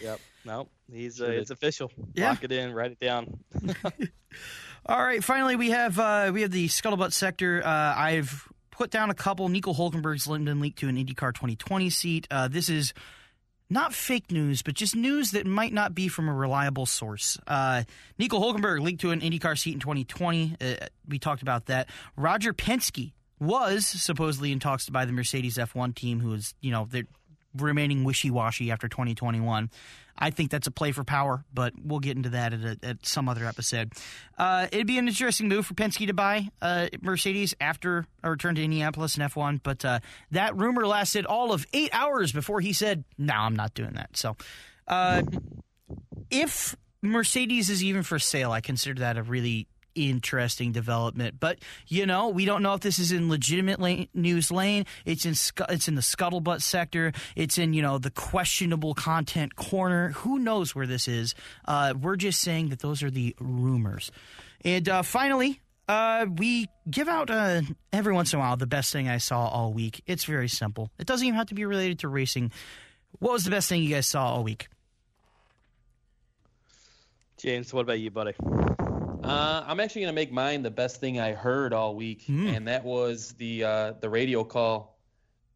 Yep. 0.00 0.20
No, 0.44 0.68
he's 0.92 1.20
uh, 1.22 1.26
it's 1.26 1.50
official. 1.50 1.90
Yeah. 2.14 2.30
Lock 2.30 2.44
it 2.44 2.52
in. 2.52 2.74
Write 2.74 2.92
it 2.92 3.00
down. 3.00 3.38
All 4.86 5.02
right. 5.02 5.24
Finally, 5.24 5.56
we 5.56 5.70
have 5.70 5.98
uh, 5.98 6.30
we 6.34 6.42
have 6.42 6.50
the 6.50 6.68
scuttlebutt 6.68 7.12
sector. 7.12 7.62
Uh, 7.64 7.94
I've 7.96 8.48
put 8.70 8.90
down 8.90 9.08
a 9.08 9.14
couple. 9.14 9.48
Nico 9.48 9.72
Hulkenberg's 9.72 10.26
been 10.26 10.60
leaked 10.60 10.80
to 10.80 10.88
an 10.88 10.96
IndyCar 10.96 11.32
2020 11.32 11.88
seat. 11.88 12.28
Uh, 12.30 12.48
this 12.48 12.68
is 12.68 12.92
not 13.72 13.94
fake 13.94 14.30
news, 14.30 14.62
but 14.62 14.74
just 14.74 14.94
news 14.94 15.32
that 15.32 15.46
might 15.46 15.72
not 15.72 15.94
be 15.94 16.08
from 16.08 16.28
a 16.28 16.34
reliable 16.34 16.86
source. 16.86 17.38
Uh, 17.46 17.84
Nico 18.18 18.38
Hulkenberg 18.38 18.80
leaked 18.80 19.00
to 19.00 19.10
an 19.10 19.20
IndyCar 19.20 19.58
seat 19.58 19.74
in 19.74 19.80
2020. 19.80 20.56
Uh, 20.60 20.74
we 21.08 21.18
talked 21.18 21.42
about 21.42 21.66
that. 21.66 21.88
Roger 22.16 22.52
Penske 22.52 23.12
was 23.40 23.86
supposedly 23.86 24.52
in 24.52 24.60
talks 24.60 24.86
to 24.86 24.92
buy 24.92 25.04
the 25.04 25.12
Mercedes 25.12 25.56
F1 25.56 25.94
team, 25.94 26.20
who 26.20 26.34
is, 26.34 26.54
you 26.60 26.70
know, 26.70 26.86
they're 26.88 27.06
remaining 27.56 28.04
wishy 28.04 28.30
washy 28.30 28.70
after 28.70 28.88
2021. 28.88 29.70
I 30.16 30.30
think 30.30 30.50
that's 30.50 30.66
a 30.66 30.70
play 30.70 30.92
for 30.92 31.04
power, 31.04 31.44
but 31.52 31.72
we'll 31.82 32.00
get 32.00 32.16
into 32.16 32.30
that 32.30 32.52
at, 32.52 32.60
a, 32.60 32.78
at 32.82 33.06
some 33.06 33.28
other 33.28 33.46
episode. 33.46 33.92
Uh, 34.38 34.68
it'd 34.70 34.86
be 34.86 34.98
an 34.98 35.08
interesting 35.08 35.48
move 35.48 35.66
for 35.66 35.74
Penske 35.74 36.06
to 36.06 36.12
buy 36.14 36.48
uh, 36.60 36.88
Mercedes 37.00 37.54
after 37.60 38.06
a 38.22 38.30
return 38.30 38.54
to 38.56 38.62
Indianapolis 38.62 39.16
and 39.16 39.30
F1, 39.32 39.60
but 39.62 39.84
uh, 39.84 40.00
that 40.30 40.56
rumor 40.56 40.86
lasted 40.86 41.24
all 41.24 41.52
of 41.52 41.66
eight 41.72 41.90
hours 41.92 42.32
before 42.32 42.60
he 42.60 42.72
said, 42.72 43.04
"No, 43.16 43.34
I'm 43.34 43.56
not 43.56 43.74
doing 43.74 43.94
that." 43.94 44.16
So, 44.16 44.36
uh, 44.86 45.22
if 46.30 46.76
Mercedes 47.02 47.70
is 47.70 47.82
even 47.82 48.02
for 48.02 48.18
sale, 48.18 48.52
I 48.52 48.60
consider 48.60 49.00
that 49.00 49.16
a 49.16 49.22
really 49.22 49.66
interesting 49.94 50.72
development. 50.72 51.38
But 51.38 51.58
you 51.88 52.06
know, 52.06 52.28
we 52.28 52.44
don't 52.44 52.62
know 52.62 52.74
if 52.74 52.80
this 52.80 52.98
is 52.98 53.12
in 53.12 53.28
legitimate 53.28 53.80
lane, 53.80 54.08
news 54.14 54.50
lane. 54.50 54.86
It's 55.04 55.24
in 55.24 55.32
it's 55.68 55.88
in 55.88 55.94
the 55.94 56.02
scuttlebutt 56.02 56.62
sector. 56.62 57.12
It's 57.36 57.58
in 57.58 57.72
you 57.72 57.82
know 57.82 57.98
the 57.98 58.10
questionable 58.10 58.94
content 58.94 59.56
corner. 59.56 60.10
Who 60.10 60.38
knows 60.38 60.74
where 60.74 60.86
this 60.86 61.08
is? 61.08 61.34
Uh, 61.66 61.94
we're 62.00 62.16
just 62.16 62.40
saying 62.40 62.68
that 62.70 62.80
those 62.80 63.02
are 63.02 63.10
the 63.10 63.34
rumors. 63.38 64.10
And 64.64 64.88
uh, 64.88 65.02
finally. 65.02 65.60
Uh, 65.88 66.26
we 66.38 66.68
give 66.88 67.08
out 67.08 67.28
uh, 67.28 67.60
every 67.92 68.14
once 68.14 68.32
in 68.32 68.38
a 68.38 68.40
while 68.40 68.56
the 68.56 68.68
best 68.68 68.92
thing 68.92 69.08
I 69.08 69.18
saw 69.18 69.48
all 69.48 69.72
week. 69.72 70.00
It's 70.06 70.24
very 70.24 70.48
simple. 70.48 70.90
It 70.98 71.06
doesn't 71.06 71.26
even 71.26 71.36
have 71.36 71.48
to 71.48 71.54
be 71.54 71.64
related 71.64 71.98
to 71.98 72.08
racing. 72.08 72.52
What 73.18 73.32
was 73.32 73.44
the 73.44 73.50
best 73.50 73.68
thing 73.68 73.82
you 73.82 73.90
guys 73.90 74.06
saw 74.06 74.26
all 74.26 74.44
week? 74.44 74.68
James, 77.42 77.74
what 77.74 77.80
about 77.80 77.98
you, 77.98 78.10
buddy? 78.10 78.34
Uh, 79.22 79.64
I'm 79.66 79.80
actually 79.80 80.02
gonna 80.02 80.12
make 80.12 80.32
mine 80.32 80.62
the 80.62 80.70
best 80.70 81.00
thing 81.00 81.20
I 81.20 81.32
heard 81.32 81.72
all 81.72 81.94
week, 81.94 82.24
mm. 82.28 82.54
and 82.54 82.66
that 82.68 82.84
was 82.84 83.32
the 83.38 83.64
uh, 83.64 83.92
the 84.00 84.10
radio 84.10 84.42
call 84.44 84.98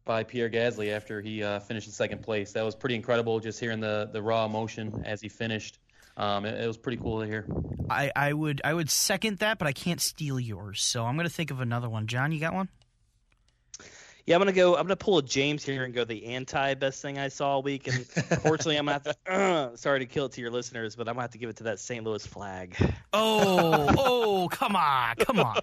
by 0.05 0.23
Pierre 0.23 0.49
Gasly 0.49 0.91
after 0.91 1.21
he 1.21 1.43
uh, 1.43 1.59
finished 1.59 1.87
in 1.87 1.93
second 1.93 2.23
place. 2.23 2.53
That 2.53 2.63
was 2.63 2.75
pretty 2.75 2.95
incredible, 2.95 3.39
just 3.39 3.59
hearing 3.59 3.79
the 3.79 4.09
the 4.11 4.21
raw 4.21 4.45
emotion 4.45 5.03
as 5.05 5.21
he 5.21 5.29
finished. 5.29 5.79
Um, 6.15 6.45
it, 6.45 6.59
it, 6.59 6.65
was 6.65 6.77
pretty 6.77 6.97
cool 6.97 7.21
to 7.21 7.27
hear. 7.27 7.45
I, 7.89 8.11
I 8.15 8.33
would 8.33 8.61
I 8.63 8.73
would 8.73 8.89
second 8.89 9.37
that, 9.39 9.59
but 9.59 9.67
I 9.67 9.73
can't 9.73 10.01
steal 10.01 10.39
yours, 10.39 10.81
so 10.81 11.05
I'm 11.05 11.15
gonna 11.15 11.29
think 11.29 11.51
of 11.51 11.61
another 11.61 11.89
one. 11.89 12.07
Jon, 12.07 12.31
you 12.31 12.39
got 12.39 12.53
one? 12.53 12.69
Yeah, 14.27 14.35
I'm 14.35 14.41
gonna 14.41 14.51
go. 14.51 14.75
I'm 14.75 14.83
gonna 14.83 14.97
pull 14.97 15.19
a 15.19 15.23
James 15.23 15.63
here 15.63 15.85
and 15.85 15.93
go 15.93 16.03
the 16.03 16.25
anti 16.25 16.73
best 16.73 17.01
thing 17.01 17.17
I 17.17 17.29
saw 17.29 17.51
all 17.51 17.63
week. 17.63 17.87
And 17.87 18.05
unfortunately, 18.29 18.75
I'm 18.75 18.85
gonna 18.85 18.93
have 18.93 19.03
to. 19.03 19.15
Uh, 19.37 19.75
sorry 19.75 19.99
to 19.99 20.05
kill 20.05 20.25
it 20.25 20.33
to 20.33 20.41
your 20.41 20.51
listeners, 20.51 20.95
but 20.95 21.07
I'm 21.07 21.13
gonna 21.13 21.23
have 21.23 21.31
to 21.31 21.37
give 21.37 21.49
it 21.49 21.57
to 21.57 21.63
that 21.63 21.79
St. 21.79 22.03
Louis 22.03 22.25
flag. 22.25 22.75
Oh, 23.13 23.87
oh, 23.97 24.49
come 24.49 24.75
on, 24.75 25.15
come 25.15 25.39
on. 25.39 25.57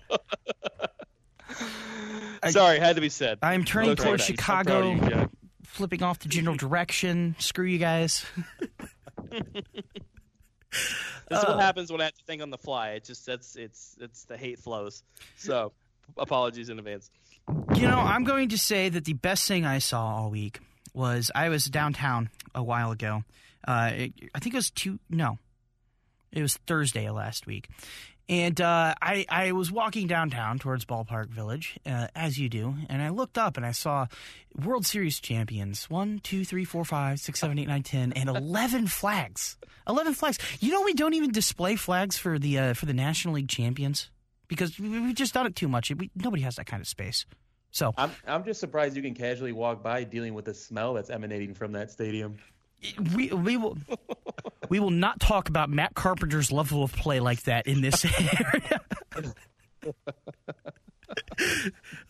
sorry, 2.51 2.79
had 2.79 2.97
to 2.97 3.03
be 3.03 3.11
said. 3.11 3.39
I'm 3.43 3.65
turning 3.65 3.97
towards 3.97 4.25
Chicago, 4.25 4.93
you, 4.93 5.31
flipping 5.65 6.03
off 6.03 6.21
the 6.21 6.29
general 6.29 6.57
direction. 6.57 7.37
Screw 7.39 7.67
you 7.67 7.79
guys. 7.79 8.25
this 9.31 9.43
is 10.73 10.89
what 11.31 11.49
uh, 11.49 11.59
happens 11.59 11.93
when 11.93 12.01
I 12.01 12.05
have 12.05 12.15
to 12.15 12.25
think 12.25 12.41
on 12.41 12.49
the 12.49 12.59
fly. 12.59 12.93
It 12.93 13.05
just 13.05 13.27
that's 13.27 13.57
it's 13.57 13.97
it's 14.01 14.25
the 14.25 14.39
hate 14.39 14.59
flows. 14.59 15.03
So 15.37 15.73
apologies 16.17 16.69
in 16.69 16.79
advance. 16.79 17.11
You 17.75 17.89
know, 17.89 17.99
I'm 17.99 18.25
going 18.25 18.51
to 18.51 18.59
say 18.59 18.89
that 18.89 19.05
the 19.05 19.13
best 19.13 19.47
thing 19.47 19.67
I 19.67 19.79
saw 19.79 20.17
all 20.17 20.31
week 20.31 20.61
was 20.95 21.31
I 21.35 21.49
was 21.49 21.67
downtown 21.67 22.31
a 22.55 22.63
while 22.63 22.91
ago. 22.91 23.25
Uh, 23.67 23.91
it, 23.95 24.13
I 24.35 24.39
think 24.39 24.55
it 24.55 24.59
was 24.59 24.71
two. 24.71 24.99
No, 25.11 25.39
it 26.33 26.43
was 26.43 26.57
Thursday 26.67 27.11
last 27.11 27.47
week, 27.47 27.69
and 28.29 28.59
uh, 28.61 28.95
I 29.01 29.27
I 29.29 29.53
was 29.53 29.71
walking 29.73 30.07
downtown 30.07 30.59
towards 30.59 30.85
Ballpark 30.85 31.29
Village 31.29 31.79
uh, 31.87 32.09
as 32.15 32.39
you 32.39 32.49
do, 32.49 32.75
and 32.89 33.03
I 33.03 33.09
looked 33.11 33.37
up 33.39 33.57
and 33.57 33.67
I 33.67 33.73
saw 33.73 34.07
World 34.63 34.87
Series 34.87 35.21
champions 35.21 35.91
one, 35.91 36.21
two, 36.23 36.45
three, 36.45 36.65
four, 36.65 36.85
five, 36.85 37.21
six, 37.21 37.41
seven, 37.41 37.59
eight, 37.59 37.69
nine, 37.69 37.83
ten, 37.83 38.13
and 38.13 38.29
eleven 38.29 38.87
flags. 38.87 39.57
Eleven 39.87 40.15
flags. 40.15 40.39
You 40.61 40.73
know 40.73 40.83
we 40.83 40.95
don't 40.95 41.15
even 41.15 41.33
display 41.33 41.77
flags 41.77 42.17
for 42.17 42.39
the 42.39 42.59
uh, 42.59 42.75
for 42.75 42.87
the 42.87 42.95
National 42.95 43.35
League 43.35 43.49
champions 43.49 44.11
because 44.49 44.79
we've 44.79 45.15
just 45.15 45.35
done 45.35 45.47
it 45.47 45.57
too 45.57 45.69
much. 45.69 45.91
We, 45.91 46.11
nobody 46.15 46.43
has 46.43 46.57
that 46.57 46.67
kind 46.67 46.81
of 46.81 46.89
space. 46.89 47.27
So 47.71 47.93
I'm 47.99 48.13
I'm 48.27 48.45
just 48.45 48.61
surprised 48.61 48.95
you 48.95 49.03
can 49.03 49.15
casually 49.15 49.51
walk 49.51 49.83
by 49.83 50.05
dealing 50.05 50.35
with 50.35 50.45
the 50.45 50.55
smell 50.55 50.95
that's 50.95 51.11
emanating 51.11 51.55
from 51.55 51.73
that 51.73 51.91
stadium. 51.91 52.37
We 53.17 53.31
we 53.31 53.57
will 53.57 53.77
we 54.69 54.79
will 54.79 54.91
not 54.91 55.19
talk 55.19 55.49
about 55.49 55.71
Matt 55.71 55.95
Carpenter's 55.95 56.53
level 56.53 56.85
of 56.85 56.93
play 56.93 57.19
like 57.19 57.43
that 57.45 57.67
in 57.67 57.81
this 57.81 58.05
area. 58.19 58.81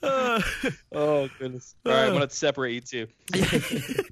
uh, 0.02 0.42
oh 0.92 1.28
goodness! 1.38 1.74
All 1.86 1.92
right, 1.92 2.06
I'm 2.08 2.12
gonna 2.12 2.28
separate 2.28 2.92
you 2.92 3.06
two. 3.06 4.04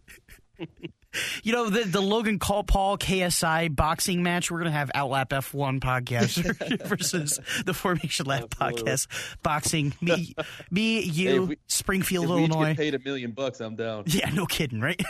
You 1.43 1.53
know, 1.53 1.69
the, 1.69 1.85
the 1.85 2.01
Logan 2.01 2.39
Call 2.39 2.63
Paul 2.63 2.97
KSI 2.97 3.75
boxing 3.75 4.23
match, 4.23 4.51
we're 4.51 4.59
going 4.59 4.71
to 4.71 4.79
have 4.79 4.91
Outlap 4.95 5.29
F1 5.29 5.81
podcast 5.81 6.87
versus 6.87 7.39
the 7.65 7.75
Formation 7.75 8.27
Lap 8.27 8.45
podcast. 8.51 9.09
Boxing. 9.43 9.95
Me, 10.01 10.35
me 10.71 11.03
you, 11.03 11.29
hey, 11.29 11.39
we, 11.41 11.59
Springfield, 11.67 12.27
Illinois. 12.27 12.75
Paid 12.75 12.95
a 12.95 12.99
million 12.99 13.33
bucks, 13.33 13.61
I'm 13.61 13.77
down. 13.77 14.05
Yeah, 14.07 14.31
no 14.31 14.47
kidding, 14.47 14.81
right? 14.81 15.01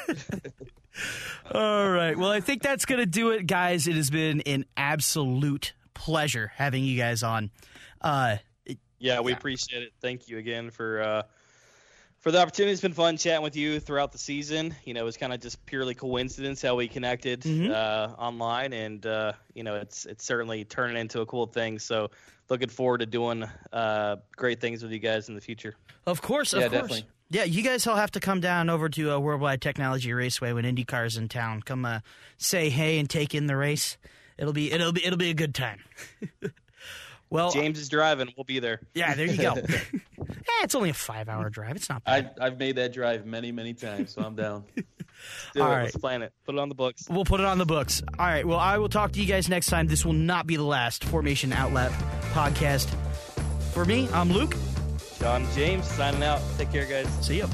All 1.53 1.91
right. 1.91 2.17
Well, 2.17 2.31
I 2.31 2.41
think 2.41 2.63
that's 2.63 2.85
going 2.85 3.01
to 3.01 3.07
do 3.07 3.31
it, 3.31 3.47
guys. 3.47 3.87
It 3.87 3.97
has 3.97 4.11
been 4.11 4.41
an 4.43 4.65
absolute 4.77 5.75
pleasure 5.95 6.53
having 6.57 6.85
you 6.85 6.97
guys 6.97 7.23
on. 7.23 7.51
Uh, 8.01 8.39
yeah, 8.99 9.21
we 9.21 9.33
yeah. 9.33 9.37
appreciate 9.37 9.83
it. 9.83 9.93
Thank 10.01 10.29
you 10.29 10.39
again 10.39 10.71
for. 10.71 11.03
Uh, 11.03 11.23
for 12.23 12.31
the 12.31 12.41
opportunity. 12.41 12.73
It's 12.73 12.81
been 12.81 12.95
fun 12.95 13.17
chatting 13.19 13.43
with 13.43 13.57
you 13.57 13.81
throughout 13.81 14.13
the 14.13 14.19
season. 14.19 14.75
You 14.85 14.95
know, 14.95 15.03
it 15.03 15.05
was 15.05 15.17
kind 15.17 15.35
of 15.35 15.41
just 15.41 15.65
purely 15.67 15.95
coincidence 15.95 16.63
how 16.63 16.77
we 16.77 16.89
connected 16.89 17.43
mm-hmm. 17.43 17.71
uh, 17.71 18.15
online, 18.17 18.73
and 18.73 19.05
uh, 19.05 19.33
you 19.53 19.65
know, 19.65 19.75
it's 19.75 20.07
it's 20.07 20.25
certainly 20.25 20.65
turning 20.65 20.97
into 20.97 21.21
a 21.21 21.27
cool 21.27 21.47
thing. 21.47 21.79
So, 21.79 22.11
looking 22.49 22.69
forward 22.69 22.99
to 22.99 23.07
doing 23.07 23.45
uh, 23.73 24.17
great 24.37 24.61
things 24.61 24.83
with 24.83 24.93
you 24.93 25.01
guys 25.01 25.29
in 25.29 25.35
the 25.35 25.41
future. 25.41 25.75
Of 26.07 26.23
course, 26.23 26.53
of 26.53 26.61
yeah, 26.61 26.69
course. 26.69 26.81
Definitely. 26.81 27.07
Yeah, 27.31 27.45
you 27.45 27.63
guys 27.63 27.87
all 27.87 27.97
have 27.97 28.11
to 28.13 28.21
come 28.21 28.41
down 28.41 28.69
over 28.69 28.89
to 28.91 29.13
uh, 29.13 29.19
Worldwide 29.19 29.63
Technology 29.63 30.13
Raceway 30.13 30.53
when 30.53 30.65
IndyCar's 30.65 31.17
in 31.17 31.29
town. 31.29 31.63
Come 31.63 31.85
uh, 31.85 32.01
say 32.37 32.71
hey 32.71 32.99
and 32.99 33.09
take 33.09 33.35
in 33.35 33.47
the 33.47 33.57
race. 33.57 33.97
It'll 34.39 34.53
be 34.53 34.71
it'll 34.71 34.93
be 34.93 35.05
it'll 35.05 35.19
be 35.19 35.31
a 35.31 35.35
good 35.35 35.55
time. 35.55 35.81
Well, 37.33 37.51
James 37.51 37.79
is 37.79 37.89
driving. 37.89 38.33
We'll 38.37 38.45
be 38.45 38.59
there. 38.59 38.81
Yeah, 38.95 39.15
there 39.15 39.27
you 39.27 39.39
go. 39.39 39.53
eh, 39.57 40.63
it's 40.63 40.75
only 40.75 40.91
a 40.91 40.95
five-hour 40.95 41.49
drive. 41.49 41.77
It's 41.77 41.89
not 41.89 42.05
bad. 42.05 42.35
I, 42.39 42.45
have 42.45 42.59
made 42.59 42.77
that 42.77 42.93
drive 42.93 43.25
many, 43.25 43.51
many 43.53 43.73
times, 43.73 44.13
so 44.13 44.23
I'm 44.23 44.35
down. 44.35 44.65
Do 45.55 45.63
All 45.63 45.69
it. 45.69 45.71
right. 45.71 45.83
Let's 45.85 45.97
plan 45.97 46.23
it. 46.23 46.33
Put 46.45 46.57
it 46.57 46.59
on 46.59 46.69
the 46.69 46.75
books. 46.75 47.07
We'll 47.09 47.25
put 47.25 47.41
it 47.41 47.47
on 47.47 47.57
the 47.57 47.65
books. 47.65 48.03
All 48.19 48.27
right. 48.27 48.47
Well, 48.47 48.59
I 48.59 48.77
will 48.77 48.89
talk 48.89 49.13
to 49.13 49.21
you 49.21 49.27
guys 49.27 49.49
next 49.49 49.69
time. 49.69 49.87
This 49.87 50.05
will 50.05 50.13
not 50.13 50.47
be 50.47 50.57
the 50.57 50.63
last 50.65 51.05
Formation 51.05 51.53
Out 51.53 51.73
Lap 51.73 51.93
podcast. 52.33 52.89
For 53.73 53.85
me, 53.87 54.09
I'm 54.13 54.31
Luke. 54.31 54.55
Jon 55.19 55.47
James 55.55 55.87
signing 55.87 56.23
out. 56.23 56.41
Take 56.59 56.71
care, 56.71 56.85
guys. 56.85 57.07
See 57.25 57.39
you. 57.39 57.49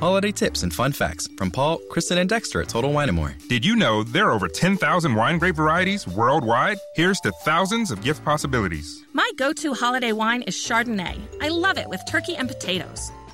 Holiday 0.00 0.30
tips 0.30 0.62
and 0.62 0.72
fun 0.72 0.92
facts 0.92 1.28
from 1.36 1.50
Paul, 1.50 1.80
Kristen, 1.90 2.18
and 2.18 2.28
Dexter 2.28 2.62
at 2.62 2.68
Total 2.68 2.92
Wine 2.92 3.12
& 3.14 3.16
More. 3.16 3.34
Did 3.48 3.64
you 3.64 3.74
know 3.74 4.04
there 4.04 4.28
are 4.28 4.32
over 4.32 4.46
10,000 4.46 5.14
wine 5.14 5.38
grape 5.38 5.56
varieties 5.56 6.06
worldwide? 6.06 6.78
Here's 6.94 7.18
to 7.20 7.32
thousands 7.44 7.90
of 7.90 8.00
gift 8.00 8.24
possibilities. 8.24 9.02
My 9.12 9.28
go-to 9.36 9.74
holiday 9.74 10.12
wine 10.12 10.42
is 10.42 10.54
Chardonnay. 10.54 11.18
I 11.40 11.48
love 11.48 11.78
it 11.78 11.88
with 11.88 12.00
turkey 12.08 12.36
and 12.36 12.46
potatoes. 12.46 13.10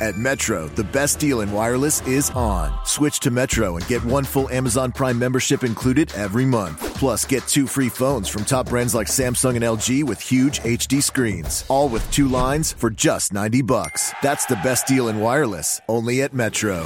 At 0.00 0.16
Metro, 0.16 0.68
the 0.68 0.84
best 0.84 1.18
deal 1.18 1.40
in 1.40 1.50
wireless 1.50 2.06
is 2.06 2.30
on. 2.30 2.72
Switch 2.84 3.18
to 3.20 3.32
Metro 3.32 3.76
and 3.76 3.86
get 3.88 4.04
one 4.04 4.22
full 4.22 4.48
Amazon 4.48 4.92
Prime 4.92 5.18
membership 5.18 5.64
included 5.64 6.12
every 6.14 6.44
month. 6.44 6.78
Plus, 6.94 7.24
get 7.24 7.42
two 7.48 7.66
free 7.66 7.88
phones 7.88 8.28
from 8.28 8.44
top 8.44 8.68
brands 8.68 8.94
like 8.94 9.08
Samsung 9.08 9.56
and 9.56 9.64
LG 9.64 10.04
with 10.04 10.20
huge 10.20 10.60
HD 10.60 11.02
screens, 11.02 11.64
all 11.68 11.88
with 11.88 12.08
two 12.12 12.28
lines 12.28 12.72
for 12.72 12.90
just 12.90 13.32
90 13.32 13.62
bucks. 13.62 14.12
That's 14.22 14.46
the 14.46 14.56
best 14.56 14.86
deal 14.86 15.08
in 15.08 15.18
wireless, 15.18 15.80
only 15.88 16.22
at 16.22 16.32
Metro. 16.32 16.84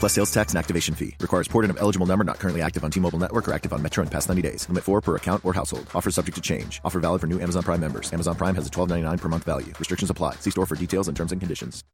plus 0.00 0.12
sales 0.12 0.30
tax 0.32 0.52
and 0.52 0.58
activation 0.58 0.94
fee. 0.94 1.16
Requires 1.20 1.48
port 1.48 1.64
in 1.66 1.70
of 1.72 1.78
eligible 1.80 2.06
number 2.06 2.24
not 2.24 2.38
currently 2.38 2.62
active 2.62 2.84
on 2.84 2.90
T-Mobile 2.90 3.18
network 3.18 3.46
or 3.48 3.52
active 3.52 3.72
on 3.72 3.82
Metro 3.82 4.04
in 4.04 4.08
past 4.08 4.28
90 4.28 4.40
days. 4.42 4.66
Limit 4.68 4.84
4 4.84 5.00
per 5.00 5.16
account 5.16 5.44
or 5.44 5.52
household. 5.52 5.86
Offer 5.94 6.12
subject 6.12 6.36
to 6.36 6.40
change. 6.40 6.80
Offer 6.84 7.00
valid 7.00 7.20
for 7.20 7.26
new 7.26 7.40
Amazon 7.40 7.62
Prime 7.64 7.80
members. 7.80 8.10
Amazon 8.12 8.36
Prime 8.36 8.54
has 8.54 8.66
a 8.66 8.70
$12.99 8.70 9.18
per 9.20 9.28
month 9.28 9.44
value. 9.44 9.72
Restrictions 9.78 10.08
apply. 10.08 10.36
See 10.36 10.50
store 10.50 10.66
for 10.66 10.76
details 10.76 11.08
and 11.08 11.16
terms 11.16 11.32
and 11.32 11.40
conditions. 11.40 11.82